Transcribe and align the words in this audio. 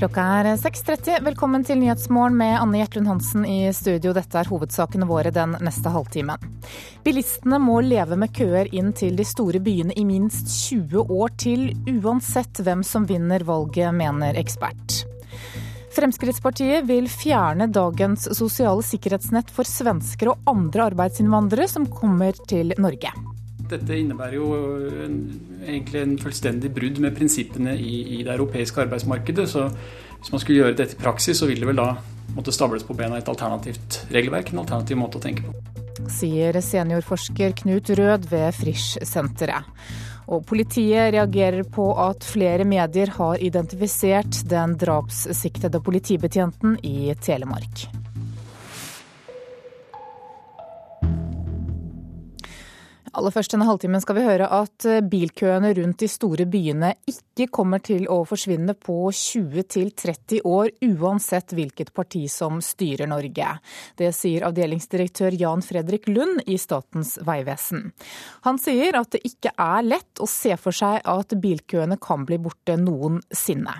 Klokka 0.00 0.22
er 0.40 0.46
6.30. 0.56 1.18
Velkommen 1.26 1.60
til 1.68 1.76
Nyhetsmorgen 1.76 2.38
med 2.40 2.54
Anne 2.56 2.78
Gjertlund 2.78 3.10
Hansen 3.10 3.42
i 3.44 3.68
studio. 3.76 4.14
Dette 4.16 4.38
er 4.40 4.48
hovedsakene 4.48 5.04
våre 5.04 5.28
den 5.28 5.58
neste 5.60 5.90
halvtimen. 5.92 6.40
Bilistene 7.04 7.58
må 7.60 7.74
leve 7.84 8.16
med 8.16 8.32
køer 8.32 8.70
inn 8.72 8.94
til 8.96 9.18
de 9.18 9.26
store 9.28 9.60
byene 9.60 9.92
i 10.00 10.06
minst 10.08 10.48
20 10.54 11.04
år 11.04 11.34
til, 11.44 11.66
uansett 12.00 12.62
hvem 12.64 12.80
som 12.80 13.04
vinner 13.10 13.44
valget, 13.44 13.92
mener 13.92 14.40
ekspert. 14.40 15.02
Fremskrittspartiet 15.92 16.88
vil 16.88 17.10
fjerne 17.12 17.68
dagens 17.68 18.24
sosiale 18.38 18.80
sikkerhetsnett 18.80 19.52
for 19.52 19.68
svensker 19.68 20.32
og 20.32 20.48
andre 20.48 20.88
arbeidsinnvandrere 20.94 21.68
som 21.68 21.84
kommer 21.92 22.40
til 22.48 22.72
Norge. 22.80 23.12
Dette 23.70 23.96
innebærer 23.96 24.36
jo 24.36 24.50
en, 25.04 25.16
egentlig 25.62 26.00
en 26.02 26.16
fullstendig 26.18 26.72
brudd 26.74 26.98
med 27.02 27.14
prinsippene 27.16 27.76
i, 27.78 28.00
i, 28.18 28.22
det 28.26 28.34
europeiske 28.34 28.82
arbeidsmarkedet. 28.86 29.46
Så 29.50 29.68
hvis 30.18 30.32
man 30.34 30.42
skulle 30.42 30.64
gjøre 30.64 30.78
dette 30.80 30.98
i 30.98 31.02
praksis, 31.02 31.38
så 31.38 31.48
ville 31.50 31.62
det 31.62 31.70
vel 31.70 31.82
da 31.82 31.92
måtte 32.34 32.54
stables 32.54 32.86
på 32.86 32.96
bena 32.98 33.18
et 33.18 33.30
alternativt 33.30 34.04
regelverk, 34.14 34.52
en 34.52 34.62
alternativ 34.64 34.98
måte 35.00 35.20
å 35.20 35.24
tenke 35.24 35.46
på. 35.46 35.54
Sier 36.10 36.56
seniorforsker 36.64 37.54
Knut 37.62 37.90
Rød 37.98 38.30
ved 38.30 38.54
Frisch-senteret. 38.56 39.68
Og 40.30 40.44
politiet 40.46 41.10
reagerer 41.14 41.66
på 41.66 41.88
at 41.98 42.22
flere 42.26 42.66
medier 42.68 43.10
har 43.16 43.40
identifisert 43.42 44.44
den 44.50 44.76
drapssiktede 44.78 45.82
politibetjenten 45.82 46.78
i 46.86 47.10
Telemark. 47.18 47.88
Aller 53.10 53.32
først 53.34 53.50
denne 53.50 53.66
halvtimen 53.66 54.02
skal 54.02 54.14
vi 54.20 54.22
høre 54.22 54.46
at 54.54 54.84
eh, 54.86 55.00
bilkøene 55.02 55.72
rundt 55.74 55.98
de 56.02 56.08
store 56.10 56.44
byene 56.50 56.92
ikke 57.10 57.48
kommer 57.50 57.82
til 57.82 58.04
å 58.12 58.20
forsvinne 58.28 58.76
på 58.78 59.10
20-30 59.10 60.44
år, 60.46 60.70
uansett 60.86 61.50
hvilket 61.56 61.90
parti 61.96 62.22
som 62.30 62.60
styrer 62.62 63.10
Norge. 63.10 63.48
Det 63.98 64.12
sier 64.14 64.46
avdelingsdirektør 64.46 65.34
Jan 65.40 65.64
Fredrik 65.66 66.06
Lund 66.10 66.44
i 66.46 66.58
Statens 66.60 67.16
vegvesen. 67.26 67.90
Han 68.46 68.62
sier 68.62 69.00
at 69.00 69.10
det 69.16 69.24
ikke 69.26 69.56
er 69.58 69.88
lett 69.88 70.22
å 70.22 70.30
se 70.30 70.54
for 70.60 70.76
seg 70.76 71.02
at 71.02 71.34
bilkøene 71.42 71.98
kan 71.98 72.26
bli 72.28 72.38
borte 72.38 72.78
noensinne. 72.78 73.74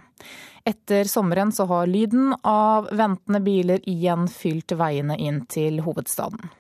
Etter 0.66 1.06
sommeren 1.08 1.54
så 1.54 1.68
har 1.70 1.86
lyden 1.88 2.34
av 2.42 2.90
ventende 2.90 3.40
biler 3.46 3.86
igjen 3.88 4.26
fylt 4.28 4.74
veiene 4.74 5.16
inn 5.22 5.44
til 5.48 5.80
hovedstaden. 5.86 6.50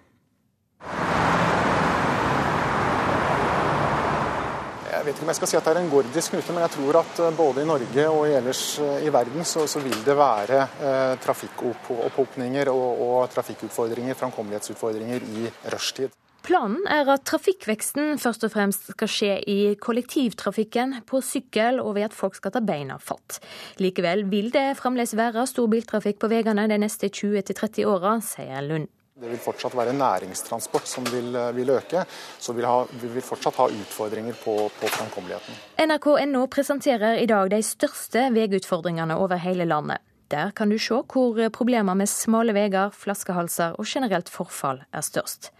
Vet 5.10 5.18
ikke 5.18 5.26
om 5.26 5.32
jeg 5.32 5.40
skal 5.40 5.50
si 5.50 5.58
at 5.58 5.66
det 5.66 5.72
er 5.72 5.80
en 5.80 5.90
gordisk 5.90 6.34
knute, 6.34 6.54
men 6.54 6.64
jeg 6.64 6.74
tror 6.76 7.00
at 7.00 7.20
eh, 7.24 7.34
både 7.34 7.64
i 7.64 7.68
Norge 7.68 8.06
og 8.14 8.22
ellers 8.30 8.62
eh, 8.78 9.06
i 9.06 9.12
verden 9.12 9.46
så, 9.48 9.66
så 9.70 9.82
vil 9.82 9.98
det 10.06 10.16
være 10.18 10.60
eh, 10.86 11.14
trafikkopphopninger 11.24 12.70
og, 12.70 13.02
og 13.06 13.30
trafikkutfordringer, 13.34 14.18
framkommelighetsutfordringer 14.18 15.26
i 15.26 15.50
rushtid. 15.74 16.14
Planen 16.46 16.86
er 16.88 17.08
at 17.12 17.26
trafikkveksten 17.28 18.16
først 18.22 18.46
og 18.46 18.54
fremst 18.54 18.86
skal 18.94 19.10
skje 19.12 19.34
i 19.50 19.58
kollektivtrafikken, 19.82 21.02
på 21.06 21.20
sykkel 21.24 21.82
og 21.82 21.98
ved 21.98 22.08
at 22.08 22.16
folk 22.16 22.38
skal 22.38 22.54
ta 22.54 22.62
beina 22.64 22.96
fatt. 23.02 23.42
Likevel 23.82 24.24
vil 24.30 24.48
det 24.54 24.78
fremdeles 24.78 25.12
være 25.18 25.44
stor 25.50 25.68
biltrafikk 25.70 26.22
på 26.22 26.32
veiene 26.32 26.64
de 26.70 26.80
neste 26.80 27.12
20-30 27.12 27.84
åra, 27.90 28.16
sier 28.24 28.64
Lund. 28.64 28.88
Det 29.20 29.28
vil 29.28 29.40
fortsatt 29.42 29.74
være 29.76 29.92
næringstransport 29.92 30.86
som 30.88 31.04
vil, 31.12 31.34
eh, 31.36 31.50
vil 31.56 31.70
øke, 31.70 32.04
så 32.38 32.54
vi, 32.56 32.62
ha, 32.64 32.84
vi, 33.02 33.08
vil 33.16 33.22
fortsatt 33.22 33.58
ha 33.60 33.66
utfordringer 33.68 34.38
på, 34.44 34.54
på 34.80 34.92
framkommeligheten. 34.94 35.58
NRK.no 35.84 36.46
presenterer 36.46 37.20
i 37.20 37.26
dag 37.28 37.50
de 37.52 37.60
største 37.62 38.30
veiutfordringene 38.32 39.18
over 39.20 39.36
hele 39.36 39.68
landet. 39.68 40.00
Der 40.30 40.50
kan 40.56 40.70
du 40.70 40.78
se 40.78 41.02
hvor 41.12 41.36
problemer 41.52 41.94
med 41.94 42.08
smale 42.08 42.54
veier, 42.56 42.94
flaskehalser 42.94 43.76
og 43.76 43.84
generelt 43.84 44.30
forfall 44.32 44.84
er 44.94 45.04
størst. 45.04 45.50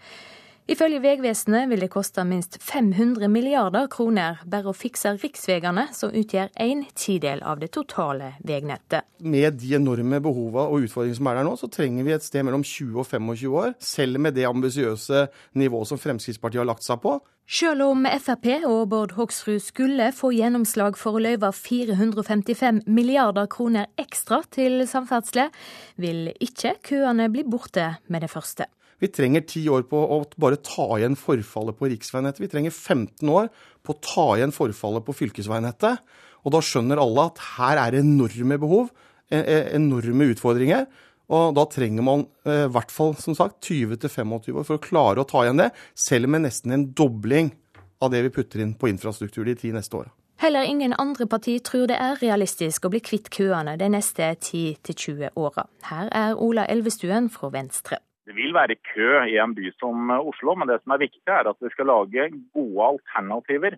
Ifølge 0.71 1.01
Vegvesenet 1.03 1.67
vil 1.67 1.81
det 1.83 1.89
koste 1.91 2.23
minst 2.23 2.53
500 2.63 3.27
milliarder 3.27 3.89
kroner 3.91 4.37
bare 4.47 4.71
å 4.71 4.75
fikse 4.77 5.11
riksveiene, 5.17 5.89
som 5.91 6.13
utgjør 6.15 6.53
en 6.63 6.85
tidel 6.95 7.43
av 7.43 7.59
det 7.59 7.73
totale 7.75 8.29
veinettet. 8.47 9.03
Med 9.19 9.59
de 9.59 9.73
enorme 9.75 10.21
behovene 10.23 10.71
og 10.71 10.87
utfordringene 10.87 11.19
som 11.19 11.27
er 11.27 11.41
der 11.41 11.47
nå, 11.49 11.57
så 11.59 11.67
trenger 11.75 12.07
vi 12.07 12.15
et 12.15 12.23
sted 12.23 12.47
mellom 12.47 12.63
20 12.63 13.03
og 13.03 13.09
25 13.09 13.59
år, 13.65 13.75
selv 13.83 14.23
med 14.23 14.39
det 14.39 14.47
ambisiøse 14.47 15.27
nivået 15.59 15.91
som 15.91 15.99
Fremskrittspartiet 15.99 16.63
har 16.63 16.71
lagt 16.71 16.87
seg 16.87 17.03
på. 17.03 17.17
Selv 17.51 17.89
om 17.89 18.07
Frp 18.07 18.47
og 18.63 18.87
Bård 18.93 19.17
Hoksrud 19.19 19.59
skulle 19.59 20.13
få 20.15 20.31
gjennomslag 20.37 20.95
for 20.95 21.19
å 21.19 21.25
løyve 21.27 21.51
455 21.51 22.85
milliarder 22.87 23.51
kroner 23.51 23.91
ekstra 23.99 24.39
til 24.55 24.85
samferdsel, 24.87 25.51
vil 25.99 26.29
ikke 26.39 26.77
køene 26.93 27.27
bli 27.33 27.43
borte 27.43 27.97
med 28.07 28.23
det 28.23 28.31
første. 28.31 28.71
Vi 29.01 29.09
trenger 29.09 29.45
ti 29.49 29.63
år 29.71 29.87
på 29.89 29.97
å 29.97 30.21
bare 30.41 30.59
ta 30.61 30.85
igjen 30.99 31.17
forfallet 31.17 31.77
på 31.77 31.89
riksveinettet. 31.89 32.43
Vi 32.43 32.49
trenger 32.51 32.73
15 32.73 33.29
år 33.33 33.49
på 33.81 33.95
å 33.95 34.01
ta 34.05 34.27
igjen 34.37 34.53
forfallet 34.53 35.05
på 35.07 35.15
fylkesveinettet. 35.23 36.03
Og 36.45 36.53
da 36.53 36.61
skjønner 36.65 37.01
alle 37.01 37.29
at 37.31 37.41
her 37.57 37.81
er 37.81 37.97
enorme 38.01 38.59
behov, 38.61 38.91
e, 39.31 39.39
e, 39.39 39.57
enorme 39.77 40.29
utfordringer. 40.33 40.85
Og 41.31 41.55
da 41.55 41.65
trenger 41.71 42.05
man 42.05 42.25
eh, 42.45 42.65
i 42.67 42.71
hvert 42.75 42.91
fall 42.91 43.15
som 43.21 43.37
sagt 43.37 43.63
20-25 43.69 44.33
år 44.35 44.65
for 44.67 44.77
å 44.77 44.83
klare 44.83 45.23
å 45.23 45.27
ta 45.27 45.45
igjen 45.45 45.61
det, 45.61 45.69
selv 45.95 46.29
med 46.33 46.45
nesten 46.45 46.75
en 46.75 46.89
dobling 46.97 47.53
av 48.01 48.11
det 48.11 48.25
vi 48.25 48.33
putter 48.33 48.61
inn 48.61 48.75
på 48.75 48.89
infrastruktur 48.91 49.47
de 49.47 49.55
ti 49.55 49.71
neste 49.73 49.97
åra. 49.97 50.11
Heller 50.41 50.65
ingen 50.65 50.93
andre 50.97 51.27
parti 51.29 51.59
tror 51.61 51.85
det 51.87 51.99
er 52.01 52.17
realistisk 52.17 52.85
å 52.85 52.89
bli 52.89 52.99
kvitt 53.05 53.29
køene 53.33 53.75
de 53.77 53.91
neste 53.93 54.33
10-20 54.41 55.37
åra. 55.37 55.67
Her 55.85 56.09
er 56.09 56.33
Ola 56.33 56.65
Elvestuen 56.65 57.29
fra 57.29 57.51
Venstre. 57.53 58.01
Det 58.27 58.35
vil 58.37 58.53
være 58.53 58.77
kø 58.93 59.23
i 59.31 59.37
en 59.41 59.55
by 59.57 59.71
som 59.79 60.11
Oslo, 60.13 60.53
men 60.55 60.69
det 60.69 60.81
som 60.83 60.93
er 60.93 61.01
viktig 61.01 61.23
er 61.25 61.49
at 61.49 61.57
vi 61.61 61.71
skal 61.73 61.89
lage 61.89 62.27
gode 62.53 62.89
alternativer 62.93 63.77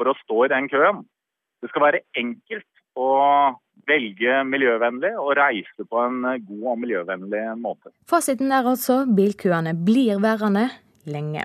for 0.00 0.08
å 0.08 0.16
stå 0.22 0.46
i 0.46 0.52
den 0.54 0.70
køen. 0.72 1.02
Det 1.62 1.70
skal 1.70 1.84
være 1.84 2.04
enkelt 2.18 2.68
å 2.98 3.10
velge 3.88 4.42
miljøvennlig 4.48 5.12
og 5.20 5.34
reise 5.38 5.86
på 5.88 6.00
en 6.02 6.22
god 6.44 6.64
og 6.74 6.80
miljøvennlig 6.82 7.42
måte. 7.60 7.92
Fasiten 8.08 8.52
er 8.52 8.68
altså 8.68 9.02
bilkøene 9.08 9.74
blir 9.86 10.20
værende 10.22 10.68
lenge. 11.08 11.44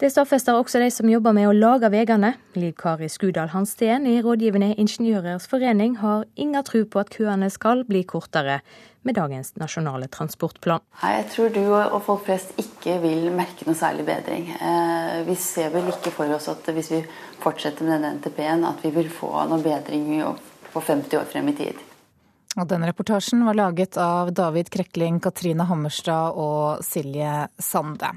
Det 0.00 0.08
stadfester 0.08 0.56
også 0.56 0.80
de 0.80 0.86
som 0.88 1.10
jobber 1.12 1.34
med 1.36 1.44
å 1.44 1.52
lage 1.52 1.90
veiene. 1.92 2.30
Liv 2.56 2.72
Kari 2.80 3.10
Skudal 3.12 3.50
Hansten 3.52 4.06
i 4.08 4.14
Rådgivende 4.24 4.70
ingeniørers 4.80 5.44
forening 5.50 5.98
har 6.00 6.22
ingen 6.40 6.64
tro 6.64 6.80
på 6.88 7.02
at 7.02 7.10
køene 7.12 7.50
skal 7.52 7.82
bli 7.84 8.00
kortere 8.08 8.62
med 9.04 9.18
dagens 9.18 9.52
nasjonale 9.60 10.08
transportplan. 10.08 10.80
Jeg 11.04 11.26
tror 11.34 11.52
du 11.52 11.60
og 11.74 11.98
folk 12.06 12.24
flest 12.30 12.56
ikke 12.64 12.96
vil 13.04 13.28
merke 13.36 13.68
noe 13.68 13.76
særlig 13.76 14.08
bedring. 14.08 14.48
Eh, 14.56 15.20
vi 15.28 15.36
ser 15.36 15.68
vel 15.76 15.92
ikke 15.92 16.14
for 16.16 16.32
oss 16.32 16.48
at 16.48 16.72
hvis 16.72 16.90
vi 16.94 17.02
fortsetter 17.44 17.84
med 17.84 17.98
denne 17.98 18.16
NTP-en, 18.16 18.64
at 18.72 18.80
vi 18.80 18.96
vil 18.96 19.12
få 19.12 19.34
noe 19.52 19.60
bedring 19.60 20.16
på 20.72 20.80
50 20.80 21.20
år 21.20 21.28
frem 21.28 21.52
i 21.52 21.58
tid. 21.60 21.89
Og 22.58 22.66
denne 22.66 22.88
reportasjen 22.90 23.44
var 23.46 23.54
laget 23.54 23.94
av 24.00 24.32
David 24.34 24.72
Krekling, 24.74 25.20
Katrine 25.22 25.68
Hammerstad 25.68 26.34
og 26.34 26.82
Silje 26.82 27.46
Sande. 27.62 28.10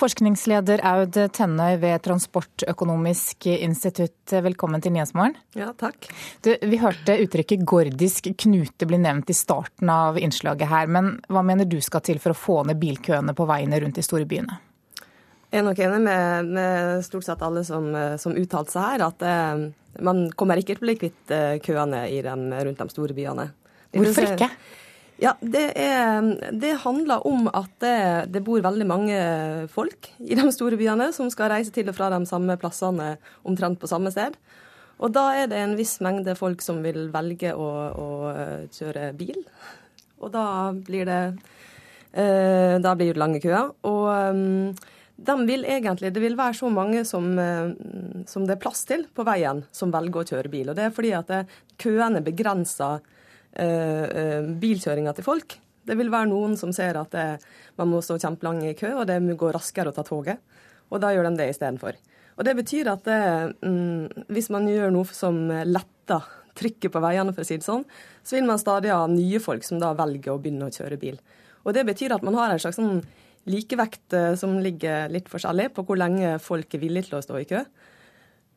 Forskningsleder 0.00 0.80
Aud 0.88 1.18
Tennøy 1.36 1.74
ved 1.82 2.00
Transportøkonomisk 2.06 3.50
institutt, 3.52 4.32
velkommen 4.32 4.80
til 4.80 4.94
Nyhetsmorgen. 4.94 5.36
Ja, 5.58 5.74
takk. 5.76 6.08
Du, 6.40 6.54
vi 6.56 6.80
hørte 6.80 7.18
uttrykket 7.20 7.66
'gordisk 7.68 8.30
knute' 8.32 8.88
bli 8.88 9.02
nevnt 9.02 9.28
i 9.28 9.36
starten 9.36 9.92
av 9.92 10.16
innslaget 10.16 10.72
her. 10.72 10.88
Men 10.88 11.18
hva 11.28 11.44
mener 11.44 11.68
du 11.68 11.82
skal 11.84 12.00
til 12.00 12.22
for 12.22 12.32
å 12.32 12.40
få 12.40 12.62
ned 12.64 12.80
bilkøene 12.80 13.36
på 13.36 13.44
veiene 13.44 13.84
rundt 13.84 14.00
de 14.00 14.06
store 14.08 14.24
byene? 14.24 14.56
Jeg 15.50 15.60
er 15.60 15.66
nok 15.66 15.80
enig 15.82 16.00
med, 16.04 16.50
med 16.54 17.00
stort 17.02 17.26
sett 17.26 17.40
alle 17.42 17.64
som, 17.66 17.88
som 18.22 18.36
uttalte 18.38 18.70
seg 18.70 18.84
her, 18.86 19.06
at 19.08 19.24
eh, 19.26 19.64
man 20.06 20.28
kommer 20.38 20.60
ikke 20.60 20.76
til 20.76 20.84
å 20.84 20.86
bli 20.86 20.98
kvitt 21.00 21.32
eh, 21.34 21.56
køene 21.64 22.04
dem, 22.22 22.44
rundt 22.54 22.84
de 22.84 22.92
store 22.92 23.16
byene. 23.16 23.48
Hvorfor 23.96 24.28
ikke? 24.28 24.46
Ja, 25.20 25.34
det, 25.42 25.66
er, 25.76 26.22
det, 26.56 26.70
handler 26.80 27.26
om 27.28 27.50
at 27.52 27.72
det, 27.82 27.96
det, 28.32 28.40
bor 28.46 28.62
veldig 28.64 28.86
mange 28.88 29.18
folk 29.68 30.08
i 30.22 30.38
de 30.38 30.46
store 30.54 30.78
byene 30.80 31.10
som 31.12 31.28
skal 31.32 31.50
reise 31.52 31.74
til 31.74 31.90
og 31.90 31.98
fra 31.98 32.08
de 32.14 32.22
samme 32.30 32.56
plassene 32.60 33.16
omtrent 33.44 33.82
på 33.82 33.90
samme 33.90 34.12
sted. 34.14 34.38
Og 35.00 35.12
da 35.12 35.26
er 35.36 35.50
det 35.50 35.58
en 35.60 35.76
viss 35.76 35.98
mengde 36.04 36.36
folk 36.38 36.64
som 36.64 36.80
vil 36.84 37.08
velge 37.12 37.52
å, 37.52 37.68
å 37.90 38.08
kjøre 38.72 39.10
bil. 39.18 39.42
Og 40.20 40.32
da 40.32 40.46
blir 40.76 41.08
det, 41.08 41.20
eh, 42.12 42.78
da 42.80 42.94
blir 42.96 43.12
det 43.12 43.20
lange 43.20 43.42
køer. 43.44 43.74
Og 43.88 44.08
um, 44.08 44.72
de 45.20 45.46
vil 45.46 45.64
egentlig, 45.68 46.12
Det 46.14 46.20
vil 46.22 46.36
være 46.36 46.56
så 46.56 46.70
mange 46.72 47.04
som, 47.04 47.38
eh, 47.38 47.72
som, 48.26 48.46
det 48.46 48.56
er 48.56 48.62
plass 48.62 48.84
til 48.88 49.06
på 49.14 49.24
veien, 49.24 49.64
som 49.72 49.92
velger 49.92 50.22
å 50.22 50.28
kjøre 50.32 50.50
bil. 50.52 50.70
Og 50.70 50.76
Det 50.76 50.86
er 50.86 50.94
fordi 50.96 51.12
at 51.12 51.26
det, 51.28 51.40
køene 51.80 52.22
begrenser 52.24 53.00
uh, 53.00 54.06
uh, 54.06 54.48
bilkjøringa 54.60 55.14
til 55.16 55.24
folk. 55.24 55.58
Det 55.84 55.96
vil 55.96 56.10
være 56.12 56.28
noen 56.28 56.56
som 56.60 56.72
ser 56.76 56.98
at 57.00 57.10
det, 57.12 57.40
man 57.80 57.88
må 57.88 58.02
stå 58.04 58.18
kjempelang 58.20 58.62
i 58.68 58.74
kø, 58.78 58.92
og 59.00 59.06
det 59.08 59.16
må 59.24 59.36
gå 59.36 59.48
raskere 59.52 59.90
å 59.90 59.96
ta 59.96 60.04
toget. 60.06 60.40
Og 60.90 61.00
da 61.00 61.12
gjør 61.12 61.30
de 61.30 61.36
det 61.40 61.48
istedenfor. 61.54 61.96
Og 62.36 62.44
det 62.44 62.56
betyr 62.56 62.92
at 62.92 63.04
det, 63.08 63.22
mm, 63.64 64.26
hvis 64.32 64.50
man 64.52 64.68
gjør 64.68 64.92
noe 64.92 65.08
som 65.16 65.40
letter 65.48 66.28
trykket 66.56 66.92
på 66.92 67.02
veiene, 67.02 67.32
for 67.32 67.44
å 67.44 67.48
si 67.48 67.58
det 67.58 67.66
sånn, 67.66 67.84
så 68.22 68.36
vil 68.36 68.48
man 68.48 68.60
stadig 68.60 68.92
ha 68.92 69.06
nye 69.10 69.40
folk 69.42 69.64
som 69.66 69.80
da 69.80 69.92
velger 69.96 70.34
å 70.34 70.40
begynne 70.40 70.68
å 70.68 70.74
kjøre 70.74 71.00
bil. 71.00 71.18
Og 71.64 71.74
Det 71.76 71.84
betyr 71.88 72.14
at 72.16 72.24
man 72.24 72.36
har 72.36 72.52
en 72.52 72.60
slags 72.60 72.80
sånn 72.80 73.02
likevekt 73.48 74.12
eh, 74.16 74.34
som 74.36 74.58
ligger 74.60 75.08
litt 75.12 75.30
forskjellig 75.30 75.70
på 75.76 75.84
hvor 75.86 75.98
lenge 76.00 76.36
folk 76.42 76.74
er 76.76 76.82
villige 76.82 77.08
til 77.08 77.18
å 77.18 77.24
stå 77.24 77.40
i 77.40 77.48
kø. 77.48 77.64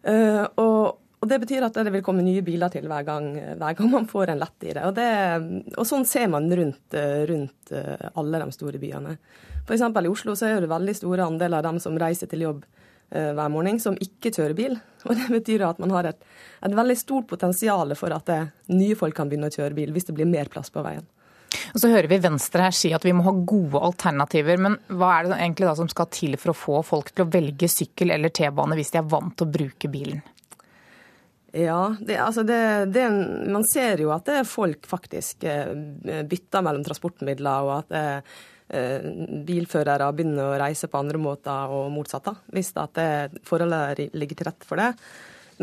Uh, 0.03 0.43
og, 0.59 0.97
og, 1.21 1.27
Det 1.31 1.37
betyr 1.39 1.63
at 1.63 1.77
det 1.79 1.93
vil 1.93 2.03
komme 2.03 2.25
nye 2.25 2.41
biler 2.43 2.67
til 2.73 2.89
hver 2.91 3.05
gang, 3.07 3.29
hver 3.55 3.77
gang 3.77 3.91
man 3.93 4.07
får 4.09 4.33
en 4.33 4.41
lett 4.41 4.65
i 4.67 4.73
det. 4.75 4.83
Og, 4.83 4.97
det. 4.97 5.69
og, 5.77 5.85
sånn 5.87 6.03
ser 6.03 6.27
man 6.27 6.51
rundt, 6.51 6.97
rundt 7.29 7.71
alle 8.11 8.41
de 8.41 8.51
store 8.51 8.81
byene. 8.81 9.15
F.eks. 9.63 9.85
i 9.87 10.11
Oslo 10.11 10.35
så 10.35 10.49
er 10.49 10.59
det 10.59 10.73
veldig 10.73 10.97
store 10.99 11.29
andeler 11.31 11.61
av 11.61 11.69
dem 11.69 11.79
som 11.79 11.95
reiser 11.95 12.27
til 12.27 12.43
jobb 12.43 12.65
hver 13.13 13.49
morgen, 13.53 13.79
som 13.79 13.95
ikke 14.01 14.33
kjører 14.33 14.57
bil. 14.57 14.75
Og 15.07 15.15
Det 15.15 15.29
betyr 15.31 15.63
at 15.69 15.79
man 15.79 15.95
har 15.95 16.11
et, 16.11 16.27
et 16.67 16.75
veldig 16.75 16.99
stort 16.99 17.31
potensial 17.31 17.95
for 17.95 18.11
at 18.11 18.27
det, 18.27 18.41
nye 18.75 18.99
folk 18.99 19.15
kan 19.15 19.31
begynne 19.31 19.47
å 19.47 19.55
kjøre 19.55 19.79
bil, 19.79 19.95
hvis 19.95 20.11
det 20.11 20.17
blir 20.19 20.27
mer 20.27 20.51
plass 20.51 20.73
på 20.73 20.83
veien. 20.83 21.07
Og 21.73 21.81
Så 21.81 21.91
hører 21.91 22.09
vi 22.11 22.21
Venstre 22.23 22.67
her 22.67 22.75
si 22.75 22.93
at 22.95 23.05
vi 23.05 23.13
må 23.15 23.25
ha 23.27 23.33
gode 23.33 23.81
alternativer. 23.81 24.59
Men 24.61 24.77
hva 24.91 25.15
er 25.17 25.27
det 25.29 25.39
egentlig 25.39 25.69
da 25.69 25.75
som 25.79 25.89
skal 25.91 26.11
til 26.13 26.37
for 26.41 26.53
å 26.53 26.57
få 26.57 26.83
folk 26.93 27.11
til 27.13 27.25
å 27.25 27.31
velge 27.33 27.69
sykkel 27.71 28.13
eller 28.15 28.33
T-bane 28.33 28.77
hvis 28.79 28.93
de 28.93 29.01
er 29.01 29.09
vant 29.09 29.35
til 29.37 29.47
å 29.47 29.55
bruke 29.57 29.91
bilen? 29.91 30.23
Ja, 31.53 31.95
det, 32.01 32.17
altså 32.17 32.41
det, 32.43 32.59
det, 32.95 33.03
man 33.53 33.65
ser 33.69 34.01
jo 34.01 34.09
at 34.15 34.29
folk 34.49 34.87
faktisk 34.89 35.43
eh, 35.45 35.69
bytter 36.25 36.63
mellom 36.65 36.81
transportmidler, 36.87 37.67
og 37.67 37.73
at 37.75 37.93
eh, 37.93 38.39
eh, 38.73 39.05
bilførere 39.45 40.07
begynner 40.17 40.47
å 40.47 40.57
reise 40.63 40.89
på 40.89 40.97
andre 40.97 41.21
måter 41.21 41.75
og 41.75 41.91
motsatt, 41.93 42.31
hvis 42.49 42.73
at 42.81 42.97
forholdet 43.45 44.09
ligger 44.17 44.39
til 44.39 44.49
rette 44.49 44.65
for 44.65 44.81
det. 44.81 44.89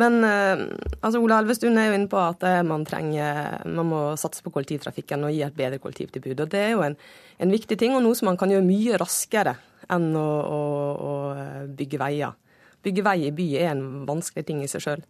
Men 0.01 0.21
eh, 0.25 0.63
altså, 1.01 1.21
Ola 1.21 1.41
Elvestuen 1.43 1.79
er 1.81 1.91
jo 1.91 1.97
inne 1.99 2.11
på 2.11 2.21
at 2.21 2.45
eh, 2.49 2.61
man 2.67 2.87
trenger, 2.89 3.65
man 3.69 3.89
må 3.91 4.03
satse 4.21 4.45
på 4.45 4.53
kollektivtrafikken 4.55 5.27
og 5.27 5.35
gi 5.35 5.43
et 5.45 5.57
bedre 5.57 5.81
kollektivtilbud. 5.83 6.47
og 6.47 6.53
Det 6.53 6.63
er 6.63 6.73
jo 6.75 6.85
en, 6.87 6.97
en 7.43 7.53
viktig 7.53 7.79
ting, 7.81 7.97
og 7.97 8.05
noe 8.05 8.17
som 8.19 8.31
man 8.31 8.41
kan 8.41 8.53
gjøre 8.53 8.67
mye 8.67 9.01
raskere 9.01 9.57
enn 9.91 10.13
å, 10.17 10.29
å, 10.41 10.63
å 11.11 11.13
eh, 11.35 11.67
bygge 11.77 12.01
veier. 12.01 12.39
Bygge 12.81 13.05
vei 13.05 13.19
i 13.27 13.35
by 13.37 13.47
er 13.61 13.75
en 13.75 13.85
vanskelig 14.09 14.47
ting 14.49 14.63
i 14.65 14.71
seg 14.71 14.85
sjøl. 14.87 15.05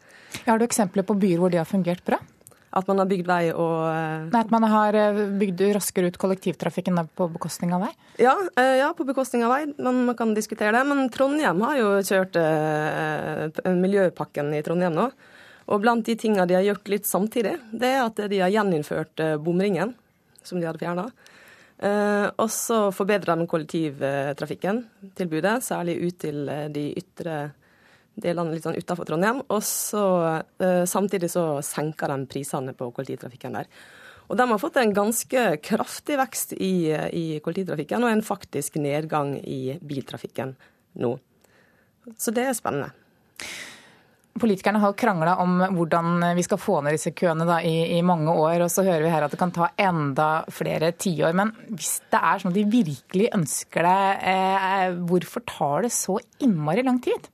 Har 0.47 0.59
du 0.59 0.67
eksempler 0.67 1.07
på 1.07 1.15
byer 1.21 1.43
hvor 1.43 1.53
det 1.53 1.61
har 1.61 1.69
fungert 1.69 2.03
bra? 2.07 2.19
At 2.71 2.87
man 2.87 3.01
har 3.03 3.09
bygd 3.11 3.27
vei 3.27 3.49
og 3.51 3.79
eh, 3.91 4.27
Nei, 4.31 4.43
At 4.45 4.53
man 4.55 4.67
har 4.71 4.95
eh, 4.95 5.25
bygd 5.41 5.65
raskere 5.75 6.11
ut 6.11 6.19
kollektivtrafikken 6.23 7.01
på 7.19 7.27
bekostning 7.35 7.73
av 7.75 7.83
vei? 7.89 7.91
Ja, 8.23 8.37
eh, 8.61 8.77
ja, 8.79 8.93
på 8.95 9.07
bekostning 9.09 9.43
av 9.47 9.55
vei. 9.57 9.65
Man, 9.83 10.05
man 10.07 10.19
kan 10.19 10.37
diskutere 10.37 10.77
det. 10.79 10.85
Men 10.87 11.11
Trondheim 11.11 11.65
har 11.67 11.81
jo 11.81 11.91
kjørt 12.07 12.39
eh, 12.39 13.75
miljøpakken 13.75 14.55
i 14.55 14.63
Trondheim 14.67 14.95
nå. 14.95 15.09
Og 15.71 15.83
blant 15.83 16.07
de 16.07 16.15
tingene 16.19 16.47
de 16.51 16.59
har 16.59 16.67
gjort 16.67 16.91
litt 16.91 17.07
samtidig, 17.07 17.57
det 17.71 17.91
er 17.91 18.05
at 18.05 18.23
de 18.31 18.41
har 18.43 18.51
gjeninnført 18.51 19.23
bomringen, 19.43 19.93
som 20.43 20.59
de 20.59 20.67
hadde 20.67 20.83
fjerna. 20.83 21.05
Eh, 21.79 22.27
og 22.27 22.51
så 22.51 22.81
forbedra 22.95 23.37
de 23.39 23.47
kollektivtrafikken, 23.51 24.83
tilbudet, 25.19 25.61
særlig 25.67 25.95
ut 26.03 26.19
til 26.23 26.51
de 26.75 26.91
ytre 26.99 27.37
delene 28.23 28.55
litt 28.55 28.67
sånn 28.67 28.79
utafor 28.79 29.09
Trondheim. 29.09 29.41
Og 29.49 29.65
så 29.67 30.05
eh, 30.61 30.85
samtidig 30.89 31.33
så 31.33 31.47
senker 31.65 32.13
de 32.13 32.29
prisene 32.31 32.77
på 32.77 32.93
kollektivtrafikken 32.95 33.59
der. 33.61 33.73
Og 34.31 34.39
de 34.39 34.47
har 34.47 34.63
fått 34.63 34.79
en 34.79 34.95
ganske 34.95 35.47
kraftig 35.67 36.17
vekst 36.21 36.55
i, 36.55 36.93
i 36.95 37.25
kollektivtrafikken, 37.43 38.05
og 38.07 38.13
en 38.15 38.23
faktisk 38.23 38.79
nedgang 38.79 39.35
i 39.43 39.75
biltrafikken 39.83 40.55
nå. 41.03 41.17
Så 42.15 42.33
det 42.35 42.47
er 42.47 42.55
spennende. 42.55 42.93
Politikerne 44.41 44.79
har 44.81 44.95
krangla 44.97 45.35
om 45.43 45.59
hvordan 45.75 46.23
vi 46.39 46.45
skal 46.47 46.61
få 46.63 46.79
ned 46.81 46.95
disse 46.95 47.11
køene 47.13 47.45
da, 47.49 47.59
i, 47.67 47.99
i, 47.99 47.99
mange 48.07 48.31
år, 48.31 48.63
og 48.63 48.71
så 48.73 48.85
hører 48.87 49.03
vi 49.03 49.11
her 49.11 49.27
at 49.27 49.35
det 49.35 49.41
kan 49.41 49.53
ta 49.53 49.73
enda 49.75 50.29
flere 50.55 50.93
tiår. 50.95 51.35
Men 51.37 51.51
hvis 51.75 51.97
det 52.15 52.23
er 52.23 52.41
sånn 52.41 52.55
at 52.55 52.61
de 52.61 52.65
virkelig 52.71 53.29
ønsker 53.37 53.89
det, 53.91 53.99
eh, 54.31 54.87
hvorfor 55.11 55.45
tar 55.51 55.89
det 55.89 55.93
så 55.97 56.21
innmari 56.39 56.87
lang 56.87 57.03
tid? 57.03 57.27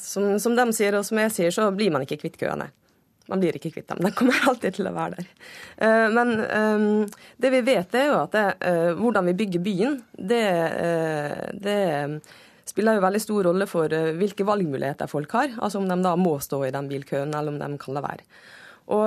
Som, 0.00 0.34
som, 0.40 0.56
de 0.58 0.66
sier, 0.74 0.96
og 0.98 1.06
som 1.06 1.20
jeg 1.22 1.34
sier, 1.34 1.54
så 1.54 1.68
blir 1.74 1.92
man 1.94 2.04
ikke 2.04 2.20
kvitt 2.24 2.38
køene. 2.40 2.70
Man 3.28 3.42
blir 3.42 3.56
ikke 3.58 3.70
kvitt 3.74 3.90
dem. 3.90 4.00
De 4.04 4.12
kommer 4.16 4.38
alltid 4.48 4.78
til 4.78 4.88
å 4.88 4.94
være 4.96 5.18
der. 5.18 5.30
Uh, 5.82 6.08
men 6.14 6.34
um, 6.48 7.06
det 7.36 7.52
vi 7.52 7.62
vet, 7.66 7.94
er 7.94 8.10
jo 8.10 8.18
at 8.22 8.36
det, 8.36 8.46
uh, 8.64 8.92
hvordan 8.98 9.28
vi 9.28 9.36
bygger 9.42 9.64
byen, 9.64 9.98
det, 10.16 10.44
det, 11.60 11.80
spiller 12.68 12.98
jo 12.98 13.04
veldig 13.04 13.20
stor 13.24 13.46
rolle 13.48 13.64
for 13.68 13.92
hvilke 14.18 14.44
valgmuligheter 14.44 15.08
folk 15.08 15.32
har. 15.36 15.54
Altså 15.56 15.80
om 15.80 15.88
de 15.88 15.96
da 16.04 16.12
må 16.20 16.34
stå 16.42 16.66
i 16.66 16.74
den 16.74 16.88
bilkøen, 16.90 17.32
eller 17.32 17.54
om 17.54 17.60
de 17.60 17.80
kan 17.80 17.96
la 17.96 18.04
være. 18.04 18.26
Og 18.92 19.06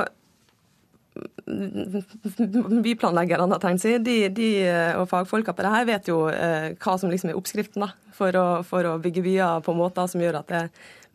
byplanleggerne 2.83 3.57
de, 3.99 4.29
de, 4.31 4.47
og 4.95 5.09
fagfolka 5.11 5.53
på 5.53 5.65
det 5.65 5.73
her 5.73 5.87
vet 5.89 6.07
jo 6.07 6.29
eh, 6.31 6.71
hva 6.79 6.95
som 6.99 7.11
liksom 7.11 7.29
er 7.31 7.39
oppskriften 7.39 7.83
da, 7.83 7.89
for, 8.15 8.31
å, 8.37 8.63
for 8.63 8.87
å 8.87 8.97
bygge 9.01 9.25
byer 9.25 9.65
på 9.65 9.75
måter 9.75 10.07
som 10.07 10.23
gjør 10.23 10.39
at 10.39 10.47
det, 10.53 10.61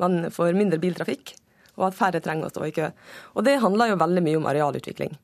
man 0.03 0.29
får 0.33 0.59
mindre 0.59 0.79
biltrafikk, 0.83 1.33
og 1.81 1.89
at 1.89 1.97
færre 1.97 2.21
trenger 2.21 2.49
å 2.49 2.53
stå 2.53 2.67
i 2.67 2.75
kø. 2.77 2.91
Og 3.37 3.45
Det 3.49 3.63
handler 3.63 3.95
jo 3.95 4.03
veldig 4.03 4.23
mye 4.27 4.41
om 4.41 4.51
arealutvikling. 4.53 5.17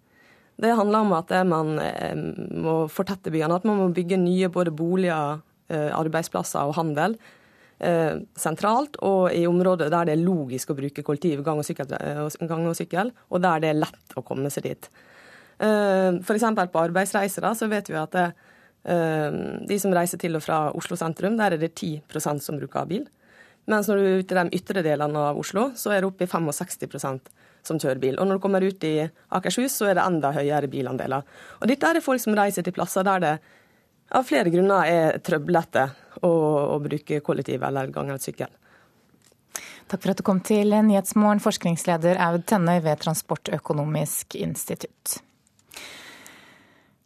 Det 0.63 0.77
handler 0.79 1.05
om 1.05 1.13
at 1.17 1.29
man 1.49 1.77
eh, 1.83 2.17
må 2.17 2.89
fortette 2.93 3.33
byene, 3.35 3.61
at 3.61 3.69
man 3.69 3.77
må 3.81 3.93
bygge 3.93 4.21
nye 4.21 4.49
både 4.53 4.73
boliger, 4.73 5.45
eh, 5.69 5.91
arbeidsplasser 5.93 6.65
og 6.65 6.77
handel 6.81 7.21
Eh, 7.21 7.42
sentralt, 8.39 8.99
og 9.03 9.33
i 9.35 9.47
områder 9.49 9.91
der 9.91 10.07
det 10.07 10.15
er 10.17 10.23
logisk 10.23 10.71
å 10.71 10.79
bruke 10.79 11.03
kollektiv, 11.03 11.43
gang 11.47 11.59
og, 11.59 11.67
sykkel, 11.67 11.91
eh, 11.99 12.47
gang 12.47 12.69
og 12.69 12.77
sykkel, 12.79 13.11
og 13.31 13.43
der 13.43 13.63
det 13.65 13.73
er 13.73 13.81
lett 13.81 14.17
å 14.17 14.25
komme 14.27 14.53
seg 14.55 14.69
dit. 14.69 14.91
Eh, 15.59 16.21
F.eks. 16.23 16.47
på 16.73 16.85
arbeidsreiser 16.85 17.49
så 17.59 17.71
vet 17.71 17.91
vi 17.91 17.99
at 17.99 18.19
det, 18.19 18.31
de 18.83 19.77
som 19.79 19.93
reiser 19.95 20.19
til 20.19 20.35
og 20.35 20.43
fra 20.43 20.65
Oslo 20.75 20.97
sentrum, 20.99 21.37
der 21.39 21.55
er 21.55 21.61
det 21.63 21.69
10% 21.79 22.43
som 22.43 22.57
bruker 22.59 22.89
bil. 22.91 23.05
Mens 23.71 23.87
når 23.87 24.01
du 24.01 24.07
er 24.09 24.23
ute 24.25 24.35
i 24.35 24.41
de 24.41 24.59
ytre 24.59 24.83
delene 24.83 25.21
av 25.31 25.39
Oslo, 25.39 25.69
så 25.79 25.93
er 25.95 26.03
det 26.03 26.09
oppe 26.11 26.27
i 26.27 26.31
65% 26.31 27.31
som 27.63 27.79
kjører 27.79 28.01
bil. 28.03 28.19
Og 28.19 28.27
når 28.27 28.39
du 28.39 28.43
kommer 28.43 28.65
ut 28.67 28.85
i 28.87 28.97
Akershus, 29.37 29.77
så 29.79 29.91
er 29.91 29.99
det 29.99 30.07
enda 30.07 30.33
høyere 30.35 30.71
bilandeler. 30.71 31.23
Og 31.61 31.71
dette 31.71 31.87
er 31.87 32.03
folk 32.03 32.23
som 32.23 32.35
reiser 32.35 32.67
til 32.67 32.75
plasser 32.75 33.07
der 33.07 33.23
det 33.23 33.37
av 34.13 34.27
flere 34.29 34.53
grunner 34.53 34.89
er 34.89 35.21
trøblete 35.25 35.87
å, 36.23 36.33
å 36.75 36.79
bruke 36.83 37.21
kollektiv 37.25 37.65
eller 37.65 37.93
gang 37.93 38.11
eller 38.13 38.23
sykkel. 38.23 38.51
Takk 39.91 40.01
for 40.01 40.13
at 40.13 40.21
du 40.21 40.25
kom 40.25 40.41
til 40.45 40.73
Nyhetsmorgen, 40.73 41.43
forskningsleder 41.43 42.21
Aud 42.25 42.47
Tennøy 42.49 42.79
ved 42.85 43.03
Transportøkonomisk 43.03 44.39
institutt. 44.41 45.19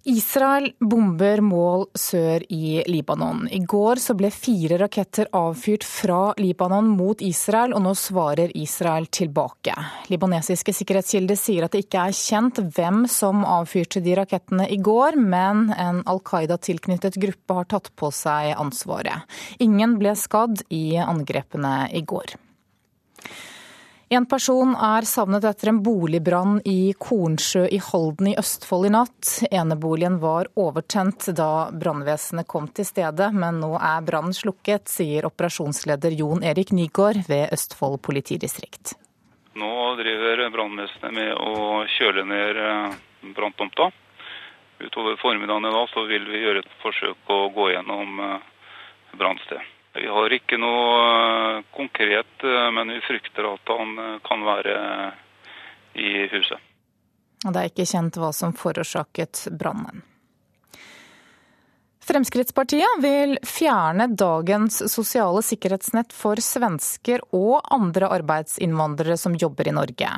Israel 0.06 0.68
bomber 0.78 1.40
mål 1.42 1.88
sør 1.98 2.44
i 2.54 2.84
Libanon. 2.86 3.48
I 3.50 3.58
går 3.66 3.98
så 3.98 4.14
ble 4.14 4.28
fire 4.30 4.78
raketter 4.78 5.26
avfyrt 5.34 5.82
fra 5.82 6.20
Libanon 6.38 6.92
mot 6.94 7.24
Israel, 7.26 7.74
og 7.74 7.82
nå 7.82 7.94
svarer 7.98 8.54
Israel 8.54 9.08
tilbake. 9.10 9.74
Libanesiske 10.12 10.70
sikkerhetskilder 10.78 11.40
sier 11.40 11.66
at 11.66 11.74
det 11.74 11.82
ikke 11.88 12.04
er 12.06 12.14
kjent 12.14 12.62
hvem 12.76 13.02
som 13.10 13.42
avfyrte 13.42 14.04
de 14.04 14.14
rakettene 14.20 14.68
i 14.70 14.78
går, 14.78 15.18
men 15.18 15.72
en 15.74 16.04
Al 16.06 16.22
Qaida-tilknyttet 16.22 17.18
gruppe 17.18 17.58
har 17.58 17.66
tatt 17.74 17.90
på 17.98 18.12
seg 18.14 18.54
ansvaret. 18.54 19.26
Ingen 19.58 19.98
ble 19.98 20.14
skadd 20.14 20.62
i 20.70 21.00
angrepene 21.02 21.80
i 21.90 22.06
går. 22.06 22.38
En 24.08 24.22
person 24.30 24.70
er 24.78 25.02
savnet 25.02 25.42
etter 25.48 25.72
en 25.72 25.80
boligbrann 25.82 26.60
i 26.70 26.92
Kornsjø 26.94 27.64
i 27.74 27.80
Halden 27.82 28.28
i 28.30 28.36
Østfold 28.38 28.86
i 28.86 28.92
natt. 28.94 29.30
Eneboligen 29.50 30.20
var 30.22 30.46
overtent 30.54 31.26
da 31.34 31.66
brannvesenet 31.74 32.46
kom 32.46 32.68
til 32.70 32.86
stedet, 32.86 33.32
men 33.34 33.58
nå 33.64 33.72
er 33.74 34.06
brannen 34.06 34.36
slukket, 34.36 34.86
sier 34.86 35.26
operasjonsleder 35.26 36.14
Jon 36.20 36.46
Erik 36.46 36.70
Nygaard 36.70 37.26
ved 37.26 37.50
Østfold 37.58 37.98
politidistrikt. 38.06 38.94
Nå 39.58 39.74
driver 39.98 40.46
brannvesenet 40.54 41.18
med 41.18 41.34
å 41.42 41.82
kjøle 41.98 42.28
ned 42.30 42.62
eh, 42.62 42.98
branntomta. 43.34 43.90
Utover 44.86 45.18
formiddagen 45.18 45.66
i 45.66 45.78
dag 45.80 45.90
så 45.90 46.06
vil 46.06 46.30
vi 46.30 46.46
gjøre 46.46 46.62
et 46.62 46.76
forsøk 46.84 47.26
på 47.26 47.46
å 47.48 47.54
gå 47.58 47.72
gjennom 47.74 48.20
eh, 48.22 48.52
brannstedet. 49.18 49.72
Vi 49.96 50.08
har 50.08 50.32
ikke 50.32 50.58
noe 50.60 50.96
eh, 51.04 51.62
konkret, 51.76 52.44
eh, 52.44 52.70
men 52.72 52.92
vi 52.92 53.00
frykter 53.06 53.48
at 53.48 53.72
han 53.72 53.98
eh, 53.98 54.18
kan 54.24 54.44
være 54.44 54.74
i 55.96 56.10
huset. 56.32 56.60
Og 57.46 57.54
det 57.54 57.62
er 57.62 57.70
ikke 57.70 57.88
kjent 57.88 58.18
hva 58.20 58.32
som 58.36 58.52
forårsaket 58.56 59.46
brannen. 59.56 60.02
Fremskrittspartiet 62.06 63.00
vil 63.02 63.32
fjerne 63.42 64.06
dagens 64.06 64.76
sosiale 64.92 65.40
sikkerhetsnett 65.42 66.12
for 66.14 66.38
svensker 66.38 67.24
og 67.34 67.64
andre 67.74 68.06
arbeidsinnvandrere 68.14 69.16
som 69.18 69.34
jobber 69.34 69.66
i 69.66 69.72
Norge. 69.74 70.10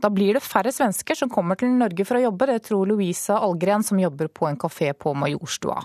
Da 0.00 0.08
blir 0.08 0.38
det 0.38 0.40
færre 0.40 0.72
svensker 0.72 1.18
som 1.20 1.28
kommer 1.28 1.60
til 1.60 1.74
Norge 1.76 2.06
for 2.08 2.16
å 2.16 2.22
jobbe, 2.22 2.48
det 2.48 2.62
tror 2.64 2.88
Louisa 2.88 3.36
Algren, 3.44 3.84
som 3.84 4.00
jobber 4.00 4.32
på 4.32 4.48
en 4.48 4.56
kafé 4.56 4.94
på 4.96 5.12
Majorstua. 5.12 5.82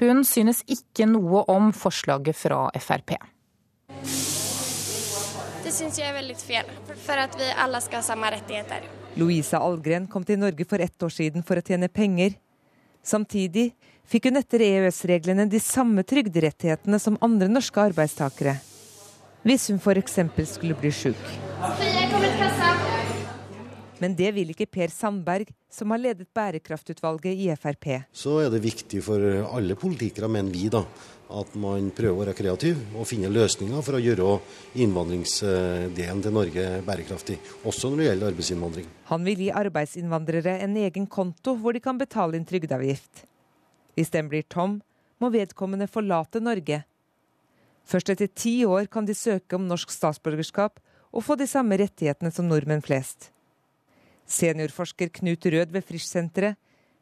Hun 0.00 0.24
synes 0.24 0.64
ikke 0.64 1.04
noe 1.10 1.44
om 1.52 1.74
forslaget 1.76 2.38
fra 2.46 2.62
Frp. 2.80 3.12
Det 5.60 5.74
syns 5.76 6.00
jeg 6.00 6.08
er 6.08 6.16
veldig 6.22 6.38
feil. 6.40 6.72
For 7.04 7.20
at 7.20 7.36
vi 7.36 7.52
alle 7.52 7.84
skal 7.84 8.00
ha 8.00 8.08
samme 8.08 8.32
rettigheter. 8.32 8.88
Louisa 9.20 9.60
Algren 9.60 10.08
kom 10.08 10.24
til 10.24 10.40
Norge 10.40 10.64
for 10.64 10.80
ett 10.80 11.04
år 11.04 11.12
siden 11.12 11.44
for 11.44 11.60
å 11.60 11.68
tjene 11.68 11.92
penger. 11.92 12.38
Samtidig 13.04 13.74
fikk 14.12 14.28
hun 14.28 14.40
etter 14.42 14.60
EØS-reglene 14.60 15.46
de 15.48 15.60
samme 15.62 16.04
trygderettighetene 16.04 16.98
som 17.00 17.16
andre 17.24 17.48
norske 17.48 17.80
arbeidstakere. 17.80 18.58
Hvis 19.42 19.70
hun 19.72 19.80
f.eks. 19.80 20.18
skulle 20.52 20.76
bli 20.78 20.92
sjuk. 20.92 21.22
Men 24.02 24.16
det 24.18 24.32
vil 24.34 24.50
ikke 24.52 24.66
Per 24.66 24.90
Sandberg, 24.90 25.48
som 25.70 25.94
har 25.94 26.00
ledet 26.02 26.26
bærekraftutvalget 26.34 27.38
i 27.38 27.48
Frp. 27.54 27.88
Så 28.12 28.40
er 28.42 28.50
det 28.50 28.60
viktig 28.64 29.00
for 29.06 29.22
alle 29.46 29.78
politikere, 29.78 30.28
mener 30.28 30.52
vi, 30.52 30.66
da, 30.74 30.82
at 31.32 31.56
man 31.56 31.88
prøver 31.94 32.12
å 32.12 32.22
være 32.24 32.36
kreativ 32.36 32.82
og 32.92 33.08
finne 33.08 33.30
løsninger 33.32 33.80
for 33.86 33.96
å 33.96 34.02
gjøre 34.02 34.36
innvandringsdelen 34.82 36.22
til 36.26 36.36
Norge 36.36 36.68
bærekraftig, 36.84 37.38
også 37.64 37.90
når 37.90 38.02
det 38.02 38.08
gjelder 38.10 38.32
arbeidsinnvandring. 38.34 38.94
Han 39.14 39.28
vil 39.30 39.46
gi 39.46 39.52
arbeidsinnvandrere 39.64 40.58
en 40.66 40.80
egen 40.84 41.06
konto 41.06 41.56
hvor 41.62 41.72
de 41.72 41.80
kan 41.84 42.00
betale 42.02 42.36
inn 42.36 42.48
trygdeavgift. 42.48 43.30
Hvis 43.96 44.12
den 44.12 44.30
blir 44.32 44.46
tom, 44.48 44.80
må 45.20 45.30
vedkommende 45.30 45.88
forlate 45.90 46.40
Norge. 46.42 46.82
Først 47.84 48.10
etter 48.14 48.30
ti 48.30 48.62
år 48.64 48.88
kan 48.90 49.06
de 49.06 49.14
søke 49.14 49.58
om 49.58 49.68
norsk 49.68 49.90
statsborgerskap 49.92 50.80
og 51.12 51.24
få 51.26 51.36
de 51.36 51.46
samme 51.50 51.76
rettighetene 51.78 52.32
som 52.32 52.48
nordmenn 52.48 52.82
flest. 52.84 53.30
Seniorforsker 54.26 55.10
Knut 55.12 55.44
Rød 55.46 55.74
ved 55.74 55.84
Frisch-senteret 55.84 56.56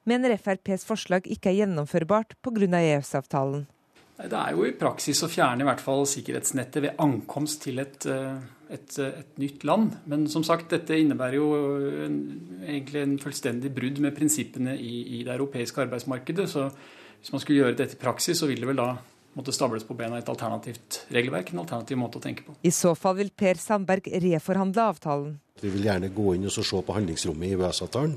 mener 0.08 0.34
FrPs 0.36 0.86
forslag 0.88 1.28
ikke 1.30 1.52
er 1.52 1.60
gjennomførbart 1.60 2.34
pga. 2.42 2.66
EØS-avtalen. 2.80 3.66
Det 4.20 4.36
er 4.36 4.56
jo 4.56 4.66
i 4.68 4.76
praksis 4.76 5.22
å 5.24 5.30
fjerne 5.30 5.64
i 5.64 5.68
hvert 5.68 5.82
fall 5.82 6.02
sikkerhetsnettet 6.08 6.84
ved 6.84 6.98
ankomst 7.00 7.62
til 7.64 7.80
et, 7.80 8.04
eh, 8.10 8.40
et, 8.68 8.98
et 9.00 9.38
nytt 9.40 9.64
land. 9.64 9.94
Men 10.10 10.26
som 10.28 10.44
sagt, 10.46 10.68
dette 10.74 10.98
innebærer 10.98 11.38
jo 11.38 11.46
en, 12.04 12.18
egentlig 12.66 13.04
en 13.04 13.16
fullstendig 13.22 13.72
brudd 13.76 14.02
med 14.04 14.16
prinsippene 14.16 14.76
i, 14.76 14.96
i, 15.20 15.22
det 15.24 15.32
europeiske 15.36 15.86
arbeidsmarkedet. 15.86 16.48
Så 16.52 16.68
hvis 17.20 17.32
man 17.32 17.44
skulle 17.44 17.62
gjøre 17.62 17.78
dette 17.80 17.96
i 17.96 18.02
praksis, 18.02 18.42
så 18.42 18.50
ville 18.50 18.66
det 18.66 18.72
vel 18.74 18.82
da 18.82 18.90
måtte 19.38 19.54
stables 19.54 19.86
på 19.86 19.94
bena 19.94 20.18
et 20.18 20.28
alternativt 20.28 21.04
regelverk, 21.14 21.52
en 21.52 21.62
alternativ 21.62 22.00
måte 22.00 22.18
å 22.18 22.24
tenke 22.24 22.44
på. 22.46 22.56
I 22.66 22.72
så 22.74 22.96
fall 22.98 23.20
vil 23.20 23.30
Per 23.30 23.60
Sandberg 23.62 24.10
reforhandle 24.26 24.88
avtalen. 24.92 25.36
Vi 25.60 25.70
vil 25.70 25.86
gjerne 25.86 26.10
gå 26.12 26.34
inn 26.34 26.48
og 26.48 26.56
se 26.56 26.64
på 26.66 26.96
handlingsrommet 26.96 27.46
i 27.46 27.54
EØS-avtalen. 27.54 28.16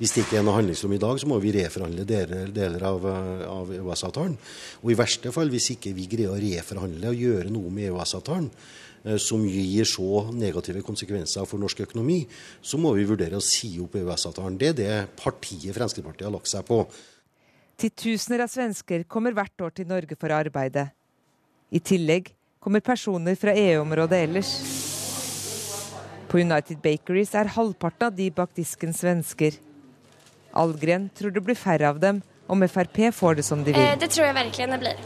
Hvis 0.00 0.14
det 0.16 0.22
ikke 0.24 0.38
er 0.40 0.44
noe 0.46 0.56
handlingsrom 0.56 0.94
i 0.96 0.98
dag, 1.00 1.18
så 1.20 1.26
må 1.28 1.36
vi 1.42 1.50
reforhandle 1.52 2.06
deler, 2.08 2.46
deler 2.56 2.84
av, 2.88 3.02
av 3.44 3.72
EØS-avtalen. 3.74 4.38
Og 4.80 4.94
i 4.94 4.96
verste 4.96 5.28
fall, 5.34 5.52
hvis 5.52 5.74
ikke 5.74 5.92
vi 5.92 6.06
greier 6.08 6.32
å 6.32 6.38
reforhandle 6.40 7.10
og 7.12 7.20
gjøre 7.20 7.52
noe 7.52 7.68
med 7.68 7.90
EØS-avtalen, 7.90 8.46
eh, 9.04 9.18
som 9.20 9.44
gir 9.44 9.84
så 9.84 10.24
negative 10.32 10.80
konsekvenser 10.86 11.44
for 11.44 11.60
norsk 11.60 11.84
økonomi, 11.84 12.22
så 12.64 12.80
må 12.80 12.94
vi 12.96 13.04
vurdere 13.12 13.36
å 13.36 13.44
si 13.44 13.74
opp 13.84 14.00
EØS-avtalen. 14.00 14.56
Det 14.56 14.72
er 14.72 14.80
det 14.80 14.98
partiet 15.20 15.76
Fremskrittspartiet 15.76 16.30
har 16.30 16.36
lagt 16.38 16.48
seg 16.48 16.64
på. 16.72 16.80
Titusener 17.84 18.48
av 18.48 18.56
svensker 18.56 19.04
kommer 19.04 19.36
hvert 19.36 19.68
år 19.68 19.76
til 19.76 19.92
Norge 19.92 20.16
for 20.16 20.32
å 20.32 20.40
arbeide. 20.40 20.88
I 21.68 21.84
tillegg 21.84 22.32
kommer 22.56 22.80
personer 22.80 23.36
fra 23.36 23.52
EU-området 23.52 24.24
ellers. 24.24 24.58
På 26.32 26.40
United 26.40 26.80
Bakeries 26.80 27.36
er 27.36 27.52
halvparten 27.52 28.08
av 28.08 28.16
de 28.16 28.32
bak 28.32 28.56
disken 28.56 28.96
svensker. 28.96 29.66
Algren 30.52 31.08
tror 31.14 31.34
det 31.34 31.42
blir 31.46 31.58
færre 31.58 31.88
av 31.88 32.00
dem 32.02 32.22
om 32.50 32.68
Frp 32.68 33.14
får 33.14 33.34
det 33.34 33.46
som 33.46 33.64
de 33.64 33.72
vil. 33.72 33.82
Eh, 33.82 33.98
det 33.98 34.10
tror 34.10 34.26
jeg 34.26 34.34
virkelig 34.34 34.70
det 34.72 34.80
blir. 34.82 35.02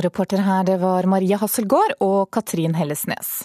Reporter 0.00 0.40
her 0.40 0.64
det 0.64 0.78
var 0.80 1.04
Maria 1.04 1.36
Hasselgaard 1.36 1.98
og 2.00 2.30
Katrin 2.32 2.74
Hellesnes. 2.74 3.42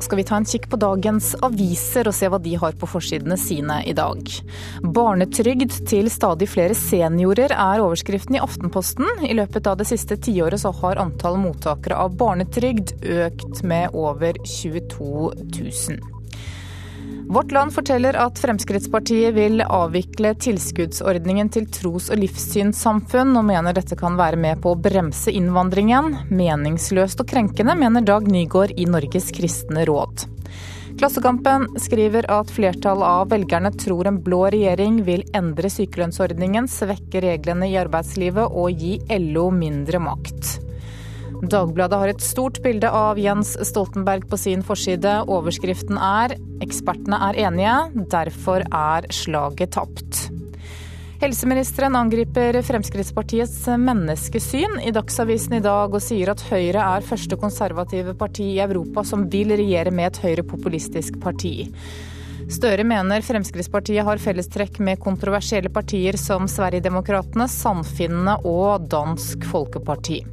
Skal 0.00 0.18
vi 0.18 0.24
ta 0.26 0.38
en 0.38 0.46
kikk 0.46 0.68
på 0.70 0.78
dagens 0.80 1.32
aviser 1.44 2.08
og 2.08 2.14
se 2.16 2.28
hva 2.30 2.38
de 2.42 2.54
har 2.58 2.76
på 2.78 2.88
forsidene 2.90 3.36
sine 3.38 3.80
i 3.86 3.94
dag. 3.96 4.22
Barnetrygd 4.94 5.74
til 5.90 6.10
stadig 6.10 6.48
flere 6.50 6.76
seniorer 6.78 7.52
er 7.52 7.82
overskriften 7.82 8.38
i 8.38 8.42
Aftenposten. 8.42 9.26
I 9.26 9.34
løpet 9.36 9.68
av 9.70 9.78
det 9.82 9.88
siste 9.90 10.18
tiåret 10.22 10.62
så 10.62 10.72
har 10.82 11.02
antall 11.02 11.38
mottakere 11.42 11.98
av 11.98 12.16
barnetrygd 12.18 12.96
økt 13.02 13.62
med 13.66 13.94
over 13.98 14.38
22 14.46 15.12
000. 15.58 16.21
Vårt 17.32 17.52
Land 17.52 17.72
forteller 17.72 18.12
at 18.20 18.36
Fremskrittspartiet 18.38 19.32
vil 19.32 19.62
avvikle 19.64 20.34
tilskuddsordningen 20.36 21.48
til 21.48 21.64
tros- 21.72 22.10
og 22.12 22.18
livssynssamfunn, 22.20 23.30
og 23.40 23.46
mener 23.48 23.72
dette 23.72 23.96
kan 23.96 24.18
være 24.18 24.36
med 24.36 24.60
på 24.60 24.74
å 24.74 24.76
bremse 24.76 25.32
innvandringen. 25.32 26.10
Meningsløst 26.28 27.22
og 27.24 27.30
krenkende, 27.30 27.72
mener 27.80 28.04
Dag 28.04 28.28
Nygaard 28.28 28.74
i 28.76 28.84
Norges 28.84 29.30
kristne 29.32 29.86
råd. 29.88 30.26
Klassekampen 31.00 31.70
skriver 31.80 32.28
at 32.28 32.52
flertallet 32.52 33.08
av 33.08 33.32
velgerne 33.32 33.72
tror 33.80 34.10
en 34.10 34.20
blå 34.20 34.42
regjering 34.52 35.00
vil 35.08 35.24
endre 35.32 35.72
sykelønnsordningen, 35.72 36.68
svekke 36.68 37.24
reglene 37.24 37.70
i 37.72 37.80
arbeidslivet 37.80 38.44
og 38.52 38.76
gi 38.76 38.98
LO 39.08 39.48
mindre 39.56 40.04
makt. 40.04 40.58
Dagbladet 41.42 41.98
har 41.98 42.10
et 42.12 42.22
stort 42.22 42.60
bilde 42.62 42.86
av 42.86 43.18
Jens 43.18 43.56
Stoltenberg 43.66 44.28
på 44.30 44.38
sin 44.38 44.60
forside. 44.62 45.24
Overskriften 45.26 45.98
er 45.98 46.36
'Ekspertene 46.62 47.18
er 47.18 47.34
enige, 47.50 48.06
derfor 48.08 48.62
er 48.62 49.08
slaget 49.10 49.74
tapt'. 49.74 50.30
Helseministeren 51.22 51.94
angriper 51.94 52.62
Fremskrittspartiets 52.62 53.66
menneskesyn 53.78 54.78
i 54.86 54.90
Dagsavisen 54.90 55.54
i 55.54 55.60
dag, 55.60 55.92
og 55.94 56.02
sier 56.02 56.30
at 56.30 56.40
Høyre 56.40 56.82
er 56.82 57.00
første 57.00 57.36
konservative 57.36 58.14
parti 58.14 58.56
i 58.56 58.62
Europa 58.62 59.02
som 59.02 59.28
vil 59.30 59.48
regjere 59.48 59.90
med 59.90 60.06
et 60.06 60.22
høyrepopulistisk 60.22 61.20
parti. 61.20 61.72
Støre 62.50 62.84
mener 62.84 63.22
Fremskrittspartiet 63.22 64.04
har 64.04 64.18
fellestrekk 64.18 64.78
med 64.80 64.98
kontroversielle 64.98 65.70
partier 65.70 66.18
som 66.18 66.46
Sverigedemokraterna, 66.46 67.46
Sannfinnene 67.46 68.38
og 68.44 68.88
Dansk 68.88 69.44
Folkeparti. 69.44 70.24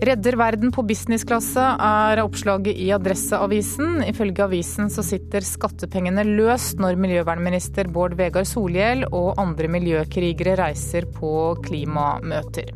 Redder 0.00 0.32
verden 0.40 0.70
på 0.72 0.80
businessklasse 0.88 1.60
er 1.84 2.22
oppslaget 2.22 2.72
i 2.72 2.86
Adresseavisen. 2.96 3.98
Ifølge 4.08 4.46
avisen 4.46 4.88
så 4.88 5.04
sitter 5.04 5.44
skattepengene 5.44 6.24
løst 6.24 6.80
når 6.80 6.96
miljøvernminister 7.02 7.90
Bård 7.92 8.14
Vegar 8.16 8.46
Solhjell 8.48 9.04
og 9.10 9.34
andre 9.42 9.68
miljøkrigere 9.68 10.54
reiser 10.62 11.04
på 11.18 11.52
klimamøter. 11.66 12.72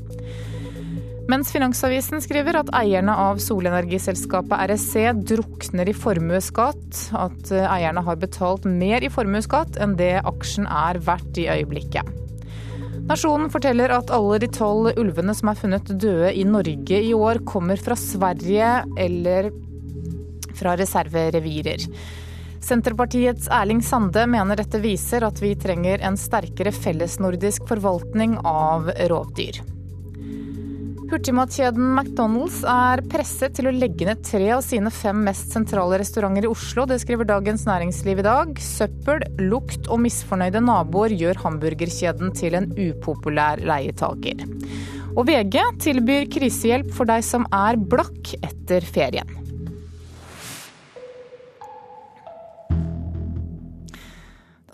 Mens 1.33 1.49
Finansavisen 1.54 2.21
skriver 2.21 2.59
at 2.61 2.73
eierne 2.76 3.14
av 3.16 3.40
solenergiselskapet 3.40 4.69
RSC 4.69 5.07
drukner 5.25 5.88
i 5.88 5.97
formuesskatt. 5.97 7.07
At 7.16 7.54
eierne 7.62 8.04
har 8.04 8.21
betalt 8.21 8.69
mer 8.69 9.00
i 9.00 9.09
formuesskatt 9.09 9.81
enn 9.81 9.97
det 9.97 10.19
aksjen 10.21 10.69
er 10.69 11.00
verdt 11.09 11.40
i 11.40 11.49
øyeblikket. 11.57 12.24
Nasjonen 13.04 13.50
forteller 13.52 13.92
at 13.92 14.08
alle 14.16 14.38
de 14.40 14.49
tolv 14.49 14.94
ulvene 14.96 15.34
som 15.37 15.50
er 15.50 15.58
funnet 15.61 15.90
døde 16.00 16.30
i 16.32 16.44
Norge 16.49 17.00
i 17.04 17.12
år, 17.12 17.42
kommer 17.44 17.76
fra 17.76 17.96
Sverige 18.00 18.70
eller 18.96 19.50
fra 20.56 20.73
reserverevirer. 20.80 21.84
Senterpartiets 22.64 23.50
Erling 23.52 23.82
Sande 23.84 24.25
mener 24.30 24.56
dette 24.56 24.80
viser 24.80 25.26
at 25.26 25.42
vi 25.44 25.52
trenger 25.61 26.00
en 26.00 26.16
sterkere 26.16 26.73
fellesnordisk 26.73 27.68
forvaltning 27.68 28.38
av 28.40 28.88
rovdyr. 29.12 29.61
Hurtigmatkjeden 31.11 31.90
McDonald's 31.94 32.62
er 32.64 33.02
presset 33.12 33.52
til 33.58 33.68
å 33.68 33.73
legge 33.75 34.06
ned 34.08 34.23
tre 34.25 34.46
av 34.56 34.62
sine 34.64 34.88
fem 34.94 35.20
mest 35.26 35.52
sentrale 35.52 35.99
restauranter 36.00 36.46
i 36.46 36.50
Oslo. 36.50 36.87
Det 36.88 36.96
skriver 37.02 37.28
Dagens 37.28 37.66
Næringsliv 37.68 38.23
i 38.23 38.25
dag. 38.25 38.56
Søppel, 38.64 39.20
lukt 39.44 39.90
og 39.92 40.00
misfornøyde 40.06 40.64
naboer 40.64 41.12
gjør 41.12 41.42
hamburgerkjeden 41.44 42.32
til 42.40 42.56
en 42.56 42.70
upopulær 42.73 43.61
leietaker. 43.68 44.46
Og 45.14 45.28
VG 45.28 45.61
tilbyr 45.84 46.28
krisehjelp 46.32 46.90
for 46.96 47.12
deg 47.12 47.23
som 47.26 47.44
er 47.52 47.76
blakk 47.76 48.32
etter 48.40 48.88
ferien. 48.88 49.43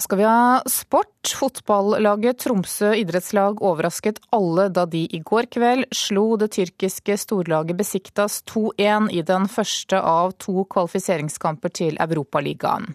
Skal 0.00 0.18
vi 0.18 0.24
ha 0.24 0.62
sport. 0.66 1.06
Fotballaget 1.40 2.40
Tromsø 2.42 2.90
idrettslag 2.96 3.60
overrasket 3.62 4.18
alle 4.34 4.68
da 4.72 4.86
de 4.88 5.04
i 5.12 5.20
går 5.24 5.50
kveld 5.52 5.86
slo 5.94 6.34
det 6.40 6.50
tyrkiske 6.56 7.16
storlaget 7.20 7.78
Besiktas 7.78 8.40
2-1 8.50 9.10
i 9.14 9.22
den 9.28 9.46
første 9.52 10.00
av 10.00 10.32
to 10.40 10.64
kvalifiseringskamper 10.72 11.74
til 11.76 12.00
Europaligaen. 12.00 12.88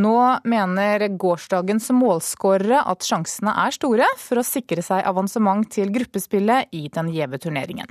Nå 0.00 0.18
mener 0.48 1.08
gårsdagens 1.20 1.90
målskårere 1.94 2.84
at 2.88 3.06
sjansene 3.06 3.54
er 3.64 3.74
store 3.74 4.10
for 4.22 4.40
å 4.40 4.46
sikre 4.46 4.84
seg 4.86 5.04
avansement 5.06 5.68
til 5.72 5.92
gruppespillet 5.94 6.72
i 6.76 6.86
den 6.94 7.10
gjeve 7.14 7.42
turneringen. 7.42 7.90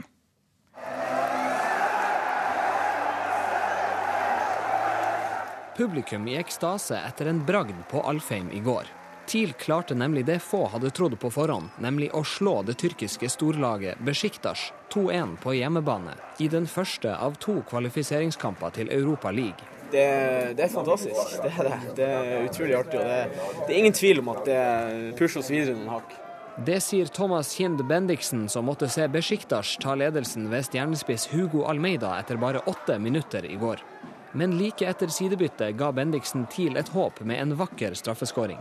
Publikum 5.80 6.28
i 6.28 6.34
ekstase 6.36 6.98
etter 7.08 7.30
en 7.32 7.46
bragd 7.46 7.76
på 7.90 8.02
Alfheim 8.04 8.50
i 8.52 8.60
går. 8.60 8.84
TIL 9.26 9.54
klarte 9.54 9.96
nemlig 9.96 10.26
det 10.28 10.42
få 10.44 10.66
hadde 10.74 10.90
trodd 10.92 11.14
på 11.22 11.30
forhånd, 11.32 11.70
nemlig 11.80 12.10
å 12.12 12.20
slå 12.28 12.58
det 12.68 12.76
tyrkiske 12.82 13.30
storlaget 13.32 14.02
Besjiktas 14.04 14.74
2-1 14.92 15.38
på 15.40 15.54
hjemmebane 15.56 16.18
i 16.44 16.50
den 16.52 16.68
første 16.68 17.14
av 17.16 17.40
to 17.40 17.62
kvalifiseringskamper 17.70 18.76
til 18.76 18.92
Europa 18.92 19.32
League. 19.32 19.70
Det, 19.94 20.04
det, 20.60 20.66
er 20.68 20.74
fantastisk. 20.74 21.40
Det 21.46 21.54
er, 21.54 21.72
det. 21.72 21.96
det 22.02 22.12
er 22.18 22.50
utrolig 22.50 22.76
artig. 22.82 23.00
og 23.00 23.08
det, 23.08 23.48
det, 23.62 23.72
er 23.72 23.80
ingen 23.80 23.98
tvil 24.02 24.20
om 24.26 24.36
at 24.36 24.44
det 24.52 24.62
pusher 25.16 25.40
oss 25.40 25.54
videre 25.56 25.80
noen 25.80 25.94
hakk. 25.96 26.12
Det 26.68 26.82
sier 26.84 27.08
Thomas 27.08 27.56
Kind 27.56 27.88
Bendiksen, 27.88 28.50
som 28.52 28.68
måtte 28.68 28.92
se 28.92 29.08
Besjiktas 29.08 29.78
ta 29.80 29.96
ledelsen 29.96 30.52
ved 30.52 30.68
stjernespiss 30.68 31.30
Hugo 31.32 31.64
Almeida 31.72 32.18
etter 32.20 32.36
bare 32.36 32.68
åtte 32.68 33.00
minutter 33.00 33.48
i 33.48 33.56
går. 33.56 33.88
Men 34.32 34.58
like 34.58 34.86
etter 34.86 35.08
sidebyttet 35.08 35.78
ga 35.78 35.92
Bendiksen 35.92 36.46
TIL 36.52 36.78
et 36.78 36.90
håp 36.94 37.24
med 37.26 37.42
en 37.42 37.56
vakker 37.58 37.94
straffeskåring. 37.98 38.60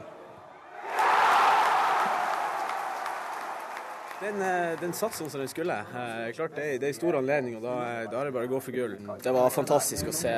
Den, 4.21 4.43
eh, 4.43 4.79
den 4.81 4.93
satt 4.93 5.15
sånn 5.15 5.29
som 5.31 5.39
den 5.39 5.49
skulle. 5.49 5.75
Eh, 5.79 6.33
klart 6.35 6.57
Det, 6.57 6.81
det 6.83 6.89
er 6.89 6.91
en 6.91 6.97
stor 6.97 7.19
anledning, 7.21 7.55
og 7.57 7.63
da, 7.63 7.75
da, 8.11 8.21
er 8.21 8.27
det 8.27 8.35
bare 8.35 8.49
å 8.49 8.51
gå 8.51 8.59
for 8.65 8.75
gull. 8.75 8.97
Det 9.23 9.35
var 9.35 9.53
fantastisk 9.55 10.11
å 10.11 10.15
se, 10.15 10.33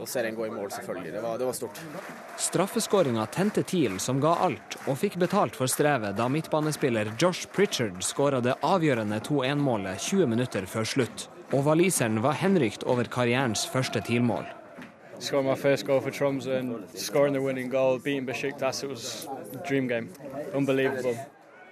å 0.00 0.08
se 0.10 0.24
den 0.26 0.34
gå 0.34 0.48
i 0.48 0.50
mål, 0.50 0.72
selvfølgelig. 0.74 1.12
Det 1.14 1.22
var, 1.22 1.38
det 1.38 1.46
var 1.46 1.54
stort. 1.54 1.80
Straffeskåringa 2.48 3.28
tente 3.30 3.62
TIL, 3.62 4.00
som 4.02 4.18
ga 4.20 4.34
alt, 4.48 4.80
og 4.88 4.98
fikk 4.98 5.20
betalt 5.22 5.54
for 5.54 5.70
strevet 5.70 6.18
da 6.18 6.26
midtbanespiller 6.32 7.14
Josh 7.20 7.46
Pritchard 7.54 8.02
skåra 8.02 8.42
det 8.42 8.58
avgjørende 8.66 9.22
2-1-målet 9.22 10.02
20 10.10 10.34
minutter 10.34 10.66
før 10.66 10.94
slutt. 10.96 11.28
Og 11.54 11.62
waliseren 11.66 12.18
var 12.24 12.38
henrykt 12.40 12.82
over 12.90 13.06
karrierens 13.06 13.66
første 13.70 14.00
TIL-mål. 14.02 14.46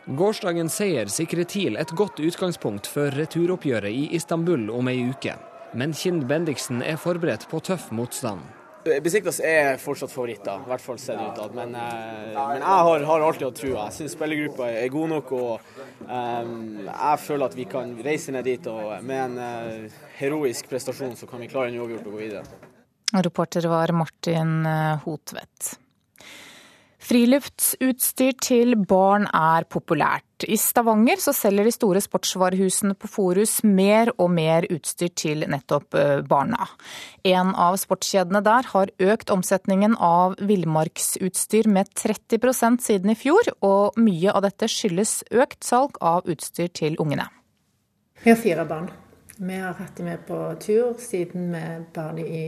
Gårsdagens 0.05 0.75
seier 0.79 1.09
sikrer 1.09 1.49
TIL 1.49 1.79
et 1.81 1.93
godt 1.97 2.21
utgangspunkt 2.21 2.89
for 2.93 3.13
returoppgjøret 3.19 3.91
i 3.91 4.09
Istanbul 4.17 4.69
om 4.71 4.89
ei 4.93 5.01
uke. 5.11 5.35
Men 5.75 5.97
Kind 5.97 6.29
Bendiksen 6.31 6.85
er 6.85 7.01
forberedt 7.01 7.49
på 7.51 7.59
tøff 7.65 7.91
motstand. 7.91 8.45
Besiktas 8.85 9.39
er 9.41 9.79
fortsatt 9.81 10.13
favoritter, 10.13 10.65
i 10.65 10.71
hvert 10.71 10.83
fall 10.85 10.99
sett 11.01 11.21
utad. 11.21 11.55
Men, 11.57 11.75
eh, 11.75 12.35
men, 12.35 12.61
jeg 12.61 12.89
har, 12.89 13.07
har 13.09 13.25
alltid 13.29 13.47
hatt 13.49 13.61
trua. 13.61 13.87
Jeg 13.87 13.97
syns 13.99 14.17
spillergruppa 14.17 14.69
er 14.71 14.91
god 14.93 15.13
nok. 15.15 15.33
og 15.33 15.71
um, 16.09 16.57
Jeg 16.89 17.23
føler 17.25 17.47
at 17.47 17.57
vi 17.57 17.69
kan 17.71 17.95
reise 18.05 18.35
ned 18.35 18.49
dit 18.49 18.69
og 18.71 18.93
med 19.07 19.23
en 19.25 19.39
uh, 19.41 20.03
heroisk 20.19 20.69
prestasjon 20.73 21.17
så 21.17 21.31
kan 21.31 21.41
vi 21.41 21.49
klare 21.53 21.73
en 21.73 21.81
uavgjort 21.81 22.11
og 22.11 22.19
gå 22.19 22.23
videre. 22.27 22.45
Reporter 23.15 23.69
var 23.71 23.93
Martin 23.95 24.67
Hotvedt. 25.05 25.77
Friluftsutstyr 27.05 28.33
til 28.41 28.79
barn 28.89 29.27
er 29.29 29.67
populært. 29.69 30.47
I 30.49 30.57
Stavanger 30.61 31.21
så 31.21 31.35
selger 31.37 31.69
de 31.69 31.75
store 31.75 32.01
sportsvarehusene 32.01 32.97
på 32.97 33.11
Forus 33.13 33.59
mer 33.65 34.09
og 34.17 34.31
mer 34.33 34.65
utstyr 34.73 35.13
til 35.13 35.45
nettopp 35.53 35.99
barna. 36.31 36.71
En 37.29 37.53
av 37.61 37.77
sportskjedene 37.81 38.41
der 38.45 38.71
har 38.73 38.93
økt 39.13 39.33
omsetningen 39.35 39.99
av 40.01 40.39
villmarksutstyr 40.41 41.69
med 41.69 41.93
30% 41.93 42.81
siden 42.85 43.13
i 43.13 43.19
fjor, 43.21 43.53
og 43.61 44.01
mye 44.01 44.33
av 44.33 44.47
dette 44.49 44.69
skyldes 44.73 45.21
økt 45.33 45.61
salg 45.65 46.01
av 46.01 46.25
utstyr 46.25 46.73
til 46.73 46.97
ungene. 47.01 47.29
Vi 48.25 48.33
har 48.33 48.41
fire 48.41 48.65
barn. 48.69 48.89
Vi 49.45 49.57
har 49.61 49.75
hatt 49.77 49.97
dem 49.97 50.07
med 50.09 50.23
på 50.25 50.37
tur 50.61 50.95
siden 50.99 51.51
vi 51.53 51.65
bar 51.93 52.15
dem 52.17 52.25
i 52.25 52.45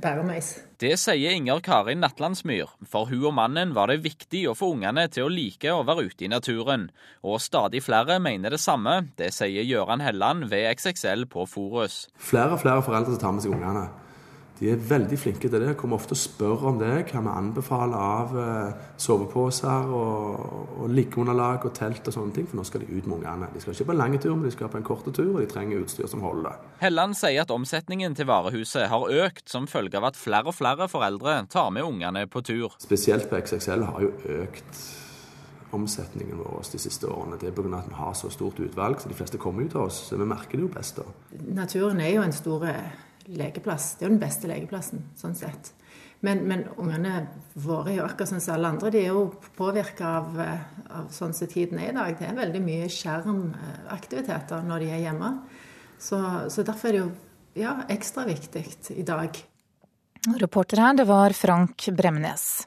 bæremeis. 0.00 0.54
Det 0.80 0.94
sier 0.96 1.34
Inger 1.36 1.60
Karin 1.60 2.00
Natlandsmyr. 2.00 2.70
For 2.88 3.10
hun 3.10 3.26
og 3.28 3.34
mannen 3.36 3.74
var 3.76 3.90
det 3.92 3.98
viktig 4.06 4.46
å 4.48 4.54
få 4.56 4.70
ungene 4.76 5.04
til 5.12 5.26
å 5.26 5.32
like 5.32 5.68
å 5.68 5.84
være 5.84 6.06
ute 6.08 6.24
i 6.24 6.32
naturen. 6.32 6.88
Og 7.20 7.42
stadig 7.44 7.82
flere 7.84 8.16
mener 8.22 8.56
det 8.56 8.62
samme. 8.64 9.10
Det 9.20 9.28
sier 9.36 9.66
Gøran 9.68 10.00
Helland 10.00 10.48
ved 10.48 10.70
XXL 10.78 11.26
på 11.28 11.44
Forus. 11.50 12.06
Flere 12.16 12.56
og 12.56 12.62
flere 12.64 12.84
foreldre 12.86 13.12
som 13.12 13.24
tar 13.26 13.36
med 13.36 13.44
seg 13.44 13.58
ungene. 13.58 13.88
De 14.58 14.66
er 14.72 14.80
veldig 14.90 15.18
flinke 15.20 15.46
til 15.46 15.62
det. 15.62 15.76
Kommer 15.78 16.00
ofte 16.00 16.16
og 16.16 16.18
spør 16.18 16.64
om 16.72 16.80
det. 16.80 16.90
Hva 17.12 17.22
vi 17.22 17.30
anbefaler 17.30 17.98
av 17.98 18.34
eh, 18.42 18.86
soveposer 18.98 19.92
og, 19.94 20.80
og 20.82 20.90
liggeunderlag 20.90 21.66
og 21.68 21.74
telt 21.78 22.10
og 22.10 22.16
sånne 22.16 22.34
ting. 22.34 22.48
For 22.50 22.58
nå 22.58 22.66
skal 22.66 22.82
de 22.82 22.90
ut 22.90 23.06
med 23.06 23.20
ungene. 23.20 23.50
De 23.54 23.62
skal 23.62 23.76
ikke 23.76 23.90
på 23.92 23.94
en 23.94 24.02
lang 24.02 24.18
tur, 24.18 24.34
men 24.34 24.48
de 24.48 24.54
skal 24.54 24.72
på 24.72 24.80
en 24.80 24.86
kort 24.88 25.06
tur, 25.06 25.30
og 25.30 25.40
de 25.40 25.48
trenger 25.50 25.84
utstyr 25.84 26.10
som 26.10 26.24
holder. 26.26 26.58
Helland 26.82 27.14
sier 27.18 27.44
at 27.44 27.54
omsetningen 27.54 28.18
til 28.18 28.26
varehuset 28.30 28.90
har 28.90 29.18
økt 29.26 29.46
som 29.50 29.70
følge 29.70 30.00
av 30.00 30.10
at 30.10 30.18
flere 30.18 30.50
og 30.50 30.58
flere 30.58 30.90
foreldre 30.90 31.40
tar 31.52 31.70
med 31.74 31.86
ungene 31.86 32.26
på 32.26 32.42
tur. 32.42 32.74
Spesielt 32.82 33.30
på 33.30 33.38
XXL 33.38 33.86
har 33.86 34.08
jo 34.08 34.14
økt 34.42 34.86
omsetningen 35.70 36.38
vår 36.40 36.64
de 36.72 36.80
siste 36.80 37.06
årene. 37.06 37.38
Det 37.38 37.50
er 37.50 37.56
pga. 37.56 37.78
at 37.78 37.88
vi 37.88 37.94
har 37.94 38.14
så 38.14 38.30
stort 38.32 38.58
utvalg, 38.58 39.00
så 39.00 39.08
de 39.08 39.14
fleste 39.14 39.38
kommer 39.38 39.62
jo 39.62 39.68
til 39.74 39.80
oss. 39.86 40.00
Så 40.08 40.16
vi 40.16 40.24
merker 40.24 40.58
det 40.58 40.64
jo 40.66 40.70
best 40.72 40.96
da. 40.98 41.04
Naturen 41.62 42.00
er 42.00 42.14
jo 42.16 42.24
en 42.24 42.32
stor 42.32 42.64
lekeplass. 43.28 43.94
Det 43.96 44.04
er 44.04 44.08
jo 44.08 44.14
den 44.16 44.22
beste 44.22 44.50
lekeplassen, 44.50 45.04
sånn 45.18 45.36
sett. 45.38 45.72
Men, 46.24 46.42
men 46.50 46.64
ungene 46.80 47.28
våre 47.54 47.92
er 47.92 48.00
jo 48.00 48.06
akkurat 48.08 48.32
som 48.32 48.54
alle 48.54 48.72
andre. 48.72 48.90
De 48.90 49.02
er 49.04 49.12
jo 49.12 49.28
påvirka 49.58 50.14
av, 50.18 50.40
av 50.98 51.12
sånn 51.14 51.34
som 51.36 51.50
tiden 51.50 51.78
er 51.78 51.92
i 51.92 51.96
dag. 51.98 52.16
Det 52.18 52.26
er 52.26 52.40
veldig 52.40 52.62
mye 52.64 52.88
skjermaktiviteter 52.90 54.66
når 54.66 54.82
de 54.82 54.90
er 54.96 55.04
hjemme. 55.06 55.30
Så, 55.98 56.18
så 56.50 56.66
derfor 56.66 56.90
er 56.90 56.96
det 56.96 57.04
jo 57.04 57.12
ja, 57.58 57.76
ekstra 57.90 58.26
viktig 58.26 58.64
i 58.98 59.06
dag. 59.06 59.38
Reporter 60.42 60.82
her, 60.82 60.98
det 60.98 61.06
var 61.08 61.34
Frank 61.38 61.86
Bremnes. 61.94 62.66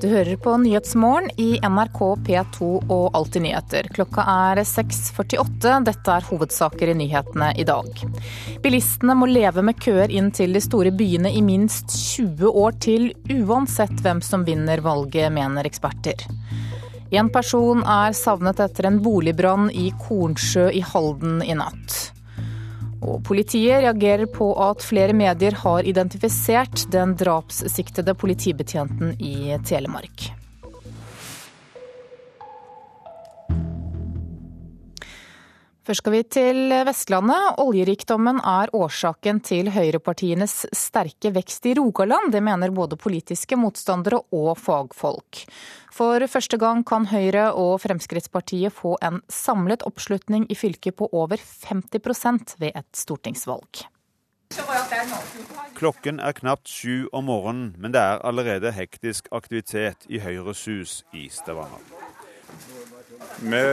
Du 0.00 0.08
hører 0.08 0.36
på 0.36 0.52
Nyhetsmorgen 0.60 1.30
i 1.40 1.54
NRK 1.64 2.00
P2 2.26 2.66
og 2.92 3.14
Alltid 3.16 3.46
nyheter. 3.46 3.86
Klokka 3.96 4.26
er 4.28 4.60
6.48. 4.60 5.70
Dette 5.86 6.16
er 6.18 6.26
hovedsaker 6.28 6.90
i 6.92 6.96
nyhetene 6.98 7.48
i 7.56 7.64
dag. 7.64 8.02
Bilistene 8.60 9.16
må 9.16 9.28
leve 9.30 9.64
med 9.64 9.80
køer 9.80 10.12
inn 10.12 10.28
til 10.36 10.52
de 10.52 10.60
store 10.60 10.92
byene 10.92 11.32
i 11.32 11.40
minst 11.40 11.96
20 11.96 12.52
år 12.52 12.76
til, 12.84 13.08
uansett 13.38 14.04
hvem 14.04 14.20
som 14.20 14.44
vinner 14.44 14.84
valget, 14.84 15.32
mener 15.32 15.64
eksperter. 15.64 16.26
En 17.16 17.32
person 17.32 17.80
er 17.80 18.12
savnet 18.18 18.60
etter 18.60 18.90
en 18.90 19.00
boligbrann 19.00 19.70
i 19.72 19.88
Kornsjø 19.96 20.68
i 20.76 20.84
Halden 20.84 21.40
i 21.40 21.56
natt. 21.56 21.96
Og 23.06 23.20
politiet 23.26 23.84
reagerer 23.84 24.26
på 24.26 24.50
at 24.66 24.82
flere 24.82 25.14
medier 25.14 25.54
har 25.62 25.86
identifisert 25.86 26.88
den 26.90 27.14
drapssiktede 27.18 28.16
politibetjenten 28.18 29.14
i 29.22 29.54
Telemark. 29.66 30.32
Først 35.86 36.02
skal 36.02 36.14
vi 36.16 36.20
til 36.26 36.72
Vestlandet. 36.82 37.60
Oljerikdommen 37.62 38.40
er 38.42 38.72
årsaken 38.74 39.38
til 39.46 39.68
høyrepartienes 39.70 40.64
sterke 40.74 41.30
vekst 41.30 41.68
i 41.70 41.76
Rogaland. 41.78 42.32
Det 42.34 42.40
mener 42.42 42.74
både 42.74 42.98
politiske 42.98 43.54
motstandere 43.54 44.18
og 44.34 44.56
fagfolk. 44.58 45.44
For 45.96 46.20
første 46.28 46.58
gang 46.60 46.82
kan 46.84 47.06
Høyre 47.08 47.46
og 47.56 47.78
Fremskrittspartiet 47.80 48.74
få 48.74 48.98
en 49.06 49.22
samlet 49.32 49.84
oppslutning 49.88 50.44
i 50.52 50.56
fylket 50.58 50.98
på 50.98 51.08
over 51.08 51.40
50% 51.40 52.58
ved 52.60 52.76
et 52.76 52.88
stortingsvalg. 52.92 53.86
Klokken 55.76 56.20
er 56.20 56.36
knapt 56.36 56.68
sju 56.68 57.08
om 57.16 57.26
morgenen, 57.30 57.72
men 57.80 57.96
det 57.96 58.02
er 58.02 58.20
allerede 58.28 58.74
hektisk 58.76 59.32
aktivitet 59.32 60.04
i 60.12 60.20
Høyres 60.20 60.66
hus 60.68 61.00
i 61.16 61.30
Stavanger. 61.32 61.80
Vi 63.40 63.64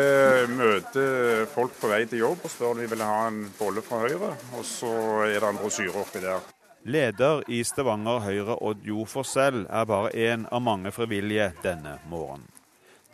møter 0.56 1.46
folk 1.52 1.76
på 1.80 1.92
vei 1.92 2.06
til 2.08 2.24
jobb 2.24 2.44
og 2.44 2.52
spør 2.52 2.72
om 2.72 2.82
de 2.82 2.90
vil 2.92 3.04
ha 3.04 3.28
en 3.28 3.46
bolle 3.60 3.84
fra 3.84 4.00
Høyre. 4.08 4.34
Og 4.56 4.64
så 4.68 4.92
er 5.28 5.40
det 5.40 5.50
en 5.50 5.60
brosjyre 5.60 6.00
oppi 6.00 6.24
der. 6.24 6.40
Leder 6.84 7.46
i 7.48 7.62
Stavanger 7.64 8.20
Høyre 8.26 8.58
Odd 8.60 8.82
Jo 8.84 9.06
Forsell 9.08 9.62
er 9.70 9.86
bare 9.88 10.10
én 10.20 10.44
av 10.52 10.60
mange 10.66 10.92
frivillige 10.92 11.54
denne 11.64 11.96
morgenen. 12.12 12.50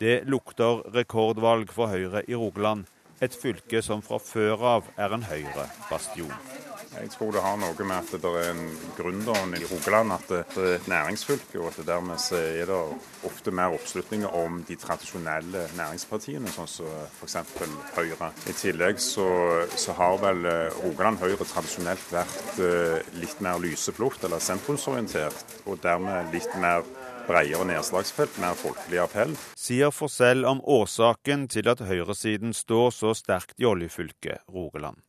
Det 0.02 0.24
lukter 0.26 0.80
rekordvalg 0.90 1.70
for 1.70 1.92
Høyre 1.92 2.24
i 2.26 2.34
Rogaland, 2.34 2.88
et 3.22 3.36
fylke 3.36 3.82
som 3.84 4.02
fra 4.02 4.18
før 4.18 4.64
av 4.74 4.90
er 4.98 5.14
en 5.14 5.22
Høyre-bastion. 5.22 6.34
Jeg 7.00 7.10
tror 7.14 7.30
det 7.32 7.40
har 7.40 7.56
noe 7.56 7.84
med 7.86 7.96
at 7.96 8.10
det 8.20 8.30
er 8.42 8.50
en 8.50 8.66
gründerånd 8.98 9.56
i 9.56 9.62
Rogaland, 9.70 10.12
at 10.12 10.26
det 10.28 10.64
er 10.66 10.74
et 10.76 10.88
næringsfylke, 10.90 11.56
og 11.60 11.70
at 11.70 11.78
det 11.80 11.86
dermed 11.88 12.26
er 12.36 12.68
det 12.68 12.80
ofte 13.24 13.54
mer 13.56 13.72
oppslutninger 13.76 14.34
om 14.36 14.58
de 14.68 14.76
tradisjonelle 14.80 15.62
næringspartiene, 15.78 16.52
sånn 16.52 16.68
som 16.68 16.90
f.eks. 17.16 17.38
Høyre. 17.96 18.30
I 18.50 18.56
tillegg 18.58 19.00
så, 19.00 19.28
så, 19.80 19.96
har 19.96 20.20
vel 20.20 20.44
eh, 20.50 20.82
Rogaland 20.84 21.22
Høyre 21.22 21.46
tradisjonelt 21.48 22.12
vært 22.12 22.60
eh, 22.66 23.00
litt 23.22 23.40
mer 23.44 23.60
lyseblått 23.64 24.26
eller 24.28 24.42
sentrumsorientert, 24.44 25.56
og 25.64 25.80
dermed 25.84 26.34
litt 26.36 26.52
mer 26.60 26.84
bredere 27.30 27.64
nedslagsfelt, 27.68 28.36
mer 28.42 28.56
folkelig 28.58 29.00
appell. 29.00 29.36
Sier 29.56 29.92
Forsell 29.94 30.44
om 30.48 30.60
årsaken 30.60 31.48
til 31.52 31.70
at 31.72 31.80
høyresiden 31.86 32.52
står 32.56 32.90
så 32.92 33.14
sterkt 33.16 33.56
i 33.60 33.68
oljefylket 33.68 34.44
Rogaland. 34.52 35.00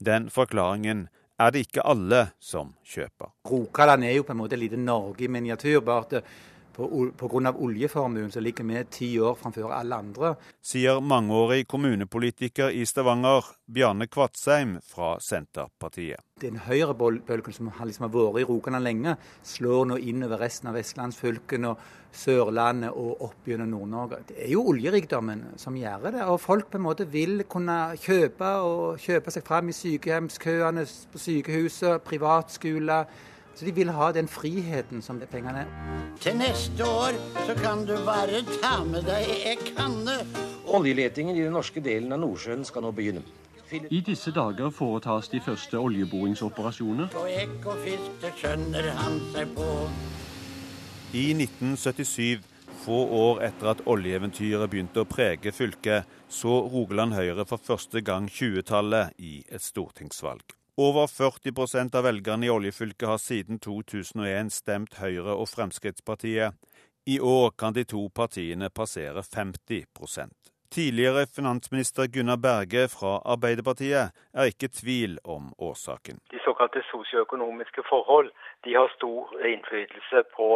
Den 0.00 0.30
forklaringen 0.32 1.08
er 1.40 1.52
det 1.54 1.64
ikke 1.66 1.84
alle 1.88 2.26
som 2.42 2.72
kjøper. 2.84 3.32
Rogaland 3.48 4.04
er 4.04 4.18
jo 4.18 4.26
på 4.28 4.34
en 4.34 4.40
måte 4.42 4.58
lite 4.60 4.78
Norge 4.80 5.24
i 5.24 5.28
miniatyr. 5.32 5.80
bare 5.80 6.04
at 6.18 6.24
Pga. 6.76 7.52
oljeformuen 7.52 8.30
så 8.30 8.40
ligger 8.40 8.64
vi 8.64 8.84
ti 8.90 9.10
år 9.20 9.34
framfor 9.34 9.72
alle 9.72 9.96
andre. 9.96 10.34
Sier 10.62 11.00
mangeårig 11.00 11.66
kommunepolitiker 11.68 12.70
i 12.70 12.86
Stavanger, 12.86 13.44
Bjarne 13.66 14.06
Kvatsheim 14.06 14.78
fra 14.84 15.18
Senterpartiet. 15.20 16.20
Den 16.40 16.56
høyrebølgen 16.64 17.52
som 17.52 17.70
liksom 17.84 18.06
har 18.06 18.12
vært 18.14 18.40
i 18.40 18.48
Rogaland 18.48 18.84
lenge, 18.84 19.16
slår 19.44 19.90
nå 19.90 19.98
inn 20.00 20.24
over 20.24 20.40
resten 20.40 20.70
av 20.70 20.78
vestlandsfylkene 20.78 21.74
og 21.74 21.88
Sørlandet 22.10 22.90
og 22.96 23.20
opp 23.22 23.46
gjennom 23.46 23.70
Nord-Norge. 23.70 24.22
Det 24.30 24.38
er 24.46 24.50
jo 24.50 24.64
oljerikdommen 24.72 25.44
som 25.60 25.76
gjør 25.78 26.08
det. 26.10 26.24
Og 26.26 26.40
folk 26.42 26.70
på 26.72 26.80
en 26.80 26.86
måte 26.88 27.06
vil 27.06 27.44
kunne 27.50 27.92
kjøpe 28.00 28.48
og 28.66 28.98
kjøpe 28.98 29.30
seg 29.30 29.46
fram 29.46 29.70
i 29.70 29.76
sykehjemskøene 29.76 30.86
på 31.12 31.22
sykehuset, 31.22 32.02
privatskoler 32.06 33.06
så 33.60 33.66
de 33.66 33.72
vil 33.76 33.90
ha 33.92 34.06
den 34.16 34.28
friheten 34.28 35.02
som 35.04 35.18
det 35.20 35.26
pengene 35.28 35.66
er. 35.66 35.72
Til 36.24 36.38
neste 36.40 36.80
år 36.80 37.16
så 37.44 37.52
kan 37.58 37.82
du 37.84 37.92
bare 38.06 38.38
ta 38.62 38.78
med 38.88 39.04
deg 39.04 39.26
ei 39.50 39.56
kanne. 39.66 40.14
Oljeletingen 40.64 41.36
i 41.36 41.42
den 41.44 41.52
norske 41.52 41.82
delen 41.84 42.14
av 42.16 42.22
Nordsjøen 42.22 42.64
skal 42.64 42.86
nå 42.86 42.94
begynne. 42.96 43.20
I 43.92 44.00
disse 44.00 44.32
dager 44.32 44.72
foretas 44.72 45.28
de 45.28 45.42
første 45.44 45.76
oljeboringsoperasjoner. 45.76 47.10
På 47.12 47.26
ekk 47.28 47.68
og 47.68 47.82
fisk, 47.84 48.14
det 48.22 48.30
skjønner 48.40 48.88
han 48.96 49.20
seg 49.34 49.52
på. 49.58 49.66
I 51.20 51.26
1977, 51.36 52.40
få 52.86 53.02
år 53.18 53.42
etter 53.50 53.74
at 53.74 53.82
oljeeventyret 53.84 54.72
begynte 54.72 55.04
å 55.04 55.10
prege 55.10 55.52
fylket, 55.52 56.08
så 56.32 56.62
Rogaland 56.72 57.12
Høyre 57.18 57.44
for 57.44 57.60
første 57.60 58.00
gang 58.00 58.30
20-tallet 58.32 59.20
i 59.20 59.42
et 59.52 59.68
stortingsvalg. 59.68 60.56
Over 60.80 61.06
40% 61.06 61.96
av 61.98 62.04
velgerne 62.04 62.46
i 62.46 62.50
oljefylket 62.50 63.08
har 63.08 63.18
siden 63.20 63.58
2001 63.60 64.48
stemt 64.54 64.94
Høyre 64.96 65.34
og 65.36 65.48
Fremskrittspartiet. 65.52 66.54
I 67.04 67.18
år 67.20 67.50
kan 67.60 67.74
de 67.76 67.82
to 67.84 68.06
partiene 68.16 68.70
passere 68.72 69.20
50% 69.20 70.32
Tidligere 70.72 71.26
finansminister 71.36 72.08
Gunnar 72.14 72.38
Berge 72.46 72.86
fra 72.92 73.10
Arbeiderpartiet 73.34 74.16
er 74.40 74.52
ikke 74.52 74.70
tvil 74.80 75.18
om 75.24 75.50
årsaken. 75.68 76.22
De 76.32 76.40
såkalte 76.44 76.80
sosioøkonomiske 76.88 77.84
forhold 77.88 78.30
de 78.64 78.76
har 78.78 78.88
stor 78.94 79.34
innflytelse 79.52 80.22
på 80.36 80.48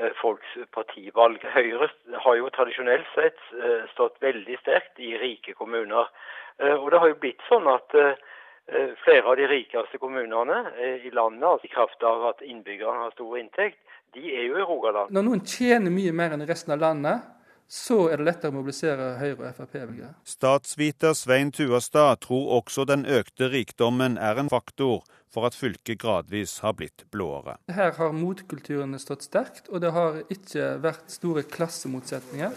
eh, 0.00 0.10
folks 0.22 0.56
partivalg. 0.74 1.44
Høyre 1.58 1.90
har 2.24 2.40
jo 2.40 2.50
tradisjonelt 2.56 3.06
sett 3.14 3.38
eh, 3.60 3.86
stått 3.92 4.18
veldig 4.26 4.58
sterkt 4.64 4.98
i 4.98 5.14
rike 5.22 5.54
kommuner. 5.60 6.10
Eh, 6.58 6.74
og 6.74 6.90
det 6.90 7.04
har 7.04 7.14
jo 7.14 7.20
blitt 7.22 7.46
sånn 7.52 7.70
at 7.76 7.94
flere 9.04 9.24
av 9.24 9.36
de 9.36 9.46
rikeste 9.48 9.98
kommunene 9.98 10.58
eh, 10.76 11.06
i 11.06 11.10
landet, 11.10 11.48
altså 11.48 11.66
i 11.66 11.72
kraft 11.72 12.02
av 12.04 12.26
at 12.32 12.44
innbyggerne 12.44 13.06
har 13.06 13.14
stor 13.16 13.38
inntekt, 13.40 13.80
de 14.16 14.24
er 14.34 14.46
jo 14.48 14.58
i 14.60 14.66
Rogaland. 14.68 15.12
Når 15.14 15.26
noen 15.26 15.44
tjener 15.44 15.92
mye 15.92 16.12
mer 16.16 16.36
enn 16.36 16.46
resten 16.48 16.74
av 16.76 16.82
landet, 16.82 17.26
så 17.68 18.06
er 18.08 18.16
det 18.16 18.24
lettere 18.30 18.52
å 18.52 18.56
mobilisere 18.56 19.10
Høyre- 19.20 19.50
og 19.50 19.58
Frp-velgere. 19.58 20.14
Statsviter 20.24 21.12
Svein 21.16 21.52
Tuastad 21.52 22.22
tror 22.24 22.48
også 22.62 22.86
den 22.88 23.04
økte 23.04 23.50
rikdommen 23.52 24.16
er 24.16 24.40
en 24.40 24.48
faktor 24.52 25.04
for 25.28 25.44
at 25.44 25.56
fylket 25.56 26.00
gradvis 26.00 26.58
har 26.64 26.78
blitt 26.78 27.04
blåere. 27.12 27.58
Her 27.68 27.92
har 28.00 28.16
motkulturene 28.16 29.00
stått 29.00 29.28
sterkt, 29.28 29.68
og 29.68 29.84
det 29.84 29.92
har 29.92 30.22
ikke 30.32 30.78
vært 30.80 31.12
store 31.12 31.44
klassemotsetninger. 31.44 32.56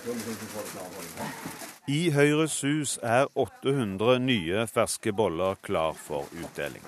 I 1.90 2.12
Høyres 2.14 2.60
hus 2.62 2.92
er 3.02 3.26
800 3.34 4.20
nye 4.22 4.66
ferske 4.70 5.10
boller 5.18 5.56
klar 5.66 5.96
for 5.98 6.30
utdeling. 6.38 6.84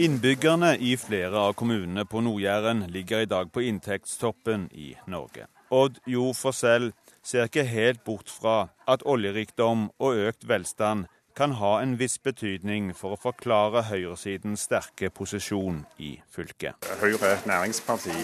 Innbyggerne 0.00 0.70
i 0.80 0.94
flere 0.96 1.42
av 1.50 1.52
kommunene 1.60 2.06
på 2.08 2.22
Nord-Jæren 2.24 2.86
ligger 2.88 3.26
i 3.26 3.28
dag 3.28 3.52
på 3.52 3.60
inntektstoppen 3.68 4.70
i 4.72 4.94
Norge. 5.12 5.44
Odd 5.68 6.00
Jo 6.08 6.30
Forsell 6.32 6.94
ser 7.20 7.50
ikke 7.50 7.66
helt 7.68 8.00
bort 8.04 8.32
fra 8.32 8.70
at 8.88 9.04
oljerikdom 9.04 9.90
og 10.00 10.24
økt 10.30 10.48
velstand 10.48 11.04
kan 11.34 11.52
ha 11.58 11.80
en 11.82 11.96
viss 11.98 12.14
betydning 12.22 12.92
for 12.94 13.14
å 13.14 13.18
forklare 13.18 13.82
høyresidens 13.88 14.68
sterke 14.68 15.10
posisjon 15.10 15.80
i 15.98 16.12
fylket. 16.30 16.86
Høyre 17.00 17.18
er 17.26 17.34
et 17.40 17.48
næringsparti, 17.50 18.14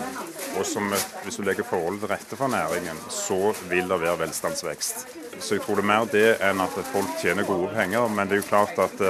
og 0.58 0.66
som, 0.68 0.86
hvis 1.24 1.40
du 1.40 1.44
legger 1.46 1.66
forholdene 1.66 2.04
til 2.04 2.12
rette 2.12 2.38
for 2.38 2.52
næringen, 2.52 3.02
så 3.10 3.50
vil 3.70 3.90
det 3.90 4.00
være 4.04 4.22
velstandsvekst. 4.22 5.06
Så 5.40 5.58
jeg 5.58 5.66
tror 5.66 5.80
det 5.80 5.86
er 5.86 5.90
mer 5.90 6.08
det 6.12 6.26
enn 6.46 6.62
at 6.62 6.80
folk 6.92 7.18
tjener 7.22 7.48
gode 7.48 7.72
penger. 7.74 8.06
Men 8.14 8.30
det 8.30 8.38
er 8.38 8.44
jo 8.44 8.50
klart 8.50 8.78
at, 8.78 9.06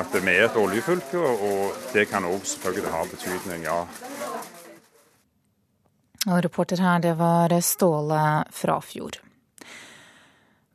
at 0.00 0.16
vi 0.16 0.36
er 0.36 0.46
et 0.48 0.60
oljefylke, 0.60 1.20
og 1.20 1.80
det 1.92 2.08
kan 2.08 2.28
òg 2.28 2.46
selvfølgelig 2.46 2.94
ha 2.96 3.06
betydning, 3.12 3.66
ja. 3.68 3.80
Og 6.28 6.44
reporter 6.44 6.80
her, 6.84 7.00
det 7.04 7.18
var 7.20 7.52
Ståle 7.64 8.44
Frafjord. 8.52 9.20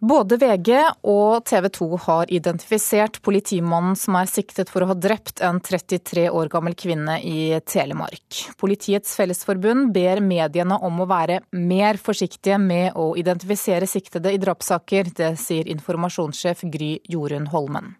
Både 0.05 0.37
VG 0.37 0.75
og 1.07 1.45
TV 1.49 1.65
2 1.73 1.85
har 2.03 2.29
identifisert 2.33 3.17
politimannen 3.25 3.95
som 3.97 4.17
er 4.19 4.29
siktet 4.29 4.69
for 4.69 4.83
å 4.85 4.89
ha 4.91 4.97
drept 5.01 5.41
en 5.41 5.57
33 5.63 6.27
år 6.29 6.51
gammel 6.53 6.75
kvinne 6.77 7.15
i 7.25 7.55
Telemark. 7.65 8.43
Politiets 8.61 9.15
Fellesforbund 9.17 9.89
ber 9.95 10.21
mediene 10.21 10.77
om 10.85 11.01
å 11.01 11.09
være 11.09 11.39
mer 11.57 11.97
forsiktige 11.97 12.59
med 12.61 12.93
å 12.93 13.13
identifisere 13.17 13.89
siktede 13.89 14.35
i 14.35 14.41
drapssaker. 14.41 15.09
Det 15.15 15.33
sier 15.41 15.73
informasjonssjef 15.73 16.67
Gry 16.69 16.97
Jorunn 17.09 17.49
Holmen. 17.55 17.95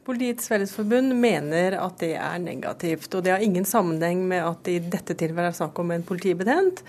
Politiets 0.00 0.48
Fellesforbund 0.48 1.12
mener 1.20 1.74
at 1.76 1.98
det 2.00 2.14
er 2.16 2.38
negativt. 2.40 3.12
og 3.14 3.24
Det 3.24 3.34
har 3.34 3.42
ingen 3.44 3.66
sammenheng 3.68 4.22
med 4.28 4.40
at 4.40 4.62
det 4.64 4.76
i 4.78 4.84
dette 4.94 5.12
tilfellet 5.12 5.52
er 5.52 5.58
snakk 5.58 5.76
om 5.82 5.92
en 5.92 6.06
politibetjent. 6.08 6.80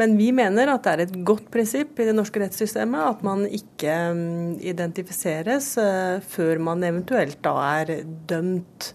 Men 0.00 0.16
vi 0.16 0.30
mener 0.32 0.72
at 0.72 0.86
det 0.86 0.94
er 0.94 1.02
et 1.04 1.18
godt 1.28 1.50
prinsipp 1.52 2.00
i 2.00 2.06
det 2.08 2.14
norske 2.16 2.40
rettssystemet 2.40 3.04
at 3.04 3.20
man 3.26 3.44
ikke 3.44 3.98
mm, 4.16 4.56
identifiseres 4.64 5.74
eh, 5.82 6.24
før 6.24 6.62
man 6.70 6.86
eventuelt 6.88 7.42
da 7.44 7.54
er 7.82 7.94
dømt 8.32 8.94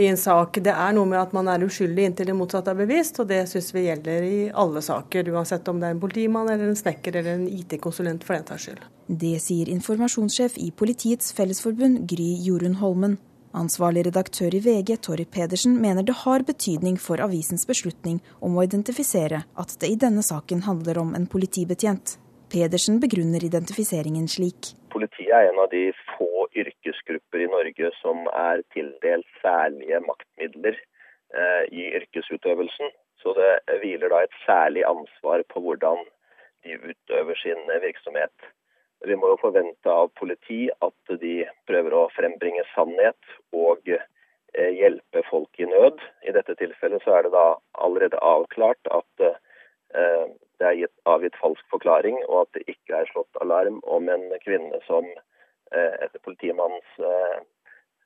i 0.00 0.08
en 0.08 0.16
sak. 0.16 0.56
Det 0.64 0.72
er 0.72 0.96
noe 0.96 1.08
med 1.08 1.20
at 1.20 1.36
man 1.36 1.52
er 1.52 1.68
uskyldig 1.68 2.08
inntil 2.08 2.32
det 2.32 2.38
motsatte 2.38 2.72
er 2.72 2.80
bevist, 2.80 3.20
og 3.20 3.28
det 3.28 3.44
syns 3.50 3.70
vi 3.76 3.86
gjelder 3.90 4.24
i 4.24 4.40
alle 4.64 4.80
saker. 4.80 5.28
Uansett 5.36 5.68
om 5.68 5.82
det 5.82 5.90
er 5.90 5.98
en 5.98 6.02
politimann 6.02 6.48
eller 6.48 6.72
en 6.72 6.80
snekker 6.80 7.20
eller 7.20 7.36
en 7.36 7.48
IT-konsulent 7.50 8.24
for 8.24 8.38
den 8.38 8.48
saks 8.48 8.70
skyld. 8.70 8.88
Det 9.20 9.34
sier 9.44 9.68
informasjonssjef 9.68 10.54
i 10.56 10.70
Politiets 10.72 11.34
Fellesforbund, 11.36 12.06
Gry 12.08 12.30
Jorunn 12.46 12.78
Holmen. 12.80 13.18
Ansvarlig 13.52 14.06
redaktør 14.06 14.54
i 14.56 14.60
VG, 14.64 14.94
Torry 15.04 15.26
Pedersen, 15.28 15.74
mener 15.82 16.06
det 16.08 16.14
har 16.22 16.44
betydning 16.48 16.94
for 16.96 17.20
avisens 17.20 17.66
beslutning 17.68 18.22
om 18.40 18.56
å 18.56 18.64
identifisere 18.64 19.42
at 19.64 19.74
det 19.82 19.90
i 19.92 19.98
denne 20.00 20.24
saken 20.24 20.62
handler 20.64 21.00
om 21.02 21.10
en 21.18 21.26
politibetjent. 21.34 22.14
Pedersen 22.54 23.02
begrunner 23.02 23.44
identifiseringen 23.44 24.30
slik. 24.32 24.70
Politiet 24.96 25.34
er 25.36 25.50
en 25.50 25.60
av 25.60 25.68
de 25.74 25.82
få 26.14 26.46
yrkesgrupper 26.64 27.44
i 27.44 27.50
Norge 27.52 27.92
som 27.98 28.24
er 28.32 28.64
tildelt 28.72 29.28
særlige 29.44 30.00
maktmidler 30.06 30.80
eh, 30.80 31.62
i 31.68 31.90
yrkesutøvelsen. 32.00 32.96
Så 33.20 33.36
det 33.36 33.52
hviler 33.84 34.08
da 34.08 34.24
et 34.24 34.40
særlig 34.48 34.88
ansvar 34.88 35.44
på 35.52 35.60
hvordan 35.68 36.00
de 36.64 36.80
utøver 36.80 37.36
sin 37.44 37.60
virksomhet. 37.84 38.52
Vi 39.06 39.16
må 39.18 39.32
jo 39.32 39.40
forvente 39.40 39.90
av 39.90 40.10
politi 40.18 40.66
at 40.84 41.14
de 41.22 41.42
prøver 41.66 41.94
å 41.96 42.08
frembringe 42.14 42.62
sannhet 42.72 43.32
og 43.56 43.88
eh, 43.90 44.72
hjelpe 44.78 45.24
folk 45.30 45.58
i 45.58 45.66
nød. 45.66 45.98
I 46.28 46.34
dette 46.36 46.54
tilfellet 46.60 47.02
så 47.04 47.16
er 47.18 47.26
det 47.26 47.32
da 47.34 47.46
allerede 47.82 48.20
avklart 48.22 48.92
at 48.94 49.26
eh, 49.26 50.26
det 50.62 50.68
er 50.68 50.92
avgitt 51.10 51.38
falsk 51.42 51.64
forklaring, 51.74 52.20
og 52.28 52.44
at 52.44 52.58
det 52.58 52.76
ikke 52.76 53.00
er 53.00 53.10
slått 53.10 53.42
alarm 53.42 53.80
om 53.82 54.06
en 54.12 54.28
kvinne 54.44 54.78
som 54.86 55.08
eh, 55.08 55.94
etter 56.04 56.22
politimannens 56.22 57.00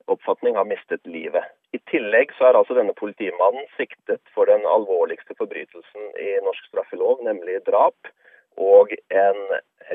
oppfatning 0.07 0.55
har 0.55 0.65
mistet 0.65 1.05
livet. 1.05 1.43
I 1.75 1.79
tillegg 1.91 2.31
så 2.37 2.47
er 2.47 2.57
altså 2.57 2.77
denne 2.77 2.95
politimannen 2.97 3.67
siktet 3.75 4.23
for 4.33 4.47
den 4.49 4.63
alvorligste 4.71 5.35
forbrytelsen 5.37 6.13
i 6.23 6.37
norsk 6.45 6.69
straffelov, 6.71 7.19
nemlig 7.27 7.59
drap. 7.67 8.09
Og 8.57 8.93
en 9.13 9.41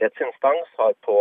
rettsinstans 0.03 0.68
har 0.79 0.94
på 1.07 1.16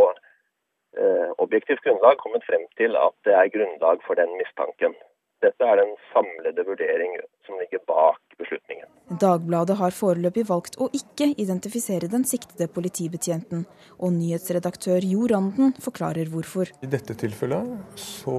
eh, 0.97 1.29
objektivt 1.43 1.83
grunnlag 1.85 2.19
kommet 2.21 2.45
frem 2.47 2.67
til 2.79 2.97
at 2.99 3.15
det 3.27 3.33
er 3.37 3.53
grunnlag 3.55 4.03
for 4.07 4.19
den 4.19 4.35
mistanken. 4.39 4.95
Dette 5.41 5.65
er 5.65 5.79
den 5.79 5.95
samlede 6.11 6.63
vurdering 6.67 7.15
som 7.47 7.57
ligger 7.57 7.81
bak 7.89 8.19
beslutningen. 8.37 8.85
Dagbladet 9.21 9.79
har 9.79 9.95
foreløpig 9.95 10.45
valgt 10.49 10.77
å 10.77 10.87
ikke 10.93 11.31
identifisere 11.41 12.09
den 12.11 12.27
siktede 12.29 12.69
politibetjenten, 12.69 13.65
og 13.97 14.13
nyhetsredaktør 14.19 15.01
Jo 15.01 15.25
Randen 15.31 15.73
forklarer 15.81 16.29
hvorfor. 16.29 16.69
I 16.85 16.91
dette 16.93 17.17
tilfellet 17.17 17.97
så 17.99 18.37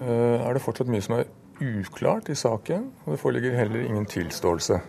eh, 0.00 0.38
er 0.40 0.56
det 0.56 0.64
fortsatt 0.64 0.88
mye 0.88 1.04
som 1.04 1.20
er 1.20 1.28
uklart 1.60 2.30
i 2.32 2.38
saken, 2.38 2.88
og 3.04 3.12
det 3.12 3.20
foreligger 3.20 3.58
heller 3.58 3.84
ingen 3.84 4.08
tilståelse. 4.08 4.80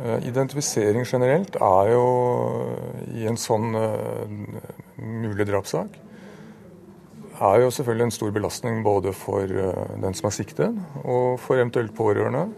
Eh, 0.00 0.28
identifisering 0.30 1.04
generelt 1.04 1.56
er 1.60 1.90
jo 1.92 2.04
i 3.12 3.26
en 3.28 3.36
sånn 3.36 3.74
uh, 3.76 4.22
mulig 4.96 5.44
drapssak 5.50 5.98
er 7.40 7.62
jo 7.62 7.72
selvfølgelig 7.72 8.06
en 8.06 8.14
stor 8.14 8.32
belastning 8.36 8.80
både 8.84 9.12
for 9.16 9.48
den 9.48 10.16
som 10.16 10.28
er 10.28 10.34
siktet, 10.36 10.80
og 11.04 11.38
for 11.40 11.56
eventuelt 11.56 11.94
pårørende. 11.96 12.50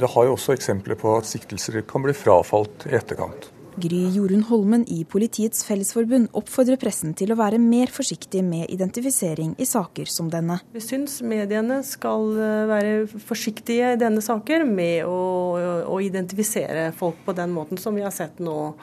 det 0.00 0.08
har 0.12 0.24
jo 0.26 0.32
også 0.34 0.52
eksempler 0.52 0.98
på 0.98 1.16
at 1.16 1.24
siktelser 1.24 1.80
kan 1.88 2.02
bli 2.02 2.12
frafalt 2.12 2.84
i 2.90 2.96
etterkant. 2.98 3.48
Gry 3.76 4.06
Jorunn 4.08 4.46
Holmen 4.48 4.86
i 4.88 5.02
Politiets 5.04 5.60
Fellesforbund 5.68 6.30
oppfordrer 6.38 6.78
pressen 6.80 7.12
til 7.16 7.34
å 7.34 7.36
være 7.36 7.58
mer 7.60 7.90
forsiktig 7.92 8.40
med 8.40 8.70
identifisering 8.72 9.50
i 9.60 9.66
saker 9.68 10.08
som 10.08 10.30
denne. 10.32 10.56
Vi 10.72 10.80
syns 10.80 11.18
mediene 11.20 11.82
skal 11.84 12.30
eh, 12.40 12.62
være 12.70 12.94
forsiktige 13.20 13.92
i 13.92 13.98
denne 14.00 14.24
saker 14.24 14.64
med 14.64 15.04
å, 15.04 15.18
å 15.86 16.00
identifisere 16.02 16.90
folk 16.96 17.22
på 17.24 17.34
den 17.36 17.54
måten 17.54 17.80
som 17.80 17.94
vi 17.94 18.04
har 18.04 18.14
sett 18.14 18.38
nå 18.42 18.74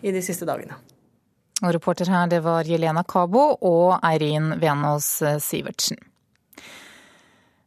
i 0.00 0.14
de 0.14 0.22
siste 0.24 0.48
dagene. 0.48 0.78
Og 1.62 1.74
reporter 1.76 2.08
her, 2.10 2.26
det 2.30 2.40
var 2.42 2.66
Jelena 2.66 3.04
Kabo 3.06 3.52
og 3.60 4.00
Eirin 4.02 4.56
Venås 4.62 5.22
Sivertsen. 5.44 6.00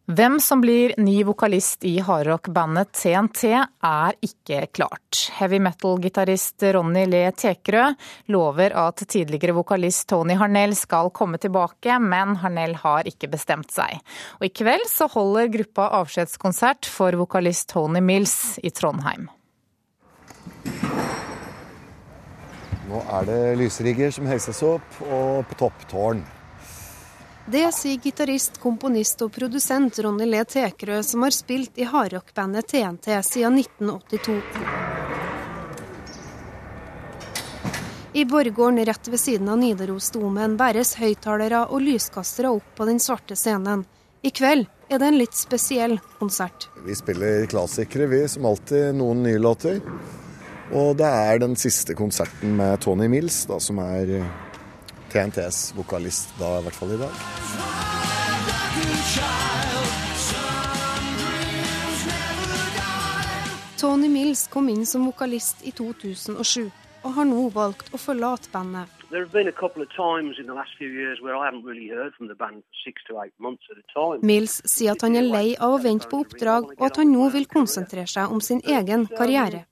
Hvem 0.05 0.35
som 0.39 0.61
blir 0.61 0.91
ny 1.01 1.23
vokalist 1.25 1.81
i 1.89 1.95
hardrock-bandet 2.05 2.91
TNT 2.93 3.47
er 3.57 4.17
ikke 4.21 4.67
klart. 4.77 5.23
Heavy 5.33 5.57
metal-gitarist 5.65 6.61
Ronny 6.75 7.07
Le 7.09 7.23
Tekerø 7.33 7.87
lover 8.29 8.75
at 8.77 9.01
tidligere 9.09 9.55
vokalist 9.57 10.05
Tony 10.11 10.37
Harnell 10.37 10.75
skal 10.77 11.09
komme 11.09 11.41
tilbake, 11.41 11.97
men 11.97 12.37
Harnell 12.43 12.77
har 12.83 13.09
ikke 13.09 13.31
bestemt 13.33 13.73
seg. 13.73 13.97
Og 14.37 14.45
I 14.45 14.51
kveld 14.53 14.85
så 14.91 15.09
holder 15.09 15.49
gruppa 15.57 15.89
avskjedskonsert 15.97 16.85
for 16.85 17.17
vokalist 17.17 17.71
Tony 17.73 18.05
Mills 18.05 18.59
i 18.61 18.69
Trondheim. 18.69 19.25
Nå 22.85 23.01
er 23.09 23.25
det 23.25 23.43
lysrigger 23.57 24.13
som 24.13 24.29
heises 24.29 24.61
opp, 24.69 25.01
og 25.09 25.47
på 25.49 25.63
topptårn. 25.65 26.21
Det 27.45 27.67
sier 27.77 27.99
gitarist, 28.01 28.55
komponist 28.57 29.19
og 29.21 29.29
produsent 29.35 29.99
Ronny 30.01 30.25
Le 30.25 30.39
Tekerø, 30.49 31.03
som 31.05 31.21
har 31.21 31.33
spilt 31.35 31.77
i 31.77 31.85
hardrockbandet 31.85 32.71
TNT 32.71 33.11
siden 33.21 33.59
1982. 33.61 34.39
I 38.17 38.23
borggården 38.25 38.81
rett 38.89 39.07
ved 39.07 39.21
siden 39.21 39.51
av 39.53 39.59
Nidarosdomen 39.61 40.55
bæres 40.57 40.95
høyttalere 40.97 41.67
og 41.67 41.83
lyskastere 41.85 42.49
opp 42.49 42.71
på 42.79 42.87
den 42.89 42.97
svarte 43.03 43.37
scenen. 43.37 43.83
I 44.25 44.31
kveld 44.33 44.65
er 44.89 45.03
det 45.03 45.11
en 45.11 45.19
litt 45.19 45.37
spesiell 45.37 45.99
konsert. 46.17 46.65
Vi 46.87 46.97
spiller 46.97 47.45
klassikere, 47.51 48.07
vi, 48.09 48.23
som 48.31 48.47
alltid. 48.49 48.95
Noen 48.97 49.21
nye 49.27 49.37
låter. 49.37 49.83
Og 50.73 50.95
det 50.97 51.05
er 51.05 51.43
den 51.45 51.53
siste 51.61 51.93
konserten 51.93 52.57
med 52.57 52.81
Tony 52.81 53.05
Mills, 53.11 53.43
da, 53.45 53.59
som 53.61 53.83
er 53.85 54.15
TNTs 55.15 55.71
vokalist 55.77 56.33
da, 56.35 56.57
i 56.59 56.63
hvert 56.65 56.75
fall 56.75 56.89
i 56.91 56.97
dag. 56.99 57.13
Tony 63.79 64.09
Mills 64.11 64.47
kom 64.51 64.67
inn 64.73 64.83
som 64.85 65.05
vokalist 65.07 65.63
i 65.63 65.71
2007, 65.71 66.67
og 67.05 67.15
har 67.15 67.29
nå 67.29 67.45
valgt 67.55 67.93
å 67.95 68.01
forlate 68.01 68.51
bandet. 68.51 68.91
Mills 74.21 74.57
sier 74.73 74.91
at 74.91 75.07
han 75.07 75.15
er 75.15 75.27
lei 75.29 75.47
av 75.55 75.77
å 75.77 75.81
vente 75.87 76.11
på 76.11 76.23
oppdrag, 76.25 76.71
og 76.75 76.85
at 76.89 76.99
han 76.99 77.13
nå 77.15 77.31
vil 77.37 77.47
konsentrere 77.47 78.11
seg 78.11 78.35
om 78.35 78.43
sin 78.43 78.59
egen 78.67 79.07
karriere. 79.15 79.63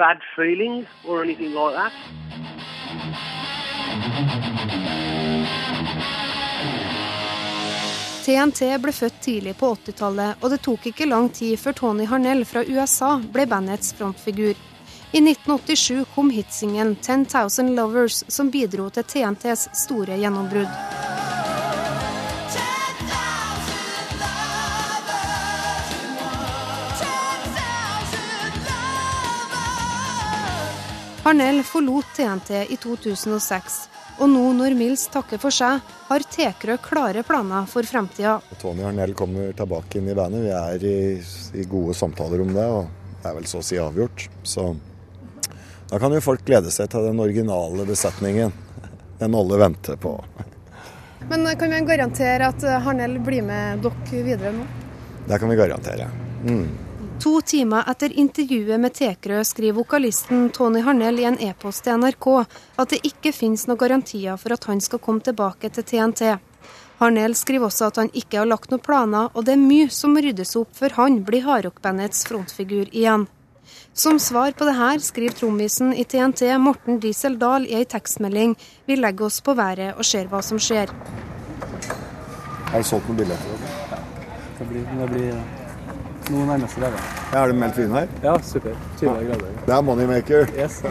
bad 0.00 0.16
feelings 0.34 0.86
or 1.06 1.22
anything 1.22 1.52
like 1.52 1.74
that. 1.74 1.92
TNT 8.30 8.76
ble 8.78 8.92
født 8.94 9.16
tidlig 9.24 9.56
på 9.58 9.72
80-tallet, 9.74 10.38
og 10.38 10.52
det 10.52 10.60
tok 10.62 10.84
ikke 10.90 11.08
lang 11.08 11.30
tid 11.34 11.58
før 11.58 11.74
Tony 11.80 12.04
Harnell 12.06 12.44
fra 12.46 12.62
USA 12.62 13.16
ble 13.34 13.46
bandets 13.50 13.94
frontfigur. 13.98 14.54
I 15.10 15.18
1987 15.18 16.04
kom 16.14 16.30
hitsingen 16.30 16.94
10,000 17.00 17.74
Lovers', 17.74 18.22
som 18.30 18.50
bidro 18.54 18.86
til 18.94 19.08
TNTs 19.10 19.66
store 19.82 20.20
gjennombrudd. 20.20 20.70
Harnell 31.20 31.62
forlot 31.62 32.06
TNT 32.16 32.50
i 32.72 32.76
2006, 32.80 33.74
og 34.24 34.30
nå 34.32 34.44
når 34.56 34.72
Mills 34.72 35.02
takker 35.12 35.40
for 35.42 35.52
seg, 35.52 35.82
har 36.08 36.24
Tekrø 36.32 36.78
klare 36.80 37.20
planer 37.28 37.66
for 37.68 37.84
fremtida. 37.84 38.38
Tony 38.62 38.86
Harnell 38.86 39.12
kommer 39.18 39.52
tilbake 39.56 40.00
inn 40.00 40.08
i 40.08 40.16
bandet. 40.16 40.46
Vi 40.46 40.54
er 40.56 40.86
i, 40.88 40.96
i, 41.60 41.66
gode 41.68 41.92
samtaler 41.98 42.40
om 42.40 42.54
det, 42.56 42.64
og 42.64 42.88
det 43.20 43.28
er 43.28 43.36
vel 43.36 43.50
så 43.52 43.60
å 43.60 43.68
si 43.68 43.76
avgjort. 43.76 44.30
Så 44.48 44.64
da 45.92 46.00
kan 46.00 46.16
jo 46.16 46.24
folk 46.24 46.46
glede 46.48 46.72
seg 46.72 46.88
til 46.88 47.10
den 47.10 47.20
originale 47.20 47.84
besetningen. 47.84 48.56
Den 49.20 49.36
alle 49.36 49.60
venter 49.60 50.00
på. 50.00 50.16
Men 51.28 51.44
kan 51.60 51.76
vi 51.76 51.84
garantere 51.84 52.48
at 52.48 52.64
Harnell 52.86 53.20
blir 53.20 53.44
med 53.44 53.84
dere 53.84 54.24
videre 54.24 54.56
nå? 54.56 54.64
Det 55.28 55.36
kan 55.36 55.52
vi 55.52 55.60
garantere. 55.60 56.08
Mm. 56.48 56.89
To 57.20 57.40
timer 57.40 57.84
etter 57.90 58.12
intervjuet 58.16 58.80
med 58.80 58.94
Tekrø 58.96 59.42
skriver 59.44 59.76
vokalisten 59.76 60.46
Tony 60.56 60.80
Harnell 60.80 61.18
i 61.20 61.26
en 61.28 61.36
e-post 61.44 61.84
til 61.84 61.98
NRK 62.00 62.28
at 62.80 62.94
det 62.94 63.00
ikke 63.04 63.32
finnes 63.36 63.66
noen 63.68 63.80
garantier 63.82 64.40
for 64.40 64.56
at 64.56 64.64
han 64.70 64.80
skal 64.80 65.02
komme 65.04 65.20
tilbake 65.26 65.68
til 65.68 65.84
TNT. 65.84 66.38
Harnell 67.02 67.36
skriver 67.36 67.68
også 67.68 67.90
at 67.90 68.00
han 68.00 68.10
ikke 68.16 68.40
har 68.40 68.48
lagt 68.48 68.72
noen 68.72 68.80
planer, 68.80 69.28
og 69.34 69.44
det 69.44 69.52
er 69.52 69.60
mye 69.60 69.90
som 69.92 70.16
må 70.16 70.24
ryddes 70.24 70.56
opp 70.62 70.72
før 70.80 70.96
han 70.96 71.20
blir 71.28 71.44
hardrockbandets 71.44 72.24
frontfigur 72.30 72.88
igjen. 72.88 73.28
Som 73.92 74.16
svar 74.16 74.56
på 74.56 74.64
det 74.64 74.78
her 74.80 75.04
skriver 75.04 75.36
trommisen 75.42 75.92
i 75.92 76.08
TNT 76.08 76.48
Morten 76.56 77.04
Diesel 77.04 77.36
Dahl 77.36 77.68
i 77.68 77.76
ei 77.82 77.84
tekstmelding 77.84 78.56
Vi 78.88 78.96
legger 78.96 79.28
oss 79.28 79.42
på 79.44 79.52
været 79.60 79.92
og 79.92 80.08
ser 80.08 80.32
hva 80.32 80.40
som 80.40 80.56
skjer. 80.56 80.88
Har 82.72 82.80
du 82.80 82.94
solgt 82.94 83.12
noen 83.12 83.26
billetter? 83.26 83.72
Ja, 83.92 84.04
det 84.58 84.72
blir, 84.72 84.92
det 84.96 85.10
blir 85.12 85.59
nå 86.28 86.44
nærmeste 86.48 86.82
dager. 86.82 87.00
Ja, 87.32 87.42
er 87.42 87.52
det 87.52 87.58
meldt 87.62 87.80
vind 87.80 87.96
her? 87.96 88.06
Ja, 88.24 88.34
super. 88.44 88.76
20 89.00 89.26
grader. 89.30 89.50
Det 89.66 89.74
er 89.76 89.82
moneymaker. 89.86 90.42
Yes. 90.58 90.74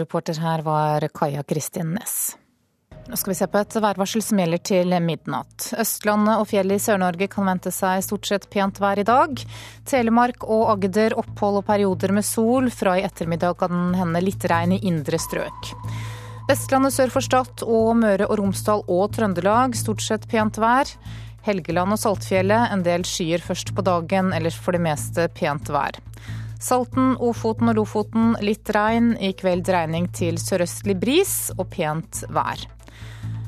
Reporter 0.00 0.38
her 0.38 0.62
var 0.62 1.08
Kaja 1.14 1.42
Kristin 1.42 1.94
Næss. 1.96 2.36
Nå 3.10 3.16
skal 3.18 3.32
vi 3.32 3.38
se 3.40 3.46
på 3.50 3.58
et 3.58 3.76
værvarsel 3.82 4.22
som 4.22 4.38
gjelder 4.38 4.60
til 4.62 4.94
midnatt. 5.02 5.72
Østlandet 5.82 6.38
og 6.38 6.46
fjellet 6.46 6.78
i 6.78 6.84
Sør-Norge 6.84 7.26
kan 7.32 7.48
vente 7.48 7.72
seg 7.74 8.04
stort 8.06 8.28
sett 8.28 8.46
pent 8.52 8.78
vær 8.78 9.00
i 9.02 9.06
dag. 9.08 9.42
Telemark 9.88 10.46
og 10.46 10.68
Agder 10.76 11.16
opphold 11.18 11.58
og 11.62 11.66
perioder 11.66 12.14
med 12.14 12.26
sol. 12.26 12.70
Fra 12.70 12.94
i 13.00 13.04
ettermiddag 13.08 13.58
kan 13.58 13.74
den 13.74 13.98
hende 13.98 14.22
litt 14.22 14.46
regn 14.46 14.76
i 14.76 14.82
indre 14.86 15.18
strøk. 15.18 15.72
Vestlandet 16.50 16.94
sør 16.94 17.10
for 17.14 17.26
Stad 17.26 17.66
og 17.66 17.90
Møre 17.98 18.30
og 18.30 18.38
Romsdal 18.40 18.86
og 18.86 19.10
Trøndelag 19.14 19.74
stort 19.78 20.02
sett 20.06 20.30
pent 20.30 20.58
vær. 20.62 20.94
Helgeland 21.46 21.96
og 21.96 22.00
Saltfjellet 22.02 22.72
en 22.74 22.82
del 22.84 23.06
skyer 23.08 23.42
først 23.44 23.72
på 23.76 23.84
dagen, 23.86 24.34
ellers 24.36 24.58
for 24.60 24.76
det 24.76 24.82
meste 24.84 25.28
pent 25.36 25.70
vær. 25.72 25.96
Salten, 26.60 27.14
Ofoten 27.16 27.72
og 27.72 27.78
Lofoten 27.78 28.34
litt 28.44 28.68
regn, 28.76 29.14
i 29.16 29.32
kveld 29.32 29.64
dreining 29.64 30.10
til 30.12 30.36
sørøstlig 30.40 30.98
bris 31.00 31.34
og 31.56 31.70
pent 31.72 32.24
vær. 32.28 32.66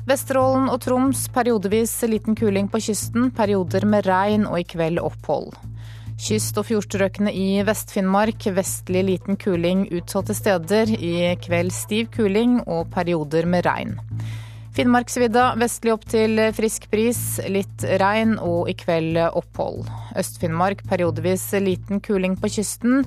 Vesterålen 0.09 0.65
og 0.67 0.81
Troms 0.83 1.27
periodevis 1.31 1.93
liten 2.09 2.35
kuling 2.35 2.65
på 2.67 2.81
kysten, 2.83 3.29
perioder 3.31 3.85
med 3.87 4.09
regn 4.09 4.47
og 4.49 4.57
i 4.59 4.65
kveld 4.73 4.99
opphold. 4.99 5.53
Kyst- 6.19 6.57
og 6.59 6.67
fjordstrøkene 6.67 7.31
i 7.33 7.61
Vest-Finnmark 7.65 8.49
vestlig 8.55 9.05
liten 9.07 9.37
kuling 9.39 9.85
utsatte 9.93 10.35
steder, 10.37 10.91
i 10.97 11.33
kveld 11.41 11.73
stiv 11.73 12.09
kuling 12.13 12.59
og 12.65 12.89
perioder 12.93 13.47
med 13.49 13.65
regn. 13.69 13.95
Finnmarksvidda 14.73 15.51
vestlig 15.61 15.93
opp 15.93 16.05
til 16.09 16.39
frisk 16.57 16.87
bris, 16.89 17.19
litt 17.45 17.85
regn 18.01 18.39
og 18.41 18.71
i 18.71 18.73
kveld 18.77 19.19
opphold. 19.27 19.85
Øst-Finnmark 20.17 20.81
periodevis 20.89 21.45
liten 21.61 22.01
kuling 22.01 22.39
på 22.41 22.49
kysten 22.55 23.03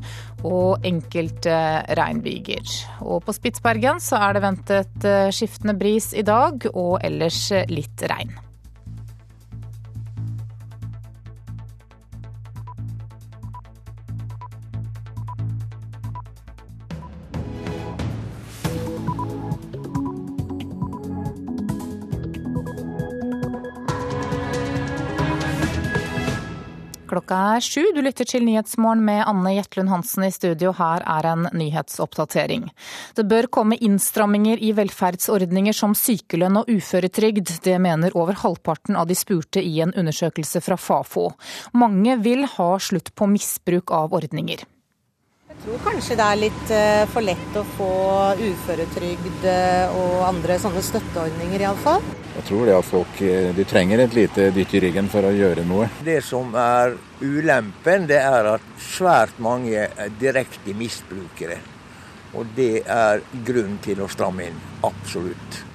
og 0.47 0.87
enkelte 0.87 1.59
regnbyger. 1.99 2.63
Og 3.03 3.25
på 3.27 3.35
Spitsbergen 3.35 3.99
så 3.99 4.23
er 4.29 4.37
det 4.37 4.47
ventet 4.47 5.11
skiftende 5.35 5.75
bris 5.79 6.13
i 6.15 6.23
dag 6.27 6.71
og 6.73 7.01
ellers 7.03 7.49
litt 7.67 8.07
regn. 8.15 8.46
Klokka 27.17 27.37
er 27.57 27.63
sju. 27.65 27.81
Du 27.97 28.03
lytter 28.05 28.29
til 28.29 28.43
Nyhetsmorgen 28.45 29.01
med 29.01 29.23
Anne 29.25 29.55
Jetlund 29.55 29.89
Hansen 29.89 30.27
i 30.27 30.29
studio. 30.35 30.75
Her 30.77 31.01
er 31.01 31.29
en 31.31 31.47
nyhetsoppdatering. 31.57 32.67
Det 33.17 33.25
bør 33.25 33.49
komme 33.57 33.79
innstramminger 33.81 34.61
i 34.61 34.75
velferdsordninger 34.77 35.73
som 35.73 35.97
sykelønn 35.97 36.61
og 36.61 36.69
uføretrygd. 36.69 37.55
Det 37.65 37.79
mener 37.81 38.13
over 38.13 38.37
halvparten 38.43 39.01
av 39.01 39.09
de 39.09 39.17
spurte 39.17 39.65
i 39.65 39.79
en 39.81 39.97
undersøkelse 39.97 40.61
fra 40.61 40.77
Fafo. 40.77 41.31
Mange 41.73 42.21
vil 42.21 42.45
ha 42.59 42.71
slutt 42.77 43.15
på 43.17 43.33
misbruk 43.33 43.97
av 43.97 44.13
ordninger. 44.13 44.69
Tror 45.67 45.81
kanskje 45.83 46.15
det 46.15 46.23
er 46.31 46.39
litt 46.39 46.69
eh, 46.71 47.05
for 47.11 47.27
lett 47.27 47.57
å 47.59 47.65
få 47.75 47.87
uføretrygd 48.39 49.47
eh, 49.51 49.97
og 49.99 50.21
andre 50.23 50.61
sånne 50.63 50.79
støtteordninger, 50.87 51.65
iallfall. 51.65 52.05
Jeg 52.37 52.47
tror 52.47 52.63
det 52.69 52.77
at 52.77 52.87
folk 52.87 53.19
eh, 53.27 53.49
de 53.57 53.65
trenger 53.67 54.05
et 54.05 54.15
lite 54.15 54.47
dytt 54.55 54.77
i 54.79 54.85
ryggen 54.85 55.11
for 55.11 55.27
å 55.27 55.35
gjøre 55.35 55.67
noe. 55.67 55.89
Det 56.07 56.21
som 56.23 56.55
er 56.55 56.95
ulempen, 57.19 58.07
det 58.07 58.23
er 58.23 58.53
at 58.53 58.73
svært 58.79 59.43
mange 59.43 59.89
er 59.89 60.15
direkte 60.23 60.71
misbrukere. 60.79 61.59
Og 62.39 62.55
det 62.55 62.85
er 62.87 63.27
grunn 63.51 63.81
til 63.83 64.07
å 64.07 64.13
stramme 64.13 64.47
inn. 64.47 64.67
Absolutt. 64.87 65.66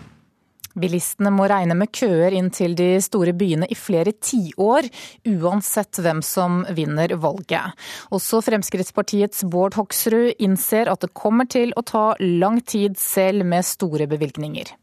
Bilistene 0.80 1.32
må 1.34 1.48
regne 1.52 1.76
med 1.78 1.92
køer 1.96 2.36
inn 2.38 2.52
til 2.54 2.76
de 2.80 2.94
store 3.04 3.34
byene 3.38 3.70
i 3.72 3.78
flere 3.78 4.14
tiår, 4.14 4.90
uansett 5.34 6.02
hvem 6.04 6.22
som 6.26 6.62
vinner 6.78 7.16
valget. 7.22 7.76
Også 8.14 8.44
Fremskrittspartiets 8.46 9.46
Bård 9.52 9.80
Hoksrud 9.80 10.38
innser 10.40 10.92
at 10.92 11.04
det 11.04 11.14
kommer 11.18 11.50
til 11.50 11.76
å 11.76 11.84
ta 11.86 12.12
lang 12.20 12.62
tid 12.62 13.00
selv 13.00 13.48
med 13.48 13.68
store 13.68 14.08
bevilgninger 14.12 14.76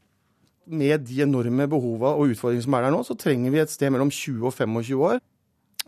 med 0.68 1.00
de 1.08 1.22
enorme 1.24 1.64
behova 1.70 2.12
og 2.18 2.34
utfordringene 2.34 2.66
som 2.66 2.76
er 2.76 2.86
der 2.86 2.92
nå, 2.92 3.00
så 3.06 3.16
trenger 3.16 3.54
vi 3.54 3.60
et 3.62 3.72
sted 3.72 3.92
mellom 3.94 4.10
20 4.12 4.50
og 4.50 4.52
25 4.52 5.04
år. 5.10 5.20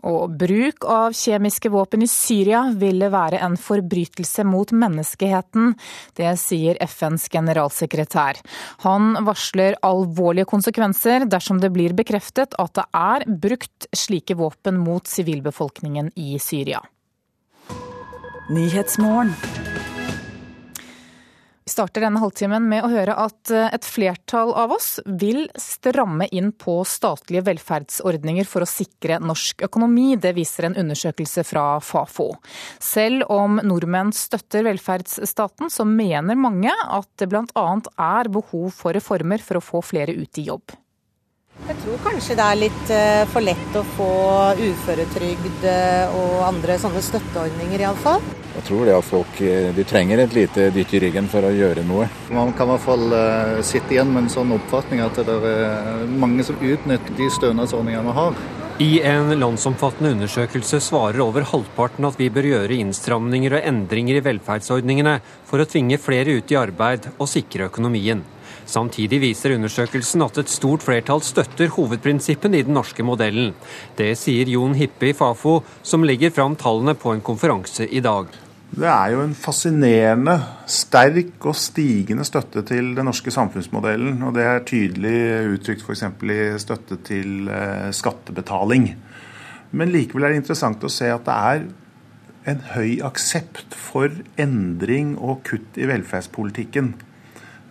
Og 0.07 0.33
bruk 0.39 0.85
av 0.89 1.13
kjemiske 1.17 1.69
våpen 1.73 2.05
i 2.05 2.09
Syria 2.09 2.63
ville 2.77 3.11
være 3.13 3.41
en 3.45 3.57
forbrytelse 3.59 4.45
mot 4.47 4.71
menneskeheten. 4.73 5.75
Det 6.17 6.31
sier 6.41 6.79
FNs 6.81 7.27
generalsekretær. 7.33 8.41
Han 8.85 9.13
varsler 9.27 9.77
alvorlige 9.85 10.49
konsekvenser 10.49 11.27
dersom 11.29 11.61
det 11.61 11.71
blir 11.75 11.93
bekreftet 11.97 12.57
at 12.61 12.73
det 12.77 12.87
er 12.97 13.27
brukt 13.29 13.89
slike 13.95 14.37
våpen 14.39 14.79
mot 14.81 15.07
sivilbefolkningen 15.07 16.13
i 16.15 16.39
Syria. 16.41 16.81
Vi 21.61 21.71
starter 21.71 22.01
denne 22.01 22.19
halvtimen 22.23 22.65
med 22.65 22.81
å 22.81 22.89
høre 22.89 23.13
at 23.21 23.51
eh, 23.53 23.67
et 23.75 23.85
flertall 23.85 24.49
av 24.57 24.73
oss 24.73 24.95
vil 25.05 25.43
stramme 25.61 26.25
inn 26.33 26.49
på 26.57 26.79
statlige 26.89 27.45
velferdsordninger 27.51 28.49
for 28.49 28.65
å 28.65 28.69
sikre 28.69 29.19
norsk 29.21 29.61
økonomi. 29.69 30.15
Det 30.17 30.33
viser 30.37 30.67
en 30.67 30.79
undersøkelse 30.81 31.45
fra 31.45 31.65
Fafo. 31.85 32.31
Selv 32.81 33.29
om 33.29 33.61
nordmenn 33.61 34.09
støtter 34.15 34.65
velferdsstaten, 34.71 35.69
så 35.69 35.85
mener 35.85 36.39
mange 36.39 36.73
at 36.73 37.09
det 37.21 37.29
bl.a. 37.29 37.67
er 38.09 38.33
behov 38.33 38.71
for 38.73 38.97
reformer 38.97 39.45
for 39.45 39.61
å 39.61 39.65
få 39.65 39.85
flere 39.85 40.17
ut 40.17 40.41
i 40.41 40.49
jobb. 40.49 40.80
Jeg 41.71 41.77
tror 41.85 41.99
kanskje 42.03 42.35
det 42.35 42.45
er 42.45 42.57
litt 42.59 42.89
eh, 42.91 43.21
for 43.31 43.45
lett 43.45 43.75
å 43.79 43.81
få 43.93 44.07
uføretrygd 44.59 45.65
eh, 45.69 46.15
og 46.19 46.41
andre 46.43 46.75
sånne 46.81 47.03
støtteordninger, 47.05 47.83
iallfall. 47.85 48.19
Jeg 48.57 48.65
tror 48.67 48.89
det 48.89 48.95
at 48.97 49.07
folk 49.07 49.39
eh, 49.45 49.69
de 49.77 49.85
trenger 49.87 50.19
et 50.19 50.35
lite 50.35 50.65
dytt 50.75 50.95
i 50.97 51.01
ryggen 51.05 51.29
for 51.31 51.47
å 51.47 51.53
gjøre 51.55 51.85
noe. 51.87 52.09
Man 52.33 52.51
kan 52.57 52.67
i 52.67 52.73
hvert 52.73 52.83
fall 52.83 53.15
sitte 53.63 53.95
igjen 53.95 54.11
med 54.11 54.25
en 54.25 54.33
sånn 54.33 54.51
oppfatning 54.57 55.03
at 55.05 55.21
det 55.23 55.37
er 55.37 56.03
mange 56.11 56.43
som 56.47 56.59
utnytter 56.59 57.15
de 57.19 57.29
stønadsordningene 57.37 58.09
vi 58.09 58.17
har. 58.19 58.41
I 58.81 58.91
en 59.05 59.31
landsomfattende 59.37 60.15
undersøkelse 60.15 60.81
svarer 60.81 61.21
over 61.23 61.45
halvparten 61.53 62.07
at 62.09 62.19
vi 62.19 62.31
bør 62.33 62.49
gjøre 62.49 62.81
innstramninger 62.81 63.55
og 63.59 63.71
endringer 63.71 64.17
i 64.19 64.25
velferdsordningene 64.27 65.19
for 65.47 65.61
å 65.61 65.69
tvinge 65.69 66.01
flere 66.01 66.39
ut 66.41 66.51
i 66.51 66.57
arbeid 66.57 67.11
og 67.13 67.29
sikre 67.29 67.71
økonomien. 67.71 68.25
Samtidig 68.71 69.19
viser 69.19 69.57
undersøkelsen 69.57 70.23
at 70.23 70.37
et 70.39 70.51
stort 70.51 70.85
flertall 70.85 71.19
støtter 71.25 71.73
hovedprinsippene 71.75 72.61
i 72.61 72.67
den 72.67 72.77
norske 72.77 73.03
modellen. 73.03 73.51
Det 73.97 74.13
sier 74.19 74.47
Jon 74.47 74.77
Hippe 74.79 75.09
i 75.09 75.17
Fafo, 75.17 75.57
som 75.83 76.05
legger 76.07 76.31
fram 76.31 76.55
tallene 76.55 76.95
på 76.95 77.11
en 77.11 77.25
konferanse 77.25 77.89
i 77.89 77.99
dag. 78.05 78.31
Det 78.71 78.87
er 78.87 79.11
jo 79.11 79.25
en 79.25 79.33
fascinerende, 79.35 80.37
sterk 80.71 81.43
og 81.43 81.57
stigende 81.59 82.23
støtte 82.23 82.63
til 82.63 82.93
den 82.95 83.09
norske 83.09 83.33
samfunnsmodellen. 83.35 84.21
Og 84.23 84.37
det 84.37 84.47
er 84.47 84.63
tydelig 84.63 85.17
uttrykt 85.57 85.83
f.eks. 85.83 86.05
i 86.23 86.39
støtte 86.63 87.01
til 87.03 87.51
eh, 87.51 87.91
skattebetaling. 87.91 88.87
Men 89.75 89.91
likevel 89.91 90.29
er 90.29 90.31
det 90.31 90.43
interessant 90.45 90.87
å 90.87 90.91
se 90.91 91.11
at 91.11 91.27
det 91.27 91.35
er 91.51 91.67
en 92.51 92.63
høy 92.71 93.01
aksept 93.03 93.75
for 93.75 94.15
endring 94.39 95.17
og 95.19 95.43
kutt 95.47 95.75
i 95.75 95.91
velferdspolitikken. 95.91 96.93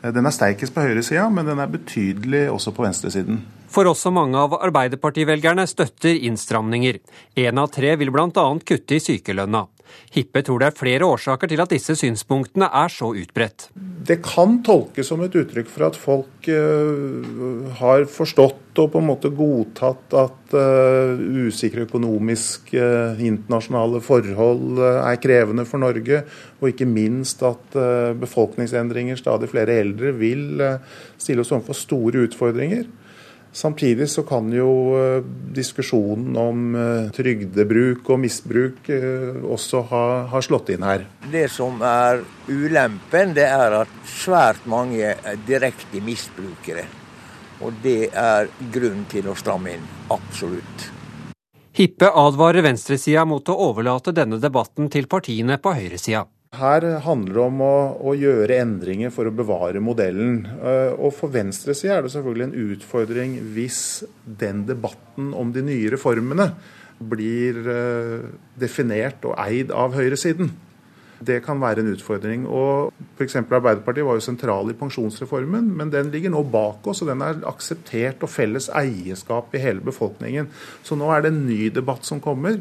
Eh, 0.03 0.13
den 0.15 0.27
er 0.27 0.35
sterkest 0.35 0.75
på 0.75 0.85
høyresida, 0.85 1.29
men 1.33 1.49
den 1.49 1.61
er 1.61 1.71
betydelig 1.71 2.47
også 2.53 2.73
på 2.77 2.87
venstresiden. 2.87 3.43
For 3.71 3.87
også 3.87 4.11
mange 4.11 4.39
av 4.39 4.57
Arbeiderpartivelgerne 4.59 5.67
støtter 5.71 6.17
innstramninger. 6.27 6.99
Én 7.39 7.61
av 7.61 7.71
tre 7.75 7.95
vil 8.01 8.11
bl.a. 8.11 8.47
kutte 8.67 8.97
i 8.97 9.03
sykelønna. 9.03 9.67
Hippe 10.15 10.43
tror 10.43 10.63
det 10.63 10.71
er 10.71 10.79
flere 10.79 11.07
årsaker 11.07 11.51
til 11.51 11.63
at 11.63 11.71
disse 11.71 11.95
synspunktene 11.99 12.67
er 12.67 12.91
så 12.91 13.13
utbredt. 13.15 13.69
Det 13.75 14.19
kan 14.25 14.59
tolkes 14.67 15.11
som 15.11 15.23
et 15.23 15.37
uttrykk 15.39 15.69
for 15.71 15.87
at 15.87 15.99
folk 15.99 16.49
uh, 16.51 17.71
har 17.79 18.07
forstått 18.11 18.81
og 18.81 18.93
på 18.93 19.01
en 19.03 19.09
måte 19.09 19.31
godtatt 19.35 20.15
at 20.17 20.55
uh, 20.57 21.21
usikre 21.47 21.85
økonomiske 21.87 22.81
uh, 22.81 23.21
internasjonale 23.23 24.01
forhold 24.03 24.81
er 24.83 25.21
krevende 25.23 25.67
for 25.69 25.83
Norge, 25.83 26.25
og 26.61 26.73
ikke 26.73 26.89
minst 26.89 27.43
at 27.47 27.77
befolkningsendringer, 28.21 29.17
stadig 29.17 29.49
flere 29.53 29.79
eldre, 29.81 30.11
vil 30.17 30.59
stille 31.21 31.45
oss 31.45 31.53
overfor 31.55 31.79
store 31.79 32.27
utfordringer. 32.27 32.85
Samtidig 33.53 34.07
så 34.09 34.23
kan 34.23 34.53
jo 34.55 34.71
eh, 34.95 35.25
diskusjonen 35.55 36.37
om 36.39 36.77
eh, 36.79 37.09
trygdebruk 37.15 38.07
og 38.15 38.21
misbruk 38.23 38.91
eh, 38.95 39.41
også 39.43 39.83
ha, 39.91 40.03
ha, 40.31 40.43
slått 40.45 40.71
inn 40.71 40.87
her. 40.87 41.03
Det 41.33 41.49
som 41.51 41.83
er 41.83 42.23
ulempen, 42.47 43.35
det 43.35 43.49
er 43.51 43.81
at 43.83 43.99
svært 44.07 44.71
mange 44.71 45.17
er 45.17 45.43
direkte 45.49 46.03
misbrukere. 46.05 46.87
Og 47.61 47.83
det 47.83 48.13
er 48.17 48.49
grunn 48.73 49.03
til 49.11 49.27
å 49.29 49.37
stramme 49.37 49.75
inn. 49.75 49.91
Absolutt. 50.15 50.87
Hippe 51.77 52.09
advarer 52.23 52.65
venstresida 52.65 53.27
mot 53.27 53.51
å 53.51 53.59
overlate 53.67 54.15
denne 54.15 54.39
debatten 54.43 54.89
til 54.93 55.11
partiene 55.11 55.59
på 55.59 55.75
høyresida. 55.75 56.25
Her 56.51 56.83
handler 57.05 57.37
det 57.37 57.43
om 57.45 57.61
å, 57.63 57.75
å, 58.11 58.13
gjøre 58.19 58.57
endringer 58.59 59.13
for 59.15 59.29
å 59.29 59.35
bevare 59.35 59.79
modellen. 59.79 60.41
Eh, 60.51 60.97
og 60.99 61.15
For 61.15 61.31
venstresida 61.31 62.01
er 62.01 62.03
det 62.03 62.11
selvfølgelig 62.17 62.49
en 62.49 62.73
utfordring 62.73 63.37
hvis 63.55 63.79
den 64.25 64.65
debatten 64.67 65.31
om 65.31 65.53
de 65.55 65.63
nye 65.63 65.93
reformene 65.95 66.49
blir 66.99 67.61
eh, 67.71 68.27
definert 68.59 69.23
og 69.31 69.39
eid 69.39 69.71
av 69.71 69.95
høyresiden. 69.95 70.51
Det 71.23 71.39
kan 71.45 71.63
være 71.63 71.85
en 71.85 71.93
utfordring. 71.93 72.49
og 72.49 72.91
F.eks. 73.15 73.39
Arbeiderpartiet 73.45 74.09
var 74.09 74.19
jo 74.19 74.27
sentral 74.27 74.73
i 74.73 74.79
pensjonsreformen, 74.83 75.71
men 75.77 75.95
den 75.95 76.11
ligger 76.11 76.35
nå 76.35 76.43
bak 76.51 76.91
oss, 76.91 77.05
og 77.05 77.13
den 77.13 77.23
er 77.23 77.45
akseptert 77.47 78.27
og 78.27 78.33
felles 78.33 78.67
eierskap 78.75 79.55
i 79.55 79.63
hele 79.63 79.87
befolkningen. 79.87 80.51
Så 80.83 80.99
nå 80.99 81.15
er 81.15 81.23
det 81.23 81.35
en 81.35 81.45
ny 81.47 81.69
debatt 81.79 82.09
som 82.09 82.25
kommer 82.25 82.59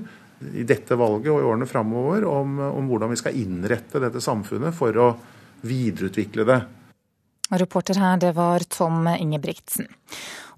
i 0.55 0.65
dette 0.67 0.95
valget 0.99 1.31
og 1.33 1.41
i 1.41 1.47
årene 1.51 1.67
framover 1.69 2.27
om, 2.29 2.59
om, 2.71 2.89
hvordan 2.89 3.11
vi 3.11 3.19
skal 3.19 3.39
innrette 3.39 4.01
dette 4.01 4.21
samfunnet 4.23 4.75
for 4.75 4.95
å 4.95 5.09
videreutvikle 5.67 6.47
det. 6.47 6.59
Reporter 7.49 7.97
her, 7.97 8.19
det 8.21 8.35
var 8.37 8.63
Tom 8.69 9.07
Ingebrigtsen. 9.09 9.89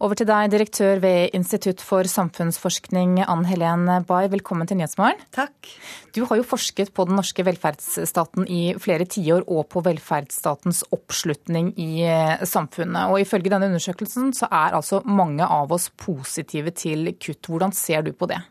Over 0.01 0.17
til 0.17 0.25
deg, 0.25 0.49
direktør 0.49 0.99
ved 0.99 1.35
Institutt 1.37 1.81
for 1.85 2.07
samfunnsforskning, 2.09 3.19
Ann 3.21 3.45
Helen 3.45 3.85
Bay. 4.09 4.27
Velkommen 4.33 4.67
til 4.67 4.79
Nyhetsmorgen. 4.79 5.21
Takk. 5.31 5.69
Du 6.11 6.23
har 6.25 6.39
jo 6.39 6.45
forsket 6.47 6.89
på 6.97 7.05
den 7.07 7.19
norske 7.19 7.45
velferdsstaten 7.45 8.49
i 8.49 8.73
flere 8.81 9.05
tiår, 9.05 9.45
og 9.45 9.69
på 9.71 9.83
velferdsstatens 9.85 10.83
oppslutning 10.97 11.71
i 11.79 11.91
eh, 12.09 12.41
samfunnet. 12.49 13.13
Og 13.13 13.21
ifølge 13.21 13.53
denne 13.53 13.69
undersøkelsen 13.69 14.33
så 14.35 14.49
er 14.49 14.75
altså 14.79 15.03
mange 15.05 15.45
av 15.45 15.71
oss 15.71 15.91
positive 15.93 16.73
til 16.73 17.13
kutt. 17.21 17.45
Hvordan 17.45 17.77
ser 17.77 18.03
du 18.03 18.11
på 18.17 18.27
det? 18.33 18.41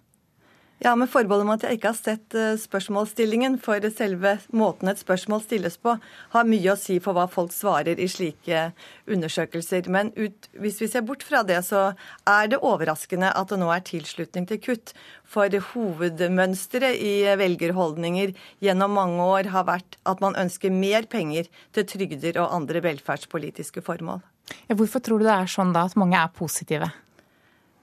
Ja, 0.81 0.95
med 0.97 1.11
forbehold 1.13 1.43
om 1.45 1.51
at 1.53 1.65
jeg 1.67 1.77
ikke 1.77 1.91
har 1.91 1.97
sett 1.99 2.35
eh, 2.41 2.55
spørsmålsstillingen, 2.57 3.59
for 3.61 3.85
selve 3.93 4.31
måten 4.57 4.89
et 4.89 5.03
spørsmål 5.03 5.43
stilles 5.45 5.75
på, 5.77 5.93
har 6.33 6.47
mye 6.49 6.71
å 6.73 6.77
si 6.81 6.97
for 7.05 7.13
hva 7.19 7.27
folk 7.29 7.53
svarer 7.53 8.01
i 8.01 8.07
slike 8.09 8.63
undersøkelser. 9.05 9.91
Men 9.93 10.09
ut, 10.17 10.49
hvis 10.57 10.81
vi 10.81 10.89
ser 10.89 11.05
bort 11.05 11.27
fra 11.27 11.43
det, 11.45 11.59
så 11.69 11.91
er 12.25 12.49
det 12.49 12.63
overraskende 12.65 13.29
at 13.29 13.53
det 13.53 13.61
nå 13.61 13.69
er 13.75 13.85
tilslutning 13.91 14.49
til 14.49 14.63
kutt. 14.71 14.95
For 15.29 15.53
hovedmønsteret 15.75 16.97
i 16.97 17.13
velgerholdninger 17.43 18.33
gjennom 18.65 18.97
mange 18.97 19.29
år 19.37 19.53
har 19.53 19.69
vært 19.69 20.01
at 20.09 20.25
man 20.25 20.41
ønsker 20.41 20.73
mer 20.73 21.05
penger 21.13 21.53
til 21.77 21.89
trygder 21.93 22.41
og 22.41 22.57
andre 22.57 22.81
velferdspolitiske 22.89 23.85
formål. 23.85 24.25
Hvorfor 24.73 25.05
tror 25.05 25.21
du 25.21 25.29
det 25.29 25.37
er 25.37 25.57
sånn 25.59 25.77
da, 25.77 25.85
at 25.85 26.01
mange 26.01 26.17
er 26.17 26.33
positive? 26.33 26.89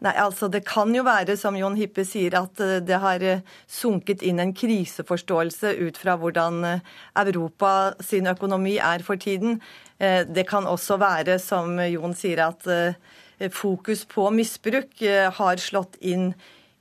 Nei, 0.06 0.14
altså 0.22 0.46
Det 0.48 0.62
kan 0.68 0.94
jo 0.94 1.02
være, 1.08 1.34
som 1.40 1.56
Jon 1.58 1.78
Hippe 1.78 2.04
sier, 2.06 2.36
at 2.38 2.62
eh, 2.62 2.78
det 2.86 3.00
har 3.02 3.24
eh, 3.26 3.42
sunket 3.66 4.22
inn 4.22 4.38
en 4.44 4.54
kriseforståelse 4.54 5.74
ut 5.82 5.98
fra 5.98 6.14
hvordan 6.22 6.60
eh, 6.70 6.92
Europa 7.24 7.96
sin 8.06 8.30
økonomi 8.30 8.76
er 8.78 9.02
for 9.06 9.18
tiden. 9.18 9.62
Det 9.98 10.44
kan 10.46 10.68
også 10.70 11.00
være, 11.02 11.40
som 11.42 11.80
Jon 11.82 12.12
sier, 12.14 12.38
at 12.44 13.50
fokus 13.50 14.04
på 14.06 14.28
misbruk 14.30 15.02
har 15.34 15.58
slått 15.58 15.98
inn 16.06 16.36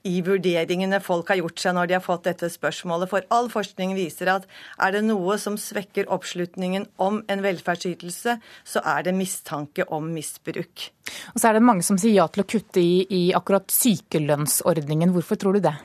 i 0.06 0.20
vurderingene 0.24 1.00
folk 1.04 1.32
har 1.32 1.40
gjort 1.40 1.62
seg 1.62 1.76
når 1.76 1.90
de 1.90 1.96
har 1.98 2.04
fått 2.04 2.26
dette 2.28 2.50
spørsmålet. 2.52 3.10
For 3.10 3.26
all 3.34 3.50
forskning 3.52 3.96
viser 3.98 4.30
at 4.32 4.46
er 4.82 4.94
det 4.94 5.02
noe 5.08 5.38
som 5.42 5.58
svekker 5.60 6.10
oppslutningen 6.14 6.86
om 7.02 7.22
en 7.32 7.44
velferdsytelse, 7.44 8.38
så 8.64 8.84
er 8.94 9.06
det 9.06 9.16
mistanke 9.18 9.88
om 9.92 10.08
misbruk. 10.14 10.88
Og 11.34 11.40
så 11.40 11.50
er 11.50 11.58
det 11.58 11.66
mange 11.66 11.86
som 11.86 11.98
sier 12.00 12.16
ja 12.20 12.30
til 12.30 12.44
å 12.44 12.48
kutte 12.48 12.82
i, 12.82 13.04
i 13.10 13.22
akkurat 13.36 13.70
sykelønnsordningen. 13.74 15.14
Hvorfor 15.16 15.40
tror 15.40 15.58
du 15.58 15.66
det? 15.68 15.76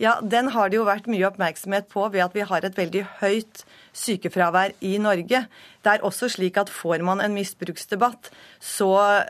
Ja, 0.00 0.20
Den 0.20 0.48
har 0.54 0.70
det 0.70 0.78
jo 0.80 0.88
vært 0.88 1.06
mye 1.10 1.28
oppmerksomhet 1.28 1.88
på 1.92 2.08
ved 2.12 2.24
at 2.24 2.34
vi 2.34 2.46
har 2.48 2.64
et 2.64 2.78
veldig 2.78 3.04
høyt 3.20 3.64
sykefravær 3.92 4.72
i 4.80 4.96
Norge. 4.98 5.44
Det 5.84 5.90
er 5.90 6.04
også 6.06 6.30
slik 6.32 6.56
at 6.56 6.72
får 6.72 7.02
man 7.04 7.20
en 7.20 7.34
misbruksdebatt, 7.36 8.30
så 8.58 9.24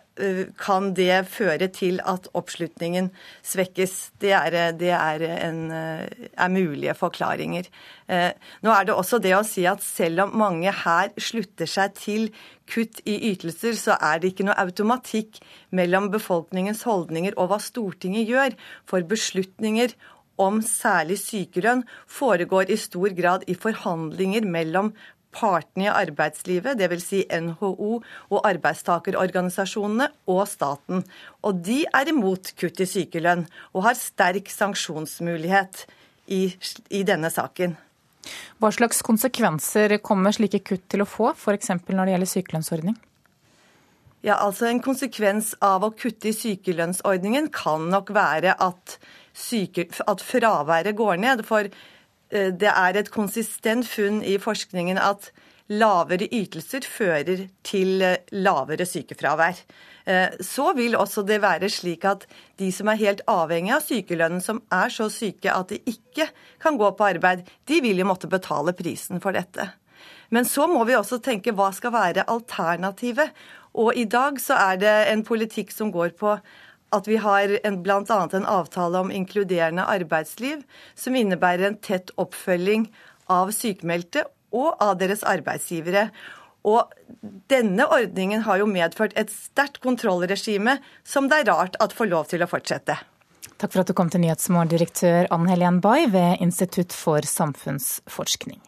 kan 0.60 0.92
det 0.94 1.26
føre 1.32 1.66
til 1.72 1.98
at 2.06 2.28
oppslutningen 2.36 3.10
svekkes. 3.42 4.12
Det 4.20 4.32
er, 4.36 4.72
det 4.78 4.92
er, 4.94 5.24
en, 5.48 5.60
er 5.72 6.52
mulige 6.52 6.94
forklaringer. 6.94 7.66
Nå 8.62 8.74
er 8.74 8.86
det 8.86 8.94
også 8.94 9.18
det 9.24 9.34
å 9.34 9.44
si 9.46 9.64
at 9.66 9.82
selv 9.82 10.26
om 10.26 10.36
mange 10.44 10.72
her 10.84 11.10
slutter 11.16 11.66
seg 11.66 11.96
til 11.98 12.28
kutt 12.70 13.00
i 13.08 13.16
ytelser, 13.32 13.74
så 13.76 13.96
er 13.98 14.20
det 14.20 14.32
ikke 14.32 14.46
noe 14.46 14.60
automatikk 14.62 15.40
mellom 15.74 16.10
befolkningens 16.12 16.84
holdninger 16.86 17.34
og 17.36 17.50
hva 17.50 17.58
Stortinget 17.60 18.28
gjør. 18.30 18.56
For 18.88 19.04
beslutninger 19.08 19.96
om 20.40 20.60
særlig 20.64 21.18
sykelønn 21.20 21.84
foregår 22.08 22.70
i 22.72 22.78
stor 22.80 23.12
grad 23.16 23.44
i 23.50 23.56
forhandlinger 23.58 24.46
mellom 24.48 24.92
partene 25.32 25.86
i 25.86 25.92
arbeidslivet, 25.92 26.76
dvs. 26.78 27.04
Si 27.06 27.22
NHO 27.32 27.92
og 28.00 28.48
arbeidstakerorganisasjonene 28.48 30.10
og 30.32 30.42
staten. 30.48 31.04
Og 31.42 31.62
de 31.64 31.82
er 31.88 32.10
imot 32.12 32.52
kutt 32.60 32.82
i 32.84 32.88
sykelønn 32.88 33.46
og 33.72 33.86
har 33.88 33.96
sterk 33.98 34.52
sanksjonsmulighet 34.52 35.86
i, 36.28 36.44
i 36.92 37.02
denne 37.08 37.32
saken. 37.32 37.78
Hva 38.62 38.70
slags 38.70 39.00
konsekvenser 39.02 39.96
kommer 40.04 40.34
slike 40.34 40.62
kutt 40.62 40.84
til 40.92 41.02
å 41.02 41.08
få, 41.08 41.32
f.eks. 41.34 41.72
når 41.88 42.04
det 42.04 42.14
gjelder 42.14 42.32
sykelønnsordning? 42.36 43.00
Ja, 44.22 44.36
altså 44.36 44.68
En 44.68 44.78
konsekvens 44.78 45.56
av 45.58 45.82
å 45.82 45.90
kutte 45.98 46.30
i 46.30 46.36
sykelønnsordningen 46.36 47.48
kan 47.50 47.88
nok 47.90 48.12
være 48.14 48.54
at 48.54 49.00
syke, 49.34 49.88
at 50.08 50.24
fraværet 50.24 50.96
går 50.96 51.16
ned. 51.22 51.44
For 51.48 51.68
eh, 51.68 52.50
det 52.52 52.70
er 52.72 52.98
et 52.98 53.10
konsistent 53.10 53.88
funn 53.88 54.22
i 54.24 54.38
forskningen 54.38 55.00
at 55.00 55.32
lavere 55.72 56.28
ytelser 56.32 56.86
fører 56.88 57.46
til 57.64 58.02
eh, 58.02 58.20
lavere 58.32 58.86
sykefravær. 58.88 59.62
Eh, 60.04 60.38
så 60.42 60.72
vil 60.76 60.96
også 60.98 61.22
det 61.26 61.40
være 61.42 61.70
slik 61.70 62.04
at 62.08 62.26
de 62.58 62.72
som 62.74 62.90
er 62.90 63.00
helt 63.00 63.22
avhengig 63.30 63.74
av 63.76 63.84
sykelønnen, 63.86 64.42
som 64.42 64.62
er 64.72 64.90
så 64.92 65.08
syke 65.12 65.52
at 65.52 65.70
de 65.70 65.78
ikke 65.86 66.28
kan 66.62 66.78
gå 66.80 66.90
på 66.96 67.08
arbeid, 67.12 67.46
de 67.68 67.80
vil 67.84 68.02
jo 68.02 68.08
måtte 68.08 68.30
betale 68.30 68.74
prisen 68.76 69.22
for 69.22 69.36
dette. 69.36 69.70
Men 70.32 70.48
så 70.48 70.66
må 70.66 70.84
vi 70.88 70.96
også 70.96 71.20
tenke 71.22 71.52
hva 71.54 71.68
skal 71.76 71.92
være 71.94 72.26
alternativet. 72.32 73.30
Og 73.76 73.96
i 73.96 74.06
dag 74.08 74.40
så 74.40 74.56
er 74.72 74.80
det 74.80 74.94
en 75.12 75.24
politikk 75.24 75.72
som 75.72 75.92
går 75.92 76.14
på 76.18 76.36
at 76.92 77.08
vi 77.08 77.18
har 77.22 77.56
bl.a. 77.82 78.20
en 78.32 78.46
avtale 78.46 79.00
om 79.00 79.12
inkluderende 79.12 79.84
arbeidsliv, 79.88 80.62
som 80.94 81.16
innebærer 81.16 81.70
en 81.70 81.80
tett 81.80 82.12
oppfølging 82.20 82.86
av 83.32 83.52
sykemeldte 83.56 84.26
og 84.52 84.76
av 84.84 84.98
deres 85.00 85.24
arbeidsgivere. 85.24 86.08
Og 86.68 86.92
denne 87.50 87.88
ordningen 87.90 88.44
har 88.46 88.60
jo 88.60 88.68
medført 88.70 89.16
et 89.18 89.32
sterkt 89.32 89.80
kontrollregime 89.82 90.78
som 91.04 91.30
det 91.30 91.42
er 91.42 91.50
rart 91.50 91.78
at 91.82 91.96
får 91.96 92.12
lov 92.12 92.28
til 92.30 92.44
å 92.44 92.50
fortsette. 92.50 92.98
Takk 93.58 93.72
for 93.72 93.82
at 93.82 93.90
du 93.90 93.94
kom 93.98 94.10
til 94.10 94.22
Nyhetsmorgen, 94.24 94.70
direktør 94.70 95.28
Ann 95.34 95.48
Helen 95.50 95.80
Bay 95.82 96.08
ved 96.10 96.42
Institutt 96.42 96.94
for 96.94 97.22
samfunnsforskning. 97.26 98.60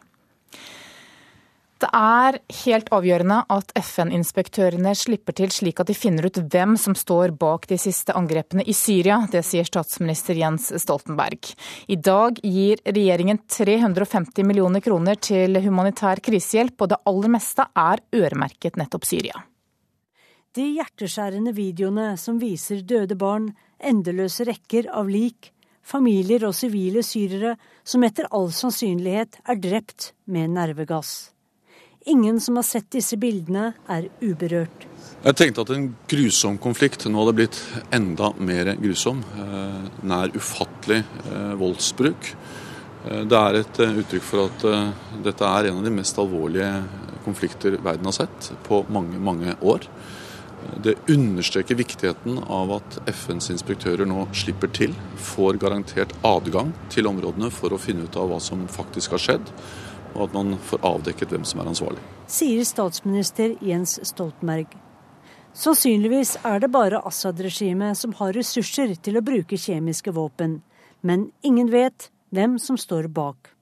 Det 1.75 1.89
er 1.91 2.37
helt 2.63 2.87
avgjørende 2.95 3.41
at 3.51 3.73
FN-inspektørene 3.75 4.93
slipper 4.95 5.35
til 5.35 5.51
slik 5.51 5.81
at 5.83 5.89
de 5.89 5.95
finner 5.97 6.29
ut 6.29 6.37
hvem 6.39 6.77
som 6.79 6.95
står 6.95 7.33
bak 7.35 7.67
de 7.67 7.75
siste 7.81 8.15
angrepene 8.15 8.63
i 8.63 8.71
Syria. 8.71 9.17
Det 9.31 9.41
sier 9.43 9.67
statsminister 9.67 10.39
Jens 10.39 10.69
Stoltenberg. 10.81 11.51
I 11.91 11.97
dag 11.99 12.39
gir 12.39 12.79
regjeringen 12.87 13.41
350 13.51 14.47
millioner 14.47 14.85
kroner 14.85 15.19
til 15.19 15.59
humanitær 15.67 16.23
krisehjelp, 16.23 16.79
og 16.79 16.93
det 16.93 17.01
aller 17.11 17.35
meste 17.35 17.67
er 17.75 18.05
øremerket 18.23 18.79
nettopp 18.79 19.09
Syria. 19.11 19.43
De 20.55 20.69
hjerteskjærende 20.77 21.51
videoene 21.51 22.13
som 22.15 22.39
viser 22.39 22.87
døde 22.87 23.19
barn, 23.19 23.51
endeløse 23.83 24.47
rekker 24.47 24.87
av 24.95 25.11
lik, 25.11 25.51
familier 25.83 26.47
og 26.47 26.55
sivile 26.55 27.03
syrere 27.03 27.57
som 27.83 28.07
etter 28.07 28.31
all 28.31 28.47
sannsynlighet 28.55 29.41
er 29.43 29.59
drept 29.59 30.13
med 30.31 30.55
nervegass. 30.55 31.34
Ingen 32.07 32.41
som 32.41 32.55
har 32.55 32.63
sett 32.63 32.91
disse 32.93 33.17
bildene, 33.17 33.71
er 33.89 34.05
uberørt. 34.21 34.83
Jeg 35.25 35.37
tenkte 35.39 35.63
at 35.63 35.71
en 35.73 35.87
grusom 36.05 36.59
konflikt 36.61 37.07
nå 37.09 37.17
hadde 37.17 37.33
blitt 37.39 37.57
enda 37.97 38.27
mer 38.37 38.75
grusom. 38.77 39.23
Eh, 39.41 39.87
nær 40.05 40.35
ufattelig 40.37 40.99
eh, 41.01 41.55
voldsbruk. 41.57 42.27
Eh, 43.09 43.23
det 43.25 43.39
er 43.39 43.57
et 43.57 43.79
uttrykk 43.87 44.27
for 44.27 44.43
at 44.43 44.67
dette 45.25 45.49
er 45.49 45.71
en 45.71 45.79
av 45.79 45.87
de 45.87 45.95
mest 45.95 46.21
alvorlige 46.21 46.69
konflikter 47.25 47.79
verden 47.79 48.05
har 48.05 48.17
sett 48.19 48.51
på 48.67 48.83
mange, 48.93 49.17
mange 49.17 49.57
år. 49.65 49.89
Det 50.85 50.93
understreker 51.09 51.77
viktigheten 51.77 52.37
av 52.37 52.75
at 52.77 52.99
FNs 53.09 53.49
inspektører 53.55 54.05
nå 54.09 54.27
slipper 54.37 54.69
til, 54.77 54.93
får 55.17 55.57
garantert 55.61 56.13
adgang 56.25 56.69
til 56.93 57.09
områdene 57.09 57.49
for 57.53 57.73
å 57.73 57.81
finne 57.81 58.05
ut 58.05 58.21
av 58.21 58.29
hva 58.29 58.39
som 58.41 58.67
faktisk 58.69 59.17
har 59.17 59.25
skjedd 59.25 59.53
og 60.15 60.27
at 60.27 60.35
man 60.37 60.55
får 60.57 60.81
avdekket 60.87 61.35
hvem 61.35 61.45
som 61.47 61.61
er 61.61 61.69
ansvarlig. 61.71 62.03
Sier 62.31 62.65
statsminister 62.65 63.55
Jens 63.63 63.99
Stoltenberg. 64.07 64.71
Sannsynligvis 65.55 66.35
er 66.43 66.59
det 66.59 66.71
bare 66.73 66.99
Assad-regimet 67.07 67.95
som 67.99 68.15
har 68.19 68.35
ressurser 68.35 68.95
til 68.99 69.19
å 69.19 69.23
bruke 69.23 69.59
kjemiske 69.59 70.11
våpen, 70.15 70.59
men 71.01 71.29
ingen 71.47 71.71
vet 71.71 72.09
hvem 72.35 72.57
som 72.59 72.79
står 72.79 73.07
bak. 73.07 73.53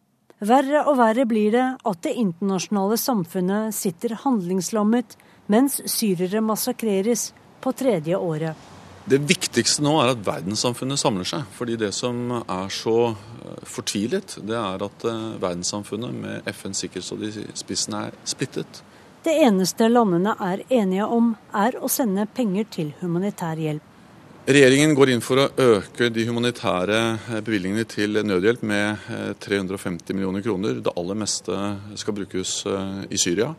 Verre 0.43 0.81
og 0.89 0.97
verre 0.99 1.27
blir 1.29 1.53
det 1.53 1.67
at 1.87 2.01
det 2.03 2.15
internasjonale 2.19 2.97
samfunnet 2.99 3.75
sitter 3.77 4.17
handlingslammet 4.25 5.17
mens 5.53 5.79
syrere 5.91 6.41
massakreres 6.43 7.29
på 7.63 7.71
tredje 7.77 8.17
året. 8.17 8.72
Det 9.03 9.19
viktigste 9.27 9.83
nå 9.83 9.97
er 9.99 10.13
at 10.13 10.21
verdenssamfunnet 10.23 10.99
samler 10.99 11.27
seg. 11.27 11.43
fordi 11.51 11.75
det 11.75 11.91
som 11.95 12.37
er 12.39 12.69
så 12.71 13.11
eh, 13.11 13.63
fortvilet, 13.67 14.37
det 14.47 14.55
er 14.55 14.85
at 14.85 15.05
eh, 15.09 15.23
verdenssamfunnet 15.43 16.13
med 16.15 16.47
FNs 16.47 16.85
sikkerhetsråd 16.85 17.25
i 17.27 17.47
spissen 17.59 17.97
er 17.99 18.15
splittet. 18.23 18.79
Det 19.23 19.35
eneste 19.43 19.89
landene 19.91 20.37
er 20.39 20.63
enige 20.69 21.07
om, 21.07 21.33
er 21.51 21.75
å 21.79 21.91
sende 21.91 22.25
penger 22.31 22.69
til 22.71 22.93
humanitær 23.01 23.59
hjelp. 23.59 23.89
Regjeringen 24.43 24.95
går 24.95 25.13
inn 25.13 25.23
for 25.23 25.39
å 25.39 25.49
øke 25.51 26.09
de 26.11 26.25
humanitære 26.27 26.99
eh, 27.11 27.39
bevilgningene 27.43 27.87
til 27.91 28.23
nødhjelp 28.23 28.63
med 28.71 29.07
350 29.43 30.15
millioner 30.15 30.43
kroner. 30.47 30.79
Det 30.79 30.95
aller 30.95 31.19
meste 31.19 31.59
skal 31.99 32.21
brukes 32.23 32.61
i 33.11 33.19
Syria. 33.19 33.51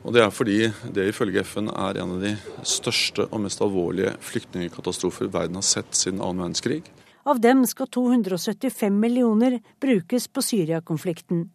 Og 0.00 0.14
Det 0.16 0.22
er 0.24 0.30
fordi 0.32 0.58
det 0.94 1.10
ifølge 1.10 1.42
FN 1.44 1.68
er 1.68 1.98
en 2.00 2.16
av 2.16 2.22
de 2.24 2.32
største 2.64 3.26
og 3.28 3.42
mest 3.44 3.60
alvorlige 3.60 4.14
flyktningkatastrofer 4.24 5.28
verden 5.28 5.60
har 5.60 5.66
sett 5.66 5.92
siden 5.94 6.22
annen 6.24 6.40
verdenskrig. 6.46 6.82
Av 7.28 7.40
dem 7.40 7.66
skal 7.68 7.90
275 7.92 8.96
millioner 8.96 9.58
brukes 9.80 10.28
på 10.28 10.42
Syria-konflikten. 10.42 11.50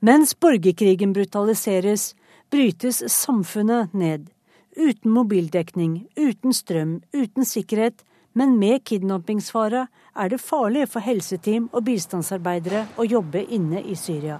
Mens 0.00 0.32
borgerkrigen 0.40 1.12
brutaliseres, 1.12 2.14
brytes 2.50 3.02
samfunnet 3.12 3.92
ned. 3.92 4.30
Uten 4.76 5.12
mobildekning, 5.12 6.06
uten 6.16 6.56
strøm, 6.56 7.02
uten 7.12 7.44
sikkerhet, 7.44 8.00
men 8.32 8.56
med 8.58 8.86
kidnappingsfare 8.88 9.84
er 10.16 10.32
det 10.32 10.40
farlig 10.40 10.86
for 10.88 11.04
helseteam 11.04 11.68
og 11.74 11.84
bistandsarbeidere 11.84 12.86
å 12.96 13.04
jobbe 13.04 13.44
inne 13.52 13.82
i 13.84 13.98
Syria. 13.98 14.38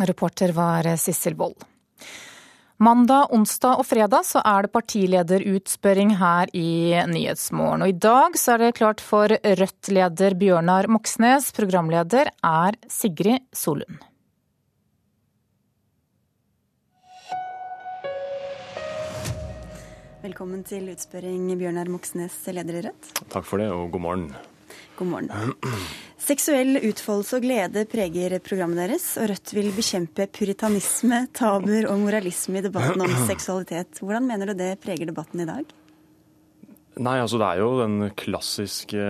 Reporter 0.00 0.54
var 0.56 0.88
Sissel 0.96 1.36
Wold. 1.36 1.66
Mandag, 2.80 3.26
onsdag 3.36 3.76
og 3.76 3.84
fredag 3.84 4.24
så 4.24 4.40
er 4.40 4.64
det 4.64 4.70
partilederutspørring 4.72 6.14
her 6.16 6.48
i 6.56 6.96
Nyhetsmorgen. 7.10 7.84
Og 7.84 7.90
i 7.92 7.98
dag 8.00 8.38
så 8.40 8.54
er 8.54 8.62
det 8.62 8.78
klart 8.78 9.02
for 9.04 9.28
Rødt-leder 9.28 10.32
Bjørnar 10.40 10.88
Moxnes. 10.88 11.50
Programleder 11.52 12.32
er 12.40 12.78
Sigrid 12.88 13.44
Solund. 13.52 14.00
Velkommen 20.24 20.64
til 20.64 20.88
utspørring, 20.88 21.52
Bjørnar 21.60 21.92
Moxnes, 21.92 22.40
leder 22.48 22.80
i 22.80 22.86
Rødt. 22.88 23.12
Takk 23.28 23.44
for 23.44 23.60
det, 23.60 23.68
og 23.76 23.92
god 23.92 24.08
morgen. 24.08 24.30
God 24.96 25.12
morgen. 25.18 25.28
Seksuell 26.20 26.76
utfoldelse 26.84 27.38
og 27.38 27.44
glede 27.46 27.86
preger 27.88 28.36
programmet 28.44 28.82
deres, 28.82 29.06
og 29.16 29.30
Rødt 29.32 29.54
vil 29.56 29.70
bekjempe 29.72 30.26
puritanisme, 30.28 31.24
tabuer 31.36 31.88
og 31.88 32.02
moralisme 32.02 32.60
i 32.60 32.64
debatten 32.66 33.00
om 33.00 33.14
seksualitet. 33.30 34.02
Hvordan 34.04 34.28
mener 34.28 34.50
du 34.50 34.58
det 34.58 34.74
preger 34.84 35.08
debatten 35.08 35.40
i 35.40 35.48
dag? 35.48 35.70
Nei, 37.00 37.14
altså 37.22 37.38
Det 37.40 37.46
er 37.46 37.60
jo 37.62 37.68
den 37.78 38.10
klassiske 38.18 39.04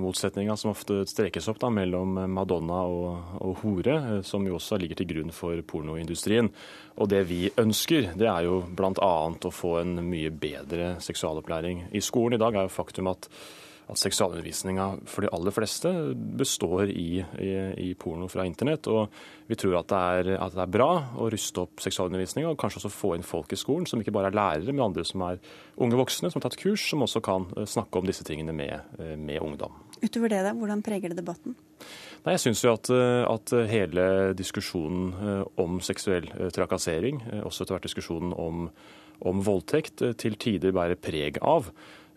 motsetninga 0.00 0.54
som 0.56 0.70
ofte 0.70 1.02
strekes 1.10 1.50
opp 1.50 1.58
da, 1.60 1.68
mellom 1.68 2.14
Madonna 2.32 2.78
og, 2.88 3.34
og, 3.42 3.58
hore, 3.60 4.22
som 4.24 4.46
jo 4.48 4.54
også 4.56 4.78
ligger 4.80 5.02
til 5.02 5.10
grunn 5.10 5.34
for 5.34 5.60
pornoindustrien. 5.68 6.48
Og 6.96 7.10
Det 7.12 7.20
vi 7.28 7.42
ønsker, 7.60 8.14
det 8.16 8.30
er 8.30 8.46
jo 8.46 8.62
bl.a. 8.70 9.12
å 9.34 9.52
få 9.52 9.74
en 9.82 9.98
mye 10.06 10.32
bedre 10.32 10.94
seksualopplæring. 11.04 11.90
I 11.92 12.00
skolen 12.00 12.38
i 12.38 12.40
dag 12.40 12.56
er 12.56 12.70
jo 12.70 12.76
faktum 12.78 13.12
at 13.12 13.28
at 13.84 14.00
seksualundervisninga 14.00 14.86
for 15.10 15.26
de 15.26 15.30
aller 15.36 15.52
fleste 15.52 15.90
består 16.38 16.88
i, 16.88 17.20
i, 17.20 17.50
i, 17.84 17.90
porno 18.00 18.30
fra 18.32 18.46
internett. 18.48 18.88
Og 18.88 19.12
vi 19.50 19.58
tror 19.60 19.76
at 19.82 19.90
det, 19.90 19.98
er, 20.00 20.30
at 20.40 20.54
det 20.56 20.62
er 20.64 20.72
bra 20.72 20.88
å 21.20 21.28
ruste 21.32 21.66
opp 21.66 21.82
seksualundervisninga, 21.84 22.48
og 22.48 22.60
kanskje 22.60 22.80
også 22.80 22.92
få 22.94 23.12
inn 23.18 23.26
folk 23.26 23.52
i 23.52 23.58
skolen 23.60 23.84
som 23.88 24.00
ikke 24.00 24.14
bare 24.14 24.30
er 24.32 24.38
lærere, 24.38 24.72
men 24.72 24.86
andre 24.86 25.04
som 25.04 25.26
er 25.28 25.40
unge 25.84 25.98
voksne 26.00 26.30
som 26.32 26.40
har 26.40 26.46
tatt 26.46 26.60
kurs, 26.62 26.86
som 26.88 27.04
også 27.04 27.20
kan 27.24 27.44
eh, 27.58 27.68
snakke 27.68 28.00
om 28.00 28.08
disse 28.08 28.24
tingene 28.24 28.54
med, 28.56 28.96
eh, 28.98 29.14
med 29.20 29.42
ungdom. 29.44 29.76
Utover 30.00 30.32
det, 30.32 30.40
da, 30.46 30.54
hvordan 30.56 30.84
preger 30.84 31.12
det 31.12 31.20
debatten? 31.20 31.56
Nei, 32.24 32.38
jeg 32.38 32.44
syns 32.46 32.64
jo 32.64 32.72
at, 32.72 32.88
eh, 32.94 33.20
at, 33.28 33.52
hele 33.68 34.06
diskusjonen 34.36 35.44
om 35.60 35.76
seksuell 35.84 36.30
trakassering, 36.56 37.20
også 37.44 37.64
etter 37.64 37.76
hvert 37.76 37.90
diskusjonen 37.90 38.32
om, 38.32 38.70
om 39.28 39.44
voldtekt, 39.44 40.00
til 40.20 40.40
tider 40.40 40.72
bærer 40.72 40.96
preg 40.96 41.36
av 41.44 41.68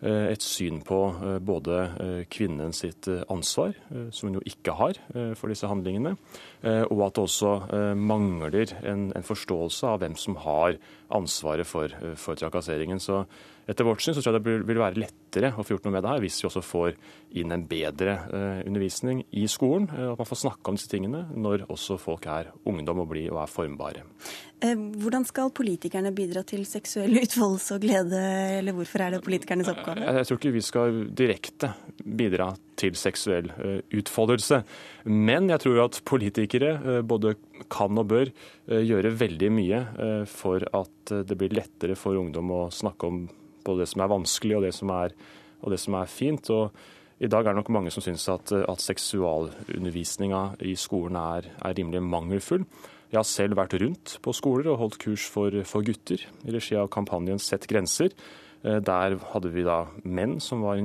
et 0.06 0.44
syn 0.44 0.78
på 0.86 0.98
eh, 1.10 1.38
både 1.42 1.78
eh, 1.98 2.20
kvinnen 2.30 2.74
sitt 2.76 3.08
ansvar, 3.28 3.74
som 4.14 4.28
hun 4.28 4.38
jo 4.38 4.44
ikke 4.46 4.76
har 4.78 5.00
for 5.38 5.50
disse 5.50 5.66
handlingene, 5.66 6.14
og 6.62 7.00
at 7.06 7.16
det 7.16 7.22
også 7.22 7.52
mangler 7.96 8.72
en, 8.86 9.08
en 9.16 9.26
forståelse 9.26 9.86
av 9.86 10.02
hvem 10.02 10.16
som 10.18 10.36
har 10.42 10.76
ansvaret 11.14 11.66
for, 11.66 11.92
for 12.20 12.38
trakasseringen. 12.38 13.00
Så 13.00 13.22
etter 13.68 13.86
vårt 13.86 14.02
syn 14.04 14.16
så 14.16 14.22
tror 14.22 14.36
jeg 14.36 14.44
det 14.44 14.56
vil 14.68 14.80
være 14.80 15.00
lettere 15.00 15.50
å 15.56 15.64
få 15.64 15.74
gjort 15.74 15.88
noe 15.88 15.94
med 15.96 16.04
det 16.04 16.12
her 16.12 16.22
hvis 16.24 16.38
vi 16.42 16.48
også 16.48 16.62
får 16.64 16.94
inn 17.40 17.52
en 17.52 17.64
bedre 17.68 18.14
undervisning 18.66 19.22
i 19.36 19.46
skolen. 19.50 19.88
At 19.88 20.20
man 20.20 20.28
får 20.28 20.42
snakke 20.44 20.72
om 20.72 20.78
disse 20.78 20.92
tingene 20.92 21.24
når 21.36 21.66
også 21.68 21.98
folk 22.00 22.28
er 22.32 22.52
ungdom 22.68 23.02
og 23.04 23.10
blir 23.12 23.32
og 23.32 23.42
er 23.44 23.52
formbare. 23.52 24.04
Hvordan 24.62 25.26
skal 25.28 25.52
politikerne 25.54 26.12
bidra 26.16 26.42
til 26.48 26.64
seksuell 26.68 27.20
utfoldelse 27.22 27.76
og 27.76 27.84
glede, 27.84 28.22
eller 28.58 28.76
hvorfor 28.76 29.04
er 29.04 29.14
det 29.14 29.24
politikernes 29.26 29.70
oppgave? 29.70 30.08
Jeg 30.18 30.30
tror 30.30 30.40
ikke 30.40 30.56
vi 30.56 30.64
skal 30.66 31.04
direkte 31.16 31.72
bidra 32.04 32.52
til 32.78 32.96
seksuell 32.98 33.50
utfoldelse. 33.94 34.62
Men 35.10 35.50
jeg 35.52 35.64
tror 35.64 35.82
at 35.84 36.00
politikere 36.08 37.02
både 37.06 37.34
kan 37.72 37.98
og 37.98 38.10
bør 38.12 38.30
gjøre 38.68 39.14
veldig 39.18 39.50
mye 39.54 39.80
for 40.30 40.62
at 40.62 41.14
det 41.28 41.38
blir 41.38 41.56
lettere 41.58 41.98
for 41.98 42.18
ungdom 42.20 42.54
å 42.54 42.62
snakke 42.74 43.10
om 43.10 43.24
både 43.66 43.84
det 43.84 43.90
som 43.90 44.04
er 44.04 44.12
vanskelig 44.12 44.56
og 44.58 44.64
det 44.68 44.74
som 44.76 44.92
er, 44.94 45.16
og 45.62 45.74
det 45.74 45.80
som 45.82 45.98
er 45.98 46.12
fint. 46.12 46.50
og 46.54 46.70
i 47.18 47.26
dag 47.26 47.42
er 47.42 47.50
det 47.50 47.58
nok 47.58 47.72
mange 47.74 47.90
som 47.90 48.02
syns 48.04 48.28
at, 48.30 48.52
at 48.54 48.82
seksualundervisninga 48.84 50.42
i 50.62 50.76
skolen 50.78 51.18
er, 51.18 51.48
er 51.66 51.74
rimelig 51.74 52.04
mangelfull. 52.06 52.62
Jeg 53.10 53.18
har 53.18 53.26
selv 53.26 53.58
vært 53.58 53.74
rundt 53.80 54.18
på 54.22 54.34
skoler 54.36 54.68
og 54.70 54.78
holdt 54.82 54.98
kurs 55.02 55.24
for, 55.26 55.54
for 55.66 55.82
gutter 55.82 56.22
i 56.44 56.54
regi 56.54 56.76
av 56.78 56.90
kampanjen 56.94 57.40
Sett 57.42 57.66
grenser. 57.70 58.14
Eh, 58.64 58.80
der 58.82 59.18
hadde 59.32 59.52
vi 59.54 59.64
da 59.66 59.84
menn 60.04 60.38
som 60.42 60.64
var 60.66 60.80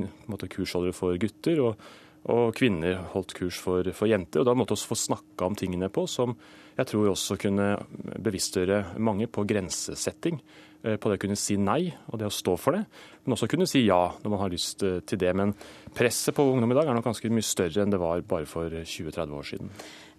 kursholdere 0.50 0.94
for 0.94 1.18
gutter, 1.18 1.62
og, 1.64 1.86
og, 2.24 2.52
kvinner 2.56 3.00
holdt 3.14 3.34
kurs 3.36 3.58
for, 3.60 3.86
for 3.96 4.10
jenter. 4.10 4.42
og 4.42 4.46
Da 4.48 4.54
måtte 4.54 4.76
vi 4.76 4.90
få 4.92 4.98
snakka 4.98 5.48
om 5.48 5.58
tingene 5.58 5.90
på 5.92 6.06
som 6.10 6.36
jeg 6.74 6.90
tror 6.90 7.12
også 7.12 7.36
kunne 7.38 7.74
bevisstgjøre 7.94 8.98
mange 8.98 9.28
på 9.30 9.44
grensesetting. 9.46 10.40
Eh, 10.84 10.96
på 11.00 11.10
det 11.10 11.18
å 11.18 11.22
kunne 11.26 11.38
si 11.38 11.58
nei 11.58 11.88
og 12.10 12.18
det 12.20 12.28
å 12.28 12.34
stå 12.34 12.56
for 12.60 12.76
det, 12.76 12.84
men 13.24 13.36
også 13.36 13.48
kunne 13.50 13.68
si 13.70 13.86
ja 13.86 14.02
når 14.22 14.32
man 14.32 14.42
har 14.42 14.54
lyst 14.54 14.82
eh, 14.86 14.98
til 15.06 15.22
det. 15.22 15.34
Men 15.34 15.54
presset 15.94 16.34
på 16.36 16.46
ungdom 16.46 16.74
i 16.74 16.78
dag 16.78 16.90
er 16.90 16.98
nok 16.98 17.06
ganske 17.10 17.30
mye 17.32 17.46
større 17.46 17.84
enn 17.84 17.94
det 17.94 18.02
var 18.02 18.26
bare 18.28 18.48
for 18.48 18.70
20-30 18.70 19.38
år 19.38 19.48
siden. 19.54 19.72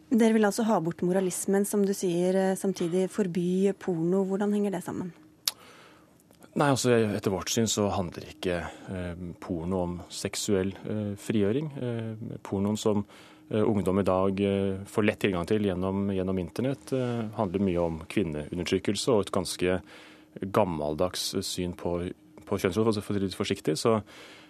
Dere 0.05 0.35
vil 0.35 0.45
altså 0.45 0.67
ha 0.67 0.77
bort 0.85 1.01
moralismen, 1.01 1.65
som 1.65 1.81
du 1.81 1.93
sier, 1.97 2.53
samtidig 2.59 3.07
forby 3.09 3.73
porno. 3.81 4.21
Hvordan 4.29 4.53
henger 4.53 4.75
det 4.77 4.83
sammen? 4.85 5.09
Nei, 6.55 6.69
altså 6.71 6.93
Etter 6.95 7.33
vårt 7.33 7.51
syn 7.51 7.67
så 7.67 7.89
handler 7.91 8.29
ikke 8.31 8.61
eh, 8.63 9.23
porno 9.43 9.81
om 9.83 9.95
seksuell 10.07 10.71
eh, 10.87 11.09
frigjøring. 11.19 11.67
Eh, 11.75 12.37
pornoen 12.47 12.79
som 12.79 13.01
eh, 13.03 13.59
ungdom 13.59 13.99
i 13.99 14.05
dag 14.07 14.39
eh, 14.39 14.77
får 14.87 15.07
lett 15.07 15.19
tilgang 15.25 15.49
til 15.49 15.67
gjennom, 15.67 16.07
gjennom 16.15 16.39
internett, 16.39 16.95
handler 17.35 17.65
mye 17.67 17.83
om 17.83 17.99
kvinneundertrykkelse 18.07 19.11
og 19.11 19.25
et 19.25 19.33
ganske 19.35 19.77
gammeldags 20.55 21.27
syn 21.43 21.75
på, 21.75 21.97
på 22.47 22.61
kjønnsroll, 22.63 22.87
for 23.03 23.03
å 23.03 23.19
si 23.19 23.25
det 23.25 23.35
forsiktig. 23.35 23.75
Så 23.79 23.99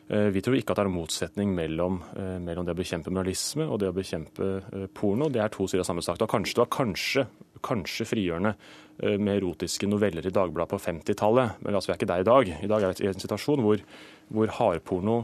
Eh, 0.07 0.29
vi 0.29 0.41
tror 0.41 0.53
ikke 0.53 0.73
at 0.73 0.77
det 0.77 0.83
er 0.83 0.89
en 0.91 0.99
motsetning 0.99 1.53
mellom, 1.57 1.97
eh, 2.13 2.37
mellom, 2.37 2.65
det 2.65 2.75
å 2.75 2.77
bekjempe 2.77 3.09
moralisme 3.09 3.65
og 3.65 3.79
det 3.81 3.89
å 3.89 3.95
bekjempe 3.95 4.49
eh, 4.61 4.85
porno. 4.93 5.31
Det 5.33 5.41
er 5.41 5.49
to 5.49 5.65
sider 5.65 5.81
av 5.81 5.89
samme 5.89 6.03
sak. 6.05 6.19
Det 6.19 6.29
kanskje, 6.29 6.53
det 6.53 6.61
var 6.61 6.73
kanskje, 6.75 7.25
kanskje 7.65 8.05
frigjørende 8.05 8.53
med 8.97 9.37
erotiske 9.37 9.87
noveller 9.89 10.25
i 10.25 10.31
Dagbladet 10.33 10.71
på 10.71 10.79
50-tallet, 10.79 11.61
men 11.65 11.75
altså, 11.75 11.89
vi 11.89 11.93
er 11.95 11.99
ikke 11.99 12.09
der 12.11 12.23
i 12.23 12.27
dag. 12.29 12.51
I 12.63 12.69
dag 12.71 12.83
er 12.83 12.93
vi 12.95 13.03
i 13.03 13.09
en 13.11 13.19
situasjon 13.19 13.63
hvor, 13.65 13.81
hvor 14.31 14.53
hardporno 14.55 15.17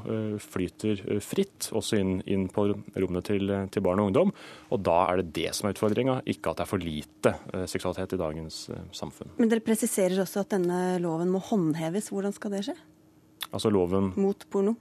flyter 0.44 1.00
fritt, 1.24 1.70
også 1.72 2.02
inn, 2.02 2.14
inn 2.28 2.50
på 2.52 2.68
rommene 2.68 3.24
til, 3.24 3.54
til, 3.72 3.86
barn 3.86 4.04
og 4.04 4.12
ungdom. 4.12 4.36
Og 4.76 4.84
da 4.84 4.98
er 5.08 5.22
det 5.22 5.32
det 5.40 5.56
som 5.56 5.70
er 5.70 5.78
utfordringa, 5.78 6.20
ikke 6.28 6.52
at 6.52 6.60
det 6.60 6.66
er 6.66 6.72
for 6.74 6.84
lite 6.84 7.36
seksualitet 7.72 8.18
i 8.18 8.22
dagens 8.22 8.62
samfunn. 8.98 9.32
Men 9.40 9.54
dere 9.54 9.64
presiserer 9.64 10.20
også 10.26 10.44
at 10.44 10.58
denne 10.58 11.00
loven 11.04 11.32
må 11.32 11.40
håndheves. 11.52 12.12
Hvordan 12.12 12.36
skal 12.36 12.58
det 12.58 12.66
skje? 12.68 12.78
Altså 13.52 13.72
loven 13.72 14.12
Mot 14.20 14.46
porno? 14.52 14.76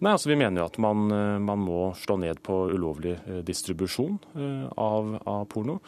Nei, 0.00 0.14
altså 0.14 0.30
Vi 0.30 0.38
mener 0.40 0.62
jo 0.62 0.68
at 0.70 0.78
man, 0.80 1.10
eh, 1.12 1.38
man, 1.44 1.60
må 1.60 1.90
slå 1.98 2.16
ned 2.22 2.40
på 2.44 2.62
ulovlig 2.72 3.18
eh, 3.18 3.42
distribusjon 3.44 4.16
eh, 4.32 4.68
av, 4.80 5.16
av 5.28 5.44
porno. 5.52 5.80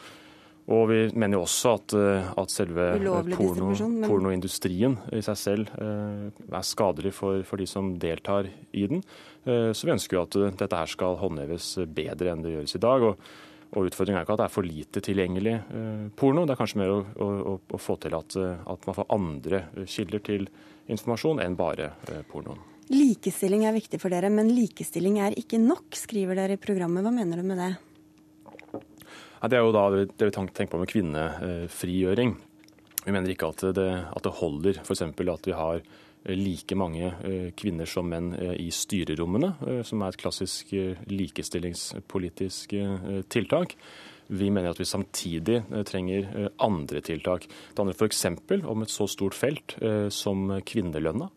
Og 0.71 0.85
vi 0.87 0.99
mener 1.11 1.35
jo 1.35 1.43
også 1.43 1.73
at, 1.75 1.93
at 2.39 2.51
selve 2.53 2.85
porno, 3.33 3.73
men... 3.83 4.05
pornoindustrien 4.07 4.95
i 5.11 5.19
seg 5.25 5.39
selv 5.39 5.71
er 5.75 6.63
skadelig 6.63 7.11
for, 7.17 7.41
for, 7.43 7.59
de 7.59 7.67
som 7.67 7.89
deltar 7.99 8.47
i 8.71 8.85
den. 8.87 9.03
Så 9.43 9.83
vi 9.83 9.91
ønsker 9.91 10.15
jo 10.15 10.23
at 10.23 10.37
dette 10.61 10.79
her 10.79 10.93
skal 10.93 11.19
håndheves 11.19 11.73
bedre 11.91 12.31
enn 12.31 12.45
det 12.45 12.55
gjøres 12.55 12.77
i 12.79 12.83
dag. 12.87 13.03
Og, 13.09 13.27
og 13.75 13.89
Utfordringen 13.89 14.21
er 14.21 14.23
ikke 14.23 14.37
at 14.37 14.43
det 14.45 14.47
er 14.47 14.55
for 14.55 14.69
lite 14.69 15.03
tilgjengelig 15.03 15.57
porno, 16.15 16.47
det 16.47 16.55
er 16.55 16.61
kanskje 16.63 16.79
mer 16.79 16.95
å, 16.95 17.01
å, 17.11 17.57
å 17.59 17.81
få 17.81 17.99
til 17.99 18.15
at, 18.15 18.39
at 18.39 18.87
man 18.87 19.01
får 19.01 19.11
andre 19.19 19.65
kilder 19.83 20.23
til 20.23 20.47
informasjon 20.91 21.41
enn 21.43 21.57
bare 21.59 21.93
eh, 22.09 22.21
pornoen. 22.29 22.61
Likestilling 22.91 23.63
er 23.67 23.75
viktig 23.75 23.99
for 24.01 24.11
dere, 24.11 24.29
men 24.33 24.51
likestilling 24.51 25.21
er 25.23 25.35
ikke 25.39 25.59
nok, 25.61 25.95
skriver 25.95 26.37
dere 26.37 26.57
i 26.57 26.61
programmet. 26.61 27.05
Hva 27.05 27.13
mener 27.15 27.39
du 27.39 27.47
med 27.47 27.61
det? 27.61 27.71
Det 29.43 29.57
er 29.57 29.65
jo 29.65 29.73
da 29.75 29.87
det 29.91 30.29
vi 30.29 30.31
tenker 30.31 30.71
på 30.71 30.79
med 30.79 30.91
kvinnefrigjøring. 30.91 32.33
Vi 33.03 33.11
mener 33.11 33.33
ikke 33.33 33.51
at 33.51 33.65
det, 33.75 33.89
at 34.07 34.23
det 34.23 34.37
holder 34.39 34.79
f.eks. 34.79 35.03
at 35.03 35.49
vi 35.49 35.57
har 35.57 35.81
eh, 35.81 36.37
like 36.39 36.77
mange 36.79 37.09
eh, 37.27 37.49
kvinner 37.59 37.89
som 37.89 38.07
menn 38.07 38.31
i 38.55 38.69
styrerommene, 38.71 39.83
som 39.83 40.01
er 40.01 40.13
et 40.13 40.21
klassisk 40.21 40.71
likestillingspolitisk 41.11 42.77
tiltak. 43.27 43.75
Vi 44.31 44.49
mener 44.49 44.71
at 44.71 44.79
vi 44.79 44.87
samtidig 44.87 45.59
eh, 45.61 45.83
trenger 45.87 46.27
eh, 46.31 46.49
andre 46.63 47.01
tiltak. 47.03 47.47
Det 47.47 47.79
handler 47.79 47.97
f.eks. 47.97 48.25
om 48.63 48.85
et 48.85 48.93
så 48.93 49.07
stort 49.11 49.35
felt 49.37 49.75
eh, 49.81 50.07
som 50.13 50.47
kvinnelønna. 50.65 51.29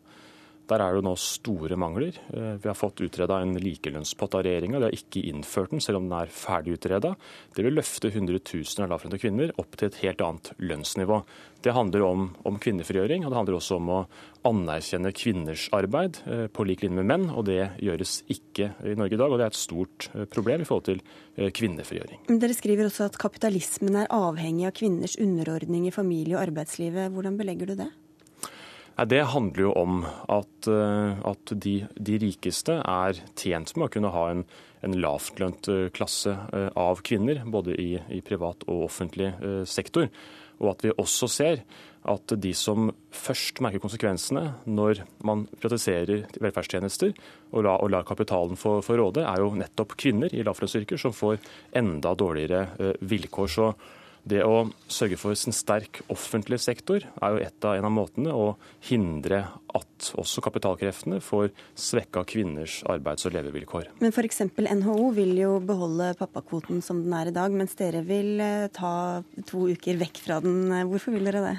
Der 0.67 0.83
er 0.83 0.97
det 0.97 1.05
nå 1.07 1.13
store 1.19 1.77
mangler. 1.79 2.17
Vi 2.27 2.67
har 2.67 2.75
fått 2.75 2.99
utreda 3.05 3.39
en 3.39 3.55
likelønnspott 3.61 4.35
av 4.35 4.43
regjeringa. 4.47 4.81
De 4.81 4.89
har 4.89 4.97
ikke 4.97 5.23
innført 5.29 5.71
den, 5.71 5.83
selv 5.83 6.01
om 6.01 6.09
den 6.09 6.17
er 6.19 6.33
ferdig 6.33 6.75
utreda. 6.75 7.13
Det 7.55 7.63
vil 7.63 7.77
løfte 7.77 8.11
hundretusener 8.11 8.87
av 8.87 8.97
lavtlønte 8.97 9.21
kvinner 9.21 9.53
opp 9.61 9.77
til 9.79 9.87
et 9.87 10.01
helt 10.03 10.23
annet 10.25 10.51
lønnsnivå. 10.59 11.21
Det 11.61 11.73
handler 11.73 12.03
om, 12.05 12.27
om, 12.45 12.57
kvinnefrigjøring, 12.61 13.25
og 13.25 13.31
det 13.31 13.39
handler 13.39 13.57
også 13.57 13.77
om 13.79 13.89
å 13.91 13.99
anerkjenne 14.47 15.11
kvinners 15.15 15.67
arbeid 15.75 16.19
eh, 16.29 16.45
på 16.53 16.65
lik 16.67 16.83
linje 16.85 17.01
med 17.01 17.09
menn. 17.09 17.29
og 17.33 17.47
Det 17.49 17.59
gjøres 17.83 18.19
ikke 18.31 18.71
i 18.85 18.95
Norge 18.99 19.17
i 19.17 19.21
dag, 19.21 19.31
og 19.31 19.39
det 19.39 19.47
er 19.47 19.53
et 19.53 19.59
stort 19.59 20.09
eh, 20.13 20.27
problem 20.31 20.63
i 20.63 20.67
forhold 20.69 20.87
til 20.89 21.01
eh, 21.01 21.51
kvinnefrigjøring. 21.51 22.25
Dere 22.29 22.57
skriver 22.57 22.89
også 22.89 23.09
at 23.09 23.19
kapitalismen 23.21 24.03
er 24.03 24.11
avhengig 24.13 24.69
av 24.69 24.75
kvinners 24.77 25.17
underordning 25.21 25.87
i 25.89 25.95
familie- 25.95 26.37
og 26.37 26.45
arbeidslivet. 26.47 27.11
Hvordan 27.15 27.39
belegger 27.39 27.73
du 27.73 27.79
det? 27.81 27.89
Det 29.05 29.19
handler 29.29 29.61
jo 29.61 29.73
om 29.77 29.99
at, 30.33 30.67
at 30.67 31.51
de, 31.53 31.75
de, 31.93 32.15
rikeste 32.17 32.79
er 32.81 33.19
tjent 33.37 33.75
med 33.75 33.85
å 33.85 33.91
kunne 33.93 34.09
ha 34.09 34.23
en, 34.31 34.41
en 34.81 34.95
lavtlønt 34.97 35.69
klasse 35.93 36.33
av 36.73 37.03
kvinner, 37.05 37.43
både 37.45 37.75
i, 37.77 37.91
i 38.09 38.23
privat 38.25 38.65
og 38.65 38.87
offentlig 38.87 39.29
sektor. 39.69 40.09
Og 40.57 40.71
at 40.71 40.87
vi 40.87 40.95
også 40.97 41.29
ser 41.29 41.61
at 42.07 42.33
de 42.39 42.53
som 42.55 42.89
først 43.15 43.59
merker 43.63 43.81
konsekvensene 43.83 44.43
når 44.69 45.03
man 45.27 45.45
privatiserer 45.59 46.25
velferdstjenester 46.39 47.13
og 47.51 47.65
lar, 47.65 47.83
og 47.83 47.91
lar 47.91 48.07
kapitalen 48.07 48.59
få, 48.59 48.77
få, 48.85 48.95
råde, 48.99 49.25
er 49.27 49.43
jo 49.43 49.51
nettopp 49.59 49.97
kvinner 49.99 50.31
i 50.31 50.45
lavlønnsyrker 50.47 50.99
som 51.01 51.15
får 51.15 51.41
enda 51.75 52.13
dårligere 52.17 52.63
eh, 52.79 52.93
vilkår. 53.11 53.51
Så 53.51 53.71
det 54.27 54.43
å 54.45 54.67
sørge 54.91 55.17
for 55.19 55.35
en 55.35 55.55
sterk 55.55 56.01
offentlig 56.13 56.59
sektor 56.63 57.05
er 57.05 57.33
jo 57.33 57.43
et 57.43 57.67
av, 57.67 57.77
en 57.77 57.87
av 57.87 57.93
måtene 57.93 58.33
å 58.33 58.49
hindre 58.89 59.43
at 59.77 60.09
også 60.19 60.43
kapitalkreftene 60.45 61.19
får 61.23 61.49
svekka 61.77 62.25
kvinners 62.29 62.79
arbeids- 62.89 63.27
og 63.29 63.35
levevilkår. 63.37 63.91
Men 64.01 64.13
f.eks. 64.13 64.43
NHO 64.57 65.11
vil 65.17 65.33
jo 65.39 65.55
beholde 65.63 66.13
pappakvoten 66.19 66.83
som 66.85 67.03
den 67.05 67.15
er 67.17 67.31
i 67.31 67.35
dag, 67.35 67.55
mens 67.55 67.77
dere 67.79 68.03
vil 68.07 68.37
eh, 68.43 68.67
ta 68.73 69.23
to 69.47 69.67
uker 69.73 69.99
vekk 70.03 70.21
fra 70.25 70.41
den. 70.43 70.69
Hvorfor 70.91 71.17
vil 71.17 71.27
dere 71.29 71.43
det? 71.45 71.57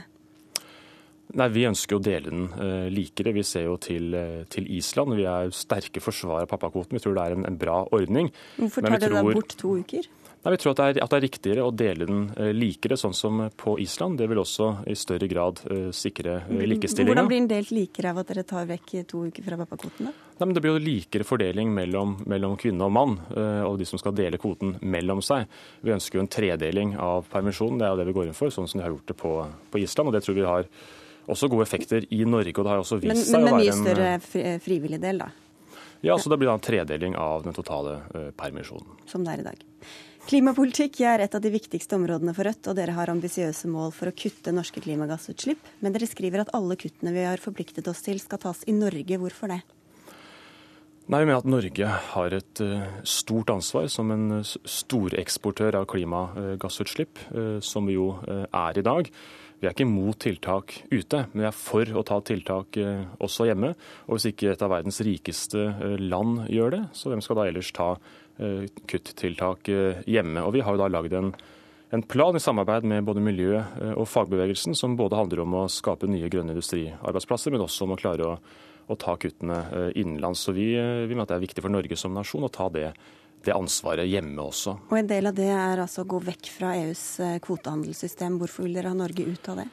Nei, 1.36 1.48
Vi 1.52 1.66
ønsker 1.68 1.98
å 1.98 2.00
dele 2.02 2.30
den 2.30 2.46
uh, 2.56 2.86
likere. 2.92 3.34
Vi 3.36 3.44
ser 3.44 3.66
jo 3.66 3.76
til, 3.82 4.14
uh, 4.16 4.44
til, 4.48 4.68
Island. 4.78 5.12
Vi 5.18 5.26
er 5.28 5.52
sterke 5.52 6.00
forsvarere 6.00 6.48
av 6.48 6.52
pappakvoten. 6.54 6.96
Vi 6.96 7.04
tror 7.04 7.18
det 7.18 7.24
er 7.26 7.36
en, 7.36 7.44
en 7.50 7.58
bra 7.60 7.82
ordning. 7.92 8.30
Hvorfor 8.56 8.86
tar 8.86 9.02
dere 9.02 9.20
da 9.20 9.24
bort 9.36 9.52
to 9.60 9.74
uker? 9.82 10.08
Nei, 10.44 10.52
Vi 10.54 10.58
tror 10.62 10.72
at 10.72 10.78
det, 10.78 10.86
er, 10.86 11.00
at 11.02 11.10
det 11.10 11.18
er 11.18 11.24
riktigere 11.24 11.64
å 11.66 11.72
dele 11.74 12.06
den 12.08 12.28
uh, 12.36 12.50
likere, 12.54 12.96
sånn 13.00 13.16
som 13.16 13.40
på 13.58 13.74
Island. 13.82 14.20
Det 14.20 14.28
vil 14.30 14.40
også 14.42 14.68
i 14.86 14.94
større 14.98 15.26
grad 15.30 15.62
sikre 15.94 16.40
likestillinga. 16.48 17.10
Hvordan 17.10 17.30
blir 17.30 17.40
den 17.42 17.50
delt 17.50 17.72
likere 17.74 18.12
av 18.12 18.22
at 18.22 18.30
dere 18.30 18.44
tar 18.48 18.68
vekk 18.68 18.94
to 19.10 19.24
uker 19.28 19.46
fra 19.48 19.58
pappakvoten? 19.62 20.10
da? 20.10 20.14
Nei, 20.38 20.46
men 20.46 20.54
Det 20.54 20.62
blir 20.62 20.76
jo 20.76 20.84
likere 20.84 21.26
fordeling 21.26 21.72
mellom, 21.74 22.14
mellom 22.30 22.54
kvinne 22.60 22.86
og 22.86 22.94
mann, 22.94 23.16
og 23.66 23.74
de 23.80 23.88
som 23.88 23.98
skal 23.98 24.14
dele 24.14 24.38
kvoten 24.38 24.76
mellom 24.86 25.18
seg. 25.24 25.48
Vi 25.82 25.90
ønsker 25.90 26.20
jo 26.20 26.22
en 26.22 26.30
tredeling 26.30 26.94
av 27.02 27.26
permisjonen, 27.32 27.80
det 27.80 27.88
er 27.88 27.90
jo 27.90 27.98
det 27.98 28.06
vi 28.06 28.14
går 28.20 28.30
inn 28.30 28.38
for, 28.38 28.54
sånn 28.54 28.70
som 28.70 28.78
de 28.78 28.86
har 28.86 28.94
gjort 28.94 29.10
det 29.10 29.18
på, 29.18 29.32
på 29.72 29.82
Island. 29.82 30.12
og 30.12 30.14
det 30.14 30.22
tror 30.22 30.38
vi 30.38 30.46
har 30.46 30.70
også 31.26 31.50
gode 31.50 31.66
effekter 31.66 32.06
i 32.14 32.22
Norge. 32.24 32.54
og 32.54 32.64
det 32.64 32.70
har 32.70 32.84
også 32.84 33.00
vist 33.02 33.10
men, 33.10 33.24
seg 33.26 33.42
men, 33.42 33.48
å 33.48 33.58
være 33.58 33.72
en... 33.72 33.82
Men 33.82 33.88
mye 33.88 34.20
større 34.22 34.60
frivillig 34.62 35.02
del, 35.02 35.24
da? 35.24 35.32
Ja, 36.06 36.14
så 36.18 36.30
det 36.30 36.38
blir 36.38 36.52
da 36.52 36.54
en 36.54 36.62
tredeling 36.62 37.18
av 37.18 37.42
den 37.42 37.56
totale 37.56 37.98
permisjonen. 38.38 39.00
Som 39.10 39.26
det 39.26 39.34
er 39.34 39.42
i 39.42 39.48
dag. 39.50 39.66
Klimapolitikk 40.28 40.98
er 41.08 41.22
et 41.24 41.32
av 41.32 41.40
de 41.40 41.48
viktigste 41.48 41.96
områdene 41.96 42.34
for 42.36 42.44
Rødt, 42.44 42.66
og 42.68 42.74
dere 42.76 42.92
har 42.92 43.08
ambisiøse 43.08 43.64
mål 43.72 43.94
for 43.96 44.10
å 44.10 44.12
kutte 44.12 44.52
norske 44.52 44.82
klimagassutslipp. 44.84 45.70
Men 45.80 45.94
dere 45.94 46.04
skriver 46.10 46.42
at 46.42 46.52
alle 46.58 46.76
kuttene 46.76 47.14
vi 47.14 47.24
har 47.24 47.40
forpliktet 47.40 47.88
oss 47.88 48.04
til 48.04 48.20
skal 48.20 48.42
tas 48.42 48.60
i 48.68 48.74
Norge. 48.76 49.16
Hvorfor 49.22 49.54
det? 49.54 49.62
Nei, 51.08 51.22
Vi 51.24 51.32
at 51.32 51.48
Norge 51.48 51.88
har 52.12 52.36
et 52.36 52.60
uh, 52.60 52.84
stort 53.08 53.48
ansvar 53.48 53.88
som 53.88 54.12
en 54.12 54.44
storeksportør 54.44 55.80
av 55.80 55.88
klimagassutslipp, 55.88 57.24
uh, 57.32 57.60
som 57.64 57.88
vi 57.88 57.96
jo 57.96 58.10
er 58.28 58.76
i 58.76 58.84
dag. 58.84 59.08
Vi 59.58 59.66
er 59.66 59.74
ikke 59.74 59.88
imot 59.88 60.20
tiltak 60.22 60.74
ute, 60.92 61.24
men 61.32 61.42
vi 61.42 61.46
er 61.48 61.56
for 61.56 61.98
å 61.98 62.04
ta 62.06 62.20
tiltak 62.22 62.78
eh, 62.78 63.08
også 63.24 63.48
hjemme. 63.48 63.72
Og 64.06 64.14
hvis 64.14 64.28
ikke 64.30 64.52
et 64.52 64.62
av 64.62 64.70
verdens 64.70 65.00
rikeste 65.02 65.64
eh, 65.72 65.96
land 65.98 66.44
gjør 66.46 66.76
det, 66.76 66.82
så 66.94 67.10
hvem 67.10 67.22
skal 67.24 67.40
da 67.40 67.46
ellers 67.50 67.72
ta 67.74 67.88
eh, 67.96 68.12
kuttiltak 68.88 69.70
hjemme? 70.06 70.44
Og 70.46 70.52
vi 70.54 70.62
har 70.62 70.76
jo 70.76 70.80
da 70.80 70.88
lagd 70.92 71.14
en, 71.18 71.32
en 71.90 72.04
plan 72.06 72.36
i 72.36 72.42
samarbeid 72.42 72.86
med 72.86 73.06
både 73.08 73.22
miljø 73.24 73.58
og 73.94 74.06
fagbevegelsen 74.06 74.76
som 74.78 74.96
både 74.98 75.18
handler 75.18 75.42
om 75.42 75.56
å 75.58 75.68
skape 75.72 76.06
nye 76.10 76.30
grønne 76.30 76.54
industriarbeidsplasser, 76.54 77.54
men 77.54 77.64
også 77.66 77.88
om 77.88 77.96
å 77.96 78.00
klare 78.00 78.28
å, 78.28 78.34
å 78.86 78.98
ta 78.98 79.16
kuttene 79.20 79.90
innenlands. 79.98 80.46
Så 80.46 80.54
vi, 80.54 80.70
vi 80.78 81.14
mener 81.14 81.26
at 81.26 81.34
det 81.34 81.40
er 81.40 81.46
viktig 81.48 81.66
for 81.66 81.74
Norge 81.74 81.98
som 81.98 82.14
nasjon 82.14 82.46
å 82.46 82.52
ta 82.52 82.70
det 82.74 82.92
det 83.44 83.54
ansvaret 83.54 84.08
hjemme 84.08 84.42
også. 84.42 84.76
Og 84.90 84.96
En 84.98 85.10
del 85.10 85.30
av 85.30 85.36
det 85.36 85.50
er 85.52 85.82
altså 85.82 86.04
å 86.04 86.10
gå 86.10 86.20
vekk 86.26 86.50
fra 86.52 86.74
EUs 86.78 87.04
eh, 87.24 87.36
kvotehandelssystem. 87.44 88.38
Hvorfor 88.40 88.66
vil 88.66 88.78
dere 88.78 88.92
ha 88.92 88.98
Norge 88.98 89.26
ut 89.26 89.50
av 89.52 89.62
det? 89.62 89.68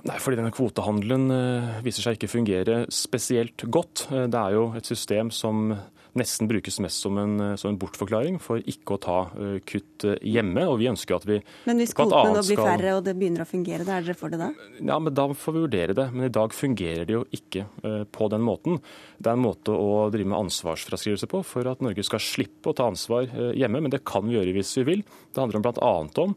Nei, 0.00 0.16
fordi 0.16 0.38
denne 0.38 0.52
Kvotehandelen 0.54 1.26
eh, 1.34 1.80
viser 1.84 2.06
seg 2.06 2.16
ikke 2.16 2.32
fungere 2.32 2.82
spesielt 2.94 3.66
godt. 3.68 4.06
Eh, 4.08 4.26
det 4.32 4.40
er 4.40 4.56
jo 4.56 4.70
et 4.78 4.88
system 4.88 5.32
som 5.34 5.74
nesten 6.18 6.48
brukes 6.50 6.80
mest 6.82 7.04
som 7.04 7.18
en, 7.18 7.40
eh, 7.40 7.56
som 7.60 7.70
en, 7.70 7.78
bortforklaring 7.80 8.38
for 8.42 8.62
ikke 8.68 8.96
å 8.96 9.00
ta 9.02 9.18
uh, 9.30 9.58
kutt 9.66 10.06
eh, 10.08 10.18
hjemme. 10.26 10.64
og 10.68 10.78
vi 10.80 10.88
ønsker 10.90 11.16
at 11.16 11.26
vi 11.28 11.38
Men 11.68 11.80
hvis 11.80 11.94
kvotene 11.96 12.34
nå 12.34 12.44
blir 12.46 12.60
færre 12.60 12.94
og 12.98 13.04
det 13.06 13.14
begynner 13.18 13.44
å 13.44 13.48
fungere, 13.48 13.86
da 13.86 13.98
er 13.98 14.06
dere 14.06 14.18
for 14.18 14.32
det 14.32 14.40
da? 14.40 14.50
Ja, 14.78 14.98
men 14.98 15.14
Da 15.14 15.28
får 15.30 15.56
vi 15.56 15.64
vurdere 15.66 15.96
det. 15.96 16.08
Men 16.12 16.28
i 16.28 16.32
dag 16.34 16.54
fungerer 16.56 17.06
det 17.06 17.16
jo 17.16 17.24
ikke 17.34 17.66
på 18.12 18.28
den 18.32 18.42
måten. 18.44 18.80
Det 19.18 19.30
er 19.30 19.38
en 19.38 19.44
måte 19.44 19.74
å 19.74 20.08
drive 20.12 20.30
med 20.32 20.38
ansvarsfraskrivelse 20.38 21.28
på 21.30 21.42
for 21.46 21.68
at 21.70 21.82
Norge 21.84 22.04
skal 22.06 22.22
slippe 22.22 22.72
å 22.72 22.76
ta 22.76 22.88
ansvar 22.90 23.28
hjemme. 23.56 23.82
Men 23.82 23.92
det 23.92 24.02
kan 24.08 24.26
vi 24.26 24.36
gjøre 24.36 24.54
hvis 24.56 24.74
vi 24.80 24.86
vil. 24.88 25.04
Det 25.30 25.42
handler 25.42 25.64
bl.a. 25.64 25.94
om 26.24 26.36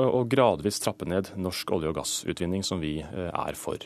å 0.00 0.24
gradvis 0.30 0.80
trappe 0.82 1.08
ned 1.08 1.32
norsk 1.40 1.72
olje- 1.76 1.90
og 1.90 2.00
gassutvinning, 2.00 2.64
som 2.66 2.82
vi 2.82 2.98
er 3.02 3.58
for. 3.58 3.82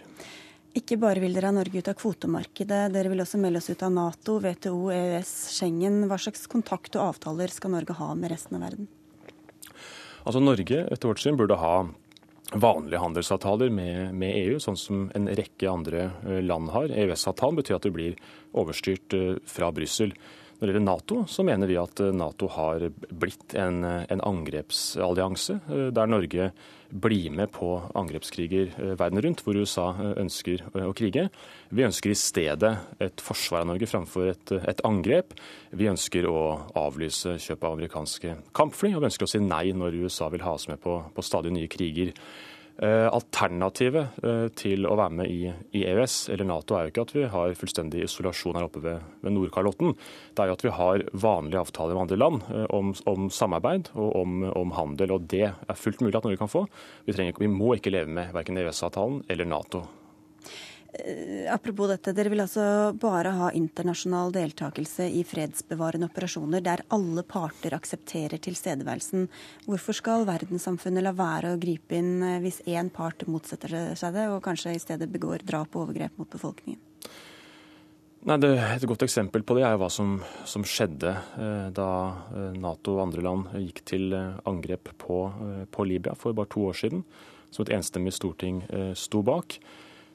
Ikke 0.75 0.97
bare 0.99 1.23
vil 1.23 1.37
dere 1.37 1.53
ha 1.53 1.55
Norge 1.55 1.79
ut 1.79 1.89
av 1.91 1.95
kvotemarkedet, 2.01 2.89
dere 2.91 3.11
vil 3.13 3.23
også 3.23 3.39
melde 3.39 3.61
oss 3.63 3.71
ut 3.71 3.83
av 3.87 3.93
Nato, 3.95 4.41
WTO, 4.43 4.89
EØS, 4.91 5.35
Schengen. 5.55 6.01
Hva 6.11 6.19
slags 6.19 6.49
kontakt 6.51 6.99
og 6.99 7.13
avtaler 7.13 7.53
skal 7.55 7.77
Norge 7.77 7.95
ha 7.95 8.09
med 8.19 8.33
resten 8.35 8.59
av 8.59 8.65
verden? 8.67 8.89
Altså 10.25 10.43
Norge 10.43 10.81
etter 10.91 11.13
vårt 11.13 11.23
syn 11.23 11.39
burde 11.39 11.61
ha 11.61 11.77
vanlige 12.59 13.03
handelsavtaler 13.03 13.71
med, 13.71 14.15
med, 14.19 14.35
EU, 14.41 14.59
sånn 14.63 14.79
som 14.79 15.05
en 15.15 15.29
rekke 15.31 15.71
andre 15.71 16.09
eh, 16.27 16.41
land 16.43 16.73
har. 16.75 16.91
EØS-avtalen 16.91 17.61
betyr 17.61 17.79
at 17.79 17.87
det 17.87 17.95
blir 17.95 18.19
overstyrt 18.59 19.15
eh, 19.15 19.37
fra 19.47 19.71
Brussel. 19.75 20.15
Når 20.65 20.71
det 20.71 20.79
gjelder 20.79 20.87
Nato, 20.89 21.17
så 21.29 21.45
mener 21.45 21.69
vi 21.69 21.77
at 21.77 22.01
eh, 22.01 22.15
Nato 22.17 22.49
har 22.57 22.89
blitt 23.13 23.53
en, 23.61 23.85
en 23.85 24.25
angrepsallianse, 24.33 25.59
der 25.93 26.09
Norge 26.09 26.49
blir 26.95 27.31
med 27.31 27.51
på 27.51 27.69
angrepskriger 27.95 28.71
eh, 28.79 28.95
verden 28.99 29.21
rundt, 29.23 29.43
hvor 29.43 29.59
USA 29.59 29.89
eh, 29.99 30.13
ønsker 30.23 30.63
eh, 30.63 30.87
å 30.87 30.95
krige. 30.97 31.27
Vi 31.75 31.87
ønsker 31.87 32.13
i 32.13 32.19
stedet 32.19 32.73
et 33.03 33.25
forsvar 33.25 33.65
av 33.65 33.73
Norge 33.73 33.89
framfor 33.91 34.31
et, 34.31 34.55
et 34.63 34.83
angrep. 34.87 35.35
Vi 35.75 35.91
ønsker 35.91 36.29
å 36.31 36.39
avlyse 36.79 37.37
kjøp 37.43 37.67
av 37.67 37.79
amerikanske 37.79 38.37
kampfly, 38.55 38.95
og 38.95 39.03
vi 39.03 39.11
ønsker 39.11 39.27
å 39.27 39.33
si 39.35 39.43
nei 39.43 39.67
når 39.75 39.99
USA 40.05 40.31
vil 40.33 40.47
ha 40.47 40.55
oss 40.55 40.69
med 40.71 40.83
på, 40.85 41.01
på 41.15 41.27
stadig 41.27 41.55
nye 41.57 41.71
kriger. 41.71 42.15
Eh, 42.83 43.07
alternativet 43.07 44.17
eh, 44.27 44.49
til 44.59 44.83
å 44.91 44.97
være 44.99 45.15
med 45.21 45.31
i, 45.31 45.47
EØS 45.79 46.17
eller 46.35 46.49
Nato 46.49 46.75
er 46.75 46.89
jo 46.89 46.91
ikke 46.91 47.05
at 47.07 47.13
vi 47.15 47.27
har 47.31 47.55
fullstendig 47.55 48.01
isolasjon 48.03 48.59
her 48.59 48.67
oppe 48.67 48.83
ved, 48.83 49.05
ved 49.23 49.37
Nordkalotten. 49.37 49.95
Det 50.35 50.43
er 50.43 50.51
jo 50.51 50.57
at 50.57 50.65
vi 50.67 50.73
har 50.75 51.05
vanlige 51.23 51.63
avtaler 51.63 51.95
med 51.95 52.03
andre 52.03 52.19
land 52.19 52.49
eh, 52.51 52.67
om, 52.75 52.91
om 53.11 53.29
samarbeid 53.31 53.93
og 53.95 54.09
om, 54.19 54.43
om, 54.51 54.75
handel. 54.75 55.15
og 55.15 55.29
Det 55.31 55.47
er 55.53 55.79
fullt 55.79 56.03
mulig 56.03 56.19
at 56.19 56.27
Norge 56.27 56.43
kan 56.43 56.51
få. 56.51 56.65
Vi, 57.07 57.15
trenger, 57.15 57.39
vi 57.39 57.53
må 57.53 57.77
ikke 57.77 57.95
leve 57.95 58.11
med 58.11 58.35
verken 58.35 58.59
EØS-avtalen 58.59 59.23
eller 59.31 59.55
Nato. 59.55 59.85
Eh, 60.95 61.53
apropos 61.55 61.89
dette, 61.91 62.13
dere 62.15 62.31
vil 62.31 62.43
altså 62.45 62.95
bare 63.01 63.33
ha 63.35 63.51
internasjonal 63.57 64.31
deltakelse 64.35 65.09
i 65.11 65.25
fredsbevarende 65.27 66.07
operasjoner 66.11 66.63
der 66.63 66.85
alle 66.95 67.25
parter 67.27 67.75
aksepterer 67.75 68.39
tilstedeværelsen. 68.43 69.27
Hvorfor 69.67 69.97
skal 69.99 70.27
verdenssamfunnet 70.29 71.03
la 71.05 71.15
være 71.17 71.55
å 71.55 71.61
gripe 71.61 71.99
inn 71.99 72.23
eh, 72.23 72.41
hvis 72.45 72.63
én 72.71 72.93
part 72.95 73.27
motsetter 73.27 73.75
seg 73.99 74.15
det, 74.15 74.29
og 74.31 74.43
kanskje 74.45 74.77
i 74.77 74.83
stedet 74.83 75.11
begår 75.11 75.43
drap 75.47 75.75
og 75.75 75.89
overgrep 75.89 76.21
mot 76.21 76.31
befolkningen? 76.31 76.81
Nei, 78.25 78.39
det, 78.41 78.55
Et 78.57 78.87
godt 78.89 79.03
eksempel 79.05 79.43
på 79.45 79.59
det 79.59 79.67
er 79.67 79.75
hva 79.77 79.91
som, 79.93 80.21
som 80.49 80.63
skjedde 80.65 81.11
eh, 81.13 81.71
da 81.75 81.89
Nato 82.55 82.95
og 82.95 83.09
andre 83.09 83.25
land 83.27 83.57
gikk 83.67 83.83
til 83.91 84.15
angrep 84.15 84.95
på, 85.03 85.25
på 85.75 85.89
Libya 85.91 86.15
for 86.15 86.37
bare 86.37 86.53
to 86.55 86.69
år 86.71 86.79
siden, 86.85 87.03
som 87.51 87.67
et 87.67 87.75
enstemmig 87.75 88.15
storting 88.15 88.63
sto 88.99 89.21
bak. 89.27 89.59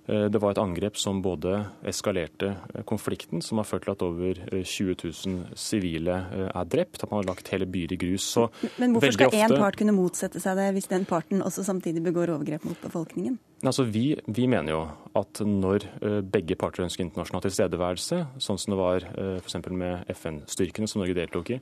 Eh, 0.10 0.26
det 0.32 0.40
var 0.42 0.56
et 0.56 0.62
angrep 0.62 0.98
som 0.98 1.20
både 1.22 1.60
eskalerte 1.88 2.54
eh, 2.74 2.86
konflikten, 2.88 3.44
som 3.46 3.62
har 3.62 3.68
ført 3.70 3.86
til 3.86 3.94
at 3.94 4.06
over 4.06 4.40
20 4.50 4.96
eh, 4.96 5.04
000 5.06 5.60
sivile 5.60 6.16
er 6.50 6.72
drept, 6.72 7.04
at 7.04 7.12
man 7.12 7.22
har 7.22 7.30
lagt 7.30 7.52
hele 7.54 7.68
byer 7.70 7.94
i 7.94 8.00
grus. 8.00 8.26
Så 8.34 8.48
Men 8.82 8.96
hvorfor 8.96 9.14
skal 9.14 9.38
én 9.38 9.54
part 9.54 9.78
kunne 9.78 9.94
motsette 9.94 10.42
seg 10.42 10.58
det, 10.58 10.72
hvis 10.78 10.90
den 10.90 11.06
parten 11.10 11.44
også 11.46 11.66
samtidig 11.68 12.04
begår 12.08 12.34
overgrep 12.34 12.66
mot 12.66 12.82
befolkningen? 12.82 13.38
Altså, 13.60 13.84
vi, 13.84 14.14
vi, 14.26 14.48
mener 14.48 14.72
jo 14.72 14.82
at 15.20 15.42
når 15.44 15.84
begge 16.32 16.56
parter 16.56 16.86
ønsker 16.86 17.04
internasjonal 17.04 17.44
tilstedeværelse, 17.44 18.22
sånn 18.40 18.60
som 18.62 18.72
det 18.72 18.78
var 18.80 19.08
f.eks. 19.42 19.58
med 19.68 20.08
FN-styrkene 20.16 20.88
som 20.88 21.04
Norge 21.04 21.18
deltok 21.18 21.52
i 21.58 21.60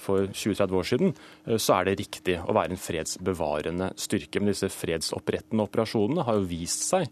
for 0.00 0.30
20-30 0.30 0.76
år 0.78 0.86
siden, 0.86 1.16
så 1.58 1.80
er 1.80 1.88
det 1.88 1.98
riktig 1.98 2.36
å 2.38 2.54
være 2.54 2.76
en 2.76 2.80
fredsbevarende 2.80 3.90
styrke. 3.98 4.38
Men 4.38 4.54
disse 4.54 4.70
fredsopprettende 4.72 5.66
operasjonene 5.66 6.24
har 6.28 6.38
jo 6.38 6.46
vist 6.46 6.86
seg 6.86 7.10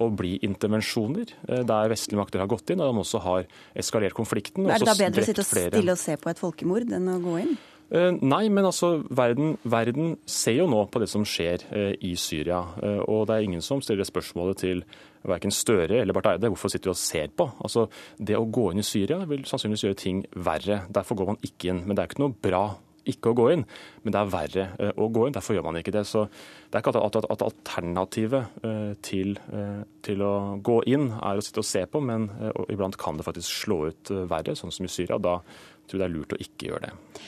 å 0.00 0.08
bli 0.14 0.36
intervensjoner 0.46 1.34
eh, 1.48 1.64
der 1.68 1.90
vestlige 1.92 2.20
makter 2.20 2.42
har 2.42 2.50
gått 2.50 2.72
inn, 2.72 2.80
og 2.82 2.92
de 2.92 3.04
også 3.04 3.20
har 3.26 3.50
eskalert 3.78 4.16
konflikten. 4.16 4.68
Er 4.70 4.82
det 4.82 4.88
da 4.88 4.96
bedre 4.98 5.24
å 5.24 5.28
sitte 5.28 5.44
stille 5.46 5.94
og 5.94 6.00
se 6.00 6.16
på 6.20 6.32
et 6.32 6.40
folkemord 6.40 6.96
enn 6.96 7.12
å 7.12 7.20
gå 7.22 7.36
inn? 7.42 7.54
Eh, 7.92 8.08
nei, 8.24 8.46
men 8.48 8.64
altså, 8.64 8.94
verden, 9.12 9.56
verden, 9.68 10.14
ser 10.24 10.56
jo 10.62 10.68
nå 10.70 10.86
på 10.88 11.02
det 11.02 11.10
som 11.12 11.26
skjer 11.28 11.66
eh, 11.76 11.90
i 12.08 12.14
Syria. 12.16 12.62
Og 13.04 13.26
det 13.28 13.36
er 13.36 13.48
ingen 13.48 13.64
som 13.64 13.82
stiller 13.84 14.08
spørsmålet 14.08 14.62
til 14.64 14.84
verken 15.28 15.52
Støre 15.54 16.00
eller 16.00 16.16
Barth 16.16 16.32
Eide. 16.32 16.50
Hvorfor 16.54 16.72
sitter 16.72 16.90
vi 16.90 16.96
og 16.96 17.02
ser 17.02 17.34
på? 17.36 17.50
Altså, 17.62 17.86
Det 18.16 18.38
å 18.38 18.48
gå 18.48 18.70
inn 18.72 18.80
i 18.80 18.86
Syria 18.86 19.20
vil 19.28 19.44
sannsynligvis 19.46 19.84
gjøre 19.86 20.00
ting 20.00 20.24
verre. 20.32 20.82
Derfor 20.88 21.20
går 21.20 21.34
man 21.34 21.44
ikke 21.44 21.70
inn. 21.74 21.84
Men 21.84 21.94
det 21.94 22.02
er 22.02 22.10
ikke 22.10 22.24
noe 22.24 22.40
bra 22.48 22.64
ikke 23.08 23.32
å 23.32 23.36
gå 23.36 23.46
inn, 23.54 23.64
men 24.02 24.14
det 24.14 24.20
er 24.20 24.32
verre 24.32 24.64
eh, 24.78 24.92
å 24.94 25.08
gå 25.12 25.26
inn. 25.26 25.34
Derfor 25.34 25.56
gjør 25.56 25.66
man 25.66 25.78
ikke 25.80 25.94
det. 25.94 26.04
Så 26.08 26.24
det 26.28 26.78
er 26.78 26.82
ikke 26.82 26.94
at, 26.94 27.00
at, 27.02 27.28
at 27.34 27.44
alternativet 27.46 28.64
eh, 28.66 28.92
til, 29.04 29.36
eh, 29.52 29.82
til, 30.06 30.24
å 30.26 30.32
gå 30.62 30.78
inn 30.90 31.08
er 31.18 31.38
å 31.38 31.44
sitte 31.44 31.62
og 31.62 31.68
se 31.68 31.84
på, 31.90 32.02
men 32.04 32.28
iblant 32.72 32.98
kan 33.00 33.18
det 33.18 33.26
faktisk 33.26 33.64
slå 33.64 33.78
ut 33.90 34.12
verre, 34.30 34.56
sånn 34.58 34.74
som 34.74 34.86
i 34.86 34.92
Syria. 34.92 35.20
Da 35.22 35.38
tror 35.42 35.96
jeg 35.96 36.02
det 36.02 36.08
er 36.08 36.14
lurt 36.16 36.36
å 36.36 36.42
ikke 36.42 36.70
gjøre 36.70 36.90
det. 36.90 37.22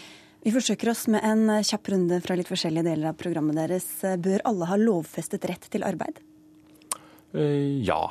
Vi 0.45 0.53
forsøker 0.53 0.91
oss 0.93 1.07
med 1.09 1.25
en 1.25 1.49
kjapp 1.65 1.89
runde 1.95 2.21
fra 2.21 2.37
litt 2.37 2.51
forskjellige 2.51 2.85
deler 2.85 3.11
av 3.15 3.19
programmet 3.19 3.57
deres. 3.57 3.89
Bør 4.21 4.45
alle 4.45 4.69
ha 4.69 4.77
lovfestet 4.81 5.47
rett 5.49 5.71
til 5.73 5.87
arbeid? 5.89 6.21
Ja, 7.33 8.03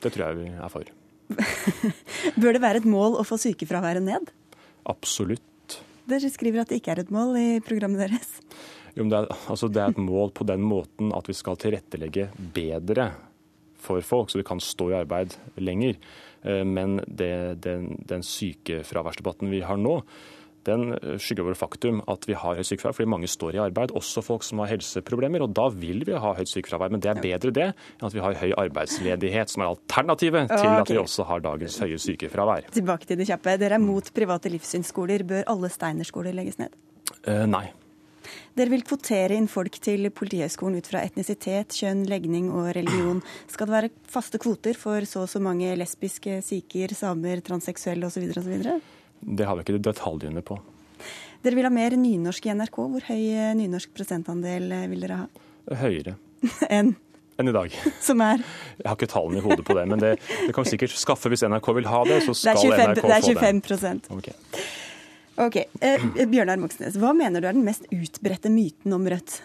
det 0.00 0.14
tror 0.14 0.28
jeg 0.28 0.38
vi 0.38 0.52
er 0.54 0.70
for. 0.72 0.86
Bør 2.40 2.54
det 2.54 2.62
være 2.62 2.80
et 2.80 2.88
mål 2.88 3.18
å 3.18 3.26
få 3.26 3.38
sykefraværet 3.42 4.06
ned? 4.06 4.30
Absolutt. 4.88 5.49
Dere 6.10 6.30
skriver 6.32 6.64
at 6.64 6.70
det 6.72 6.80
ikke 6.80 6.94
er 6.94 7.02
et 7.04 7.12
mål 7.14 7.36
i 7.38 7.48
programmet 7.64 8.02
deres. 8.02 8.32
Jo, 8.96 9.06
det, 9.06 9.16
er, 9.16 9.28
altså 9.52 9.68
det 9.70 9.82
er 9.82 9.92
et 9.92 10.02
mål 10.02 10.32
på 10.34 10.46
den 10.48 10.64
måten 10.66 11.12
at 11.14 11.28
vi 11.30 11.36
skal 11.36 11.58
tilrettelegge 11.60 12.30
bedre 12.54 13.12
for 13.80 14.02
folk, 14.04 14.30
så 14.30 14.40
de 14.40 14.46
kan 14.46 14.60
stå 14.60 14.90
i 14.90 14.98
arbeid 14.98 15.36
lenger. 15.62 15.96
Eh, 16.42 16.64
men 16.66 16.98
det, 17.06 17.62
den, 17.64 17.94
den 18.10 18.24
sykefraværsdebatten 18.26 19.50
vi 19.52 19.62
har 19.64 19.80
nå, 19.80 20.00
den 20.68 20.94
skygger 21.20 21.46
over 21.46 21.58
faktum 21.58 22.02
at 22.10 22.26
vi 22.28 22.36
har 22.38 22.58
høyt 22.58 22.68
sykefravær 22.68 22.98
fordi 22.98 23.10
mange 23.12 23.30
står 23.30 23.56
i 23.56 23.62
arbeid, 23.64 23.94
også 23.96 24.22
folk 24.24 24.44
som 24.46 24.62
har 24.62 24.72
helseproblemer. 24.74 25.44
og 25.46 25.54
Da 25.56 25.68
vil 25.72 26.04
vi 26.06 26.16
ha 26.16 26.34
høyt 26.36 26.52
sykefravær, 26.52 26.92
men 26.92 27.02
det 27.02 27.12
er 27.12 27.22
bedre 27.22 27.54
det 27.56 27.68
enn 27.70 28.08
at 28.08 28.16
vi 28.16 28.24
har 28.24 28.38
høy 28.42 28.52
arbeidsledighet, 28.66 29.52
som 29.52 29.64
er 29.64 29.72
alternativet 29.74 30.52
til 30.52 30.70
at 30.70 30.92
vi 30.92 31.00
også 31.00 31.26
har 31.30 31.44
dagens 31.44 31.78
høye 31.82 31.98
sykefravær. 32.00 32.70
Tilbake 32.76 33.08
til 33.08 33.20
det 33.20 33.28
kjappe. 33.30 33.58
Dere 33.60 33.78
er 33.78 33.84
mot 33.84 34.14
private 34.14 34.52
livssynsskoler. 34.52 35.26
Bør 35.28 35.46
alle 35.50 35.70
steinerskoler 35.72 36.36
legges 36.36 36.60
ned? 36.60 36.74
Uh, 37.26 37.46
nei. 37.50 37.68
Dere 38.58 38.72
vil 38.72 38.84
kvotere 38.86 39.36
inn 39.38 39.48
folk 39.50 39.78
til 39.82 40.10
Politihøgskolen 40.14 40.80
ut 40.80 40.88
fra 40.90 41.02
etnisitet, 41.06 41.74
kjønn, 41.74 42.04
legning 42.10 42.50
og 42.52 42.72
religion. 42.76 43.22
Skal 43.50 43.70
det 43.70 43.76
være 43.76 43.92
faste 44.10 44.40
kvoter 44.42 44.78
for 44.78 45.06
så 45.08 45.24
og 45.24 45.30
så 45.32 45.42
mange 45.42 45.72
lesbiske, 45.78 46.40
sikher, 46.46 46.94
samer, 46.98 47.42
transseksuelle 47.46 48.10
osv. 48.10 48.26
Det 49.20 49.46
har 49.46 49.58
vi 49.58 49.66
ikke 49.66 49.82
detaljene 49.84 50.42
på. 50.44 50.58
Dere 51.44 51.56
vil 51.56 51.68
ha 51.68 51.72
mer 51.72 51.96
nynorsk 51.96 52.48
i 52.48 52.54
NRK. 52.56 52.80
Hvor 52.94 53.06
høy 53.08 53.20
eh, 53.20 53.52
nynorsk 53.56 53.92
prosentandel 53.96 54.72
eh, 54.76 54.88
vil 54.92 55.06
dere 55.06 55.22
ha? 55.22 55.46
Høyere. 55.80 56.16
Enn? 56.72 56.94
enn 57.40 57.48
i 57.48 57.54
dag. 57.56 57.74
Som 58.08 58.20
er? 58.24 58.44
Jeg 58.80 58.88
har 58.88 58.98
ikke 58.98 59.10
tallene 59.10 59.40
i 59.40 59.44
hodet 59.44 59.64
på 59.66 59.76
det, 59.76 59.86
men 59.90 60.02
det, 60.02 60.14
det 60.46 60.54
kan 60.56 60.66
vi 60.66 60.74
sikkert 60.74 60.96
skaffe 61.00 61.32
hvis 61.32 61.44
NRK 61.48 61.72
vil 61.80 61.88
ha 61.90 62.02
det. 62.08 62.20
Så 62.26 62.36
skal 62.42 62.60
det 62.60 62.66
25, 62.68 62.80
NRK 62.80 63.00
få 63.00 63.08
det. 63.08 63.12
Det 63.12 63.18
er 63.18 63.60
25 63.76 64.02
okay. 64.18 64.66
ok. 65.46 65.60
Eh, 65.80 66.26
Bjørnar 66.30 66.60
Moxnes, 66.62 66.98
hva 67.00 67.14
mener 67.16 67.42
du 67.42 67.48
er 67.50 67.56
den 67.56 67.66
mest 67.66 67.88
utbredte 67.94 68.52
myten 68.52 68.96
om 68.96 69.08
Rødt? 69.08 69.40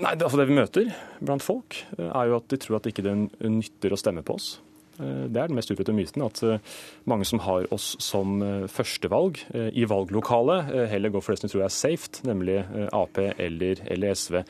Nei, 0.00 0.14
det, 0.16 0.24
altså 0.24 0.38
det 0.40 0.48
vi 0.48 0.56
møter 0.56 0.92
blant 1.20 1.44
folk, 1.44 1.82
eh, 1.98 2.08
er 2.08 2.30
jo 2.30 2.40
at 2.40 2.50
de 2.52 2.60
tror 2.60 2.78
at 2.78 2.86
det 2.86 2.94
ikke 2.94 3.16
nytter 3.48 3.92
å 3.96 4.00
stemme 4.00 4.24
på 4.26 4.36
oss. 4.38 4.54
Eh, 5.00 5.26
det 5.32 5.40
er 5.40 5.50
den 5.50 5.56
mest 5.58 5.70
utbredte 5.72 5.94
myten, 5.94 6.24
at 6.24 6.42
eh, 6.44 6.60
mange 7.08 7.26
som 7.28 7.42
har 7.44 7.68
oss 7.74 7.92
som 8.02 8.40
eh, 8.44 8.66
førstevalg 8.70 9.40
i 9.50 9.86
valglokalet, 9.88 10.70
heller 10.90 11.12
går 11.12 11.24
for 11.24 11.34
det 11.34 11.40
som 11.40 11.48
de 11.48 11.52
tror 11.54 11.64
er 11.64 11.74
safe, 11.74 12.22
nemlig 12.26 12.58
Ap 12.96 13.18
eller, 13.20 13.80
eller, 13.90 14.14
SV. 14.14 14.40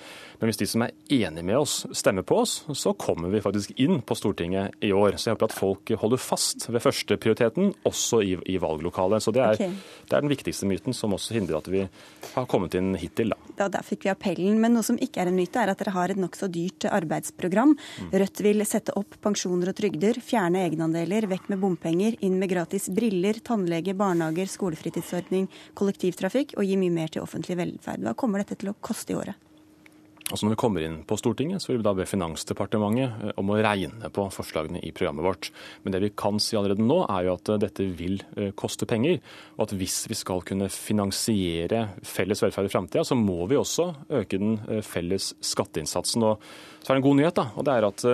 Men 0.41 0.51
hvis 0.51 0.61
de 0.61 0.68
som 0.68 0.84
er 0.84 0.95
enige 1.12 1.45
med 1.47 1.59
oss, 1.61 1.74
stemmer 1.97 2.24
på 2.26 2.41
oss, 2.43 2.61
så 2.78 2.93
kommer 2.99 3.32
vi 3.32 3.43
faktisk 3.45 3.74
inn 3.80 4.01
på 4.07 4.16
Stortinget 4.18 4.76
i 4.84 4.93
år. 4.97 5.16
Så 5.16 5.30
jeg 5.30 5.36
håper 5.36 5.51
at 5.51 5.57
folk 5.57 5.93
holder 6.03 6.22
fast 6.22 6.68
ved 6.70 6.82
førsteprioriteten, 6.84 7.74
også 7.88 8.22
i, 8.24 8.34
i 8.55 8.59
valglokalet. 8.62 9.24
Så 9.24 9.34
det 9.36 9.45
er, 9.45 9.59
okay. 9.59 9.70
det 10.09 10.16
er, 10.16 10.24
den 10.24 10.32
viktigste 10.32 10.68
myten, 10.70 10.97
som 10.97 11.16
også 11.16 11.36
hindrer 11.36 11.61
at 11.61 11.70
vi 11.72 11.84
har 12.34 12.51
kommet 12.51 12.76
inn 12.78 12.95
hittil. 13.01 13.34
Da. 13.34 13.49
Ja, 13.61 13.66
der 13.68 13.84
fikk 13.84 14.06
vi 14.06 14.11
appellen. 14.12 14.56
Men 14.62 14.72
noe 14.72 14.86
som 14.86 14.96
ikke 14.96 15.20
er 15.20 15.28
en 15.28 15.36
myte, 15.36 15.61
er 15.61 15.68
at 15.68 15.82
dere 15.82 15.92
har 15.92 16.12
et 16.12 16.20
nokså 16.20 16.48
dyrt 16.48 16.86
arbeidsprogram. 16.88 17.74
Rødt 18.08 18.40
vil 18.46 18.64
sette 18.64 18.94
opp 18.96 19.18
pensjoner 19.20 19.74
og 19.74 19.76
trygder. 19.76 20.20
fjerne 20.24 20.62
egenandeler, 20.64 21.28
vekk 21.28 21.50
med 21.52 21.61
bompenger, 21.61 22.16
inn 22.24 22.38
med 22.40 22.48
gratis 22.54 22.88
briller, 22.88 23.42
tannlege, 23.44 23.92
barnehager, 23.92 24.48
skolefritidsordning, 24.48 25.50
kollektivtrafikk 25.76 26.56
og 26.56 26.64
gi 26.64 26.80
mye 26.80 26.96
mer 26.96 27.12
til 27.12 27.26
offentlig 27.26 27.61
velferd. 27.61 28.00
Hva 28.00 28.16
kommer 28.16 28.40
dette 28.40 28.56
til 28.56 28.72
å 28.72 28.78
koste 28.80 29.12
i 29.12 29.20
året? 29.20 29.49
Altså 30.31 30.47
Når 30.47 30.55
vi 30.55 30.61
kommer 30.62 30.85
inn 30.87 31.01
på 31.07 31.18
Stortinget, 31.18 31.62
så 31.62 31.72
vil 31.72 31.81
vi 31.81 31.87
da 31.87 31.95
be 31.99 32.07
Finansdepartementet 32.09 33.24
eh, 33.26 33.33
om 33.41 33.51
å 33.51 33.59
regne 33.59 34.11
på 34.14 34.26
forslagene 34.35 34.83
i 34.87 34.93
programmet 34.95 35.26
vårt. 35.26 35.51
Men 35.83 35.95
det 35.95 36.03
vi 36.05 36.12
kan 36.14 36.39
si 36.43 36.59
allerede 36.59 36.87
nå, 36.87 37.01
er 37.11 37.26
jo 37.26 37.35
at 37.35 37.51
eh, 37.51 37.61
dette 37.66 37.87
vil 37.99 38.20
eh, 38.37 38.53
koste 38.59 38.87
penger. 38.91 39.18
Og 39.59 39.66
at 39.66 39.76
hvis 39.81 40.05
vi 40.11 40.18
skal 40.18 40.45
kunne 40.47 40.70
finansiere 40.72 41.87
felles 42.07 42.45
velferd 42.47 42.70
i 42.70 42.72
framtida, 42.72 43.07
så 43.07 43.18
må 43.18 43.43
vi 43.51 43.59
også 43.59 43.91
øke 44.20 44.39
den 44.39 44.83
felles 44.87 45.33
skatteinnsatsen. 45.45 46.28
Og 46.31 46.80
så 46.81 46.91
er 46.91 46.97
det 46.97 47.01
en 47.01 47.07
god 47.09 47.18
nyhet, 47.20 47.37
da, 47.37 47.47
og 47.55 47.66
det 47.66 47.76
er 47.76 47.87
at 47.91 48.05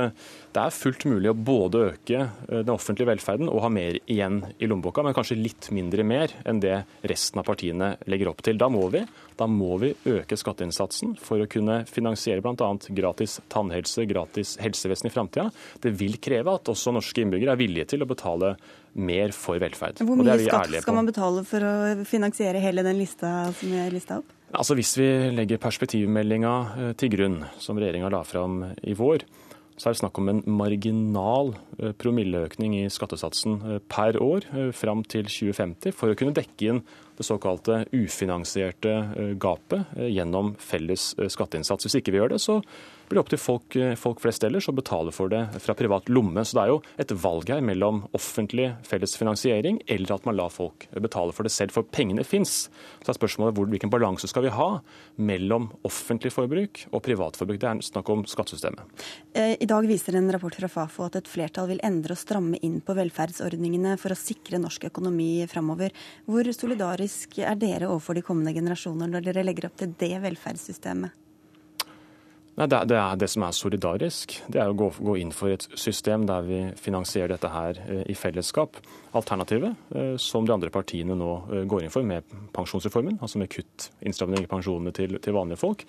det 0.57 0.63
er 0.63 0.73
fullt 0.73 1.05
mulig 1.05 1.29
å 1.29 1.37
både 1.37 1.81
øke 1.91 2.21
den 2.49 2.73
offentlige 2.73 3.11
velferden 3.11 3.51
og 3.53 3.61
ha 3.67 3.69
mer 3.73 3.99
igjen 4.09 4.39
i 4.57 4.69
lommeboka, 4.69 5.05
men 5.05 5.15
kanskje 5.17 5.37
litt 5.37 5.69
mindre 5.75 6.05
mer 6.07 6.33
enn 6.49 6.63
det 6.63 6.79
resten 7.05 7.43
av 7.43 7.47
partiene 7.49 7.91
legger 8.09 8.31
opp 8.31 8.41
til. 8.47 8.57
Da 8.57 8.71
må 8.73 8.87
vi, 8.95 9.03
da 9.37 9.49
må 9.51 9.77
vi 9.83 9.93
øke 10.09 10.39
skatteinnsatsen 10.41 11.13
for 11.21 11.45
å 11.45 11.49
kunne 11.51 11.83
finansiere 11.91 12.41
bl.a. 12.45 12.71
gratis 12.89 13.39
tannhelse, 13.53 14.07
gratis 14.09 14.57
helsevesen 14.63 15.11
i 15.11 15.15
framtida. 15.15 15.51
Det 15.83 15.93
vil 16.01 16.17
kreve 16.23 16.57
at 16.57 16.73
også 16.73 16.95
norske 16.97 17.23
innbyggere 17.23 17.53
er 17.53 17.61
villige 17.61 17.91
til 17.93 18.07
å 18.07 18.09
betale 18.09 18.55
mer 18.97 19.37
for 19.37 19.61
velferd. 19.61 20.01
Hvor 20.01 20.17
mye 20.17 20.39
skatt 20.41 20.73
skal 20.81 20.97
man 20.97 21.11
betale 21.11 21.45
for 21.45 21.69
å 21.69 21.77
finansiere 22.09 22.65
hele 22.65 22.87
den 22.87 22.97
lista 23.03 23.53
som 23.61 23.77
jeg 23.77 23.93
lista 23.93 24.23
opp? 24.23 24.36
Altså 24.55 24.77
Hvis 24.79 24.95
vi 24.99 25.09
legger 25.35 25.59
perspektivmeldinga 25.59 26.55
eh, 26.79 26.93
til 26.99 27.11
grunn, 27.17 27.41
som 27.59 27.81
regjeringa 27.81 28.13
la 28.15 28.23
fram 28.23 28.63
i 28.87 28.95
vår, 28.95 29.25
så 29.77 29.91
er 29.91 29.97
det 29.97 30.01
snakk 30.01 30.21
om 30.23 30.31
en 30.31 30.43
marginal 30.47 31.51
eh, 31.81 31.91
promilleøkning 31.99 32.77
i 32.79 32.85
skattesatsen 32.93 33.57
eh, 33.59 33.81
per 33.91 34.21
år 34.23 34.47
fram 34.77 35.03
til 35.03 35.27
2050 35.27 35.97
for 35.97 36.13
å 36.13 36.19
kunne 36.19 36.37
dekke 36.37 36.71
inn 36.71 36.85
det 37.17 37.27
såkalte 37.27 37.83
ufinansierte 37.97 38.93
gapet 39.41 39.95
gjennom 39.97 40.53
felles 40.61 41.15
skatteinnsats. 41.33 41.89
Hvis 41.89 41.99
ikke 41.99 42.13
vi 42.13 42.21
gjør 42.21 42.35
det, 42.35 42.43
så 42.45 42.61
blir 43.09 43.19
det 43.19 43.23
opp 43.23 43.33
til 43.33 43.41
folk, 43.41 43.77
folk, 44.01 44.21
flest 44.23 44.45
ellers 44.47 44.69
å 44.71 44.75
betale 44.77 45.13
for 45.15 45.33
det 45.33 45.43
fra 45.63 45.77
privat 45.79 46.11
lomme. 46.13 46.45
Så 46.45 46.59
det 46.59 46.65
er 46.65 46.73
jo 46.73 46.81
et 47.03 47.15
valg 47.23 47.51
her 47.53 47.63
mellom 47.65 48.03
offentlig 48.17 48.73
fellesfinansiering 48.87 49.81
eller 49.87 50.17
at 50.17 50.27
man 50.29 50.39
lar 50.39 50.53
folk 50.55 50.89
betale 50.95 51.35
for 51.37 51.47
det 51.47 51.55
selv. 51.55 51.75
For 51.77 51.87
pengene 51.87 52.25
fins. 52.27 52.67
Så 53.03 53.13
er 53.13 53.19
spørsmålet 53.19 53.57
hvor, 53.57 53.69
hvilken 53.71 53.93
balanse 53.93 54.31
skal 54.31 54.47
vi 54.47 54.55
ha 54.55 54.69
mellom 55.17 55.69
offentlig 55.87 56.33
forbruk 56.35 56.87
og 56.93 57.05
privat 57.07 57.39
forbruk. 57.39 57.61
Det 57.63 57.71
er 57.71 57.85
snakk 57.87 58.11
om 58.13 58.25
skattesystemet. 58.29 59.07
I 59.37 59.69
dag 59.69 59.87
viser 59.89 60.17
en 60.19 60.31
rapport 60.33 60.57
fra 60.57 60.71
Fafo 60.73 61.07
at 61.07 61.19
et 61.21 61.31
flertall 61.31 61.71
vil 61.73 61.83
endre 61.87 62.17
og 62.17 62.21
stramme 62.21 62.61
inn 62.67 62.81
på 62.85 62.97
velferdsordningene 62.97 63.97
for 64.01 64.15
å 64.15 64.19
sikre 64.19 64.61
norsk 64.63 64.89
økonomi 64.91 65.31
framover. 65.51 65.95
Hvor 66.27 66.49
solidarisk 66.57 67.39
er 67.43 67.59
dere 67.61 67.91
overfor 67.91 68.19
de 68.19 68.25
kommende 68.27 68.55
generasjoner 68.57 69.11
når 69.13 69.31
dere 69.31 69.47
legger 69.47 69.71
opp 69.71 69.79
til 69.81 69.95
det 70.01 70.15
velferdssystemet? 70.25 71.26
Nei, 72.57 72.65
det, 72.73 72.79
det, 72.89 72.97
er 72.97 73.19
det 73.21 73.27
som 73.29 73.45
er 73.45 73.53
solidarisk. 73.53 74.33
Det 74.49 74.61
er 74.63 74.71
å 74.73 74.77
gå, 74.77 74.89
gå, 74.97 75.17
inn 75.21 75.33
for 75.37 75.53
et 75.53 75.67
system 75.77 76.25
der 76.29 76.47
vi 76.47 76.61
finansierer 76.81 77.35
dette 77.35 77.51
her 77.53 77.81
eh, 77.85 78.05
i 78.09 78.17
fellesskap. 78.17 78.79
Alternativet, 79.19 79.77
eh, 79.93 80.15
som 80.21 80.47
de 80.49 80.55
andre 80.55 80.73
partiene 80.73 81.19
nå 81.21 81.33
eh, 81.53 81.67
går 81.69 81.85
inn 81.85 81.93
for 81.93 82.07
med 82.09 82.25
pensjonsreformen, 82.57 83.19
altså 83.21 83.43
med 83.43 83.53
kutt, 83.53 83.91
innstramning 84.01 84.47
i 84.47 84.49
pensjonene 84.49 84.95
til, 84.97 85.19
til 85.21 85.37
vanlige 85.37 85.61
folk, 85.61 85.85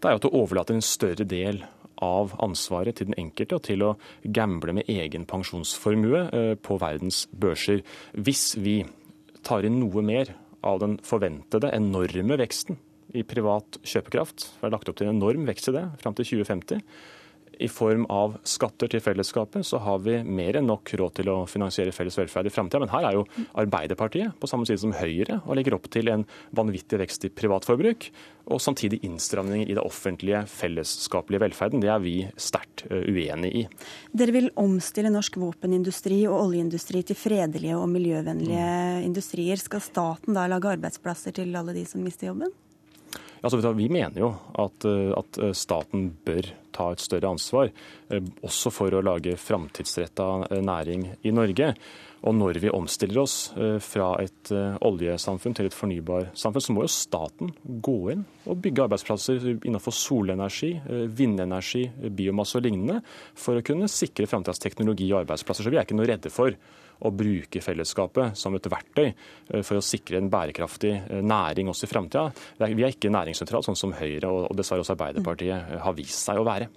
det 0.00 0.08
er 0.08 0.16
jo 0.16 0.22
at 0.22 0.28
å 0.30 0.32
overlate 0.40 0.78
en 0.78 0.86
større 0.88 1.28
del 1.28 1.60
av 2.00 2.32
ansvaret 2.44 2.96
til 2.96 3.10
den 3.10 3.20
enkelte 3.20 3.60
og 3.60 3.66
til 3.68 3.84
å 3.84 3.92
gamble 4.24 4.72
med 4.76 4.88
egen 4.92 5.28
pensjonsformue 5.28 6.56
på 6.64 6.80
verdens 6.80 7.22
børser. 7.32 7.84
Hvis 8.16 8.50
vi 8.60 8.82
tar 9.44 9.68
inn 9.68 9.80
noe 9.80 10.04
mer 10.04 10.32
av 10.66 10.80
den 10.80 10.96
forventede 11.04 11.72
enorme 11.76 12.40
veksten 12.40 12.80
i 13.16 13.26
privat 13.26 13.78
kjøpekraft. 13.82 14.48
Det 14.60 14.68
er 14.68 14.74
lagt 14.74 14.90
opp 14.90 14.98
til 14.98 15.08
en 15.08 15.16
enorm 15.16 15.46
vekst 15.48 15.70
i 15.72 15.76
det 15.78 15.86
fram 16.02 16.16
til 16.18 16.28
2050 16.36 16.82
i 17.60 17.68
form 17.72 18.04
av 18.12 18.36
skatter 18.46 18.90
til 18.92 19.02
fellesskapet, 19.02 19.64
så 19.66 19.80
har 19.82 20.00
vi 20.04 20.18
mer 20.24 20.58
enn 20.58 20.68
nok 20.68 20.92
råd 21.00 21.16
til 21.20 21.30
å 21.32 21.36
finansiere 21.48 21.94
felles 21.94 22.16
velferd 22.18 22.48
i 22.48 22.52
framtida. 22.52 22.82
Men 22.82 22.92
her 22.92 23.08
er 23.08 23.16
jo 23.16 23.24
Arbeiderpartiet 23.56 24.36
på 24.40 24.50
samme 24.50 24.68
side 24.68 24.82
som 24.82 24.94
Høyre 24.96 25.40
og 25.44 25.56
legger 25.56 25.76
opp 25.76 25.88
til 25.92 26.10
en 26.12 26.26
vanvittig 26.56 27.00
vekst 27.00 27.28
i 27.28 27.32
privatforbruk. 27.32 28.10
Og 28.52 28.60
samtidig 28.62 29.00
innstramninger 29.06 29.66
i 29.66 29.74
det 29.74 29.82
offentlige, 29.82 30.44
fellesskapelige 30.50 31.42
velferden. 31.42 31.82
Det 31.82 31.90
er 31.90 32.02
vi 32.02 32.16
sterkt 32.38 32.84
uenig 32.90 33.50
i. 33.62 33.64
Dere 34.14 34.36
vil 34.36 34.52
omstille 34.60 35.10
norsk 35.10 35.40
våpenindustri 35.42 36.20
og 36.28 36.44
oljeindustri 36.44 37.02
til 37.08 37.18
fredelige 37.18 37.78
og 37.80 37.88
miljøvennlige 37.90 38.68
mm. 39.00 39.08
industrier. 39.08 39.58
Skal 39.58 39.82
staten 39.82 40.36
da 40.36 40.46
lage 40.50 40.76
arbeidsplasser 40.76 41.34
til 41.40 41.56
alle 41.58 41.74
de 41.74 41.88
som 41.88 42.04
mister 42.06 42.30
jobben? 42.30 42.54
Altså, 43.42 43.72
vi 43.76 43.88
mener 43.92 44.20
jo 44.20 44.30
at, 44.62 44.86
at 44.86 45.38
staten 45.56 46.08
bør 46.26 46.48
ta 46.76 46.90
et 46.92 47.02
større 47.04 47.30
ansvar, 47.30 47.70
også 48.44 48.72
for 48.74 48.96
å 48.96 49.02
lage 49.04 49.36
framtidsretta 49.40 50.60
næring 50.64 51.06
i 51.24 51.32
Norge. 51.36 51.74
Og 52.26 52.34
når 52.34 52.58
vi 52.62 52.72
omstiller 52.72 53.20
oss 53.22 53.36
eh, 53.54 53.76
fra 53.82 54.08
et 54.22 54.50
eh, 54.54 54.78
oljesamfunn 54.86 55.54
til 55.56 55.68
et 55.68 55.76
fornybarsamfunn, 55.76 56.64
så 56.64 56.74
må 56.74 56.86
jo 56.86 56.90
staten 56.90 57.52
gå 57.84 57.96
inn 58.14 58.24
og 58.48 58.62
bygge 58.64 58.86
arbeidsplasser 58.86 59.46
innenfor 59.54 59.94
solenergi, 59.94 60.72
eh, 60.80 61.04
vindenergi, 61.06 61.84
biomasse 62.16 62.58
og 62.58 62.66
lignende, 62.66 62.98
for 63.36 63.58
å 63.60 63.66
kunne 63.66 63.90
sikre 63.92 64.28
framtidas 64.30 64.62
teknologi 64.62 65.10
og 65.12 65.22
arbeidsplasser. 65.22 65.66
Så 65.66 65.74
vi 65.74 65.78
er 65.78 65.86
ikke 65.86 65.98
noe 65.98 66.08
redde 66.10 66.32
for 66.32 66.56
å 67.04 67.12
bruke 67.12 67.60
fellesskapet 67.64 68.38
som 68.38 68.56
et 68.56 68.70
verktøy 68.70 69.10
for 69.60 69.78
å 69.78 69.84
sikre 69.84 70.20
en 70.20 70.30
bærekraftig 70.32 70.94
næring 71.26 71.68
også 71.72 71.86
i 71.86 71.90
framtida. 71.90 72.30
Vi 72.62 72.86
er 72.86 72.94
ikke 72.94 73.12
næringsnøytrale, 73.12 73.66
sånn 73.66 73.78
som 73.78 73.94
Høyre 73.96 74.32
og 74.32 74.56
dessverre 74.56 74.84
også 74.84 74.96
Arbeiderpartiet 74.96 75.76
har 75.84 75.96
vist 75.96 76.22
seg 76.22 76.40
å 76.40 76.46
være. 76.46 76.70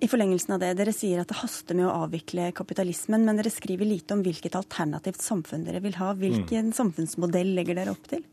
I 0.00 0.08
forlengelsen 0.08 0.54
av 0.56 0.62
det, 0.62 0.70
Dere 0.78 0.94
sier 0.96 1.20
at 1.20 1.28
det 1.28 1.42
haster 1.42 1.76
med 1.76 1.84
å 1.84 1.92
avvikle 2.06 2.48
kapitalismen, 2.56 3.26
men 3.26 3.36
dere 3.36 3.52
skriver 3.52 3.84
lite 3.84 4.16
om 4.16 4.22
hvilket 4.24 4.56
alternativt 4.56 5.20
samfunn 5.20 5.66
dere 5.66 5.82
vil 5.84 5.98
ha. 6.00 6.14
Hvilken 6.16 6.70
mm. 6.70 6.76
samfunnsmodell 6.78 7.52
legger 7.58 7.76
dere 7.76 7.92
opp 7.92 8.08
til? 8.08 8.24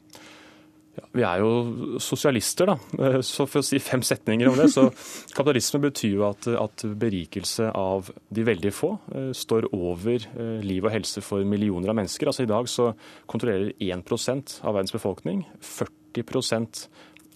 Vi 1.18 1.24
er 1.26 1.42
jo 1.42 1.98
sosialister, 2.02 2.72
da. 2.72 2.76
Eh, 2.98 3.20
så 3.26 3.48
for 3.50 3.62
å 3.62 3.66
si 3.66 3.80
fem 3.84 4.04
setninger 4.06 4.50
om 4.50 4.58
det. 4.60 4.70
Så 4.74 4.88
kapitalisme 5.38 5.82
betyr 5.88 6.16
jo 6.16 6.28
at, 6.30 6.48
at 6.52 6.86
berikelse 7.00 7.72
av 7.78 8.12
de 8.34 8.46
veldig 8.48 8.74
få 8.74 8.94
uh, 9.14 9.32
står 9.36 9.70
over 9.76 10.28
uh, 10.38 10.58
liv 10.66 10.86
og 10.86 10.94
helse 10.94 11.24
for 11.26 11.46
millioner 11.48 11.94
av 11.94 12.00
mennesker. 12.00 12.30
Altså 12.30 12.46
I 12.46 12.52
dag 12.52 12.70
så 12.72 12.92
kontrollerer 13.30 13.74
1 13.78 14.62
av 14.64 14.78
verdens 14.78 14.96
befolkning 14.96 15.46
40% 15.62 16.88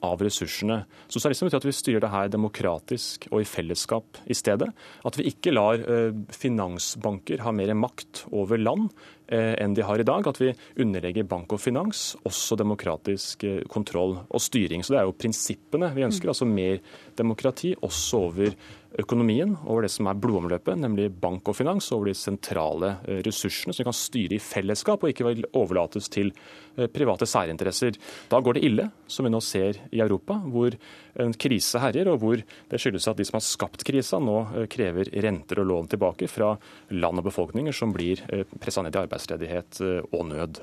av 0.01 0.21
ressursene. 0.25 0.81
Sosialisme 1.11 1.47
betyr 1.47 1.61
at 1.61 1.67
vi 1.67 1.75
styrer 1.75 2.03
det 2.03 2.11
her 2.11 2.29
demokratisk 2.33 3.27
og 3.29 3.43
i 3.43 3.47
fellesskap 3.47 4.21
i 4.25 4.37
stedet. 4.37 4.71
At 5.05 5.17
vi 5.19 5.27
ikke 5.29 5.53
lar 5.53 5.81
eh, 5.81 6.15
finansbanker 6.33 7.43
ha 7.45 7.53
mer 7.55 7.73
makt 7.77 8.25
over 8.33 8.61
land 8.61 8.89
eh, 8.89 9.20
enn 9.31 9.75
de 9.77 9.85
har 9.85 10.01
i 10.01 10.07
dag. 10.07 10.27
At 10.27 10.41
vi 10.41 10.51
underlegger 10.81 11.27
bank 11.29 11.53
og 11.55 11.61
finans 11.61 12.11
også 12.27 12.57
demokratisk 12.59 13.45
eh, 13.47 13.63
kontroll 13.71 14.17
og 14.27 14.43
styring. 14.43 14.83
Så 14.83 14.95
Det 14.95 15.01
er 15.01 15.09
jo 15.09 15.17
prinsippene 15.17 15.91
vi 15.95 16.05
ønsker. 16.07 16.31
altså 16.31 16.45
Mer 16.45 16.79
demokrati 17.17 17.75
også 17.81 18.23
over 18.27 18.55
økonomien, 18.99 19.55
over 19.65 19.85
det 19.85 19.91
som 19.91 20.07
er 20.07 20.17
blodomløpet, 20.19 20.75
nemlig 20.77 21.13
bank 21.15 21.47
og 21.47 21.55
finans, 21.55 21.91
over 21.95 22.09
de 22.09 22.13
sentrale 22.13 22.97
ressursene 23.23 23.71
som 23.71 23.85
vi 23.85 23.87
kan 23.87 23.95
styre 23.95 24.35
i 24.35 24.43
fellesskap 24.43 25.03
og 25.03 25.13
ikke 25.13 25.29
vil 25.29 25.45
overlates 25.55 26.09
til 26.11 26.33
Eh, 26.77 26.87
private 26.87 27.25
særinteresser. 27.27 27.97
Da 28.31 28.39
går 28.39 28.55
det 28.55 28.63
ille, 28.63 28.85
som 29.07 29.25
vi 29.25 29.31
nå 29.31 29.41
ser 29.43 29.75
i 29.91 29.99
Europa, 29.99 30.37
hvor 30.39 30.71
en 31.19 31.33
krise 31.33 31.81
herjer, 31.81 32.09
og 32.11 32.21
hvor 32.21 32.41
det 32.41 32.79
skyldes 32.81 33.07
at 33.11 33.19
de 33.19 33.25
som 33.27 33.37
har 33.39 33.45
skapt 33.45 33.85
krisa, 33.87 34.19
nå 34.21 34.37
eh, 34.55 34.67
krever 34.71 35.09
renter 35.25 35.61
og 35.63 35.69
lån 35.71 35.91
tilbake 35.93 36.29
fra 36.31 36.53
land 36.93 37.21
og 37.21 37.27
befolkninger 37.29 37.75
som 37.75 37.93
blir 37.95 38.23
eh, 38.29 38.45
pressa 38.61 38.83
ned 38.85 38.95
i 38.95 39.01
arbeidsledighet 39.03 39.81
og 40.11 40.23
nød. 40.29 40.61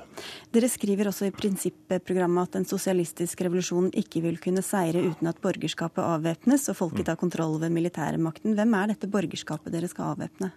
Dere 0.53 0.71
skriver 0.71 1.11
også 1.11 1.29
i 1.29 1.35
prinsipprogrammet 1.35 2.49
at 2.49 2.59
en 2.59 2.67
sosialistisk 2.69 3.43
revolusjon 3.45 3.91
ikke 3.97 4.23
vil 4.25 4.39
kunne 4.41 4.63
seire 4.65 5.03
uten 5.05 5.29
at 5.29 5.41
borgerskapet 5.43 6.03
avvæpnes 6.03 6.69
og 6.71 6.79
folket 6.79 7.09
tar 7.09 7.19
kontroll 7.19 7.57
over 7.59 7.71
militærmakten. 7.73 8.55
Hvem 8.57 8.75
er 8.79 8.93
dette 8.93 9.09
borgerskapet 9.11 9.73
dere 9.73 9.89
skal 9.91 10.13
avvæpne? 10.15 10.53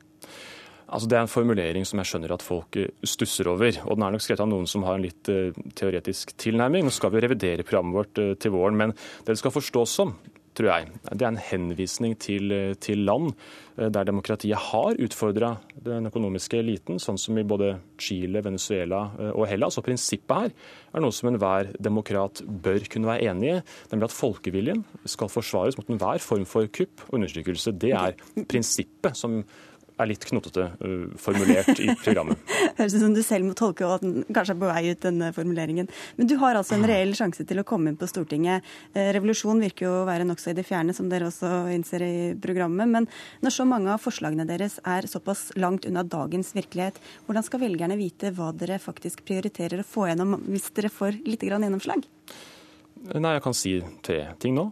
Altså, 0.93 1.09
det 1.09 1.17
er 1.17 1.25
en 1.25 1.33
formulering 1.33 1.87
som 1.89 2.03
jeg 2.03 2.11
skjønner 2.11 2.35
at 2.35 2.45
folk 2.45 2.77
eh, 2.81 2.93
stusser 3.09 3.49
over. 3.53 3.73
Og 3.87 3.97
den 3.97 4.05
er 4.07 4.13
nok 4.15 4.25
skrevet 4.25 4.45
av 4.45 4.51
noen 4.51 4.69
som 4.69 4.85
har 4.85 4.99
en 4.99 5.07
litt 5.07 5.33
uh, 5.33 5.57
teoretisk 5.79 6.35
tilnærming. 6.41 6.85
Nå 6.85 6.93
skal 6.93 7.15
vi 7.15 7.25
revidere 7.25 7.65
programmet 7.65 7.97
vårt 7.97 8.21
uh, 8.21 8.35
til 8.37 8.55
våren, 8.55 8.79
men 8.79 8.93
det 8.93 9.33
det 9.33 9.41
skal 9.41 9.55
forstås 9.55 9.95
som, 9.97 10.13
tror 10.53 10.69
jeg, 10.69 10.91
det 11.09 11.25
er 11.25 11.31
en 11.31 11.41
henvisning 11.41 12.13
til, 12.21 12.53
uh, 12.53 12.75
til 12.77 13.07
land 13.09 13.33
der 13.73 14.05
demokratiet 14.05 14.61
har 14.69 14.99
utfordra 15.01 15.55
den 15.81 16.05
økonomiske 16.11 16.59
eliten, 16.61 16.99
sånn 17.01 17.17
som 17.17 17.39
i 17.41 17.45
både 17.49 17.71
Chile, 17.97 18.43
Venezuela 18.45 18.99
og 19.33 19.47
Hellas. 19.49 19.79
Og 19.81 19.87
prinsippet 19.87 20.43
her 20.43 20.53
er 20.93 21.01
noe 21.01 21.17
som 21.17 21.31
enhver 21.31 21.71
demokrat 21.81 22.43
bør 22.45 22.85
kunne 22.93 23.09
være 23.09 23.33
enig 23.33 23.49
i, 23.55 23.57
nemlig 23.95 24.11
at 24.11 24.19
folkeviljen 24.19 24.85
skal 25.09 25.33
forsvares 25.33 25.81
mot 25.81 25.89
enhver 25.89 26.21
form 26.21 26.45
for 26.45 26.69
kupp 26.69 27.07
og 27.09 27.17
undertrykkelse. 27.17 27.73
Det 27.81 27.95
er 27.97 28.45
prinsippet 28.45 29.17
som 29.17 29.41
er 30.01 30.09
litt 30.11 30.25
knotete 30.29 30.69
uh, 30.81 31.13
formulert 31.21 31.81
i 31.83 31.93
programmet. 32.01 32.41
Høres 32.79 32.97
ut 32.97 33.05
som 33.05 33.15
du 33.17 33.23
selv 33.27 33.49
må 33.49 33.57
tolke 33.59 33.87
og 33.87 33.99
at 33.99 34.05
den 34.05 34.27
kanskje 34.29 34.57
er 34.57 34.61
på 34.63 34.71
vei 34.71 34.83
ut, 34.91 35.01
denne 35.05 35.31
formuleringen. 35.37 35.91
Men 36.19 36.31
du 36.31 36.37
har 36.43 36.59
altså 36.59 36.77
en 36.77 36.87
reell 36.89 37.15
sjanse 37.19 37.47
til 37.49 37.63
å 37.63 37.67
komme 37.69 37.93
inn 37.93 37.99
på 38.01 38.09
Stortinget. 38.11 38.67
Uh, 38.97 39.11
revolusjon 39.17 39.63
virker 39.63 39.89
jo 39.89 39.95
å 40.01 40.09
være 40.09 40.27
nokså 40.29 40.53
i 40.53 40.59
det 40.59 40.67
fjerne, 40.69 40.97
som 40.97 41.11
dere 41.13 41.31
også 41.31 41.53
innser 41.75 42.07
i 42.07 42.13
programmet. 42.43 42.91
Men 42.93 43.09
når 43.45 43.57
så 43.59 43.69
mange 43.69 43.93
av 43.93 44.03
forslagene 44.03 44.49
deres 44.49 44.79
er 44.83 45.09
såpass 45.11 45.51
langt 45.61 45.89
unna 45.89 46.05
dagens 46.07 46.55
virkelighet, 46.57 47.01
hvordan 47.27 47.47
skal 47.47 47.65
velgerne 47.65 47.99
vite 48.01 48.33
hva 48.37 48.53
dere 48.57 48.81
faktisk 48.83 49.25
prioriterer 49.29 49.83
å 49.83 49.89
få 49.89 50.09
gjennom 50.11 50.39
hvis 50.49 50.71
dere 50.77 50.93
får 50.93 51.23
litt 51.27 51.45
gjennomslag? 51.47 52.07
Nei, 53.13 53.35
jeg 53.35 53.43
kan 53.43 53.57
si 53.57 53.75
tre 54.05 54.23
ting 54.41 54.55
nå 54.55 54.71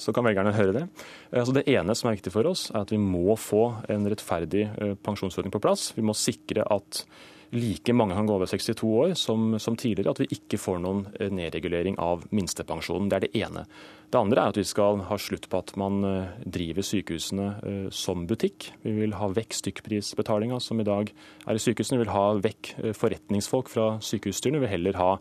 så 0.00 0.14
kan 0.16 0.26
velgerne 0.26 0.54
høre 0.56 0.76
det. 0.76 0.86
Altså 1.30 1.54
det 1.56 1.66
ene 1.70 1.96
som 1.96 2.10
er 2.10 2.18
viktig 2.18 2.32
for 2.34 2.48
oss, 2.50 2.68
er 2.72 2.84
at 2.84 2.94
vi 2.94 3.00
må 3.00 3.36
få 3.38 3.66
en 3.92 4.08
rettferdig 4.10 4.64
eh, 4.70 4.96
pensjonsordning 5.04 5.52
på 5.54 5.62
plass. 5.62 5.90
Vi 5.96 6.06
må 6.06 6.16
sikre 6.16 6.66
at 6.70 7.04
like 7.50 7.90
mange 7.98 8.14
kan 8.14 8.28
gå 8.28 8.34
over 8.36 8.46
62 8.46 8.86
år 8.86 9.14
som, 9.18 9.56
som, 9.58 9.74
tidligere. 9.74 10.12
At 10.14 10.20
vi 10.22 10.28
ikke 10.36 10.58
får 10.60 10.78
noen 10.82 11.04
eh, 11.18 11.32
nedregulering 11.34 11.98
av 12.00 12.22
minstepensjonen. 12.34 13.10
Det 13.10 13.18
er 13.18 13.26
det 13.26 13.42
ene. 13.42 13.64
Det 14.10 14.18
andre 14.18 14.42
er 14.42 14.54
at 14.54 14.58
vi 14.58 14.66
skal 14.66 15.02
ha 15.06 15.18
slutt 15.22 15.46
på 15.50 15.58
at 15.60 15.68
man 15.78 16.00
driver 16.42 16.82
sykehusene 16.82 17.90
som 17.94 18.24
butikk. 18.26 18.72
Vi 18.82 18.96
vil 18.96 19.14
ha 19.14 19.28
vekk 19.30 19.54
stykkprisbetalinga 19.54 20.58
som 20.58 20.82
i 20.82 20.86
dag 20.88 21.12
er 21.14 21.54
i 21.54 21.62
sykehusene. 21.62 22.00
Vi 22.00 22.08
vil 22.08 22.16
ha 22.16 22.24
vekk 22.42 22.72
forretningsfolk 22.98 23.70
fra 23.70 23.86
sykehusstyrene. 24.02 24.58
Vi 24.58 24.66
vil 24.66 24.74
heller 24.74 24.98
ha 24.98 25.12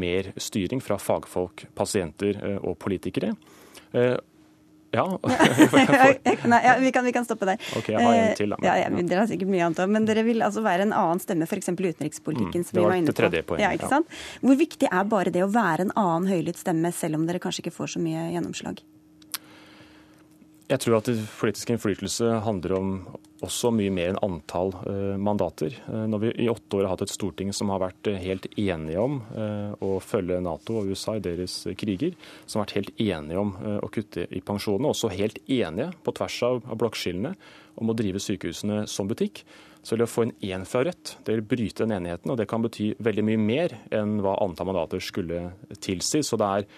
mer 0.00 0.32
styring 0.40 0.80
fra 0.80 0.96
fagfolk, 0.96 1.66
pasienter 1.76 2.40
og 2.62 2.78
politikere. 2.80 3.34
Eh, 4.92 4.98
ja. 4.98 5.18
Nei, 6.52 6.60
ja 6.64 6.76
vi, 6.80 6.92
kan, 6.92 7.04
vi, 7.04 7.12
kan, 7.12 7.24
stoppe 7.24 7.48
der. 7.48 7.62
Ok, 7.76 7.88
jeg 7.92 8.02
har 8.02 8.14
en 8.14 8.36
til. 8.38 8.54
Da. 8.54 8.60
Ja, 8.64 8.76
ja, 8.82 8.90
dere 8.90 9.24
har 9.24 9.30
sikkert 9.30 9.52
mye 9.52 9.64
annet 9.66 9.82
òg. 9.84 9.94
Men 9.94 10.08
dere 10.08 10.24
vil 10.26 10.44
altså 10.44 10.64
være 10.64 10.88
en 10.88 10.94
annen 10.96 11.22
stemme, 11.22 11.48
f.eks. 11.48 11.72
utenrikspolitikken. 11.74 12.64
Mm, 12.64 12.70
det 12.72 12.84
var, 12.84 12.92
var 12.92 13.08
det 13.10 13.16
tredje 13.22 13.42
poenget. 13.48 13.66
Ja, 13.66 13.72
ikke 13.76 13.90
sant? 13.92 14.20
Hvor 14.44 14.60
viktig 14.60 14.90
er 14.90 15.10
bare 15.16 15.34
det 15.34 15.44
å 15.44 15.50
være 15.52 15.88
en 15.88 15.96
annen 15.96 16.30
høylytt 16.30 16.60
stemme, 16.60 16.92
selv 16.96 17.20
om 17.20 17.28
dere 17.28 17.42
kanskje 17.42 17.66
ikke 17.66 17.76
får 17.80 17.96
så 17.96 18.04
mye 18.04 18.30
gjennomslag? 18.34 18.84
Jeg 20.68 20.82
tror 20.84 20.98
at 20.98 21.08
politisk 21.38 21.70
innflytelse 21.72 22.26
handler 22.44 22.74
om 22.76 22.88
også 23.46 23.70
mye 23.72 23.92
mer 23.94 24.10
enn 24.10 24.18
antall 24.20 24.74
uh, 24.82 25.14
mandater. 25.16 25.72
Uh, 25.86 26.04
når 26.10 26.20
vi 26.26 26.32
i 26.44 26.48
åtte 26.52 26.76
år 26.76 26.84
har 26.84 26.92
hatt 26.92 27.06
et 27.06 27.14
storting 27.14 27.54
som 27.56 27.72
har 27.72 27.80
vært 27.80 28.10
uh, 28.10 28.18
helt 28.20 28.50
enige 28.52 29.00
om 29.00 29.16
å 29.84 29.94
følge 30.04 30.42
Nato 30.44 30.76
og 30.80 30.90
USA 30.92 31.16
i 31.16 31.24
deres 31.24 31.54
kriger, 31.78 32.12
som 32.44 32.60
har 32.60 32.66
vært 32.66 32.76
helt 32.76 33.00
enige 33.00 33.40
om 33.40 33.54
å 33.80 33.88
kutte 33.92 34.26
i 34.28 34.42
pensjonene, 34.44 34.90
også 34.90 35.10
helt 35.14 35.40
enige 35.46 35.88
på 36.04 36.14
tvers 36.18 36.38
av, 36.50 36.60
blokkskillene 36.82 37.32
om 37.80 37.88
å 37.92 37.96
drive 37.96 38.20
sykehusene 38.22 38.82
som 38.90 39.08
butikk, 39.08 39.44
så 39.80 39.94
vil 39.94 40.02
det 40.02 40.08
å 40.08 40.12
få 40.12 40.26
inn 40.26 40.34
én 40.50 40.66
fra 40.68 40.82
Rødt 40.84 41.14
det 41.24 41.36
vil 41.36 41.46
bryte 41.48 41.86
den 41.86 41.96
enigheten. 41.96 42.32
og 42.32 42.36
Det 42.40 42.48
kan 42.50 42.64
bety 42.64 42.90
veldig 43.00 43.24
mye 43.30 43.40
mer 43.40 43.76
enn 43.94 44.18
hva 44.24 44.36
antall 44.44 44.68
mandater 44.68 45.00
skulle 45.00 45.52
tilsi. 45.80 46.20
Så 46.26 46.36
det 46.40 46.48
er 46.48 46.68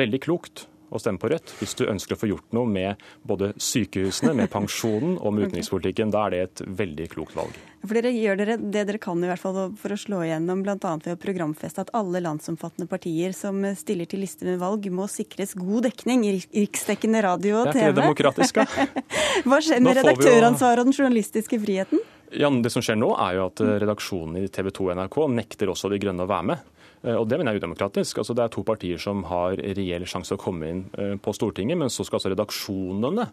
veldig 0.00 0.20
klokt 0.22 0.68
å 0.90 1.00
stemme 1.00 1.20
på 1.22 1.30
Rødt 1.32 1.54
hvis 1.60 1.76
du 1.78 1.86
ønsker 1.88 2.16
å 2.16 2.20
få 2.20 2.30
gjort 2.30 2.54
noe 2.56 2.68
med 2.68 3.00
både 3.26 3.52
sykehusene, 3.60 4.34
med 4.36 4.50
pensjonen 4.52 5.16
og 5.18 5.34
med 5.34 5.48
utenrikspolitikken. 5.48 6.12
Da 6.14 6.26
er 6.26 6.34
det 6.34 6.40
et 6.44 6.62
veldig 6.80 7.08
klokt 7.14 7.36
valg. 7.38 7.56
For 7.80 7.96
Dere 7.96 8.12
gjør 8.12 8.36
dere 8.36 8.56
det 8.60 8.84
dere 8.90 9.00
kan 9.00 9.22
i 9.24 9.28
hvert 9.30 9.40
fall 9.40 9.58
for 9.80 9.94
å 9.94 9.98
slå 9.98 10.20
igjennom, 10.26 10.62
bl.a. 10.66 10.76
ved 10.76 11.14
å 11.14 11.18
programfeste 11.20 11.86
at 11.86 11.92
alle 11.96 12.20
landsomfattende 12.24 12.90
partier 12.90 13.32
som 13.36 13.62
stiller 13.78 14.10
til 14.10 14.24
liste 14.24 14.44
med 14.48 14.60
valg, 14.60 14.84
må 14.92 15.08
sikres 15.08 15.54
god 15.58 15.88
dekning 15.88 16.26
i 16.28 16.34
riksdekkende 16.36 17.22
radio 17.24 17.62
og 17.62 17.72
TV. 17.72 17.78
Det 17.80 17.80
er 17.80 17.88
ikke 17.88 17.96
det 17.96 18.02
demokratiske. 18.04 18.66
Hva 19.48 19.60
skjer 19.64 19.84
med 19.84 20.00
redaktøransvaret 20.00 20.84
og 20.84 20.90
den 20.90 20.98
journalistiske 20.98 21.60
friheten? 21.62 22.02
Ja, 22.30 22.50
Det 22.50 22.70
som 22.70 22.84
skjer 22.84 22.98
nå, 23.00 23.10
er 23.18 23.38
jo 23.38 23.46
at 23.48 23.62
redaksjonen 23.82 24.44
i 24.44 24.48
TV 24.52 24.70
2 24.76 24.90
og 24.90 24.98
NRK 25.00 25.16
nekter 25.34 25.72
også 25.72 25.90
De 25.90 25.98
Grønne 26.02 26.26
å 26.26 26.30
være 26.30 26.52
med. 26.52 26.68
Eh, 27.02 27.16
og 27.16 27.28
Det 27.28 27.38
mener 27.38 27.52
jeg 27.52 27.60
er 27.60 27.64
udemokratisk. 27.64 28.18
Altså, 28.18 28.34
det 28.34 28.44
er 28.44 28.52
to 28.52 28.64
partier 28.66 29.00
som 29.00 29.24
har 29.30 29.56
reell 29.56 30.06
sjanse 30.08 30.36
å 30.36 30.40
komme 30.40 30.68
inn 30.68 30.84
eh, 30.98 31.16
på 31.16 31.34
Stortinget, 31.36 31.78
men 31.78 31.92
så 31.92 32.04
skal 32.04 32.20
altså 32.20 32.34
redaksjonene 32.34 33.30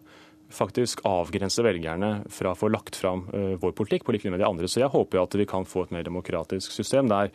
faktisk 0.48 1.02
avgrense 1.04 1.60
velgerne 1.60 2.22
fra 2.32 2.54
å 2.54 2.56
få 2.56 2.70
lagt 2.72 2.96
fram 2.96 3.26
uh, 3.34 3.58
vår 3.60 3.74
politikk 3.76 4.06
på 4.06 4.14
like 4.14 4.24
linje 4.24 4.38
med 4.38 4.40
de 4.40 4.48
andre. 4.48 4.68
Så 4.70 4.80
jeg 4.80 4.88
håper 4.94 5.20
at 5.20 5.34
vi 5.36 5.44
kan 5.44 5.66
få 5.68 5.82
et 5.84 5.92
mer 5.92 6.06
demokratisk 6.06 6.72
system 6.72 7.10
der 7.10 7.28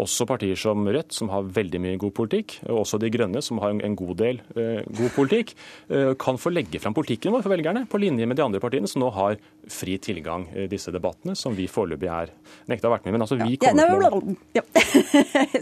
også 0.00 0.26
partier 0.28 0.58
som 0.58 0.86
Rødt, 0.88 1.12
som 1.14 1.30
har 1.32 1.48
veldig 1.52 1.80
mye 1.82 2.00
god 2.00 2.14
politikk, 2.16 2.58
og 2.68 2.82
også 2.84 3.00
De 3.02 3.10
Grønne, 3.12 3.42
som 3.44 3.60
har 3.62 3.74
en 3.74 3.96
god 3.98 4.14
del 4.20 4.40
eh, 4.56 4.82
god 4.88 5.12
politikk, 5.16 5.54
eh, 5.92 6.12
kan 6.20 6.38
få 6.40 6.52
legge 6.52 6.80
fram 6.82 6.96
politikken 6.96 7.34
vår 7.34 7.44
for 7.44 7.54
velgerne, 7.54 7.84
på 7.90 8.00
linje 8.00 8.28
med 8.28 8.38
de 8.38 8.44
andre 8.44 8.62
partiene 8.62 8.88
som 8.90 9.02
nå 9.02 9.10
har 9.16 9.38
fri 9.70 9.98
tilgang 10.02 10.48
i 10.56 10.66
disse 10.70 10.92
debattene, 10.94 11.36
som 11.38 11.54
vi 11.56 11.68
foreløpig 11.70 12.08
er 12.10 12.32
nekta 12.70 12.88
å 12.88 12.92
ha 12.92 12.96
vært 12.96 13.06
med. 13.06 13.16
Men 13.16 13.26
altså, 13.26 13.38
vi 13.40 13.58
kommer 13.60 14.02
ja, 14.02 14.10
å 14.16 14.22
ja. 14.56 14.64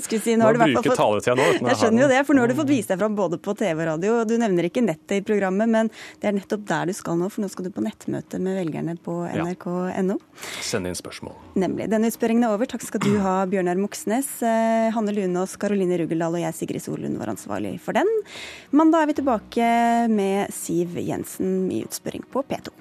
Skulle 0.01 0.23
si, 0.23 0.37
nå 0.39 0.47
har 0.47 0.57
du 0.57 0.63
hvert 0.63 0.79
fall 0.79 1.19
fått... 1.19 1.31
nå. 1.37 1.49
Jeg 1.71 1.81
skjønner 1.83 2.05
jo 2.05 2.11
det, 2.13 2.23
for 2.29 2.37
nå 2.37 2.45
har 2.45 2.53
du 2.53 2.57
fått 2.59 2.73
vise 2.73 2.93
deg 2.93 3.03
fram 3.03 3.19
både 3.19 3.41
på 3.43 3.55
TV 3.59 3.75
og 3.77 3.89
radio. 3.93 4.15
og 4.21 4.31
Du 4.31 4.37
nevner 4.41 4.69
ikke 4.71 4.85
nettet 4.85 5.21
i 5.21 5.25
programmet, 5.27 5.71
men 5.71 5.91
det 6.23 6.31
er 6.31 6.37
nettopp 6.39 6.65
der 6.71 6.91
du 6.91 6.97
skal 6.97 7.19
nå, 7.21 7.31
for 7.33 7.45
nå 7.45 7.51
skal 7.53 7.69
du 7.69 7.73
på 7.75 7.85
nettmøte 7.85 8.41
med 8.43 8.59
velgerne 8.61 8.97
på 9.01 9.17
nrk.no. 9.29 10.19
Send 10.65 10.89
inn 10.89 10.99
spørsmål. 10.99 11.37
Nemlig. 11.61 11.89
Denne 11.93 12.11
utspørringen 12.11 12.47
er 12.47 12.55
over. 12.55 12.69
Takk 12.71 12.85
skal 12.87 13.03
du 13.05 13.13
ha, 13.25 13.41
Bjørnar 13.51 13.81
Moxnes. 13.81 14.20
Eh, 14.43 14.91
Hanne 14.95 15.15
Lunås, 15.17 15.57
Karoline 15.61 15.99
Rugeldal 16.01 16.37
og 16.37 16.43
jeg, 16.43 16.57
Sigrid 16.57 16.85
Solund, 16.85 17.19
var 17.21 17.33
ansvarlig 17.33 17.77
for 17.83 17.97
den. 17.97 18.09
Mandag 18.77 19.05
er 19.05 19.11
vi 19.11 19.19
tilbake 19.21 19.73
med 20.13 20.53
Siv 20.55 20.99
Jensen 21.01 21.71
i 21.73 21.83
utspørring 21.87 22.25
på 22.33 22.45
P2. 22.49 22.73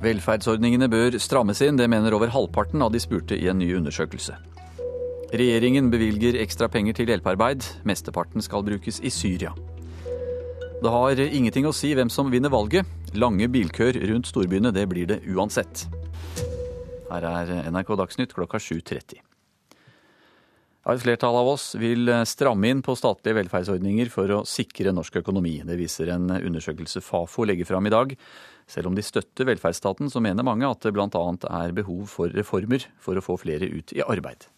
Velferdsordningene 0.00 0.88
bør 0.88 1.18
strammes 1.20 1.60
inn, 1.60 1.76
det 1.76 1.90
mener 1.92 2.14
over 2.16 2.32
halvparten 2.32 2.80
av 2.80 2.94
de 2.94 3.02
spurte 3.02 3.36
i 3.36 3.50
en 3.52 3.60
ny 3.60 3.74
undersøkelse. 3.76 4.38
Regjeringen 5.30 5.90
bevilger 5.92 6.40
ekstra 6.42 6.66
penger 6.72 6.96
til 6.96 7.12
hjelpearbeid. 7.12 7.66
Mesteparten 7.86 8.42
skal 8.42 8.64
brukes 8.66 8.98
i 9.04 9.12
Syria. 9.14 9.52
Det 10.80 10.90
har 10.90 11.20
ingenting 11.20 11.68
å 11.68 11.74
si 11.76 11.92
hvem 11.94 12.08
som 12.10 12.32
vinner 12.32 12.50
valget. 12.50 12.88
Lange 13.12 13.50
bilkøer 13.52 14.00
rundt 14.08 14.30
storbyene, 14.30 14.72
det 14.72 14.88
blir 14.88 15.06
det 15.10 15.20
uansett. 15.28 15.84
Her 17.10 17.26
er 17.26 17.50
NRK 17.70 17.96
Dagsnytt 17.98 18.36
klokka 18.36 18.60
7.30. 18.62 19.20
Et 20.90 21.02
flertall 21.02 21.36
av 21.36 21.48
oss 21.50 21.74
vil 21.78 22.08
stramme 22.26 22.70
inn 22.72 22.80
på 22.82 22.94
statlige 22.96 23.36
velferdsordninger 23.36 24.08
for 24.10 24.32
å 24.32 24.38
sikre 24.48 24.94
norsk 24.96 25.20
økonomi. 25.20 25.58
Det 25.66 25.76
viser 25.78 26.14
en 26.14 26.30
undersøkelse 26.38 27.02
Fafo 27.04 27.44
legger 27.46 27.68
fram 27.68 27.86
i 27.86 27.92
dag. 27.92 28.14
Selv 28.70 28.88
om 28.88 28.96
de 28.96 29.04
støtter 29.04 29.48
velferdsstaten, 29.50 30.08
så 30.10 30.22
mener 30.24 30.46
mange 30.46 30.68
at 30.68 30.80
det 30.86 30.94
bl.a. 30.96 31.26
er 31.60 31.76
behov 31.76 32.06
for 32.08 32.32
reformer 32.32 32.86
for 33.02 33.18
å 33.18 33.24
få 33.24 33.36
flere 33.42 33.68
ut 33.68 33.92
i 33.96 34.02
arbeid. 34.06 34.48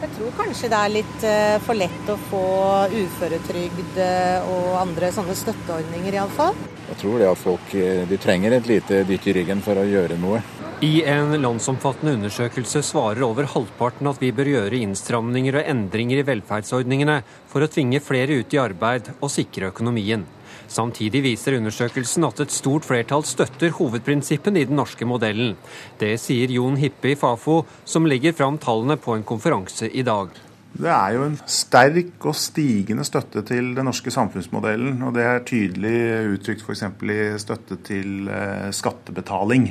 Jeg 0.00 0.10
tror 0.16 0.32
kanskje 0.34 0.68
det 0.72 0.78
er 0.78 0.92
litt 0.92 1.24
eh, 1.28 1.56
for 1.62 1.78
lett 1.78 2.08
å 2.10 2.16
få 2.28 2.44
uføretrygd 2.90 3.98
eh, 4.02 4.48
og 4.50 4.78
andre 4.80 5.10
sånne 5.14 5.36
støtteordninger, 5.38 6.16
iallfall. 6.18 6.56
Jeg 6.88 6.98
tror 7.00 7.22
det 7.22 7.28
at 7.30 7.40
folk 7.40 7.74
eh, 7.78 8.02
de 8.10 8.18
trenger 8.20 8.56
et 8.56 8.68
lite 8.68 9.04
dytt 9.08 9.28
i 9.30 9.36
ryggen 9.38 9.62
for 9.64 9.78
å 9.78 9.86
gjøre 9.86 10.18
noe. 10.20 10.42
I 10.84 11.00
en 11.08 11.30
landsomfattende 11.40 12.12
undersøkelse 12.18 12.82
svarer 12.84 13.22
over 13.24 13.46
halvparten 13.48 14.08
at 14.10 14.18
vi 14.20 14.28
bør 14.36 14.50
gjøre 14.50 14.80
innstramninger 14.84 15.56
og 15.56 15.68
endringer 15.70 16.20
i 16.20 16.24
velferdsordningene 16.28 17.14
for 17.48 17.64
å 17.64 17.68
tvinge 17.72 18.02
flere 18.04 18.36
ut 18.42 18.52
i 18.52 18.60
arbeid 18.60 19.08
og 19.14 19.32
sikre 19.32 19.70
økonomien. 19.72 20.26
Samtidig 20.68 21.22
viser 21.24 21.56
undersøkelsen 21.56 22.26
at 22.28 22.42
et 22.44 22.52
stort 22.52 22.84
flertall 22.84 23.24
støtter 23.24 23.72
hovedprinsippene 23.78 24.60
i 24.60 24.66
den 24.68 24.76
norske 24.76 25.08
modellen. 25.08 25.54
Det 26.02 26.18
sier 26.20 26.52
Jon 26.52 26.76
Hippe 26.80 27.14
i 27.14 27.16
Fafo, 27.16 27.62
som 27.88 28.10
legger 28.10 28.36
fram 28.36 28.60
tallene 28.60 28.98
på 29.00 29.16
en 29.16 29.24
konferanse 29.24 29.88
i 29.88 30.04
dag. 30.04 30.36
Det 30.74 30.90
er 30.90 31.14
jo 31.14 31.24
en 31.30 31.40
sterk 31.48 32.28
og 32.28 32.36
stigende 32.36 33.06
støtte 33.06 33.44
til 33.46 33.72
den 33.78 33.86
norske 33.88 34.12
samfunnsmodellen. 34.12 35.00
Og 35.06 35.16
det 35.16 35.24
er 35.30 35.44
tydelig 35.48 35.96
uttrykt 36.34 36.66
f.eks. 36.66 36.86
i 37.14 37.18
støtte 37.40 37.78
til 37.86 38.28
eh, 38.28 38.72
skattebetaling. 38.74 39.70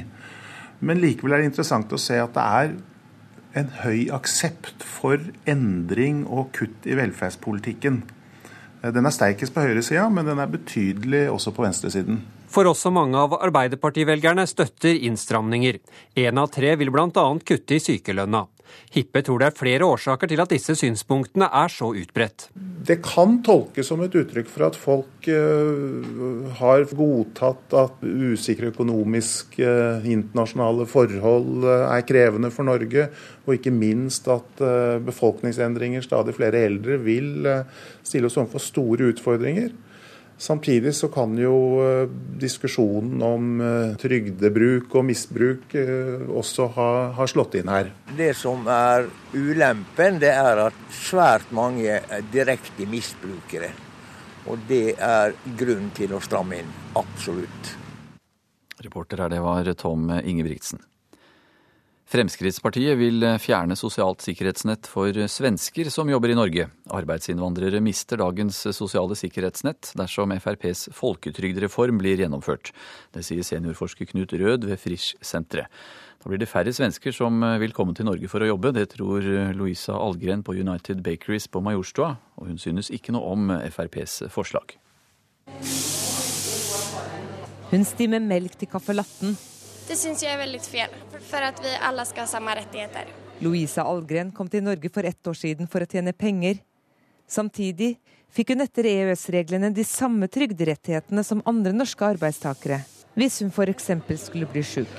Men 0.84 1.00
likevel 1.00 1.38
er 1.38 1.44
det 1.44 1.54
interessant 1.54 1.94
å 1.96 2.02
se 2.02 2.18
at 2.20 2.36
det 2.36 2.44
er 2.44 2.74
en 3.60 3.70
høy 3.84 4.10
aksept 4.14 4.84
for 4.84 5.22
endring 5.50 6.24
og 6.26 6.52
kutt 6.58 6.88
i 6.90 6.98
velferdspolitikken. 6.98 8.02
Den 8.84 9.08
er 9.08 9.16
sterkest 9.16 9.54
på 9.56 9.64
høyresida, 9.64 10.10
men 10.12 10.28
den 10.28 10.42
er 10.44 10.50
betydelig 10.52 11.28
også 11.32 11.54
på 11.56 11.64
venstresiden. 11.64 12.20
For 12.52 12.68
også 12.70 12.92
mange 12.94 13.18
av 13.18 13.38
Arbeiderpartivelgerne 13.38 14.44
støtter 14.50 15.00
innstramninger. 15.08 15.80
Én 16.20 16.42
av 16.42 16.52
tre 16.54 16.76
vil 16.78 16.92
bl.a. 16.94 17.24
kutte 17.48 17.78
i 17.78 17.82
sykelønna. 17.82 18.44
Hippe 18.94 19.24
tror 19.26 19.42
det 19.42 19.48
er 19.50 19.58
flere 19.58 19.88
årsaker 19.88 20.30
til 20.30 20.42
at 20.44 20.52
disse 20.54 20.76
synspunktene 20.78 21.48
er 21.50 21.72
så 21.72 21.90
utbredt. 21.98 22.48
Det 22.84 23.00
kan 23.06 23.38
tolkes 23.46 23.88
som 23.90 24.04
et 24.06 24.16
uttrykk 24.20 24.50
for 24.52 24.68
at 24.68 24.78
folk 24.80 25.30
uh, 25.32 26.50
har 26.60 26.86
godtatt 26.92 27.78
at 27.80 28.04
usikre 28.04 28.74
økonomiske 28.74 29.64
uh, 29.64 30.06
internasjonale 30.06 30.88
forhold 30.90 31.64
uh, 31.66 31.88
er 31.88 32.06
krevende 32.08 32.52
for 32.54 32.68
Norge, 32.68 33.08
og 33.48 33.56
ikke 33.58 33.74
minst 33.76 34.28
at 34.32 34.62
befolkningsendringer, 35.04 36.04
stadig 36.06 36.36
flere 36.38 36.62
eldre, 36.64 36.96
vil 37.04 37.44
stille 38.06 38.30
oss 38.30 38.38
overfor 38.40 38.64
store 38.64 39.10
utfordringer. 39.12 39.74
Samtidig 40.38 40.96
så 40.96 41.08
kan 41.14 41.38
jo 41.38 41.56
eh, 41.84 42.10
diskusjonen 42.42 43.22
om 43.24 43.62
eh, 43.62 43.94
trygdebruk 44.02 44.96
og 44.98 45.06
misbruk 45.08 45.76
eh, 45.80 46.26
også 46.28 46.68
ha, 46.76 46.90
ha, 47.16 47.28
slått 47.30 47.60
inn 47.60 47.72
her. 47.72 47.92
Det 48.18 48.34
som 48.38 48.68
er 48.68 49.08
ulempen, 49.34 50.20
det 50.24 50.34
er 50.34 50.66
at 50.66 50.80
svært 50.94 51.54
mange 51.56 52.00
er 52.02 52.26
direkte 52.34 52.88
misbrukere. 52.90 53.72
Og 54.52 54.66
det 54.68 54.98
er 55.00 55.38
grunn 55.60 55.94
til 55.96 56.18
å 56.18 56.24
stramme 56.24 56.60
inn. 56.60 56.74
Absolutt. 57.00 57.76
Reporter 58.84 59.24
her, 59.24 59.32
det 59.32 59.40
var 59.46 59.70
Tom 59.80 60.10
Ingebrigtsen. 60.20 60.82
Fremskrittspartiet 62.14 62.94
vil 63.00 63.24
fjerne 63.42 63.74
sosialt 63.74 64.22
sikkerhetsnett 64.22 64.86
for 64.86 65.18
svensker 65.34 65.88
som 65.90 66.12
jobber 66.12 66.30
i 66.30 66.36
Norge. 66.38 66.68
Arbeidsinnvandrere 66.94 67.80
mister 67.82 68.20
dagens 68.22 68.60
sosiale 68.78 69.16
sikkerhetsnett 69.18 69.96
dersom 69.98 70.30
FrPs 70.38 70.92
folketrygdreform 70.94 71.98
blir 71.98 72.22
gjennomført. 72.22 72.70
Det 73.18 73.24
sier 73.26 73.42
seniorforsker 73.42 74.06
Knut 74.12 74.36
Rød 74.38 74.68
ved 74.70 74.78
Frisch-senteret. 74.78 75.66
Da 76.22 76.30
blir 76.30 76.38
det 76.44 76.52
færre 76.52 76.70
svensker 76.78 77.16
som 77.18 77.42
vil 77.64 77.74
komme 77.74 77.96
til 77.98 78.06
Norge 78.06 78.30
for 78.30 78.46
å 78.46 78.50
jobbe. 78.52 78.76
Det 78.78 78.92
tror 78.92 79.26
Louisa 79.58 79.96
Algren 79.98 80.44
på 80.46 80.54
United 80.54 81.02
Bakeries 81.02 81.50
på 81.50 81.64
Majorstua, 81.66 82.12
og 82.38 82.52
hun 82.52 82.62
synes 82.62 82.92
ikke 82.94 83.16
noe 83.18 83.34
om 83.34 83.50
FrPs 83.74 84.28
forslag. 84.30 84.78
Hun 87.74 87.90
stimmer 87.90 88.22
melk 88.22 88.60
til 88.62 88.70
caffè 88.70 88.94
latten 88.94 89.34
det 89.88 89.98
syns 90.00 90.24
jeg 90.24 90.34
er 90.34 90.40
veldig 90.42 90.62
feil, 90.64 90.94
for 91.28 91.44
at 91.44 91.60
vi 91.64 91.72
alle 91.84 92.06
skal 92.08 92.26
ha 92.26 92.32
samme 92.32 92.56
rettigheter. 92.58 93.10
Louisa 93.44 93.84
Algren 93.90 94.32
kom 94.36 94.48
til 94.50 94.64
Norge 94.64 94.92
for 94.94 95.04
ett 95.08 95.28
år 95.28 95.36
siden 95.38 95.68
for 95.68 95.84
å 95.84 95.90
tjene 95.90 96.14
penger. 96.16 96.62
Samtidig 97.28 97.96
fikk 98.34 98.54
hun 98.54 98.64
etter 98.66 98.88
EØS-reglene 98.90 99.74
de 99.74 99.86
samme 99.88 100.30
trygderettighetene 100.32 101.24
som 101.26 101.44
andre 101.50 101.74
norske 101.76 102.06
arbeidstakere, 102.16 102.84
hvis 103.18 103.42
hun 103.44 103.52
f.eks. 103.52 103.92
skulle 104.28 104.50
bli 104.50 104.64
sjuk. 104.66 104.96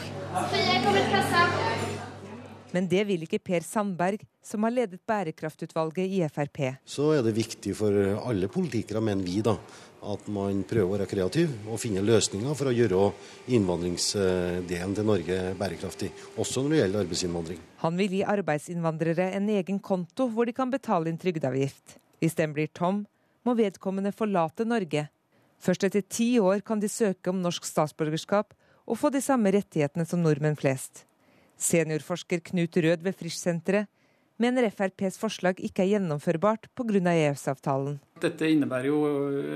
Men 2.74 2.88
det 2.90 3.04
vil 3.06 3.22
ikke 3.22 3.38
Per 3.38 3.62
Sandberg, 3.62 4.24
som 4.42 4.64
har 4.66 4.74
ledet 4.74 4.98
bærekraftutvalget 5.06 6.10
i 6.10 6.24
Frp. 6.26 6.60
Så 6.90 7.12
er 7.14 7.22
det 7.22 7.36
viktig 7.36 7.74
for 7.78 7.94
alle 8.26 8.50
politikere, 8.50 9.02
mener 9.04 9.22
vi, 9.22 9.38
da, 9.46 9.54
at 10.12 10.26
man 10.32 10.62
prøver 10.68 10.86
å 10.86 10.92
være 10.94 11.08
kreativ 11.08 11.52
og 11.68 11.80
finne 11.80 12.02
løsninger 12.04 12.56
for 12.58 12.70
å 12.70 12.74
gjøre 12.74 13.00
innvandringsdelen 13.56 14.94
til 14.96 15.08
Norge 15.08 15.38
bærekraftig, 15.58 16.10
også 16.40 16.62
når 16.62 16.74
det 16.74 16.80
gjelder 16.82 17.04
arbeidsinnvandring. 17.04 17.62
Han 17.84 17.98
vil 18.00 18.18
gi 18.18 18.22
arbeidsinnvandrere 18.34 19.30
en 19.38 19.48
egen 19.56 19.80
konto 19.80 20.28
hvor 20.32 20.48
de 20.48 20.56
kan 20.56 20.72
betale 20.72 21.10
inn 21.10 21.20
trygdeavgift. 21.20 21.96
Hvis 22.20 22.36
den 22.38 22.54
blir 22.56 22.70
tom, 22.72 23.04
må 23.44 23.56
vedkommende 23.58 24.14
forlate 24.16 24.66
Norge. 24.68 25.08
Først 25.60 25.84
etter 25.88 26.04
ti 26.04 26.34
år 26.40 26.60
kan 26.64 26.80
de 26.80 26.90
søke 26.92 27.32
om 27.32 27.42
norsk 27.44 27.66
statsborgerskap 27.68 28.54
og 28.84 29.00
få 29.00 29.10
de 29.12 29.22
samme 29.24 29.52
rettighetene 29.54 30.06
som 30.08 30.22
nordmenn 30.24 30.58
flest. 30.60 31.04
Seniorforsker 31.60 32.42
Knut 32.44 32.76
Rød 32.76 33.04
ved 33.04 33.16
Frisch-senteret 33.16 33.88
mener 34.42 34.66
FrPs 34.70 35.18
forslag 35.20 35.60
ikke 35.62 35.84
er 35.84 35.94
gjennomførbart 35.94 36.70
pga. 36.74 37.02
EØS-avtalen. 37.14 38.00
Dette 38.22 38.48
innebærer 38.50 38.88
jo 38.88 38.98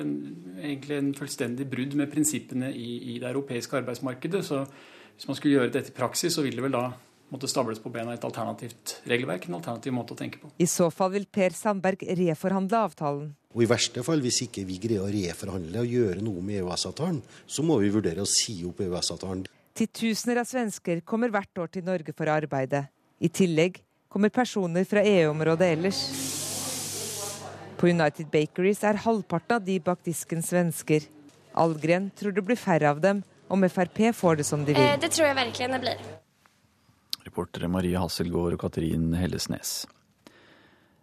en, 0.01 0.15
egentlig 0.61 0.99
en 0.99 1.11
fullstendig 1.17 1.67
brudd 1.71 1.97
med 1.99 2.11
prinsippene 2.13 2.71
i, 2.75 3.15
i, 3.15 3.19
det 3.19 3.29
europeiske 3.31 3.79
arbeidsmarkedet. 3.81 4.45
Så 4.45 4.65
hvis 5.17 5.29
man 5.29 5.39
skulle 5.39 5.59
gjøre 5.59 5.75
dette 5.75 5.93
i 5.93 5.97
praksis, 5.97 6.35
så 6.35 6.45
vil 6.45 6.59
det 6.59 6.67
vel 6.67 6.77
da 6.77 6.87
måtte 7.29 7.49
stables 7.51 7.81
på 7.85 7.91
bena 7.93 8.15
et 8.17 8.25
alternativt 8.25 8.99
regelverk, 9.09 9.49
en 9.49 9.59
alternativ 9.59 9.93
måte 9.93 10.15
å 10.15 10.19
tenke 10.19 10.41
på. 10.41 10.51
I 10.57 10.69
så 10.71 10.89
fall 10.95 11.13
vil 11.17 11.27
Per 11.29 11.57
Sandberg 11.57 12.05
reforhandle 12.21 12.85
avtalen. 12.89 13.35
Og 13.55 13.65
I 13.65 13.69
verste 13.69 14.05
fall, 14.05 14.23
hvis 14.25 14.43
ikke 14.47 14.65
vi 14.69 14.79
greier 14.81 15.05
å 15.05 15.13
reforhandle 15.13 15.83
og 15.83 15.93
gjøre 15.93 16.25
noe 16.25 16.45
med 16.45 16.63
EØS-avtalen, 16.63 17.21
så 17.49 17.65
må 17.67 17.79
vi 17.83 17.93
vurdere 17.93 18.25
å 18.25 18.29
si 18.29 18.61
opp 18.69 18.81
EØS-avtalen. 18.85 19.45
Titusener 19.79 20.41
av 20.43 20.49
svensker 20.49 21.05
kommer 21.07 21.31
hvert 21.33 21.61
år 21.61 21.71
til 21.75 21.85
Norge 21.87 22.15
for 22.17 22.29
å 22.29 22.39
arbeide. 22.41 22.87
I 23.23 23.31
tillegg 23.35 23.81
kommer 24.09 24.33
personer 24.33 24.85
fra 24.89 25.05
EU-området 25.05 25.73
ellers. 25.77 26.03
På 27.79 27.89
United 27.89 28.31
Bakeries 28.33 28.83
er 28.85 28.99
halvparten 29.05 29.59
av 29.59 29.67
de 29.67 29.79
bak 29.81 30.01
disken 30.07 30.43
svensker. 30.43 31.05
Algren 31.59 32.11
tror 32.17 32.35
det 32.35 32.45
blir 32.47 32.59
færre 32.59 32.91
av 32.91 33.03
dem 33.03 33.23
om 33.49 33.69
Frp 33.69 34.11
får 34.15 34.41
det 34.41 34.47
som 34.49 34.65
de 34.65 34.75
vil. 34.75 34.83
Eh, 34.83 34.99
det 35.01 35.13
tror 35.15 35.29
jeg 35.29 35.37
virkelig 35.39 35.69
det 35.73 35.81
blir. 35.85 36.03
Reportere 37.29 37.69
Marie 37.69 38.01
Hasselgaard 38.01 38.57
og 38.57 38.61
Katrin 38.65 39.13
Hellesnes. 39.17 39.87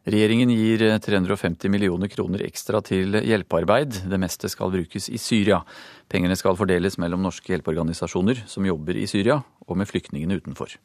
Regjeringen 0.06 0.52
gir 0.54 0.84
350 1.02 1.72
millioner 1.74 2.12
kroner 2.14 2.44
ekstra 2.46 2.82
til 2.86 3.18
hjelpearbeid. 3.26 4.04
Det 4.06 4.20
meste 4.22 4.52
skal 4.54 4.70
brukes 4.74 5.10
i 5.10 5.18
Syria. 5.18 5.64
Pengene 6.12 6.38
skal 6.38 6.58
fordeles 6.60 7.00
mellom 7.02 7.24
norske 7.26 7.50
hjelpeorganisasjoner 7.50 8.44
som 8.50 8.68
jobber 8.70 9.00
i 9.02 9.08
Syria, 9.10 9.40
og 9.66 9.80
med 9.82 9.90
flyktningene 9.90 10.38
utenfor. 10.38 10.78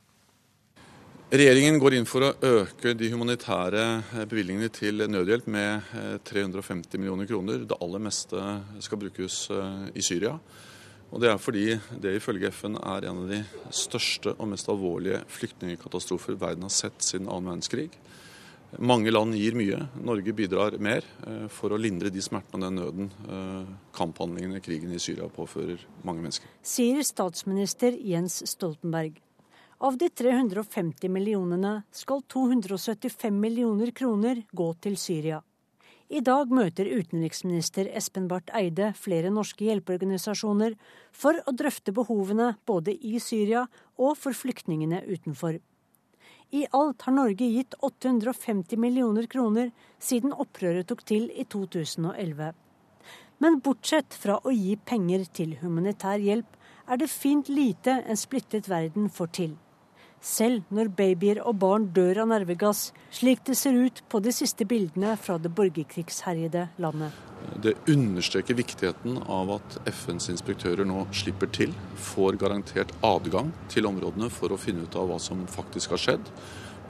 Regjeringen 1.31 1.77
går 1.79 1.95
inn 1.95 2.07
for 2.11 2.25
å 2.27 2.33
øke 2.43 2.91
de 2.99 3.07
humanitære 3.13 3.85
bevilgningene 4.27 4.67
til 4.75 5.05
nødhjelp 5.07 5.47
med 5.47 5.93
350 6.27 6.99
millioner 6.99 7.29
kroner. 7.31 7.63
Det 7.71 7.79
aller 7.79 8.03
meste 8.03 8.41
skal 8.83 8.99
brukes 8.99 9.45
i 9.95 10.03
Syria. 10.03 10.33
Og 11.15 11.23
Det 11.23 11.31
er 11.31 11.39
fordi 11.39 11.79
det 12.03 12.17
ifølge 12.19 12.51
FN 12.51 12.75
er 12.83 13.07
en 13.07 13.23
av 13.23 13.31
de 13.31 13.45
største 13.71 14.35
og 14.41 14.51
mest 14.51 14.67
alvorlige 14.75 15.23
flyktningkatastrofer 15.31 16.35
verden 16.35 16.67
har 16.67 16.75
sett 16.75 16.99
siden 16.99 17.31
annen 17.31 17.53
verdenskrig. 17.53 17.89
Mange 18.79 19.15
land 19.15 19.39
gir 19.39 19.55
mye. 19.55 19.79
Norge 20.03 20.35
bidrar 20.35 20.81
mer 20.83 21.07
eh, 21.27 21.47
for 21.51 21.71
å 21.71 21.79
lindre 21.79 22.11
de 22.11 22.23
smertene 22.23 22.59
og 22.59 22.67
den 22.67 22.79
nøden 22.79 23.11
eh, 23.31 23.73
kamphandlingene 23.95 24.63
krigen 24.63 24.95
i 24.95 25.03
Syria 25.03 25.31
påfører 25.31 25.83
mange 26.03 26.27
mennesker. 26.27 26.51
Sier 26.63 27.03
statsminister 27.07 27.95
Jens 27.95 28.43
Stoltenberg. 28.51 29.19
Av 29.83 29.97
de 29.97 30.11
350 30.13 31.09
millionene 31.09 31.71
skal 31.91 32.21
275 32.29 33.37
millioner 33.41 33.91
kroner 33.97 34.43
gå 34.53 34.67
til 34.85 34.99
Syria. 35.01 35.39
I 36.13 36.21
dag 36.21 36.51
møter 36.53 36.85
utenriksminister 36.85 37.89
Espen 37.97 38.27
Barth 38.29 38.53
Eide 38.59 38.91
flere 38.93 39.31
norske 39.33 39.65
hjelpeorganisasjoner 39.65 40.77
for 41.17 41.39
å 41.49 41.55
drøfte 41.57 41.95
behovene 41.97 42.51
både 42.69 42.93
i 42.93 43.15
Syria 43.25 43.63
og 43.97 44.19
for 44.21 44.37
flyktningene 44.37 45.01
utenfor. 45.09 45.57
I 46.53 46.67
alt 46.77 47.07
har 47.09 47.17
Norge 47.17 47.49
gitt 47.49 47.79
850 47.81 48.77
millioner 48.85 49.31
kroner 49.33 49.73
siden 49.97 50.37
opprøret 50.37 50.91
tok 50.93 51.07
til 51.09 51.31
i 51.33 51.49
2011. 51.49 52.53
Men 53.41 53.59
bortsett 53.65 54.13
fra 54.13 54.37
å 54.45 54.53
gi 54.53 54.77
penger 54.77 55.25
til 55.33 55.57
humanitær 55.65 56.21
hjelp, 56.21 56.53
er 56.85 57.01
det 57.01 57.09
fint 57.09 57.49
lite 57.49 57.97
en 58.05 58.25
splittet 58.27 58.69
verden 58.69 59.09
får 59.09 59.37
til. 59.41 59.59
Selv 60.21 60.69
når 60.69 60.91
babyer 60.93 61.39
og 61.49 61.57
barn 61.63 61.87
dør 61.97 62.23
av 62.23 62.29
nervegass, 62.29 62.91
slik 63.15 63.41
det 63.49 63.57
ser 63.57 63.73
ut 63.73 64.03
på 64.13 64.21
de 64.21 64.33
siste 64.37 64.67
bildene 64.69 65.15
fra 65.17 65.39
det 65.41 65.49
borgerkrigsherjede 65.57 66.67
landet. 66.85 67.17
Det 67.65 67.73
understreker 67.89 68.59
viktigheten 68.59 69.17
av 69.25 69.55
at 69.57 69.79
FNs 69.89 70.29
inspektører 70.35 70.85
nå 70.85 71.07
slipper 71.17 71.49
til, 71.57 71.73
får 71.97 72.37
garantert 72.43 72.93
adgang 73.07 73.49
til 73.73 73.89
områdene 73.89 74.29
for 74.33 74.53
å 74.53 74.61
finne 74.61 74.85
ut 74.85 74.99
av 75.01 75.09
hva 75.09 75.17
som 75.23 75.47
faktisk 75.49 75.97
har 75.97 76.05
skjedd, 76.05 76.33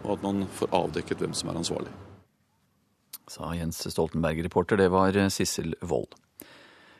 og 0.02 0.16
at 0.16 0.26
man 0.26 0.42
får 0.58 0.74
avdekket 0.74 1.22
hvem 1.22 1.36
som 1.36 1.52
er 1.52 1.60
ansvarlig. 1.62 1.94
Sa 3.30 3.52
Jens 3.54 3.78
Stoltenberg, 3.86 4.42
reporter. 4.42 4.80
Det 4.80 4.90
var 4.90 5.14
Sissel 5.30 5.76
Wold. 5.86 6.18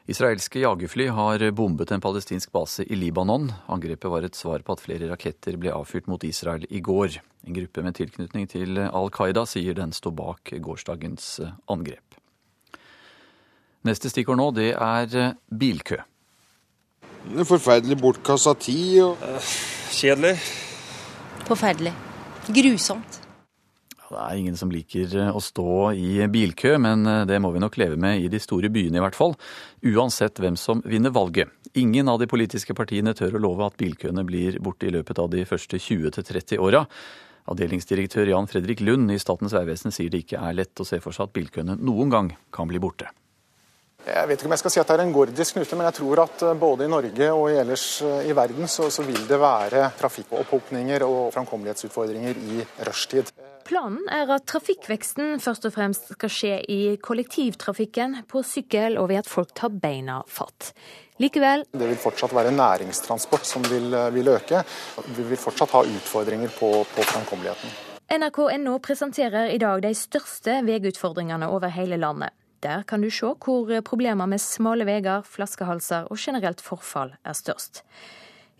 Israelske 0.08 0.62
jagerfly 0.62 1.08
har 1.12 1.42
bombet 1.52 1.90
en 1.92 2.00
palestinsk 2.00 2.52
base 2.52 2.86
i 2.86 2.96
Libanon. 2.96 3.50
Angrepet 3.68 4.10
var 4.10 4.24
et 4.26 4.38
svar 4.38 4.64
på 4.64 4.74
at 4.74 4.82
flere 4.82 5.10
raketter 5.10 5.58
ble 5.60 5.74
avfyrt 5.74 6.08
mot 6.10 6.24
Israel 6.24 6.64
i 6.70 6.80
går. 6.80 7.20
En 7.46 7.56
gruppe 7.56 7.84
med 7.84 7.98
tilknytning 7.98 8.48
til 8.50 8.80
Al 8.88 9.12
Qaida 9.14 9.44
sier 9.46 9.76
den 9.76 9.92
står 9.96 10.16
bak 10.16 10.54
gårsdagens 10.64 11.28
angrep. 11.70 12.20
Neste 13.86 14.10
stikkord 14.12 14.36
nå, 14.36 14.50
det 14.52 14.72
er 14.74 15.14
eh, 15.16 15.36
bilkø. 15.48 15.96
Det 17.30 17.40
er 17.44 17.48
forferdelig 17.48 17.96
bortkasta 18.00 18.52
tid. 18.60 18.98
Og... 19.04 19.24
Kjedelig. 19.94 20.34
Forferdelig. 21.48 21.94
Grusomt. 22.48 23.19
Det 24.10 24.18
er 24.18 24.38
ingen 24.40 24.56
som 24.58 24.72
liker 24.74 25.12
eh, 25.14 25.28
å 25.30 25.38
stå 25.38 25.92
i 25.94 26.24
bilkø, 26.26 26.74
men 26.82 27.06
eh, 27.06 27.22
det 27.30 27.36
må 27.42 27.52
vi 27.54 27.60
nok 27.62 27.76
leve 27.78 27.94
med 28.00 28.18
i 28.18 28.30
de 28.32 28.40
store 28.42 28.66
byene 28.72 28.98
i 28.98 29.02
hvert 29.04 29.14
fall. 29.14 29.36
Uansett 29.86 30.40
hvem 30.42 30.56
som 30.58 30.80
vinner 30.82 31.14
valget. 31.14 31.52
Ingen 31.78 32.10
av 32.10 32.18
de 32.18 32.26
politiske 32.26 32.74
partiene 32.74 33.14
tør 33.14 33.38
å 33.38 33.42
love 33.44 33.68
at 33.68 33.76
bilkøene 33.78 34.24
blir 34.26 34.58
borte 34.58 34.88
i 34.88 34.94
løpet 34.96 35.20
av 35.22 35.30
de 35.30 35.44
første 35.46 35.78
20-30 35.78 36.58
åra. 36.58 36.82
Avdelingsdirektør 37.50 38.32
Jan 38.32 38.50
Fredrik 38.50 38.82
Lund 38.82 39.14
i 39.14 39.18
Statens 39.22 39.54
vegvesen 39.54 39.94
sier 39.94 40.10
det 40.10 40.24
ikke 40.24 40.42
er 40.42 40.58
lett 40.58 40.82
å 40.82 40.86
se 40.88 40.98
for 41.02 41.14
seg 41.14 41.28
at 41.28 41.36
bilkøene 41.38 41.78
noen 41.78 42.10
gang 42.10 42.32
kan 42.50 42.66
bli 42.70 42.82
borte. 42.82 43.12
Jeg 44.00 44.26
vet 44.26 44.40
ikke 44.40 44.48
om 44.48 44.56
jeg 44.56 44.62
skal 44.64 44.74
si 44.74 44.80
at 44.80 44.90
det 44.90 44.96
er 44.96 45.04
en 45.04 45.14
gordisk 45.14 45.54
knute, 45.54 45.78
men 45.78 45.86
jeg 45.86 45.98
tror 46.00 46.24
at 46.24 46.44
eh, 46.48 46.58
både 46.58 46.88
i 46.88 46.90
Norge 46.90 47.30
og 47.36 47.46
ellers 47.62 47.86
i 48.26 48.34
verden 48.34 48.66
så, 48.66 48.90
så 48.90 49.06
vil 49.06 49.22
det 49.30 49.38
være 49.38 49.86
trafikkopphopinger 50.02 51.06
og 51.06 51.30
framkommelighetsutfordringer 51.36 52.42
i 52.56 52.66
rushtid. 52.90 53.30
Planen 53.66 54.06
er 54.10 54.30
at 54.34 54.46
trafikkveksten 54.50 55.38
først 55.42 55.66
og 55.68 55.74
fremst 55.74 56.10
skal 56.14 56.32
skje 56.32 56.56
i 56.70 56.80
kollektivtrafikken, 57.02 58.22
på 58.30 58.42
sykkel 58.46 58.98
og 59.00 59.10
ved 59.12 59.22
at 59.22 59.30
folk 59.30 59.52
tar 59.56 59.72
beina 59.72 60.20
fatt. 60.28 60.72
Likevel 61.20 61.66
Det 61.72 61.88
vil 61.90 62.00
fortsatt 62.00 62.32
være 62.32 62.54
næringstransport 62.56 63.44
som 63.44 63.64
vil, 63.68 63.92
eh, 63.94 64.10
vil 64.14 64.28
øke. 64.28 64.64
Vi 65.16 65.22
vil 65.22 65.36
fortsatt 65.36 65.70
ha 65.76 65.84
utfordringer 65.84 66.48
på, 66.48 66.70
på 66.94 67.02
framkommeligheten. 67.12 67.70
NRK.no 68.10 68.78
presenterer 68.82 69.52
i 69.54 69.58
dag 69.58 69.82
de 69.84 69.92
største 69.94 70.56
veiutfordringene 70.66 71.46
over 71.46 71.68
hele 71.68 71.96
landet. 72.00 72.32
Der 72.60 72.82
kan 72.82 73.00
du 73.00 73.10
se 73.10 73.34
hvor 73.44 73.70
problemer 73.86 74.26
med 74.26 74.40
smale 74.40 74.84
veier, 74.84 75.22
flaskehalser 75.22 76.08
og 76.10 76.18
generelt 76.18 76.60
forfall 76.60 77.14
er 77.24 77.36
størst. 77.36 77.84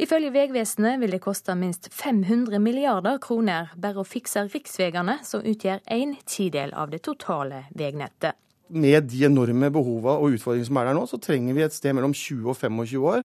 Ifølge 0.01 0.31
Vegvesenet 0.33 0.97
vil 1.03 1.13
det 1.13 1.21
koste 1.21 1.53
minst 1.61 1.91
500 1.93 2.57
milliarder 2.63 3.19
kroner 3.21 3.69
bare 3.77 4.01
å 4.01 4.07
fikse 4.09 4.47
riksveiene, 4.47 5.19
som 5.29 5.45
utgjør 5.45 5.83
en 5.93 6.15
tidel 6.25 6.73
av 6.73 6.89
det 6.95 7.03
totale 7.05 7.67
veinettet. 7.77 8.39
Med 8.73 9.11
de 9.13 9.27
enorme 9.29 9.69
behovene 9.75 10.15
og 10.17 10.39
utfordringene 10.39 10.71
som 10.71 10.79
er 10.81 10.89
der 10.89 10.97
nå, 10.97 11.05
så 11.11 11.21
trenger 11.21 11.59
vi 11.59 11.67
et 11.67 11.77
sted 11.77 11.93
mellom 11.99 12.15
20 12.17 12.49
og 12.49 12.57
25 12.57 13.05
år 13.13 13.21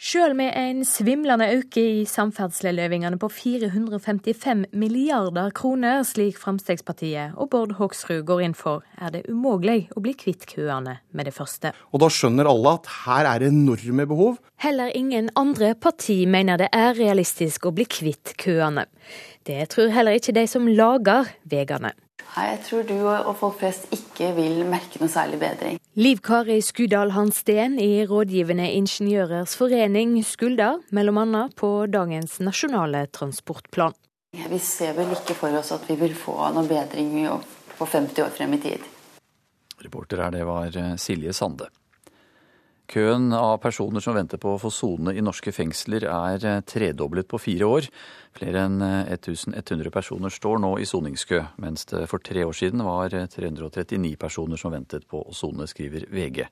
Sjøl 0.00 0.32
med 0.32 0.54
en 0.56 0.78
svimlende 0.88 1.44
økning 1.58 1.98
i 2.00 2.04
samferdselsløyvingene 2.08 3.18
på 3.20 3.28
455 3.36 4.62
milliarder 4.72 5.52
kroner, 5.52 6.00
slik 6.08 6.38
Fremskrittspartiet 6.40 7.36
og 7.36 7.50
Bård 7.52 7.74
Hoksrud 7.76 8.24
går 8.30 8.40
inn 8.46 8.56
for, 8.56 8.80
er 8.96 9.12
det 9.12 9.26
umulig 9.28 9.90
å 9.92 10.00
bli 10.00 10.14
kvitt 10.16 10.48
køene 10.48 10.96
med 11.12 11.28
det 11.28 11.36
første. 11.36 11.74
Og 11.92 12.00
da 12.00 12.08
skjønner 12.08 12.48
alle 12.48 12.78
at 12.78 12.88
her 13.02 13.28
er 13.34 13.44
enorme 13.50 14.08
behov. 14.08 14.40
Heller 14.64 14.88
ingen 14.96 15.28
andre 15.36 15.74
parti 15.76 16.22
mener 16.24 16.64
det 16.64 16.72
er 16.72 16.96
realistisk 16.96 17.68
å 17.68 17.76
bli 17.76 17.84
kvitt 17.84 18.38
køene. 18.40 18.88
Det 19.44 19.68
tror 19.76 19.92
heller 19.92 20.16
ikke 20.16 20.32
de 20.32 20.48
som 20.48 20.64
lager 20.64 21.28
veiene. 21.44 21.92
Nei, 22.36 22.44
Jeg 22.52 22.60
tror 22.68 22.84
du 22.86 22.94
og 23.08 23.32
folk 23.40 23.56
flest 23.58 23.88
ikke 23.94 24.30
vil 24.36 24.60
merke 24.70 25.00
noe 25.02 25.10
særlig 25.10 25.40
bedring. 25.40 25.80
Liv 25.98 26.20
Kari 26.22 26.60
Skudal 26.62 27.10
Hansten 27.16 27.78
i 27.82 28.04
Rådgivende 28.06 28.68
ingeniørers 28.70 29.56
forening 29.58 30.14
skulder 30.24 30.78
bl.a. 30.94 31.42
på 31.56 31.70
dagens 31.90 32.38
nasjonale 32.40 33.06
transportplan. 33.10 33.96
Vi 34.30 34.60
ser 34.62 34.94
vel 34.94 35.10
ikke 35.16 35.34
for 35.34 35.58
oss 35.58 35.72
at 35.74 35.88
vi 35.90 35.98
vil 35.98 36.14
få 36.14 36.36
noe 36.54 36.68
bedring 36.70 37.26
på 37.74 37.86
50 37.86 38.22
år 38.22 38.30
frem 38.36 38.54
i 38.54 38.62
tid. 38.62 38.86
Reporter 39.82 40.22
her, 40.22 40.30
det 40.30 40.46
var 40.46 40.76
Silje 41.00 41.34
Sande. 41.34 41.66
Køen 42.90 43.30
av 43.36 43.60
personer 43.62 44.02
som 44.02 44.16
venter 44.16 44.40
på 44.42 44.56
å 44.56 44.58
få 44.58 44.70
sone 44.74 45.12
i 45.14 45.22
norske 45.22 45.52
fengsler 45.54 46.08
er 46.10 46.46
eh, 46.46 46.62
tredoblet 46.66 47.28
på 47.30 47.38
fire 47.38 47.68
år. 47.70 47.86
Flere 48.34 48.64
enn 48.66 48.82
1100 48.82 49.86
eh, 49.86 49.92
personer 49.94 50.34
står 50.34 50.58
nå 50.64 50.72
i 50.82 50.88
soningskø, 50.90 51.44
mens 51.62 51.86
det 51.92 52.08
for 52.10 52.22
tre 52.26 52.42
år 52.48 52.56
siden 52.56 52.82
var 52.82 53.14
339 53.14 54.16
personer 54.18 54.58
som 54.58 54.74
ventet 54.74 55.06
på 55.06 55.22
å 55.22 55.36
sone, 55.36 55.70
skriver 55.70 56.08
VG. 56.10 56.42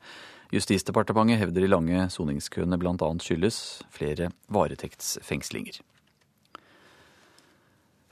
Justisdepartementet 0.55 1.43
hevder 1.43 1.67
de 1.67 1.75
lange 1.75 2.07
soningskøene 2.15 2.79
bl.a. 2.79 3.11
skyldes 3.19 3.61
flere 3.91 4.31
varetektsfengslinger. 4.55 5.83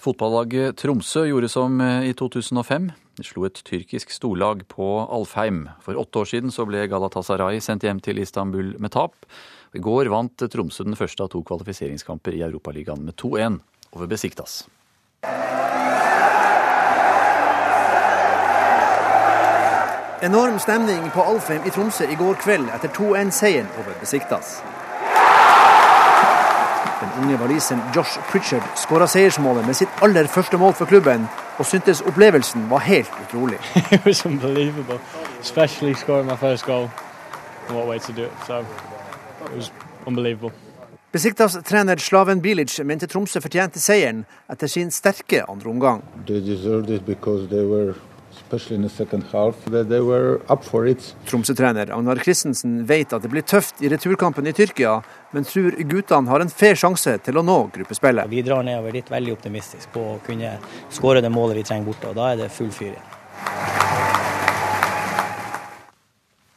Fotballaget 0.03 0.77
Tromsø 0.83 1.29
gjorde 1.31 1.49
som 1.49 1.79
eh, 1.81 2.11
i 2.11 2.15
2005. 2.19 2.91
Slo 3.25 3.47
et 3.49 3.57
tyrkisk 3.65 4.11
storlag 4.13 4.67
på 4.69 4.87
Alfheim. 5.09 5.67
For 5.81 5.97
åtte 5.97 6.21
år 6.21 6.29
siden 6.29 6.53
så 6.53 6.67
ble 6.69 6.85
Galatasaray 6.91 7.63
sendt 7.65 7.87
hjem 7.87 8.03
til 8.05 8.21
Istanbul 8.21 8.75
med 8.77 8.93
tap. 8.93 9.17
I 9.73 9.81
går 9.81 10.11
vant 10.13 10.45
Tromsø 10.53 10.85
den 10.85 10.99
første 10.99 11.25
av 11.25 11.33
to 11.33 11.41
kvalifiseringskamper 11.47 12.37
i 12.37 12.45
Europaligaen 12.45 13.07
med 13.07 13.17
2-1 13.17 13.61
over 13.97 14.11
Besiktas. 14.11 14.67
Enorm 20.27 20.61
stemning 20.61 21.09
på 21.13 21.25
Alfheim 21.25 21.65
i 21.65 21.73
Tromsø 21.73 22.09
i 22.09 22.17
går 22.21 22.37
kveld 22.45 22.69
etter 22.73 22.93
2-1-seieren 22.97 23.69
over 23.81 23.97
Besiktas. 24.01 24.59
Den 27.15 27.25
unge 27.25 27.37
walisen 27.41 27.81
Josh 27.95 28.19
Pritchard 28.31 28.63
skåra 28.77 29.07
seiersmålet 29.11 29.67
med 29.67 29.77
sitt 29.79 30.03
aller 30.03 30.27
første 30.27 30.59
mål 30.59 30.75
for 30.79 30.87
klubben, 30.91 31.29
og 31.59 31.67
syntes 31.67 32.03
opplevelsen 32.03 32.67
var 32.71 32.83
helt 32.87 33.13
utrolig. 33.27 33.59
Besiktas-trener 41.17 41.97
Slaven 41.97 42.43
Bilic 42.43 42.81
mente 42.85 43.07
Tromsø 43.09 43.41
fortjente 43.41 43.81
seieren 43.81 44.25
etter 44.53 44.69
sin 44.69 44.91
sterke 44.93 45.45
andre 45.49 45.71
omgang. 45.71 46.03
Tromsø-trener 51.27 51.91
Agnar 51.91 52.21
Christensen 52.23 52.77
vet 52.87 53.11
at 53.17 53.25
det 53.25 53.31
blir 53.33 53.43
tøft 53.43 53.83
i 53.83 53.91
returkampen 53.91 54.47
i 54.47 54.55
Tyrkia, 54.55 55.01
men 55.35 55.49
tror 55.49 55.75
guttene 55.91 56.31
har 56.31 56.45
en 56.45 56.53
fair 56.53 56.79
sjanse 56.79 57.17
til 57.27 57.41
å 57.41 57.45
nå 57.47 57.59
gruppespillet. 57.75 58.31
Vi 58.31 58.45
drar 58.47 58.63
nedover 58.67 58.95
dit 58.95 59.11
veldig 59.11 59.35
optimistisk 59.35 59.91
på 59.97 60.05
å 60.13 60.21
kunne 60.27 60.57
skåre 60.95 61.25
det 61.25 61.33
målet 61.35 61.59
vi 61.59 61.67
trenger 61.67 61.91
borte, 61.91 62.13
og 62.13 62.19
da 62.21 62.31
er 62.33 62.45
det 62.45 62.55
full 62.55 62.71
fyr 62.71 62.93
igjen. 62.93 63.13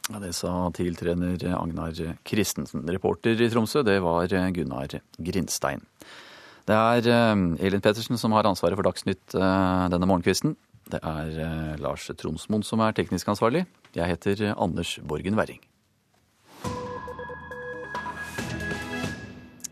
Ja, 0.09 0.17
det 0.21 0.33
sa 0.37 0.53
TIL-trener 0.73 1.41
Agnar 1.57 1.93
Christensen. 2.25 2.85
Reporter 2.89 3.33
i 3.41 3.49
Tromsø, 3.49 3.81
det 3.85 3.99
var 4.05 4.29
Gunnar 4.29 4.99
Grindstein. 5.17 5.81
Det 6.69 6.77
er 6.77 7.07
eh, 7.09 7.35
Elin 7.65 7.81
Pettersen 7.81 8.17
som 8.21 8.33
har 8.37 8.45
ansvaret 8.45 8.77
for 8.77 8.85
Dagsnytt 8.85 9.33
eh, 9.33 9.85
denne 9.89 10.09
morgenkvisten. 10.09 10.53
Det 10.89 10.99
er 11.05 11.33
eh, 11.45 11.73
Lars 11.81 12.09
Tronsmoen 12.17 12.65
som 12.65 12.81
er 12.81 12.95
teknisk 12.97 13.29
ansvarlig. 13.29 13.65
Jeg 13.95 14.09
heter 14.09 14.53
Anders 14.55 14.97
Borgen 15.05 15.37
Werring. 15.37 15.61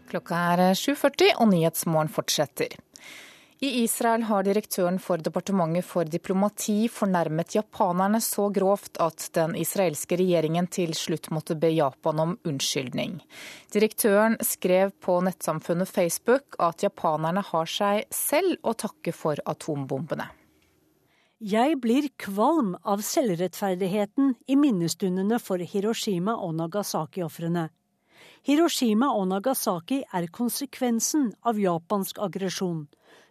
Klokka 0.08 0.44
er 0.54 0.76
7.40 0.78 1.34
og 1.42 1.50
Nyhetsmorgen 1.52 2.12
fortsetter. 2.12 2.78
I 3.58 3.70
Israel 3.82 4.28
har 4.30 4.44
direktøren 4.46 5.00
for 5.02 5.18
departementet 5.18 5.86
for 5.86 6.06
diplomati 6.06 6.86
fornærmet 6.94 7.56
japanerne 7.58 8.20
så 8.22 8.52
grovt 8.54 9.00
at 9.02 9.32
den 9.34 9.56
israelske 9.58 10.20
regjeringen 10.20 10.70
til 10.70 10.94
slutt 10.94 11.32
måtte 11.34 11.58
be 11.58 11.72
Japan 11.74 12.22
om 12.22 12.36
unnskyldning. 12.46 13.18
Direktøren 13.74 14.38
skrev 14.46 14.94
på 15.02 15.18
nettsamfunnet 15.26 15.90
Facebook 15.90 16.60
at 16.62 16.86
japanerne 16.86 17.42
har 17.50 17.72
seg 17.74 18.06
selv 18.14 18.62
å 18.62 18.78
takke 18.78 19.16
for 19.18 19.42
atombombene. 19.50 20.30
Jeg 21.38 21.76
blir 21.78 22.08
kvalm 22.18 22.72
av 22.82 23.04
selvrettferdigheten 23.06 24.32
i 24.50 24.56
minnestundene 24.58 25.38
for 25.38 25.62
Hiroshima- 25.62 26.34
og 26.34 26.56
Nagasaki-ofrene. 26.58 27.68
Hiroshima 28.42 29.12
og 29.14 29.28
Nagasaki 29.30 30.00
er 30.18 30.26
konsekvensen 30.34 31.36
av 31.46 31.60
japansk 31.62 32.18
aggresjon. 32.18 32.88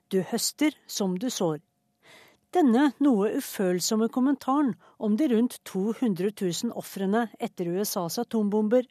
Du 0.08 0.22
høster 0.22 0.78
som 0.86 1.18
du 1.18 1.26
sår. 1.26 1.58
Denne 2.54 2.92
noe 3.02 3.32
ufølsomme 3.40 4.06
kommentaren 4.08 4.76
om 5.02 5.16
de 5.16 5.26
rundt 5.34 5.58
200 5.64 6.30
000 6.30 6.78
ofrene 6.78 7.26
etter 7.40 7.66
USAs 7.66 8.20
atombomber 8.22 8.86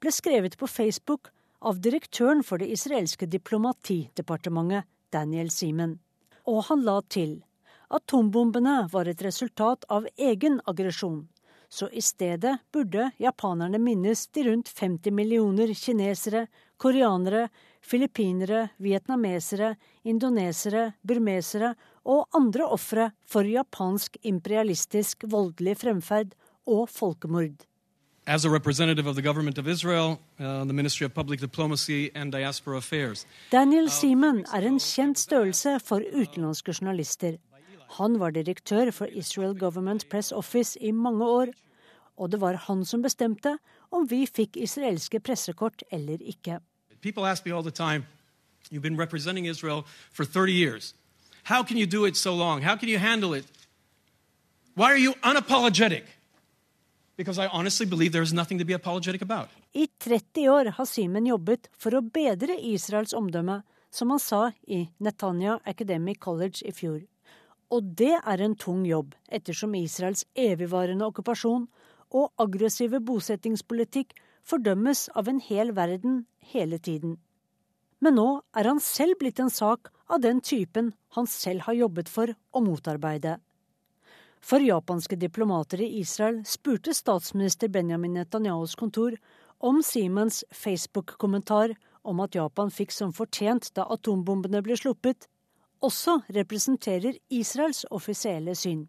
ble 0.00 0.10
skrevet 0.10 0.58
på 0.58 0.66
Facebook 0.66 1.30
av 1.62 1.78
direktøren 1.78 2.42
for 2.42 2.58
det 2.58 2.72
israelske 2.74 3.30
diplomatidepartementet, 3.30 4.82
Daniel 5.14 5.54
Simen. 5.54 6.00
Og 6.42 6.64
han 6.72 6.82
la 6.82 6.98
til 7.06 7.44
atombombene 7.88 8.88
var 8.92 9.08
et 9.08 9.22
resultat 9.22 9.84
av 9.88 10.06
egen 10.16 10.60
aggresjon, 10.66 11.26
så 11.68 11.88
i 11.92 12.00
stedet 12.02 12.58
burde 12.72 13.10
japanerne 13.18 13.78
minnes 13.78 14.26
de 14.32 14.44
rundt 14.44 14.68
50 14.68 15.12
millioner 15.12 15.74
kinesere, 15.74 16.46
koreanere, 16.76 17.48
filippinere, 17.80 18.68
vietnamesere, 18.76 19.74
indonesere, 20.04 20.92
burmesere 21.02 21.74
og 22.04 22.28
andre 22.36 22.68
ofre 22.68 23.10
for 23.26 23.48
japansk 23.48 24.16
imperialistisk 24.22 25.24
voldelig 25.28 25.78
fremferd 25.82 26.36
og 26.66 26.88
folkemord. 26.92 27.64
As 28.28 28.44
a 28.44 28.50
representative 28.50 29.06
of 29.06 29.16
the 29.16 29.22
government 29.22 29.56
of 29.56 29.66
Israel, 29.66 30.20
uh, 30.38 30.64
the 30.64 30.74
Ministry 30.74 31.06
of 31.06 31.14
Public 31.14 31.40
Diplomacy 31.40 32.10
and 32.14 32.30
Diaspora 32.32 32.76
Affairs. 32.76 33.26
Daniel 33.50 33.88
Seaman 33.90 34.44
er 34.54 34.66
en 34.68 34.76
kjent 34.78 35.16
størrelse 35.18 35.78
for 35.80 36.04
utenlandske 36.12 36.74
journalister. 36.76 37.38
Han 37.96 38.18
var 38.20 38.34
direktør 38.36 38.90
for 38.92 39.06
Israel 39.06 39.54
Government 39.58 40.08
Press 40.10 40.32
Office 40.32 40.76
i 40.80 40.92
mange 40.92 41.24
år, 41.24 41.52
og 42.18 42.32
det 42.32 42.40
var 42.40 42.58
han 42.68 42.84
som 42.84 43.02
bestemte 43.02 43.56
om 43.90 44.06
vi 44.10 44.26
fikk 44.26 44.56
israelske 44.56 45.20
pressekort 45.20 45.82
eller 45.90 46.20
ikke. 46.20 46.60
People 47.00 47.24
ask 47.24 47.46
me 47.46 47.52
all 47.54 47.62
the 47.62 47.70
time, 47.70 48.04
you've 48.70 48.82
been 48.82 48.98
representing 48.98 49.46
Israel 49.46 49.84
for 50.12 50.24
30 50.24 50.52
years. 50.52 50.94
How 51.44 51.62
can 51.62 51.78
you 51.78 51.86
do 51.86 52.04
it 52.04 52.16
so 52.16 52.34
long? 52.34 52.62
How 52.62 52.76
can 52.76 52.88
you 52.88 52.98
handle 52.98 53.32
it? 53.38 53.46
Why 54.74 54.92
are 54.92 54.98
you 54.98 55.14
unapologetic? 55.22 56.04
Because 57.16 57.38
I 57.38 57.48
honestly 57.48 57.86
believe 57.86 58.12
there 58.12 58.22
is 58.22 58.32
nothing 58.32 58.58
to 58.58 58.64
be 58.64 58.74
apologetic 58.74 59.22
about. 59.22 59.48
I 59.74 59.88
30 59.98 60.48
år 60.48 60.64
har 60.76 60.84
Simen 60.84 61.26
jobbet 61.26 61.68
for 61.78 61.94
å 61.94 62.02
bedre 62.02 62.54
Israels 62.60 63.12
omdømme, 63.12 63.62
som 63.90 64.10
han 64.10 64.20
sa 64.22 64.50
i 64.66 64.88
Netanya 65.00 65.58
Academic 65.64 66.20
College 66.20 66.62
i 66.62 66.72
fjor. 66.72 67.00
Og 67.74 67.84
det 68.00 68.14
er 68.16 68.40
en 68.40 68.56
tung 68.56 68.86
jobb, 68.88 69.12
ettersom 69.28 69.74
Israels 69.76 70.24
evigvarende 70.38 71.04
okkupasjon 71.08 71.66
og 72.16 72.30
aggressive 72.40 73.00
bosettingspolitikk 73.04 74.14
fordømmes 74.48 75.08
av 75.18 75.28
en 75.28 75.40
hel 75.44 75.74
verden 75.76 76.22
hele 76.52 76.78
tiden. 76.78 77.18
Men 78.00 78.16
nå 78.16 78.28
er 78.56 78.70
han 78.70 78.80
selv 78.80 79.18
blitt 79.20 79.40
en 79.42 79.52
sak 79.52 79.90
av 80.08 80.22
den 80.24 80.40
typen 80.40 80.92
han 81.16 81.26
selv 81.28 81.66
har 81.66 81.76
jobbet 81.76 82.08
for 82.08 82.32
å 82.32 82.62
motarbeide. 82.64 83.36
For 84.40 84.62
japanske 84.62 85.18
diplomater 85.18 85.82
i 85.82 85.98
Israel 85.98 86.40
spurte 86.46 86.94
statsminister 86.94 87.68
Benjamin 87.68 88.14
Netanyahus 88.14 88.76
kontor 88.78 89.16
om 89.58 89.82
Siemens 89.82 90.44
Facebook-kommentar 90.54 91.74
om 92.06 92.22
at 92.22 92.38
Japan 92.38 92.70
fikk 92.70 92.94
som 92.94 93.12
fortjent 93.12 93.72
da 93.74 93.88
atombombene 93.90 94.62
ble 94.64 94.78
sluppet, 94.78 95.26
også 95.84 96.20
representerer 96.34 97.18
Israels 97.30 97.84
offisielle 97.90 98.54
syn. 98.54 98.86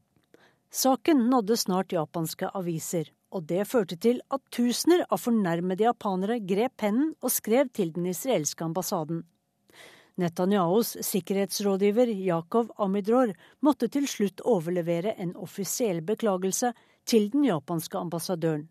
Saken 0.72 1.26
nådde 1.30 1.58
snart 1.58 1.94
japanske 1.94 2.50
aviser, 2.54 3.10
og 3.32 3.46
det 3.50 3.68
førte 3.68 3.98
til 3.98 4.22
at 4.34 4.42
tusener 4.54 5.04
av 5.10 5.22
fornærmede 5.22 5.86
japanere 5.86 6.40
grep 6.40 6.78
pennen 6.78 7.14
og 7.22 7.34
skrev 7.34 7.70
til 7.74 7.94
den 7.94 8.10
israelske 8.10 8.64
ambassaden. 8.66 9.24
Netanyahus 10.20 10.98
sikkerhetsrådgiver 11.06 12.12
Yakov 12.12 12.74
Amidror 12.78 13.32
måtte 13.64 13.88
til 13.88 14.08
slutt 14.08 14.42
overlevere 14.42 15.16
en 15.18 15.36
offisiell 15.38 16.02
beklagelse 16.04 16.74
til 17.06 17.30
den 17.32 17.46
japanske 17.48 17.98
ambassadøren. 17.98 18.68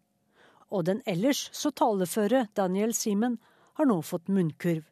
Og 0.70 0.84
den 0.84 1.00
ellers 1.06 1.48
så 1.56 1.70
taleføre 1.72 2.46
Daniel 2.56 2.92
Simen 2.94 3.38
har 3.78 3.88
nå 3.88 4.02
fått 4.04 4.28
munnkurv. 4.28 4.84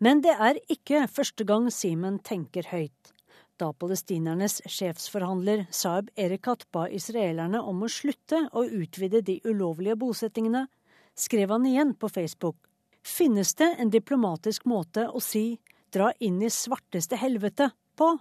Men 0.00 0.22
det 0.24 0.32
er 0.32 0.56
ikke 0.72 1.04
første 1.12 1.44
gang 1.44 1.66
Simen 1.68 2.18
tenker 2.24 2.64
høyt. 2.70 3.12
Da 3.60 3.68
palestinernes 3.76 4.62
sjefsforhandler 4.64 5.66
Saeb 5.76 6.08
Erekat 6.16 6.64
ba 6.72 6.86
israelerne 6.88 7.60
om 7.60 7.82
å 7.84 7.90
slutte 7.92 8.46
å 8.56 8.64
utvide 8.64 9.20
de 9.20 9.36
ulovlige 9.44 9.98
bosettingene, 10.00 10.64
skrev 11.12 11.52
han 11.52 11.68
igjen 11.68 11.92
på 12.00 12.08
Facebook. 12.08 12.56
Finnes 13.04 13.52
det 13.60 13.74
en 13.76 13.92
diplomatisk 13.92 14.64
måte 14.64 15.04
å 15.08 15.20
si 15.20 15.60
'dra 15.92 16.12
inn 16.20 16.40
i 16.40 16.48
svarteste 16.48 17.20
helvete' 17.20 17.68
på? 17.96 18.16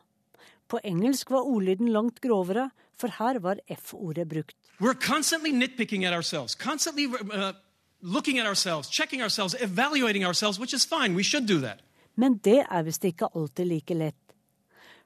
På 0.68 0.80
engelsk 0.84 1.32
var 1.32 1.48
ordlyden 1.48 1.94
langt 1.96 2.20
grovere, 2.20 2.70
for 3.00 3.08
her 3.08 3.40
var 3.40 3.58
F-ordet 3.70 4.28
brukt. 4.28 4.58
We're 4.80 5.00
constantly 5.00 5.52
nitpicking 5.52 6.06
at 6.06 6.14
ourselves, 6.14 6.56
constantly 6.56 7.08
uh, 7.08 7.54
looking 8.02 8.40
at 8.40 8.46
ourselves, 8.46 8.90
checking 8.90 9.22
ourselves, 9.22 9.56
evaluating 9.60 10.26
ourselves, 10.26 10.60
which 10.60 10.74
is 10.74 10.86
fine. 10.86 11.16
We 11.16 11.24
should 11.24 11.46
do 11.46 11.60
that. 11.60 11.82
Men 12.16 12.40
det 12.44 12.66
er 12.70 12.84
visst 12.84 13.06
ikke 13.06 13.30
alltid 13.34 13.68
like 13.68 13.96
lett. 13.96 14.18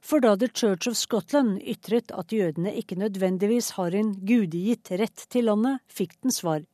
For 0.01 0.19
da 0.19 0.35
The 0.35 0.49
Church 0.49 0.87
of 0.87 0.97
Scotland 0.97 1.61
ytret 1.61 2.11
at 2.11 2.33
jødene 2.33 2.73
ikke 2.75 2.97
nødvendigvis 2.99 3.71
har 3.77 3.95
en 3.95 4.11
gudegitt 4.25 4.91
rett 4.99 5.25
til 5.29 5.47
landet, 5.47 5.79
fikk 5.87 6.17
den 6.21 6.31
svar. 6.31 6.65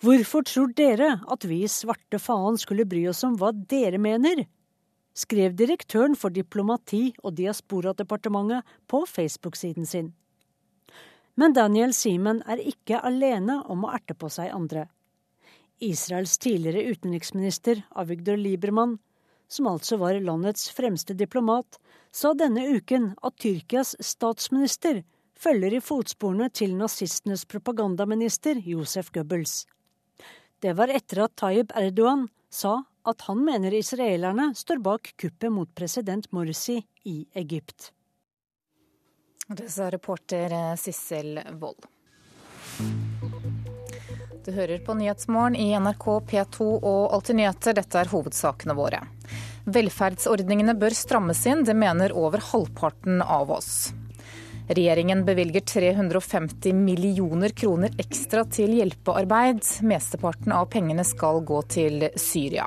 Hvorfor 0.00 0.44
tror 0.46 0.70
dere 0.76 1.16
at 1.26 1.44
vi 1.48 1.64
svarte 1.66 2.20
faen 2.22 2.58
skulle 2.60 2.86
bry 2.86 3.08
oss 3.10 3.24
om 3.26 3.34
hva 3.40 3.50
dere 3.52 3.98
mener? 3.98 4.46
skrev 5.18 5.56
direktøren 5.58 6.14
for 6.16 6.30
diplomati 6.30 7.10
og 7.24 7.34
diasporadepartementet 7.38 8.62
på 8.86 9.02
Facebook-siden 9.06 9.86
sin. 9.86 10.12
Men 11.38 11.54
Daniel 11.54 11.94
Seaman 11.94 12.42
er 12.46 12.62
ikke 12.62 13.00
alene 13.02 13.60
om 13.70 13.86
å 13.86 13.92
erte 13.94 14.14
på 14.18 14.30
seg 14.30 14.54
andre. 14.54 14.86
Israels 15.84 16.38
tidligere 16.38 16.90
utenriksminister 16.92 17.82
Avigdor 17.90 18.36
Liebermann, 18.36 18.98
som 19.48 19.66
altså 19.70 19.96
var 19.96 20.18
landets 20.20 20.70
fremste 20.70 21.14
diplomat, 21.16 21.78
sa 22.12 22.34
denne 22.34 22.66
uken 22.76 23.12
at 23.22 23.38
Tyrkias 23.40 23.94
statsminister 24.00 25.02
følger 25.38 25.78
i 25.78 25.82
fotsporene 25.84 26.50
til 26.50 26.74
nazistenes 26.76 27.44
propagandaminister 27.48 28.60
Josef 28.64 29.12
Goebbels. 29.14 29.66
Det 30.58 30.74
var 30.74 30.90
etter 30.90 31.24
at 31.24 31.36
Tayyip 31.38 31.74
Erdogan 31.78 32.26
sa 32.50 32.80
at 33.08 33.22
han 33.28 33.44
mener 33.44 33.74
israelerne 33.78 34.50
står 34.58 34.82
bak 34.84 35.12
kuppet 35.16 35.52
mot 35.54 35.70
president 35.74 36.26
Morsi 36.32 36.80
i 37.08 37.20
Egypt. 37.38 37.92
Det 39.48 39.70
sa 39.72 39.88
reporter 39.88 40.52
Sissel 40.76 41.38
Wold. 41.56 41.86
Du 44.48 44.54
hører 44.56 44.78
på 44.80 44.94
Nyhetsmorgen 44.96 45.56
i 45.60 45.74
NRK 45.76 46.04
P2 46.30 46.66
og 46.78 47.10
Alltid 47.12 47.36
nyheter. 47.36 47.74
Dette 47.76 47.98
er 48.00 48.08
hovedsakene 48.08 48.72
våre. 48.78 49.02
Velferdsordningene 49.68 50.72
bør 50.80 50.94
strammes 50.96 51.42
inn, 51.50 51.66
det 51.68 51.74
mener 51.76 52.14
over 52.16 52.40
halvparten 52.40 53.20
av 53.20 53.50
oss. 53.52 53.90
Regjeringen 54.70 55.26
bevilger 55.26 55.66
350 55.68 56.72
millioner 56.80 57.52
kroner 57.52 57.92
ekstra 58.00 58.46
til 58.48 58.72
hjelpearbeid. 58.78 59.60
Mesteparten 59.84 60.54
av 60.56 60.70
pengene 60.72 61.04
skal 61.04 61.42
gå 61.44 61.58
til 61.68 62.06
Syria. 62.16 62.64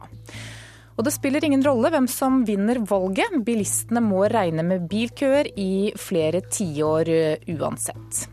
Og 0.99 1.07
det 1.07 1.15
spiller 1.15 1.47
ingen 1.49 1.65
rolle 1.65 1.89
hvem 1.95 2.05
som 2.05 2.43
vinner 2.45 2.83
valget. 2.93 3.39
Bilistene 3.47 4.05
må 4.05 4.27
regne 4.29 4.67
med 4.69 4.85
bilkøer 4.91 5.49
i 5.57 5.89
flere 5.97 6.43
tiår 6.45 7.09
uansett. 7.57 8.27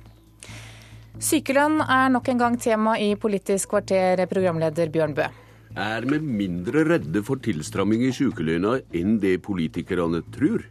Sykelønn 1.19 1.81
er 1.83 2.13
nok 2.15 2.29
en 2.31 2.39
gang 2.39 2.57
tema 2.63 2.93
i 3.03 3.09
Politisk 3.19 3.73
kvarter, 3.73 4.21
programleder 4.31 4.87
Bjørn 4.95 5.17
Bø. 5.17 5.25
Er 5.75 6.05
vi 6.07 6.21
mindre 6.23 6.85
redde 6.87 7.25
for 7.27 7.43
tilstramming 7.43 8.05
i 8.07 8.13
sykelønna 8.15 8.77
enn 8.95 9.17
det 9.19 9.41
politikerne 9.43 10.21
tror? 10.31 10.63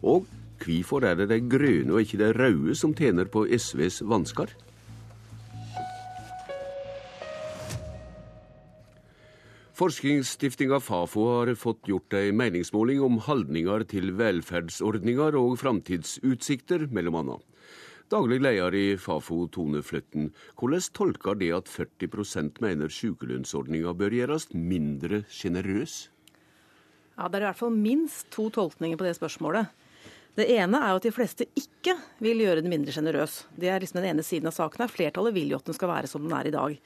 Og 0.00 0.24
hvorfor 0.64 1.04
er 1.04 1.20
det 1.20 1.28
de 1.28 1.38
grønne 1.44 1.92
og 1.92 2.06
ikke 2.06 2.22
de 2.22 2.32
røde 2.32 2.78
som 2.78 2.96
tjener 2.96 3.28
på 3.28 3.44
SVs 3.52 4.00
vansker? 4.08 4.56
Forskningsstiftinga 9.76 10.80
Fafo 10.80 11.28
har 11.34 11.52
fått 11.52 11.84
gjort 11.90 12.16
ei 12.16 12.32
meningsmåling 12.32 13.04
om 13.04 13.20
holdninger 13.28 13.84
til 13.92 14.14
velferdsordninger 14.16 15.36
og 15.36 15.58
framtidsutsikter, 15.60 16.88
mellom 16.88 17.20
annet. 17.20 17.51
Daglig 18.12 18.42
leder 18.44 18.74
i 18.76 18.96
Fafo, 19.00 19.46
Tone 19.48 19.80
Fløtten, 19.80 20.26
hvordan 20.60 20.82
tolker 20.92 21.38
det 21.40 21.46
at 21.56 21.70
40% 21.72 22.58
mener 22.60 22.92
sykelønnsordninga 22.92 23.94
bør 23.96 24.12
gjøres 24.12 24.50
mindre 24.52 25.22
sjenerøs? 25.32 26.10
Ja, 27.16 27.28
Det 27.28 27.38
er 27.38 27.46
i 27.46 27.48
hvert 27.48 27.62
fall 27.62 27.72
minst 27.72 28.28
to 28.34 28.50
tolkninger 28.52 29.00
på 29.00 29.06
det 29.08 29.14
spørsmålet. 29.16 29.72
Det 30.36 30.44
ene 30.44 30.76
er 30.76 30.92
jo 30.92 31.00
at 31.00 31.08
de 31.08 31.14
fleste 31.16 31.48
ikke 31.56 31.96
vil 32.20 32.44
gjøre 32.44 32.60
den 32.60 32.68
mindre 32.74 32.92
sjenerøs. 32.92 33.46
Det 33.56 33.72
er 33.72 33.80
liksom 33.80 34.02
den 34.02 34.10
ene 34.12 34.26
siden 34.28 34.52
av 34.52 34.58
saken 34.60 34.84
her. 34.84 34.92
Flertallet 34.92 35.32
vil 35.32 35.48
jo 35.48 35.62
at 35.62 35.72
den 35.72 35.80
skal 35.80 35.94
være 35.94 36.12
som 36.12 36.28
den 36.28 36.36
er 36.36 36.52
i 36.52 36.54
dag. 36.58 36.78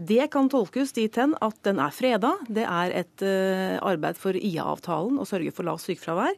Det 0.00 0.32
kan 0.32 0.48
tolkes 0.48 0.96
dit 0.96 1.20
hen 1.20 1.36
at 1.44 1.60
den 1.68 1.76
er 1.76 1.92
freda. 1.92 2.38
Det 2.48 2.64
er 2.64 2.98
et 3.04 3.20
uh, 3.20 3.84
arbeid 3.84 4.16
for 4.16 4.32
IA-avtalen 4.32 5.20
å 5.20 5.28
sørge 5.28 5.52
for 5.52 5.68
lavt 5.68 5.84
sykefravær. 5.84 6.36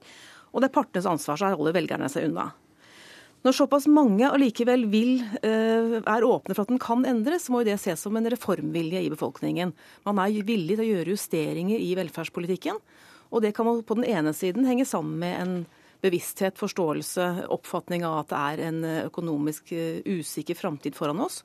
Og 0.51 0.63
det 0.63 0.67
er 0.67 0.79
partenes 0.83 1.07
ansvar, 1.07 1.39
så 1.39 1.55
holder 1.55 1.79
velgerne 1.79 2.11
seg 2.11 2.33
unna. 2.33 2.51
Når 3.47 3.55
såpass 3.55 3.85
mange 3.87 4.27
allikevel 4.27 4.89
vil, 4.91 5.21
uh, 5.45 6.01
er 6.03 6.27
åpne 6.27 6.55
for 6.57 6.65
at 6.65 6.71
den 6.73 6.81
kan 6.83 7.05
endres, 7.07 7.47
må 7.47 7.61
jo 7.63 7.69
det 7.69 7.77
ses 7.79 8.01
som 8.03 8.17
en 8.19 8.27
reformvilje 8.33 9.05
i 9.07 9.11
befolkningen. 9.13 9.71
Man 10.09 10.19
er 10.19 10.41
villig 10.49 10.75
til 10.75 10.83
å 10.83 10.89
gjøre 10.89 11.15
justeringer 11.15 11.79
i 11.79 11.93
velferdspolitikken. 11.95 12.81
Og 13.31 13.45
det 13.45 13.53
kan 13.55 13.69
man 13.69 13.85
på 13.87 13.99
den 14.01 14.09
ene 14.11 14.35
siden 14.35 14.67
henge 14.67 14.89
sammen 14.89 15.21
med 15.23 15.39
en 15.45 15.55
bevissthet, 16.03 16.59
forståelse, 16.59 17.47
oppfatning 17.55 18.03
av 18.07 18.25
at 18.25 18.35
det 18.35 18.43
er 18.43 18.67
en 18.67 18.83
økonomisk 19.07 19.71
uh, 19.79 20.03
usikker 20.03 20.59
framtid 20.59 20.99
foran 20.99 21.23
oss 21.23 21.45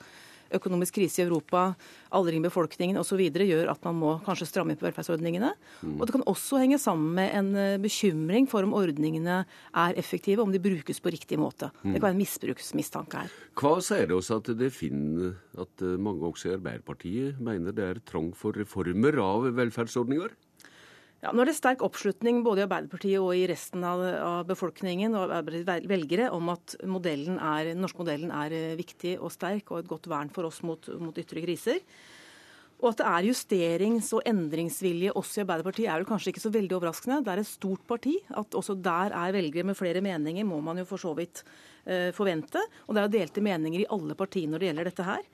økonomisk 0.57 0.97
krise 0.99 1.21
i 1.21 1.25
Europa, 1.25 1.71
aldring 2.15 2.41
i 2.41 2.47
befolkningen 2.47 2.99
osv. 3.01 3.21
gjør 3.31 3.71
at 3.71 3.83
man 3.87 3.97
må 3.99 4.11
kanskje 4.25 4.49
stramme 4.49 4.73
inn 4.73 4.79
på 4.79 4.87
velferdsordningene. 4.87 5.53
Mm. 5.81 5.97
Og 5.99 6.05
Det 6.05 6.15
kan 6.15 6.27
også 6.27 6.61
henge 6.61 6.79
sammen 6.81 7.15
med 7.17 7.31
en 7.37 7.55
eh, 7.55 7.79
bekymring 7.81 8.49
for 8.51 8.67
om 8.67 8.75
ordningene 8.77 9.43
er 9.45 9.99
effektive, 9.99 10.41
om 10.43 10.51
de 10.51 10.61
brukes 10.61 10.99
på 10.99 11.13
riktig 11.13 11.39
måte. 11.39 11.71
Mm. 11.81 11.93
Det 11.93 11.97
kan 11.99 12.07
være 12.09 12.17
en 12.17 12.23
misbruksmistanke 12.23 13.25
her. 13.25 13.33
Hva 13.59 13.73
sier 13.83 14.07
det 14.09 14.17
oss 14.17 14.31
at 14.33 14.51
det 14.57 14.71
finner 14.75 15.35
at 15.59 15.85
eh, 15.85 15.97
mange 15.97 16.27
også 16.27 16.51
i 16.51 16.55
Arbeiderpartiet 16.59 17.41
mener 17.41 17.75
det 17.75 17.87
er 17.87 18.05
trang 18.05 18.31
for 18.37 18.57
reformer 18.57 19.19
av 19.21 19.51
velferdsordninger? 19.57 20.35
Ja, 21.21 21.29
nå 21.29 21.43
er 21.43 21.51
det 21.51 21.53
sterk 21.53 21.83
oppslutning 21.85 22.39
både 22.41 22.63
i 22.63 22.65
Arbeiderpartiet 22.65 23.21
og 23.21 23.35
i 23.37 23.43
resten 23.49 23.83
av, 23.85 23.99
av 24.01 24.47
befolkningen 24.49 25.13
og 25.19 25.29
velgere 25.85 26.31
om 26.33 26.47
at 26.49 26.73
modellen 26.89 27.35
er, 27.37 27.75
den 27.75 27.83
norske 27.85 28.01
modellen 28.01 28.31
er 28.33 28.55
eh, 28.57 28.71
viktig 28.79 29.19
og 29.19 29.29
sterk 29.29 29.69
og 29.69 29.83
et 29.83 29.91
godt 29.91 30.09
vern 30.09 30.31
for 30.33 30.49
oss 30.49 30.63
mot, 30.65 30.89
mot 30.97 31.19
ytre 31.21 31.43
kriser. 31.43 31.77
Og 32.81 32.87
at 32.89 33.03
det 33.03 33.09
er 33.11 33.27
justerings- 33.27 34.09
og 34.17 34.25
endringsvilje 34.25 35.13
også 35.13 35.37
i 35.37 35.43
Arbeiderpartiet 35.43 35.91
er 35.91 36.01
vel 36.01 36.07
kanskje 36.09 36.31
ikke 36.33 36.41
så 36.41 36.51
veldig 36.55 36.79
overraskende. 36.79 37.19
Det 37.21 37.35
er 37.35 37.41
et 37.43 37.49
stort 37.51 37.83
parti. 37.85 38.15
At 38.33 38.57
også 38.57 38.73
der 38.81 39.13
er 39.13 39.35
velgere 39.35 39.67
med 39.69 39.77
flere 39.77 40.01
meninger, 40.01 40.47
må 40.49 40.57
man 40.65 40.81
jo 40.81 40.87
for 40.89 41.03
så 41.03 41.11
vidt 41.13 41.43
uh, 41.85 42.09
forvente. 42.17 42.63
Og 42.87 42.97
det 42.97 43.03
er 43.03 43.05
jo 43.05 43.13
delte 43.19 43.43
meninger 43.45 43.83
i 43.83 43.91
alle 43.93 44.17
partiene 44.17 44.55
når 44.55 44.63
det 44.63 44.71
gjelder 44.71 44.89
dette 44.89 45.05
her. 45.05 45.29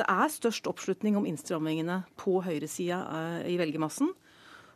Det 0.00 0.08
er 0.10 0.34
størst 0.34 0.66
oppslutning 0.66 1.14
om 1.20 1.30
innstrammingene 1.30 2.00
på 2.18 2.40
høyresida 2.42 2.98
uh, 3.06 3.46
i 3.46 3.54
velgermassen. 3.62 4.10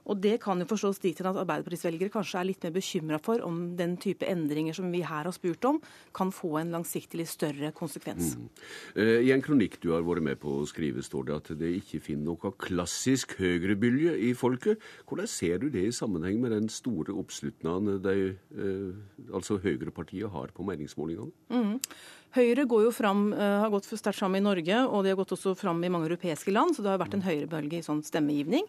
Og 0.05 0.20
Det 0.20 0.36
kan 0.43 0.60
jo 0.60 0.66
forstås 0.68 1.01
dit 1.02 1.18
hen 1.18 1.31
at 1.31 1.39
Arbeiderpartisvelgere 1.40 2.12
kanskje 2.12 2.40
er 2.40 2.48
litt 2.48 2.64
mer 2.66 2.74
bekymra 2.74 3.18
for 3.22 3.40
om 3.44 3.74
den 3.78 3.97
type 4.01 4.26
endringer 4.28 4.76
som 4.76 4.90
vi 4.93 5.02
her 5.05 5.24
har 5.24 5.35
spurt 5.35 5.64
om, 5.68 5.81
kan 6.14 6.32
få 6.35 6.59
en 6.60 6.74
langsiktig 6.74 7.26
større 7.28 7.72
konsekvens. 7.76 8.35
Mm. 8.36 8.48
Eh, 9.01 9.20
I 9.28 9.32
en 9.35 9.44
kronikk 9.44 9.78
du 9.81 9.93
har 9.94 10.05
vært 10.05 10.26
med 10.26 10.40
på 10.43 10.59
å 10.60 10.66
skrive, 10.68 11.05
står 11.05 11.28
det 11.28 11.36
at 11.36 11.52
det 11.60 11.72
ikke 11.81 12.02
finner 12.05 12.32
noe 12.32 12.52
klassisk 12.60 13.36
høyrebylje 13.40 14.16
i 14.28 14.35
folket. 14.36 14.82
Hvordan 15.09 15.31
ser 15.31 15.62
du 15.62 15.70
det 15.72 15.86
i 15.89 15.94
sammenheng 15.94 16.40
med 16.43 16.52
den 16.52 16.68
store 16.72 17.16
oppslutningen 17.16 18.02
de, 18.05 18.35
eh, 18.35 19.32
altså 19.32 19.59
høyrepartiet 19.62 20.31
har 20.31 20.52
på 20.55 20.66
meningsmålingene? 20.68 21.32
Mm. 21.48 21.81
Høyre 22.35 22.66
går 22.66 22.85
jo 22.89 22.90
fram, 22.90 23.32
eh, 23.32 23.60
har 23.62 23.70
gått 23.70 23.86
sterkt 23.86 24.18
fram 24.18 24.35
i 24.35 24.40
Norge, 24.43 24.85
og 24.89 25.05
de 25.05 25.10
har 25.10 25.16
gått 25.16 25.32
også 25.36 25.56
fram 25.56 25.82
i 25.85 25.89
mange 25.89 26.09
europeiske 26.10 26.52
land, 26.52 26.74
så 26.74 26.82
det 26.82 26.90
har 26.90 26.98
vært 26.98 27.14
en 27.14 27.22
høyrebølge 27.22 27.78
i 27.78 27.86
sånn 27.86 28.02
stemmegivning. 28.02 28.66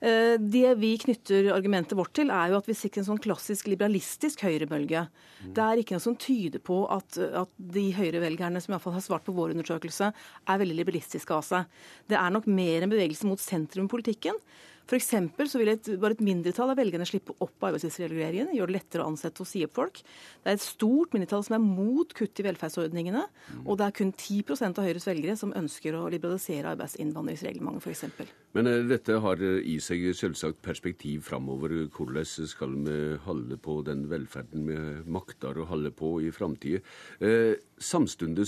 Eh, 0.00 0.34
det 0.40 0.74
vi 0.80 0.92
knytter 1.00 1.52
argumentet 1.54 1.96
vårt 1.98 2.14
til, 2.16 2.32
er 2.34 2.52
jo 2.52 2.58
at 2.58 2.68
vi 2.68 2.76
sikrer 2.76 3.02
en 3.02 3.08
sånn 3.12 3.22
klassisk 3.22 3.70
liberalistisk 3.70 4.44
høyrebølge. 4.46 5.06
Det 5.44 5.64
er 5.64 5.80
ikke 5.80 5.96
noe 5.96 6.04
som 6.04 6.18
tyder 6.18 6.62
på 6.64 6.82
at, 6.92 7.18
at 7.18 7.50
de 7.56 7.88
høyrevelgerne 7.96 8.62
som 8.64 8.74
i 8.74 8.82
fall 8.82 8.96
har 8.96 9.04
svart 9.04 9.26
på 9.26 9.34
vår 9.36 9.54
undersøkelse, 9.54 10.12
er 10.48 10.62
veldig 10.62 10.78
liberalistiske 10.82 11.36
av 11.36 11.44
seg. 11.46 11.82
Det 12.10 12.18
er 12.20 12.34
nok 12.34 12.48
mer 12.50 12.84
en 12.84 12.94
bevegelse 12.94 13.28
mot 13.28 13.42
sentrum 13.42 13.88
i 13.88 13.94
politikken. 13.94 14.40
For 14.84 15.00
så 15.00 15.60
vil 15.60 15.70
et, 15.72 15.88
bare 16.00 16.12
et 16.12 16.24
mindretall 16.24 16.74
av 16.74 16.76
velgerne 16.76 17.06
slippe 17.08 17.32
opp 17.40 17.64
arbeidslivsreguleringen, 17.70 18.52
gjøre 18.52 18.68
det 18.68 18.76
lettere 18.76 19.04
å 19.04 19.08
ansette 19.08 19.40
og 19.40 19.48
si 19.48 19.64
opp 19.64 19.78
folk. 19.78 20.02
Det 20.44 20.52
er 20.52 20.58
et 20.58 20.64
stort 20.64 21.16
mindretall 21.16 21.44
som 21.46 21.56
er 21.56 21.64
mot 21.64 22.12
kutt 22.16 22.42
i 22.42 22.44
velferdsordningene, 22.44 23.24
mm. 23.24 23.62
og 23.64 23.80
det 23.80 23.88
er 23.88 23.96
kun 23.96 24.12
10 24.12 24.42
av 24.68 24.84
Høyres 24.84 25.08
velgere 25.08 25.38
som 25.40 25.56
ønsker 25.56 25.96
å 25.96 26.08
liberalisere 26.12 26.74
arbeidsinnvandringsreglementet 26.76 27.88
f.eks. 27.88 28.43
Men 28.54 28.70
uh, 28.70 28.80
dette 28.86 29.18
har 29.22 29.42
uh, 29.42 29.58
i 29.60 29.76
seg 29.82 30.06
selvsagt 30.16 30.62
perspektiv 30.64 31.24
framover. 31.26 31.74
Hvordan 31.94 32.48
skal 32.50 32.76
vi 32.86 32.96
holde 33.26 33.58
på 33.60 33.80
den 33.86 34.06
velferden 34.10 34.68
vi 34.68 34.78
makter 35.10 35.58
å 35.58 35.68
holde 35.70 35.92
på 35.94 36.16
i 36.22 36.32
framtida? 36.34 36.82
Uh, 37.22 37.54
Samtidig, 37.84 38.46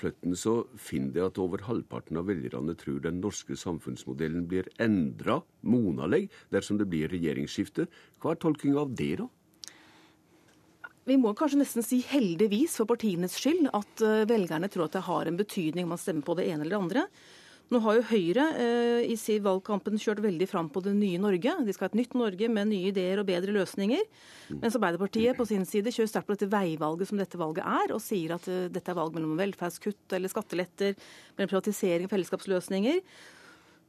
Fløtten, 0.00 0.32
så 0.34 0.54
finner 0.80 1.20
jeg 1.20 1.28
at 1.28 1.38
over 1.38 1.60
halvparten 1.66 2.16
av 2.18 2.26
velgerne 2.30 2.72
tror 2.80 3.02
den 3.04 3.20
norske 3.20 3.54
samfunnsmodellen 3.60 4.46
blir 4.48 4.66
endra 4.82 5.42
monaleg 5.60 6.32
dersom 6.50 6.80
det 6.80 6.88
blir 6.90 7.12
regjeringsskifte. 7.12 7.84
Hva 8.18 8.32
er 8.32 8.40
tolkinga 8.40 8.80
av 8.80 8.96
det, 8.96 9.12
da? 9.20 9.28
Vi 11.06 11.14
må 11.22 11.30
kanskje 11.38 11.60
nesten 11.60 11.84
si 11.86 12.00
heldigvis 12.02 12.72
for 12.80 12.90
partienes 12.90 13.36
skyld 13.38 13.68
at 13.70 14.02
eh, 14.02 14.24
velgerne 14.26 14.66
tror 14.72 14.88
at 14.88 14.96
det 14.96 15.04
har 15.06 15.28
en 15.30 15.36
betydning 15.38 15.86
om 15.86 15.92
man 15.94 16.00
stemmer 16.02 16.26
på 16.26 16.34
det 16.34 16.48
ene 16.50 16.64
eller 16.64 16.74
det 16.74 16.80
andre. 16.80 17.04
Nå 17.66 17.80
har 17.82 17.96
jo 17.96 18.04
Høyre 18.12 18.44
eh, 18.62 19.04
i 19.10 19.16
sin 19.18 19.42
valgkampen 19.42 19.98
kjørt 19.98 20.20
veldig 20.22 20.46
fram 20.46 20.68
på 20.70 20.82
det 20.84 20.92
nye 20.94 21.18
Norge. 21.18 21.54
De 21.66 21.74
skal 21.74 21.88
ha 21.88 21.90
et 21.90 21.98
nytt 21.98 22.14
Norge 22.14 22.48
med 22.52 22.70
nye 22.70 22.92
ideer 22.92 23.18
og 23.18 23.26
bedre 23.26 23.54
løsninger. 23.56 24.04
Mens 24.52 24.76
Arbeiderpartiet 24.78 25.38
på 25.38 25.48
sin 25.50 25.66
side 25.66 25.90
kjører 25.90 26.12
sterkt 26.12 26.28
på 26.28 26.36
dette 26.36 26.50
veivalget 26.52 27.10
som 27.10 27.18
dette 27.18 27.40
valget 27.40 27.66
er, 27.66 27.94
og 27.96 28.04
sier 28.04 28.36
at 28.36 28.46
eh, 28.52 28.68
dette 28.70 28.92
er 28.92 28.98
valg 28.98 29.16
mellom 29.18 29.34
velferdskutt 29.40 30.14
eller 30.14 30.30
skatteletter, 30.30 30.94
mellom 31.34 31.50
privatisering 31.56 32.06
og 32.06 32.14
fellesskapsløsninger. 32.14 33.02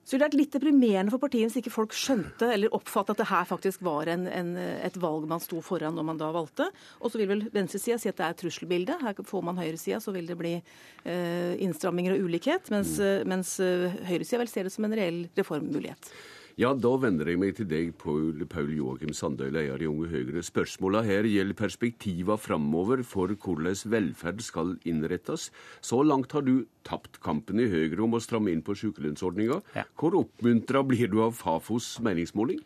Så 0.07 0.15
det 0.15 0.29
er 0.29 0.37
litt 0.39 0.53
deprimerende 0.55 1.11
for 1.11 1.19
partiet 1.19 1.49
hvis 1.49 1.59
ikke 1.59 1.73
folk 1.73 1.95
skjønte 1.95 2.47
eller 2.53 2.71
oppfattet 2.75 3.17
at 3.17 3.21
det 3.25 3.27
her 3.27 3.47
faktisk 3.49 3.81
var 3.83 4.07
en, 4.07 4.23
en, 4.31 4.53
et 4.55 4.95
valg 5.03 5.25
man 5.27 5.43
sto 5.43 5.59
foran 5.65 5.97
når 5.99 6.07
man 6.07 6.21
da 6.21 6.29
valgte. 6.31 6.69
Og 7.01 7.11
så 7.11 7.19
vil 7.19 7.27
vel 7.33 7.43
venstresida 7.51 7.99
si 7.99 8.07
at 8.07 8.15
det 8.15 8.23
er 8.23 8.37
et 8.37 8.39
trusselbilde. 8.39 8.95
Her 9.03 9.19
får 9.27 9.43
man 9.43 9.59
høyresida, 9.59 9.99
så 9.99 10.15
vil 10.15 10.29
det 10.31 10.39
bli 10.39 10.53
eh, 10.55 11.59
innstramminger 11.65 12.15
og 12.15 12.23
ulikhet. 12.29 12.71
Mens, 12.71 12.95
mens 13.27 13.57
eh, 13.59 13.99
høyresida 14.07 14.39
vel 14.45 14.51
ser 14.53 14.69
det 14.69 14.75
som 14.77 14.87
en 14.87 14.95
reell 14.95 15.25
reformmulighet. 15.35 16.11
Ja, 16.57 16.71
da 16.73 16.89
vender 16.97 17.29
jeg 17.29 17.37
meg 17.37 17.51
til 17.53 17.67
deg, 17.69 17.91
Paul, 18.01 18.39
Paul 18.49 18.71
Joakim 18.73 19.11
Sandøy, 19.13 19.51
leder 19.53 19.83
i 19.83 19.85
Unge 19.85 20.07
Høyre. 20.09 20.41
Spørsmåla 20.41 21.03
her 21.05 21.27
gjelder 21.29 21.53
perspektiva 21.53 22.33
framover 22.41 23.03
for 23.05 23.29
hvordan 23.29 23.77
velferd 23.93 24.41
skal 24.41 24.71
innrettes. 24.81 25.51
Så 25.85 25.99
langt 26.01 26.33
har 26.33 26.41
du 26.47 26.65
tapt 26.81 27.19
kampen 27.21 27.61
i 27.61 27.67
Høyre 27.69 28.01
om 28.07 28.17
å 28.17 28.23
stramme 28.25 28.49
inn 28.49 28.65
på 28.65 28.73
sykelønnsordninga. 28.73 29.59
Ja. 29.77 29.85
Hvor 30.01 30.17
oppmuntra 30.23 30.81
blir 30.81 31.13
du 31.13 31.19
av 31.27 31.37
Fafos 31.37 31.91
meningsmåling? 32.01 32.65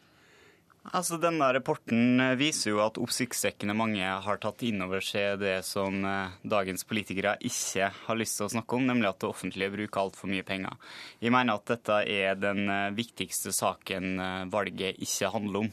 Altså, 0.82 1.20
Denne 1.22 1.46
rapporten 1.54 2.18
eh, 2.18 2.34
viser 2.40 2.72
jo 2.72 2.80
at 2.82 2.98
oppsiktsvekkende 2.98 3.76
mange 3.78 4.02
har 4.02 4.40
tatt 4.42 4.64
inn 4.66 4.82
over 4.82 5.04
seg 5.06 5.38
det 5.44 5.60
som 5.68 6.02
eh, 6.02 6.34
dagens 6.42 6.88
politikere 6.90 7.36
ikke 7.46 7.92
har 8.08 8.18
lyst 8.18 8.40
til 8.40 8.48
å 8.48 8.54
snakke 8.56 8.80
om, 8.80 8.88
nemlig 8.90 9.12
at 9.12 9.20
det 9.22 9.30
offentlige 9.30 9.70
bruker 9.76 10.02
altfor 10.02 10.32
mye 10.32 10.46
penger. 10.48 10.74
Jeg 11.22 11.36
mener 11.38 11.60
at 11.60 11.70
dette 11.70 12.00
er 12.10 12.42
den 12.42 12.66
eh, 12.66 12.90
viktigste 12.98 13.54
saken 13.54 14.18
valget 14.50 14.98
ikke 15.06 15.30
handler 15.36 15.68
om. 15.68 15.72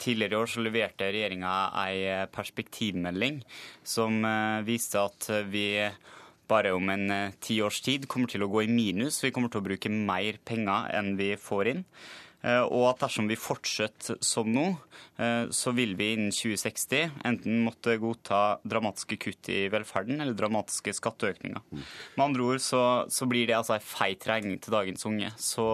Tidligere 0.00 0.32
i 0.32 0.38
år 0.38 0.48
så 0.48 0.62
leverte 0.62 1.08
regjeringa 1.10 1.52
ei 1.82 2.26
perspektivmelding 2.32 3.40
som 3.84 4.20
viste 4.64 5.00
at 5.02 5.26
vi 5.50 5.82
bare 6.46 6.70
om 6.76 6.92
en 6.92 7.34
tiårs 7.42 7.80
tid 7.82 8.06
kommer 8.10 8.30
til 8.30 8.46
å 8.46 8.50
gå 8.52 8.62
i 8.64 8.70
minus. 8.70 9.18
Vi 9.24 9.32
kommer 9.34 9.50
til 9.50 9.60
å 9.60 9.66
bruke 9.66 9.90
mer 9.90 10.38
penger 10.46 10.86
enn 10.94 11.16
vi 11.18 11.32
får 11.40 11.72
inn. 11.72 11.82
Eh, 12.46 12.62
og 12.62 12.90
at 12.92 13.02
dersom 13.02 13.26
vi 13.30 13.38
fortsetter 13.38 14.20
som 14.24 14.48
nå, 14.52 14.66
eh, 15.18 15.48
så 15.50 15.72
vil 15.74 15.96
vi 15.98 16.12
innen 16.14 16.34
2060 16.34 17.16
enten 17.26 17.62
måtte 17.66 17.96
godta 18.02 18.60
dramatiske 18.62 19.18
kutt 19.24 19.50
i 19.50 19.64
velferden 19.72 20.22
eller 20.22 20.36
dramatiske 20.38 20.94
skatteøkninger. 21.00 21.64
Med 21.74 22.24
andre 22.28 22.46
ord 22.46 22.62
så, 22.62 22.82
så 23.10 23.26
blir 23.30 23.48
det 23.50 23.56
altså 23.58 23.76
en 23.76 23.86
feit 23.86 24.26
regning 24.30 24.60
til 24.62 24.76
dagens 24.76 25.08
unge. 25.08 25.32
Så 25.42 25.66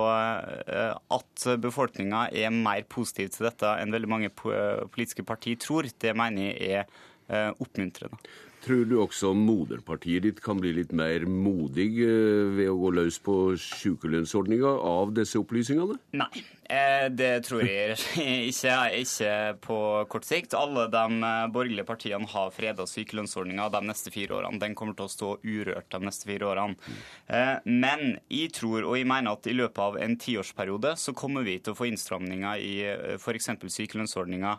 eh, 0.65 0.95
at 1.19 1.49
befolkninga 1.61 2.29
er 2.31 2.55
mer 2.55 2.87
positiv 2.89 3.35
til 3.35 3.51
dette 3.51 3.77
enn 3.83 3.93
veldig 3.93 4.13
mange 4.13 4.33
politiske 4.33 5.27
partier 5.29 5.61
tror, 5.61 5.87
det 6.01 6.17
mener 6.17 6.55
jeg 6.57 6.87
er 7.29 7.53
oppmuntrende. 7.63 8.19
Tror 8.63 8.85
du 8.87 8.95
også 9.03 9.33
moderpartiet 9.35 10.23
ditt 10.23 10.41
kan 10.43 10.61
bli 10.61 10.71
litt 10.77 10.93
mer 10.95 11.25
modig 11.27 11.89
ved 11.99 12.69
å 12.71 12.77
gå 12.79 12.93
løs 12.95 13.19
på 13.25 13.35
sykelønnsordninga 13.59 14.71
av 14.87 15.11
disse 15.17 15.41
opplysningene? 15.41 15.97
Nei. 16.21 16.45
Eh, 16.73 17.11
det 17.11 17.43
tror 17.45 17.67
jeg 17.67 17.97
ikke, 18.49 18.77
ikke 19.03 19.33
på 19.67 19.79
kort 20.13 20.25
sikt. 20.25 20.57
Alle 20.57 20.87
de 20.93 21.05
eh, 21.29 21.49
borgerlige 21.53 21.85
partiene 21.89 22.29
har 22.33 22.53
freda 22.55 22.87
sykelønnsordninga 22.89 23.69
de 23.75 23.83
neste 23.91 24.13
fire 24.15 24.39
årene. 24.39 24.61
Den 24.63 24.77
kommer 24.79 24.97
til 24.97 25.09
å 25.09 25.13
stå 25.13 25.33
urørt 25.45 25.91
de 25.93 26.01
neste 26.07 26.29
fire 26.31 26.49
årene. 26.49 26.93
Eh, 27.29 27.59
men 27.69 28.17
jeg 28.33 28.55
tror 28.57 28.87
og 28.89 28.97
jeg 28.97 29.09
mener 29.09 29.37
at 29.37 29.49
i 29.51 29.57
løpet 29.57 29.83
av 29.85 29.99
en 30.01 30.17
tiårsperiode 30.17 30.95
så 31.01 31.15
kommer 31.17 31.45
vi 31.45 31.59
til 31.61 31.75
å 31.75 31.79
få 31.79 31.91
innstramninger 31.91 32.63
i 32.63 32.75
f.eks. 33.19 33.51
sykelønnsordninga 33.73 34.53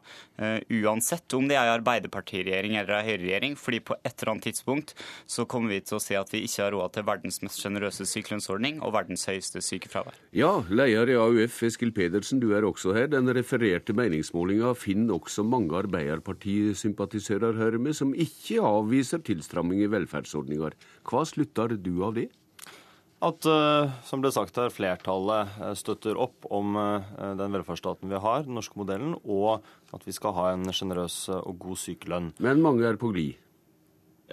uansett 0.83 1.33
om 1.37 1.47
det 1.49 1.55
er 1.57 1.71
Arbeiderpartiregjering 1.71 2.75
eller 2.79 2.97
en 2.97 3.07
Høyre-regjering. 3.07 3.55
fordi 3.59 3.79
på 3.85 3.95
et 4.03 4.13
eller 4.13 4.33
annet 4.33 4.47
tidspunkt 4.49 4.93
så 5.25 5.45
kommer 5.49 5.73
vi 5.73 5.81
til 5.85 5.97
å 5.97 6.01
se 6.03 6.17
at 6.19 6.31
vi 6.33 6.43
ikke 6.45 6.65
har 6.65 6.73
råd 6.75 6.95
til 6.95 7.07
verdens 7.07 7.41
mest 7.45 7.61
sjenerøse 7.61 8.07
sykelønnsordning 8.09 8.81
og 8.81 8.93
verdens 8.95 9.25
høyeste 9.29 9.61
sykefravær. 9.63 10.17
Ja, 10.35 10.53
leder 10.69 11.11
i 11.13 11.17
AUF 11.19 11.61
Eskil 11.67 11.93
Pedersen, 12.03 12.41
du 12.43 12.51
er 12.51 12.65
også 12.67 12.91
her. 12.97 13.07
Den 13.07 13.31
refererte 13.35 13.95
meningsmålinga 13.95 14.73
finner 14.75 15.15
også 15.15 15.45
mange 15.47 15.77
Arbeiderparti-sympatisører, 15.79 17.55
her 17.55 17.77
med, 17.79 17.95
som 17.95 18.11
ikke 18.11 18.59
avviser 18.63 19.23
tilstramming 19.23 19.83
i 19.85 19.91
velferdsordninger. 19.91 20.75
Hva 21.07 21.21
slutter 21.29 21.77
du 21.79 21.93
av 22.03 22.17
det? 22.17 22.27
At, 23.23 23.47
uh, 23.47 23.93
som 24.03 24.19
ble 24.19 24.33
sagt 24.35 24.57
her, 24.59 24.73
flertallet 24.73 25.53
eh, 25.61 25.71
støtter 25.79 26.17
opp 26.19 26.43
om 26.51 26.75
uh, 26.75 27.05
den 27.39 27.55
velferdsstaten 27.55 28.11
vi 28.11 28.19
har, 28.19 28.43
den 28.43 28.57
norske 28.59 28.75
modellen, 28.75 29.15
og 29.23 29.63
at 29.95 30.03
vi 30.03 30.15
skal 30.15 30.35
ha 30.35 30.49
en 30.51 30.67
sjenerøs 30.75 31.29
og 31.37 31.55
god 31.63 31.79
sykelønn. 31.79 32.33
Men 32.43 32.59
mange 32.65 32.83
er 32.89 32.99
på 32.99 33.13
glid? 33.15 33.39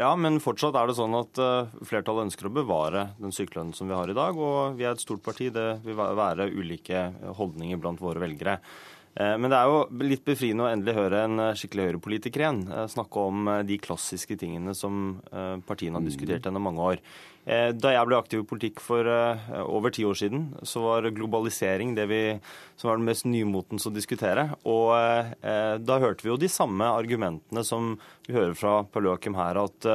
Ja, 0.01 0.15
men 0.17 0.39
fortsatt 0.41 0.79
er 0.81 0.89
det 0.89 0.95
sånn 0.97 1.13
at 1.19 1.39
uh, 1.43 1.69
flertallet 1.85 2.31
ønsker 2.31 2.49
å 2.49 2.55
bevare 2.57 3.11
den 3.21 3.35
sykelønnen 3.37 3.75
som 3.77 3.91
vi 3.91 3.99
har 3.99 4.09
i 4.09 4.17
dag. 4.17 4.39
Og 4.41 4.79
vi 4.79 4.87
er 4.87 4.95
et 4.95 5.03
stort 5.03 5.21
parti. 5.27 5.51
Det 5.53 5.83
vil 5.85 5.99
være 5.99 6.47
ulike 6.55 7.03
holdninger 7.37 7.81
blant 7.83 8.01
våre 8.01 8.23
velgere. 8.23 8.57
Uh, 9.19 9.35
men 9.41 9.51
det 9.51 9.59
er 9.59 9.70
jo 9.70 10.05
litt 10.07 10.27
befriende 10.27 10.66
å 10.66 10.70
endelig 10.70 10.95
høre 10.99 11.24
en 11.27 11.43
uh, 11.43 11.51
skikkelig 11.59 11.89
høyrepolitiker 11.89 12.45
igjen 12.45 12.62
snakke 12.93 13.27
om 13.32 13.51
de 13.66 13.81
klassiske 13.82 14.37
tingene 14.39 14.74
som 14.77 15.19
partiene 15.66 15.99
har 15.99 16.07
diskutert 16.07 16.47
gjennom 16.47 16.69
mange 16.69 16.87
år. 16.93 17.05
Eh, 17.49 17.70
da 17.73 17.95
jeg 17.95 18.05
ble 18.07 18.19
aktiv 18.20 18.43
i 18.43 18.47
politikk 18.47 18.82
for 18.85 19.07
eh, 19.09 19.53
over 19.65 19.93
ti 19.95 20.05
år 20.05 20.19
siden, 20.19 20.43
så 20.66 20.82
var 20.85 21.09
globalisering 21.16 21.95
det 21.97 22.05
vi, 22.11 22.20
som 22.77 22.91
var 22.91 23.01
den 23.01 23.09
mest 23.09 23.24
nymotens 23.24 23.89
å 23.89 23.93
diskutere. 23.95 24.45
Og 24.69 24.93
eh, 24.95 25.74
da 25.81 25.99
hørte 26.03 26.27
vi 26.27 26.31
jo 26.31 26.39
de 26.41 26.51
samme 26.53 26.85
argumentene 26.93 27.65
som 27.66 27.95
vi 28.28 28.37
hører 28.37 28.55
fra 28.59 28.74
Paul 28.85 29.09
Joachim 29.09 29.39
her, 29.41 29.59
at 29.59 29.89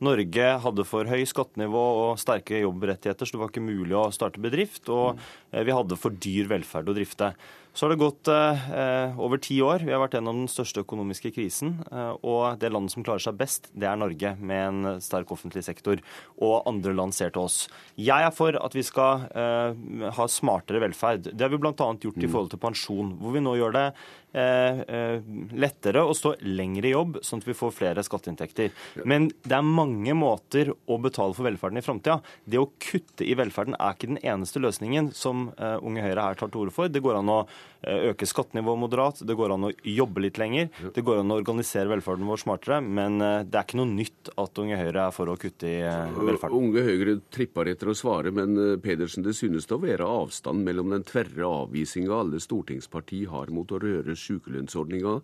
Norge 0.00 0.46
hadde 0.64 0.86
for 0.88 1.10
høy 1.10 1.26
skattenivå 1.28 1.82
og 2.06 2.20
sterke 2.22 2.62
jobbrettigheter, 2.62 3.28
så 3.28 3.36
det 3.36 3.42
var 3.42 3.50
ikke 3.52 3.66
mulig 3.66 3.98
å 3.98 4.06
starte 4.14 4.40
bedrift. 4.40 4.88
Og 4.88 5.20
vi 5.52 5.74
hadde 5.76 5.98
for 6.00 6.16
dyr 6.16 6.48
velferd 6.48 6.88
å 6.88 6.94
drifte. 6.96 7.34
Så 7.72 7.86
har 7.86 7.94
det 7.94 8.02
gått 8.02 8.28
eh, 8.28 9.20
over 9.20 9.40
ti 9.40 9.56
år. 9.64 9.80
Vi 9.86 9.94
har 9.94 10.02
vært 10.02 10.18
gjennom 10.18 10.42
den 10.42 10.50
største 10.50 10.82
økonomiske 10.84 11.30
krisen. 11.32 11.78
Eh, 11.88 12.12
og 12.20 12.60
det 12.60 12.68
landet 12.68 12.92
som 12.92 13.04
klarer 13.06 13.24
seg 13.24 13.38
best, 13.40 13.70
det 13.72 13.88
er 13.88 13.96
Norge, 13.96 14.34
med 14.36 14.64
en 14.66 15.00
sterk 15.00 15.32
offentlig 15.32 15.64
sektor. 15.64 16.02
Og 16.36 16.68
andre 16.68 16.92
land 16.98 17.16
ser 17.16 17.32
til 17.32 17.46
oss. 17.46 17.62
Jeg 17.96 18.28
er 18.28 18.34
for 18.36 18.58
at 18.60 18.76
vi 18.76 18.84
skal 18.84 19.24
eh, 19.32 20.10
ha 20.18 20.28
smartere 20.28 20.82
velferd. 20.84 21.30
Det 21.32 21.46
har 21.46 21.52
vi 21.52 21.62
bl.a. 21.64 21.72
gjort 21.72 22.20
i 22.20 22.28
mm. 22.28 22.32
forhold 22.34 22.52
til 22.52 22.60
pensjon, 22.60 23.16
hvor 23.22 23.32
vi 23.38 23.44
nå 23.44 23.56
gjør 23.56 23.78
det 23.78 23.86
lettere 24.32 26.02
å 26.04 26.14
stå 26.16 26.34
lenger 26.40 26.86
i 26.88 26.92
jobb, 26.94 27.18
sånn 27.24 27.42
at 27.42 27.48
vi 27.48 27.56
får 27.56 27.74
flere 27.76 28.04
skatteinntekter. 28.06 28.72
Men 29.08 29.28
det 29.44 29.56
er 29.58 29.66
mange 29.66 30.14
måter 30.16 30.72
å 30.72 30.98
betale 31.02 31.36
for 31.36 31.46
velferden 31.46 31.80
i 31.80 31.84
framtida. 31.84 32.18
Det 32.44 32.60
å 32.60 32.70
kutte 32.80 33.26
i 33.26 33.36
velferden 33.38 33.76
er 33.78 33.96
ikke 33.96 34.12
den 34.14 34.22
eneste 34.22 34.62
løsningen 34.62 35.12
som 35.16 35.50
uh, 35.58 35.76
Unge 35.84 36.04
Høyre 36.04 36.24
her 36.30 36.40
tar 36.40 36.52
til 36.52 36.64
orde 36.64 36.74
for. 36.74 36.88
Det 36.92 37.02
går 37.04 37.20
an 37.20 37.32
å 37.32 37.42
øke 37.82 38.28
skattenivået 38.30 38.78
moderat, 38.78 39.22
det 39.26 39.34
går 39.34 39.56
an 39.56 39.66
å 39.66 39.72
jobbe 39.90 40.22
litt 40.22 40.38
lenger, 40.38 40.68
det 40.94 41.02
går 41.02 41.18
an 41.18 41.32
å 41.34 41.38
organisere 41.40 41.90
velferden 41.90 42.28
vår 42.30 42.38
smartere, 42.38 42.78
men 42.78 43.16
det 43.18 43.58
er 43.58 43.66
ikke 43.66 43.80
noe 43.80 43.90
nytt 43.90 44.30
at 44.38 44.60
Unge 44.62 44.78
Høyre 44.78 45.08
er 45.08 45.16
for 45.16 45.32
å 45.32 45.34
kutte 45.40 45.66
i 45.66 45.80
velferden. 45.82 46.54
Unge 46.54 46.84
Høyre 46.86 47.16
tripper 47.34 47.72
etter 47.72 47.90
å 47.90 47.96
svare, 47.98 48.30
men 48.30 48.54
Pedersen, 48.84 49.26
det 49.26 49.34
synes 49.34 49.66
å 49.74 49.80
være 49.82 50.06
avstand 50.06 50.62
mellom 50.62 50.94
den 50.94 51.02
tverre 51.08 51.48
avvisinga 51.48 52.20
alle 52.22 52.38
stortingsparti 52.42 53.24
har 53.32 53.50
mot 53.50 53.74
å 53.74 53.82
røre 53.82 54.14
sykelønnsordninga 54.22 55.18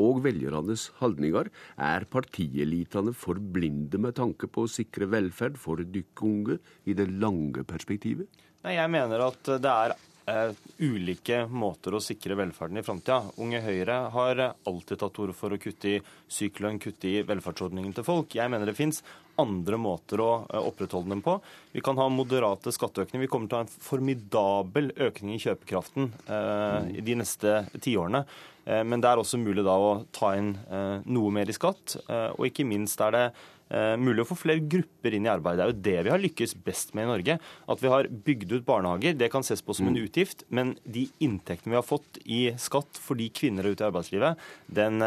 og 0.00 0.22
velgernes 0.24 0.88
holdninger, 1.00 1.50
er 1.76 2.08
partielitene 2.10 3.14
for 3.16 3.38
blinde 3.38 4.00
med 4.00 4.16
tanke 4.20 4.48
på 4.50 4.64
å 4.64 4.70
sikre 4.70 5.10
velferd 5.12 5.60
for 5.60 5.82
dykkunge 5.82 6.60
i 6.86 6.96
det 6.96 7.10
lange 7.12 7.66
perspektivet? 7.68 8.30
Nei, 8.64 8.78
Jeg 8.78 8.90
mener 8.90 9.28
at 9.28 9.54
det 9.60 9.70
er 9.70 9.98
Uh, 10.24 10.54
ulike 10.80 11.42
måter 11.52 11.92
å 11.92 12.00
sikre 12.00 12.36
velferden 12.38 12.80
i 12.80 12.84
framtida. 12.86 13.18
Unge 13.44 13.60
Høyre 13.60 13.98
har 14.14 14.40
alltid 14.46 15.02
tatt 15.02 15.18
ord 15.20 15.34
for 15.36 15.52
å 15.52 15.58
kutte 15.60 15.90
i 15.90 15.98
sykelønn, 16.32 16.80
kutte 16.80 17.10
i 17.10 17.20
velferdsordningen 17.28 17.92
til 17.92 18.06
folk. 18.06 18.32
Jeg 18.38 18.48
mener 18.48 18.70
det 18.70 18.76
fins 18.78 19.02
andre 19.40 19.76
måter 19.76 20.22
å 20.24 20.30
uh, 20.46 20.62
opprettholde 20.62 21.12
dem 21.12 21.20
på. 21.24 21.36
Vi 21.74 21.84
kan 21.84 22.00
ha 22.00 22.08
moderate 22.08 22.72
skatteøkninger. 22.72 23.26
Vi 23.26 23.30
kommer 23.34 23.52
til 23.52 23.58
å 23.58 23.62
ha 23.62 23.66
en 23.66 23.76
formidabel 23.90 24.90
økning 24.96 25.36
i 25.36 25.42
kjøpekraften 25.42 26.12
eh, 26.30 26.90
i 27.00 27.02
de 27.02 27.16
neste 27.18 27.64
tiårene. 27.82 28.22
Eh, 28.64 28.84
men 28.86 29.02
det 29.02 29.10
er 29.10 29.20
også 29.20 29.40
mulig 29.40 29.64
da 29.66 29.74
å 29.76 29.96
ta 30.14 30.34
inn 30.38 30.54
eh, 30.54 31.02
noe 31.04 31.32
mer 31.34 31.50
i 31.50 31.56
skatt. 31.56 31.98
Eh, 32.06 32.30
og 32.36 32.48
ikke 32.48 32.66
minst 32.68 33.00
er 33.04 33.16
det 33.16 33.24
mulig 33.98 34.22
å 34.22 34.28
få 34.28 34.36
flere 34.38 34.62
grupper 34.70 35.16
inn 35.16 35.26
i 35.26 35.32
arbeid. 35.32 35.58
Det 35.58 35.64
er 35.64 35.70
jo 35.72 35.84
det 35.86 35.96
vi 36.06 36.12
har 36.12 36.22
lykkes 36.22 36.56
best 36.66 36.92
med 36.94 37.06
i 37.06 37.10
Norge. 37.10 37.38
At 37.70 37.82
vi 37.82 37.90
har 37.90 38.10
bygd 38.26 38.52
ut 38.52 38.66
barnehager, 38.68 39.16
det 39.18 39.30
kan 39.32 39.46
ses 39.46 39.64
på 39.64 39.74
som 39.74 39.88
en 39.88 39.96
mm. 39.96 40.04
utgift. 40.04 40.44
Men 40.54 40.74
de 40.84 41.06
inntektene 41.24 41.74
vi 41.74 41.80
har 41.80 41.86
fått 41.86 42.20
i 42.24 42.42
skatt 42.60 43.00
fordi 43.00 43.30
kvinner 43.34 43.64
er 43.64 43.74
ute 43.74 43.86
i 43.86 43.88
arbeidslivet, 43.88 44.44
den 44.80 45.00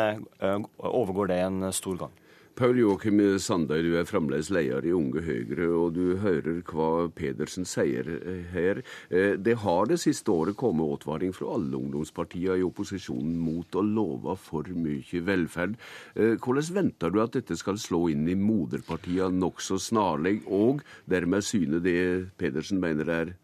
overgår 0.77 1.31
det 1.31 1.41
en 1.45 1.69
stor 1.75 2.01
gang. 2.01 2.15
Paul 2.57 2.79
Joachim 2.81 3.19
Sandøy, 3.37 3.83
du 3.85 3.91
er 3.99 4.07
fremdeles 4.09 4.47
leder 4.49 4.85
i 4.87 4.93
Unge 4.95 5.21
Høyre, 5.21 5.67
og 5.77 5.91
du 5.93 6.15
hører 6.23 6.63
hva 6.65 7.05
Pedersen 7.13 7.67
sier 7.69 8.07
her. 8.49 8.79
Eh, 9.13 9.35
det 9.37 9.59
har 9.61 9.85
det 9.85 9.99
siste 10.01 10.33
året 10.33 10.57
kommet 10.57 10.89
advaring 10.95 11.35
fra 11.37 11.51
alle 11.53 11.77
ungdomspartiene 11.77 12.57
i 12.57 12.65
opposisjonen 12.65 13.35
mot 13.37 13.77
å 13.77 13.83
love 13.85 14.33
for 14.41 14.65
mye 14.73 15.21
velferd. 15.27 15.77
Eh, 16.15 16.33
hvordan 16.41 16.73
venter 16.79 17.13
du 17.13 17.21
at 17.21 17.37
dette 17.37 17.59
skal 17.61 17.77
slå 17.77 18.07
inn 18.15 18.25
i 18.25 18.39
moderpartiene 18.41 19.37
nokså 19.37 19.77
snarlig, 19.77 20.39
og 20.49 20.81
dermed 21.05 21.45
syne 21.45 21.83
det 21.85 21.99
Pedersen 22.41 22.81
mener 22.81 23.13
er 23.19 23.35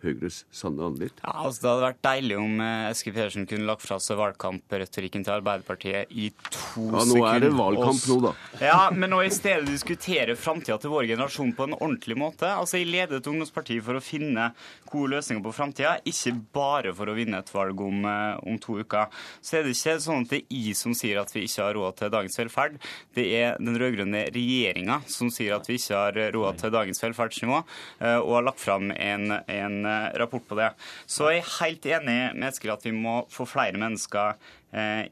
Høyres 0.00 0.44
sanne 0.54 0.86
anlitt? 0.86 1.18
Ja, 1.20 1.34
altså 1.44 1.60
Det 1.60 1.70
hadde 1.70 1.84
vært 1.84 2.02
deilig 2.06 2.36
om 2.40 2.60
eh, 2.64 2.88
Eskil 2.88 3.14
Pedersen 3.16 3.46
kunne 3.50 3.68
lagt 3.68 3.84
fra 3.84 3.98
seg 4.00 4.16
valgkampretorikken 4.20 5.26
til 5.26 5.34
Arbeiderpartiet 5.34 6.14
i 6.16 6.30
to 6.48 6.86
sekunder. 6.86 7.00
Ja, 7.00 7.04
Nå 7.10 7.26
er 7.28 7.42
det 7.44 7.50
valgkamp 7.58 8.06
nå, 8.08 8.16
da. 8.24 8.32
Ja, 8.64 8.78
men 8.94 9.12
nå 9.12 9.20
i 9.26 9.32
stedet 9.34 9.68
diskutere 9.68 10.36
framtida 10.40 10.78
til 10.80 10.92
vår 10.94 11.10
generasjon 11.10 11.52
på 11.56 11.66
en 11.68 11.76
ordentlig 11.76 12.16
måte. 12.20 12.48
Altså, 12.48 12.78
Jeg 12.80 12.88
ledet 12.90 13.28
ungdomspartiet 13.28 13.84
for 13.84 13.98
å 13.98 14.04
finne 14.04 14.50
gode 14.90 15.12
løsninger 15.16 15.44
på 15.44 15.54
framtida, 15.54 15.98
ikke 16.08 16.34
bare 16.56 16.94
for 16.96 17.10
å 17.10 17.16
vinne 17.18 17.42
et 17.42 17.52
valg 17.54 17.80
om, 17.84 18.04
eh, 18.08 18.40
om, 18.46 18.58
to 18.60 18.78
uker. 18.80 19.12
Så 19.44 19.58
er 19.58 19.64
det 19.64 19.76
ikke 19.76 19.98
sånn 20.00 20.24
at 20.24 20.32
det 20.32 20.42
er 20.42 20.56
jeg 20.70 20.76
som 20.80 20.96
sier 20.96 21.20
at 21.20 21.32
vi 21.34 21.44
ikke 21.44 21.66
har 21.66 21.76
råd 21.76 22.00
til 22.00 22.14
dagens 22.16 22.40
velferd. 22.40 22.80
Det 23.14 23.26
er 23.36 23.60
den 23.60 23.76
rød-grønne 23.76 24.24
regjeringa 24.34 25.00
som 25.10 25.30
sier 25.32 25.56
at 25.56 25.68
vi 25.68 25.76
ikke 25.76 26.00
har 26.00 26.20
råd 26.34 26.64
til 26.64 26.74
dagens 26.74 27.04
velferdsnivå, 27.04 27.62
eh, 28.00 28.18
og 28.18 28.34
har 28.38 28.48
lagt 28.48 28.64
fram 28.64 28.90
en, 28.96 29.36
en 29.44 29.89
rapport 30.20 30.46
på 30.48 30.58
det. 30.58 30.70
Så 31.10 31.30
jeg 31.30 31.42
er 31.42 31.52
helt 31.58 31.90
enig 31.90 32.18
med 32.36 32.48
Eskil 32.50 32.74
at 32.74 32.86
vi 32.86 32.94
må 32.96 33.20
få 33.32 33.46
flere 33.48 33.80
mennesker 33.80 34.38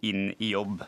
inn 0.06 0.28
i 0.38 0.52
jobb. 0.52 0.84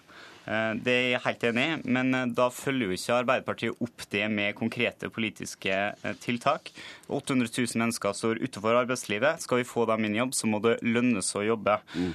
Eh, 0.49 0.73
det 0.83 0.95
er 0.95 1.09
jeg 1.15 1.23
helt 1.27 1.45
enig 1.51 1.65
i, 1.67 1.75
men 1.97 2.15
eh, 2.17 2.29
da 2.37 2.49
følger 2.53 2.89
jo 2.89 2.97
ikke 2.97 3.19
Arbeiderpartiet 3.21 3.85
opp 3.85 4.07
det 4.13 4.25
med 4.33 4.57
konkrete 4.59 5.11
politiske 5.13 5.75
eh, 5.93 6.17
tiltak. 6.23 6.73
800 7.11 7.51
000 7.51 7.81
mennesker 7.83 8.17
står 8.17 8.41
utenfor 8.41 8.79
arbeidslivet. 8.81 9.45
Skal 9.45 9.61
vi 9.61 9.69
få 9.69 9.85
dem 9.91 10.07
inn 10.07 10.17
i 10.17 10.21
jobb, 10.23 10.35
så 10.37 10.51
må 10.51 10.63
det 10.65 10.79
lønnes 10.87 11.29
å 11.37 11.43
jobbe. 11.43 11.75
Mm. 11.99 12.13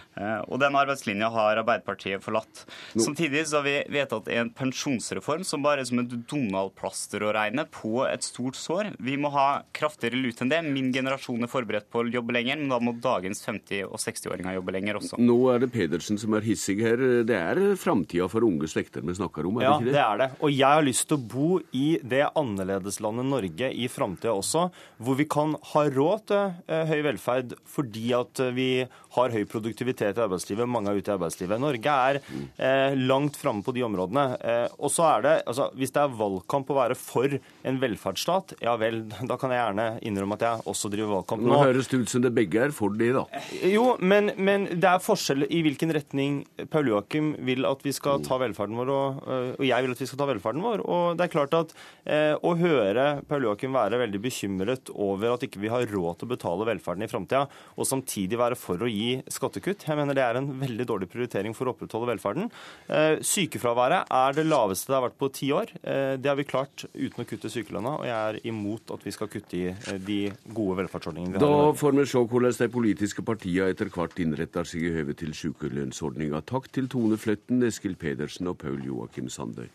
Og 0.47 0.61
den 0.61 0.77
arbeidslinja 0.79 1.27
har 1.33 1.59
Arbeiderpartiet 1.59 2.23
forlatt. 2.23 2.61
No. 2.95 3.03
Samtidig 3.03 3.41
så 3.49 3.59
har 3.59 3.65
vi 3.67 3.73
vedtatt 3.91 4.29
en 4.31 4.53
pensjonsreform 4.55 5.43
som 5.43 5.65
bare 5.65 5.83
er 5.83 5.89
som 5.89 5.99
et 5.99 6.13
Donald-plaster 6.31 7.25
å 7.27 7.33
regne 7.35 7.65
på 7.67 8.05
et 8.07 8.23
stort 8.23 8.55
sår. 8.55 8.93
Vi 9.03 9.17
må 9.19 9.33
ha 9.35 9.65
kraftigere 9.75 10.21
lut 10.21 10.39
enn 10.39 10.53
det. 10.53 10.61
Min 10.63 10.93
generasjon 10.95 11.43
er 11.43 11.51
forberedt 11.51 11.89
på 11.91 12.05
å 12.05 12.07
jobbe 12.07 12.37
lenger, 12.37 12.61
men 12.61 12.71
da 12.71 12.79
må 12.79 12.95
dagens 13.03 13.43
50- 13.43 13.83
og 13.89 13.99
60-åringer 13.99 14.55
jobbe 14.61 14.77
lenger 14.77 15.01
også. 15.01 15.19
Nå 15.19 15.37
er 15.51 15.65
det 15.65 15.73
Pedersen 15.75 16.21
som 16.21 16.39
er 16.39 16.47
hissig 16.47 16.79
her. 16.85 17.03
Det 17.27 17.35
er 17.35 17.63
framtida 17.79 18.14
framtida 18.15 18.29
for 18.31 18.43
unge 18.43 18.67
slekter 18.67 19.01
vi 19.05 19.15
snakker 19.15 19.45
om, 19.45 19.59
er 19.59 19.65
ja, 19.65 19.73
det 19.77 19.85
ikke 19.85 19.91
det? 19.91 19.97
Ja, 19.97 20.09
det 20.15 20.23
er 20.23 20.23
det. 20.23 20.39
Og 20.41 20.51
jeg 20.53 20.77
har 20.77 20.85
lyst 20.85 21.07
til 21.09 21.17
å 21.17 21.25
bo 21.35 21.59
i 21.75 21.99
det 22.03 22.23
annerledeslandet 22.35 23.25
Norge 23.29 23.71
i 23.71 23.87
framtida 23.87 24.33
også, 24.33 24.69
hvor 24.97 25.15
vi 25.19 25.25
kan 25.25 25.55
ha 25.73 25.85
råd 25.89 26.25
til 26.31 26.53
eh, 26.67 26.85
høy 26.89 27.01
velferd 27.05 27.55
fordi 27.65 28.13
at 28.15 28.41
vi 28.55 28.69
har 29.15 29.33
høy 29.35 29.43
produktivitet 29.49 30.17
i 30.19 30.23
arbeidslivet, 30.25 30.69
mange 30.69 30.91
er 30.91 30.99
ute 30.99 31.11
i 31.11 31.15
arbeidslivet. 31.15 31.61
Norge 31.61 31.95
er 32.09 32.19
eh, 32.21 32.95
langt 32.99 33.39
framme 33.39 33.65
på 33.65 33.73
de 33.75 33.83
områdene. 33.87 34.25
Eh, 34.39 34.67
og 34.79 34.91
så 34.93 35.07
er 35.09 35.25
det, 35.25 35.35
altså, 35.49 35.69
Hvis 35.75 35.93
det 35.95 36.03
er 36.03 36.17
valgkamp 36.19 36.71
å 36.71 36.79
være 36.79 36.97
for 36.99 37.37
en 37.65 37.79
velferdsstat, 37.81 38.55
ja 38.65 38.75
vel, 38.79 39.03
da 39.29 39.37
kan 39.41 39.53
jeg 39.53 39.61
gjerne 39.61 39.87
innrømme 40.05 40.37
at 40.39 40.45
jeg 40.47 40.65
også 40.73 40.91
driver 40.93 41.19
valgkamp 41.19 41.43
nå. 41.45 41.51
Nå 41.53 41.61
høres 41.63 41.91
det 41.91 42.01
ut 42.03 42.11
som 42.11 42.25
det 42.25 42.33
begge 42.35 42.63
er 42.67 42.75
for 42.75 42.95
de, 42.95 43.11
da. 43.15 43.25
Jo, 43.65 43.95
men, 43.99 44.33
men 44.37 44.67
det 44.73 44.89
er 44.89 45.03
forskjell 45.03 45.47
i 45.47 45.61
hvilken 45.65 45.93
retning 45.95 46.41
Paul 46.71 46.91
Joakim 46.91 47.33
vil 47.45 47.67
at 47.69 47.83
vi 47.85 47.93
skal 47.95 48.23
ta 48.25 48.39
velferden 48.41 48.77
vår, 48.79 48.91
og, 48.93 49.23
øh, 49.25 49.51
og, 49.57 49.65
jeg 49.67 49.85
vil 49.85 49.95
at 49.95 50.03
vi 50.03 50.09
skal 50.09 50.21
ta 50.21 50.29
velferden 50.29 50.65
vår. 50.65 50.85
Og 50.85 51.19
det 51.19 51.27
er 51.27 51.33
klart 51.33 51.55
at 51.57 51.75
eh, 52.03 52.33
Å 52.35 52.51
høre 52.59 53.05
Paul 53.29 53.45
Joakim 53.47 53.75
være 53.75 53.99
veldig 54.01 54.19
bekymret 54.21 54.91
over 54.91 55.35
at 55.35 55.45
ikke 55.45 55.61
vi 55.63 55.71
har 55.71 55.87
råd 55.89 56.19
til 56.19 56.27
å 56.27 56.33
betale 56.33 56.67
velferden 56.67 57.05
i 57.05 57.09
framtida, 57.09 57.45
og 57.75 57.87
samtidig 57.89 58.39
være 58.39 58.57
for 58.59 58.83
å 58.83 58.89
gi 58.89 59.04
skattekutt, 59.31 59.85
jeg 59.87 59.97
mener 59.99 60.17
det 60.17 60.23
er 60.25 60.39
en 60.39 60.49
veldig 60.61 60.87
dårlig 60.89 61.09
prioritering 61.11 61.55
for 61.57 61.67
å 61.67 61.75
opprettholde 61.75 62.09
velferden. 62.11 62.49
Eh, 62.87 63.21
sykefraværet 63.25 64.11
er 64.13 64.37
det 64.37 64.47
laveste 64.47 64.91
det 64.91 64.97
har 64.97 65.05
vært 65.07 65.19
på 65.21 65.31
ti 65.35 65.51
år. 65.55 65.73
Eh, 65.81 66.15
det 66.21 66.31
har 66.31 66.39
vi 66.39 66.47
klart 66.47 66.87
uten 66.93 67.23
å 67.23 67.27
kutte 67.29 67.51
sykelønna, 67.51 67.95
og 67.99 68.07
jeg 68.09 68.15
er 68.15 68.39
imot 68.51 68.95
at 68.95 69.05
vi 69.05 69.15
skal 69.15 69.31
kutte 69.31 69.59
i 69.59 69.63
eh, 69.71 70.01
de 70.09 70.19
gode 70.49 70.79
velferdsordningene 70.83 71.37
vi 71.37 71.41
har. 71.41 71.45
Da 71.45 71.79
får 71.79 71.97
vi 71.99 72.09
se 72.11 72.25
hvordan 72.25 72.59
de 72.59 72.71
politiske 72.75 73.25
partiene 73.25 73.71
etter 73.73 73.91
hvert 73.93 74.19
innretter 74.21 74.67
seg 74.67 74.85
i 74.85 74.93
høve 74.95 75.17
til 75.17 75.33
sykelønnsordninga. 75.37 76.43
Takk 76.49 76.69
til 76.75 76.91
Tone 76.91 77.19
Fløtten, 77.21 77.63
Eskil 77.65 77.97
Pedersen 77.99 78.51
og 78.51 78.59
Paul 78.61 78.83
Joakim 78.85 79.31
Sandøy. 79.31 79.69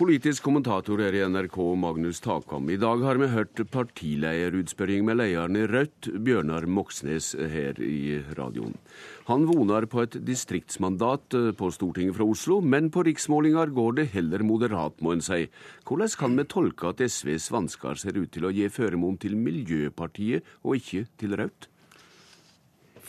Politisk 0.00 0.46
kommentator 0.46 0.96
her 1.04 1.12
i 1.12 1.20
NRK, 1.28 1.58
Magnus 1.76 2.22
Takam. 2.24 2.70
I 2.72 2.78
dag 2.80 3.02
har 3.04 3.18
vi 3.20 3.26
hørt 3.28 3.60
partileierutspørring 3.68 5.02
med 5.04 5.18
lederen 5.20 5.58
i 5.60 5.66
Rødt, 5.68 6.08
Bjørnar 6.24 6.64
Moxnes, 6.64 7.34
her 7.36 7.76
i 7.84 8.16
radioen. 8.38 8.78
Han 9.28 9.44
voner 9.50 9.84
på 9.92 10.00
et 10.06 10.16
distriktsmandat 10.24 11.36
eh, 11.36 11.50
på 11.52 11.68
Stortinget 11.76 12.16
fra 12.16 12.24
Oslo, 12.24 12.62
men 12.64 12.88
på 12.88 13.04
riksmålinger 13.10 13.74
går 13.76 13.98
det 13.98 14.06
heller 14.14 14.40
moderat, 14.40 14.96
må 15.04 15.12
en 15.12 15.20
si. 15.26 15.42
Hvordan 15.84 16.16
kan 16.22 16.40
vi 16.40 16.48
tolke 16.48 16.94
at 16.94 17.04
SVs 17.04 17.50
vansker 17.52 18.00
ser 18.00 18.16
ut 18.16 18.32
til 18.32 18.48
å 18.48 18.54
gi 18.56 18.72
føremon 18.72 19.20
til 19.20 19.36
Miljøpartiet 19.36 20.48
og 20.64 20.80
ikke 20.80 21.10
til 21.20 21.36
Rødt? 21.36 21.68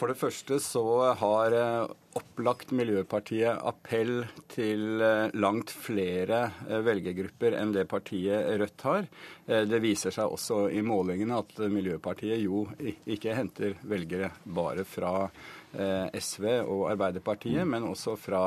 For 0.01 0.09
det 0.09 0.17
første 0.17 0.57
så 0.57 0.81
har 1.13 1.53
eh, 1.53 1.91
opplagt 2.17 2.71
Miljøpartiet 2.73 3.59
appell 3.69 4.23
til 4.49 4.97
eh, 4.97 5.27
langt 5.37 5.69
flere 5.69 6.39
eh, 6.65 6.79
velgergrupper 6.81 7.53
enn 7.59 7.75
det 7.75 7.83
partiet 7.91 8.49
Rødt 8.57 8.85
har. 8.87 9.05
Det 9.45 9.81
viser 9.83 10.13
seg 10.15 10.31
også 10.31 10.71
i 10.73 10.81
målingene 10.85 11.37
at 11.43 11.57
Miljøpartiet 11.69 12.39
jo 12.41 12.63
ikke 12.81 13.35
henter 13.35 13.75
velgere 13.83 14.31
bare 14.45 14.85
fra 14.87 15.27
SV 15.71 16.45
og 16.61 16.85
Arbeiderpartiet, 16.91 17.65
men 17.67 17.83
også 17.89 18.13
fra 18.19 18.41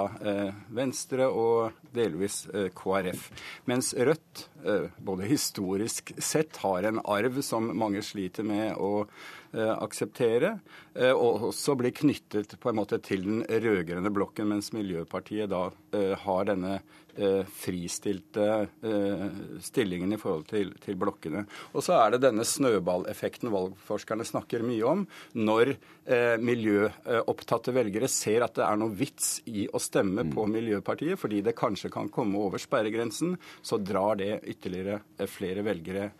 Venstre 0.76 1.26
og 1.28 1.76
delvis 1.92 2.44
KrF. 2.78 3.26
Mens 3.68 3.92
Rødt, 3.96 4.46
både 4.96 5.28
historisk 5.28 6.14
sett, 6.16 6.56
har 6.64 6.88
en 6.88 7.02
arv 7.04 7.42
som 7.44 7.68
mange 7.76 8.04
sliter 8.06 8.46
med 8.48 8.78
å 8.80 9.06
akseptere, 9.62 10.58
eh, 10.94 11.12
og 11.12 11.50
også 11.50 11.76
bli 11.78 11.92
knyttet 11.94 12.56
på 12.60 12.70
en 12.70 12.80
måte 12.80 12.98
til 13.04 13.22
den 13.26 13.44
rød-grønne 13.46 14.12
blokken, 14.14 14.50
mens 14.50 14.72
Miljøpartiet 14.74 15.52
da 15.52 15.68
eh, 15.94 16.14
har 16.24 16.50
denne 16.50 16.78
Eh, 16.78 17.03
fristilte 17.14 18.68
eh, 18.82 19.24
stillingen 19.62 20.12
i 20.12 20.18
forhold 20.20 20.46
til, 20.50 20.72
til, 20.82 20.96
blokkene. 20.98 21.44
Og 21.74 21.84
så 21.84 21.96
er 21.98 22.14
det 22.14 22.24
denne 22.26 22.46
snøballeffekten 22.46 23.52
valgforskerne 23.54 24.26
snakker 24.26 24.64
mye 24.66 24.84
om. 24.88 25.04
Når 25.38 25.74
eh, 25.74 26.34
miljøopptatte 26.42 27.74
velgere 27.74 28.10
ser 28.10 28.46
at 28.46 28.56
det 28.58 28.66
er 28.66 28.80
noe 28.80 28.94
vits 28.94 29.36
i 29.50 29.66
å 29.68 29.82
stemme 29.82 30.26
på 30.30 30.46
mm. 30.46 30.54
Miljøpartiet, 30.54 31.18
fordi 31.20 31.42
det 31.44 31.56
kanskje 31.58 31.92
kan 31.94 32.10
komme 32.14 32.40
over 32.40 32.62
sperregrensen, 32.62 33.36
så 33.62 33.78
drar 33.78 34.18
det 34.20 34.42
ytterligere 34.54 35.00
eh, 35.18 35.30
flere 35.30 35.64
velgere 35.66 36.10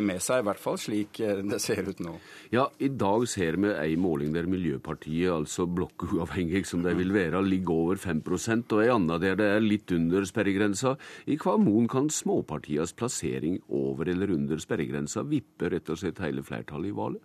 med 0.00 0.22
seg. 0.22 0.42
I 0.42 0.48
hvert 0.50 0.62
fall 0.62 0.78
slik 0.78 1.18
det 1.20 1.58
ser 1.62 1.88
ut 1.88 2.02
nå. 2.02 2.14
Ja, 2.54 2.68
i 2.78 2.90
dag 2.90 3.26
ser 3.30 3.58
vi 3.60 3.72
ei 3.74 3.96
måling 3.98 4.34
der 4.34 4.46
Miljøpartiet, 4.50 5.30
altså 5.34 5.66
blokkuavhengig 5.66 6.62
som 6.68 6.84
de 6.84 6.94
vil 6.98 7.14
være, 7.14 7.42
ligger 7.46 7.74
over 7.86 8.00
5% 8.00 8.76
og 8.76 8.84
ei 8.84 8.90
anna 8.92 9.18
der 9.20 9.38
det 9.38 9.48
er 9.56 9.64
litt 9.64 9.90
under 9.94 10.26
sperregrensen 10.26 10.39
sperregrensa. 10.40 10.96
I 11.26 11.36
hva 11.36 11.56
mon 11.60 11.88
kan 11.88 12.10
småpartias 12.10 12.92
plassering 12.96 13.60
over 13.68 14.08
eller 14.08 14.30
under 14.30 14.58
sperregrensa 14.58 15.22
vippe 15.22 15.70
rett 15.70 15.88
og 15.90 16.00
slett 16.00 16.20
hele 16.24 16.42
flertallet 16.42 16.90
i 16.90 16.96
valget? 16.96 17.22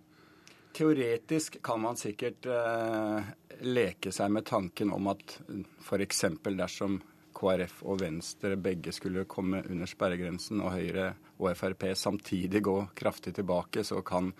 Teoretisk 0.76 1.62
kan 1.64 1.80
man 1.80 1.96
sikkert 1.96 2.46
eh, 2.52 3.28
leke 3.64 4.12
seg 4.12 4.32
med 4.32 4.44
tanken 4.44 4.92
om 4.92 5.08
at 5.08 5.38
f.eks. 5.80 6.24
dersom 6.44 6.98
KrF 7.36 7.82
og 7.84 8.00
Venstre 8.02 8.56
begge 8.60 8.92
skulle 8.92 9.24
komme 9.28 9.62
under 9.64 9.88
sperregrensen, 9.88 10.60
og 10.60 10.74
Høyre 10.76 11.14
og 11.38 11.56
Frp 11.56 11.90
samtidig 11.96 12.62
gå 12.64 12.76
kraftig 12.96 13.34
tilbake, 13.36 13.84
så 13.84 14.02
kan 14.04 14.34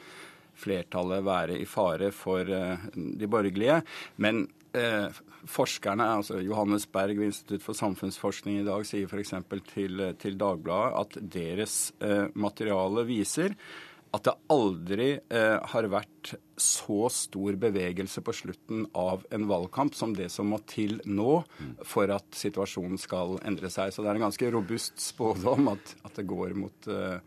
flertallet 0.57 1.25
være 1.25 1.57
i 1.61 1.67
fare 1.69 2.13
for 2.13 2.53
eh, 2.53 2.87
de 2.93 3.29
borgerlige. 3.29 3.81
Men 4.21 4.45
eh, 4.75 5.09
forskerne, 5.47 6.07
altså 6.19 6.41
Johannes 6.43 6.87
Berg 6.91 7.21
ved 7.21 7.31
Institutt 7.31 7.65
for 7.65 7.79
samfunnsforskning 7.79 8.61
i 8.61 8.67
dag, 8.67 8.87
sier 8.89 9.11
f.eks. 9.11 9.35
Til, 9.73 10.07
til 10.19 10.39
Dagbladet 10.41 11.03
at 11.03 11.21
deres 11.37 11.77
eh, 12.01 12.27
materiale 12.35 13.07
viser 13.09 13.55
at 14.15 14.25
det 14.25 14.35
aldri 14.53 15.09
eh, 15.19 15.57
har 15.73 15.89
vært 15.93 16.35
så 16.61 17.09
stor 17.13 17.59
bevegelse 17.61 18.23
på 18.25 18.35
slutten 18.35 18.87
av 18.97 19.27
en 19.35 19.47
valgkamp 19.51 19.97
som 19.99 20.15
det 20.17 20.31
som 20.33 20.49
må 20.53 20.61
til 20.69 21.01
nå 21.05 21.43
for 21.85 22.13
at 22.15 22.39
situasjonen 22.39 23.01
skal 23.01 23.37
endre 23.47 23.71
seg. 23.73 23.93
Så 23.93 24.03
det 24.03 24.13
er 24.13 24.21
en 24.21 24.29
ganske 24.29 24.51
robust 24.55 25.03
spådom 25.03 25.73
at, 25.75 25.97
at 26.07 26.17
det 26.17 26.27
går 26.31 26.57
mot 26.57 26.89
eh, 26.93 27.19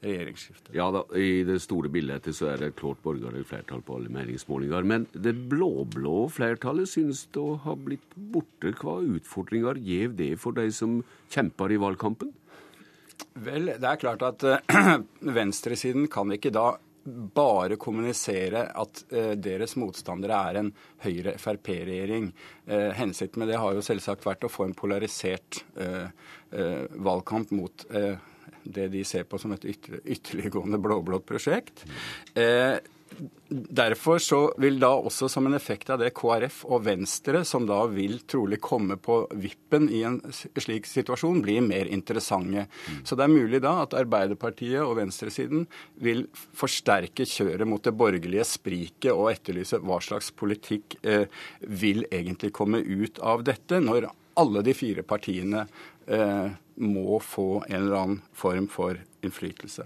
regjeringsskifte. 0.00 0.72
Ja 0.76 0.88
da, 0.94 1.04
I 1.16 1.42
det 1.46 1.60
store 1.64 1.90
bildet 1.92 2.28
så 2.36 2.50
er 2.52 2.60
det 2.62 2.74
klart 2.80 3.02
borgerlig 3.04 3.44
flertall 3.48 3.82
på 3.84 3.98
alle 3.98 4.12
meningsmålinger. 4.12 4.86
Men 4.86 5.06
det 5.12 5.34
blå-blå 5.52 6.26
flertallet 6.32 6.90
synes 6.90 7.26
å 7.38 7.54
ha 7.64 7.76
blitt 7.76 8.14
borte. 8.14 8.74
Hva 8.80 9.00
utfordringer 9.16 9.80
gjev 9.84 10.16
det 10.18 10.34
for 10.40 10.56
de 10.56 10.68
som 10.74 11.00
kjemper 11.32 11.74
i 11.74 11.80
valgkampen? 11.80 12.32
Vel, 13.40 13.74
det 13.76 13.88
er 13.88 14.00
klart 14.00 14.24
at 14.24 14.46
venstresiden 15.40 16.08
kan 16.12 16.32
ikke 16.32 16.54
da 16.54 16.72
bare 17.34 17.78
kommunisere 17.80 18.66
at 18.76 19.02
eh, 19.08 19.32
deres 19.40 19.72
motstandere 19.80 20.36
er 20.50 20.58
en 20.60 20.72
Høyre-Frp-regjering. 21.04 22.28
Eh, 22.68 22.90
hensikten 22.96 23.40
med 23.40 23.52
det 23.52 23.60
har 23.60 23.76
jo 23.76 23.84
selvsagt 23.84 24.26
vært 24.28 24.44
å 24.44 24.52
få 24.52 24.68
en 24.68 24.76
polarisert 24.76 25.64
valgkamp 26.50 27.52
mot 27.54 27.84
det 28.74 28.88
de 28.94 29.04
ser 29.06 29.26
på 29.28 29.40
som 29.40 29.52
et 29.56 29.66
ytterliggående 29.66 30.80
blå-blått 30.82 31.28
prosjekt. 31.28 31.84
Eh, 32.34 32.78
Derfor 33.50 34.20
så 34.22 34.38
vil 34.62 34.78
da 34.80 34.92
også 34.94 35.26
som 35.28 35.48
en 35.48 35.56
effekt 35.56 35.90
av 35.90 35.98
det 36.00 36.12
KrF 36.14 36.60
og 36.70 36.84
Venstre, 36.86 37.42
som 37.44 37.66
da 37.66 37.80
vil 37.90 38.20
trolig 38.30 38.60
komme 38.62 38.94
på 39.02 39.24
vippen 39.34 39.88
i 39.90 40.04
en 40.06 40.20
slik 40.30 40.86
situasjon, 40.86 41.42
bli 41.42 41.56
mer 41.64 41.90
interessante. 41.90 42.68
Så 43.02 43.18
det 43.18 43.26
er 43.26 43.34
mulig 43.34 43.60
da 43.64 43.74
at 43.82 43.96
Arbeiderpartiet 43.98 44.78
og 44.84 44.94
venstresiden 45.00 45.66
vil 45.98 46.28
forsterke 46.56 47.26
kjøret 47.26 47.66
mot 47.68 47.82
det 47.82 47.96
borgerlige 47.98 48.46
spriket 48.46 49.10
og 49.10 49.32
etterlyse 49.34 49.82
hva 49.82 49.98
slags 50.04 50.30
politikk 50.30 51.00
eh, 51.02 51.26
vil 51.66 52.06
egentlig 52.06 52.54
komme 52.54 52.78
ut 52.78 53.18
av 53.18 53.42
dette, 53.50 53.82
når 53.82 54.06
alle 54.40 54.62
de 54.64 54.76
fire 54.78 55.02
partiene 55.02 55.66
eh, 56.06 56.54
må 56.80 57.20
få 57.22 57.62
en 57.68 57.76
eller 57.82 57.98
annen 57.98 58.22
form 58.36 58.66
for 58.72 58.98
innflytelse. 59.24 59.84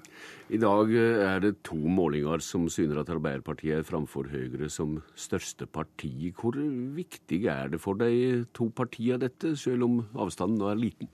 I 0.54 0.60
dag 0.62 0.92
eh, 0.94 1.22
er 1.24 1.42
det 1.42 1.56
to 1.66 1.76
målinger 1.76 2.42
som 2.44 2.68
syner 2.72 3.02
at 3.02 3.10
Arbeiderpartiet 3.12 3.80
er 3.80 3.88
framfor 3.88 4.30
Høyre 4.32 4.70
som 4.72 5.00
største 5.18 5.66
parti. 5.66 6.30
Hvor 6.38 6.58
viktig 6.96 7.44
er 7.50 7.74
det 7.74 7.82
for 7.82 7.98
de 8.00 8.44
to 8.56 8.70
partiene 8.74 9.24
dette, 9.26 9.56
selv 9.58 9.88
om 9.88 10.00
avstanden 10.14 10.60
nå 10.60 10.70
er 10.70 10.80
liten? 10.80 11.10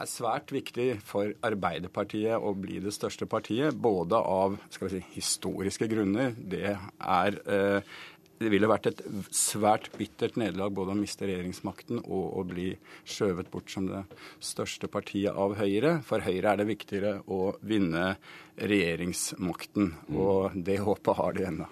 Det 0.00 0.06
er 0.06 0.08
svært 0.08 0.52
viktig 0.54 0.86
for 1.04 1.34
Arbeiderpartiet 1.44 2.40
å 2.40 2.54
bli 2.56 2.78
det 2.80 2.94
største 2.96 3.26
partiet, 3.28 3.76
både 3.76 4.16
av 4.16 4.54
si, 4.72 5.02
historiske 5.12 5.90
grunner. 5.90 6.32
Det 6.32 6.70
er 6.72 7.36
eh, 7.44 7.98
det 8.40 8.48
ville 8.48 8.68
vært 8.70 8.86
et 8.88 9.00
svært 9.36 9.90
bittert 9.98 10.38
nederlag 10.40 10.72
både 10.72 10.94
å 10.94 10.98
miste 10.98 11.26
regjeringsmakten 11.28 11.98
og 12.00 12.38
å 12.40 12.44
bli 12.48 12.70
skjøvet 13.04 13.50
bort 13.52 13.68
som 13.72 13.88
det 13.90 14.00
største 14.40 14.88
partiet 14.88 15.36
av 15.36 15.58
Høyre. 15.58 15.98
For 16.06 16.24
Høyre 16.24 16.54
er 16.54 16.62
det 16.62 16.70
viktigere 16.70 17.12
å 17.28 17.52
vinne 17.60 18.14
regjeringsmakten, 18.56 19.92
og 20.16 20.56
det 20.56 20.78
håpet 20.80 21.20
har 21.20 21.36
de 21.36 21.44
ennå. 21.50 21.68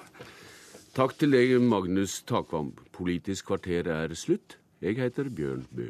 Takk 0.98 1.16
til 1.16 1.32
deg, 1.32 1.54
Magnus 1.62 2.18
Takvam. 2.28 2.74
Politisk 2.92 3.48
kvarter 3.48 3.88
er 3.94 4.12
slutt. 4.18 4.58
Jeg 4.84 5.00
heter 5.00 5.32
Bjørn 5.32 5.64
Bø. 5.72 5.88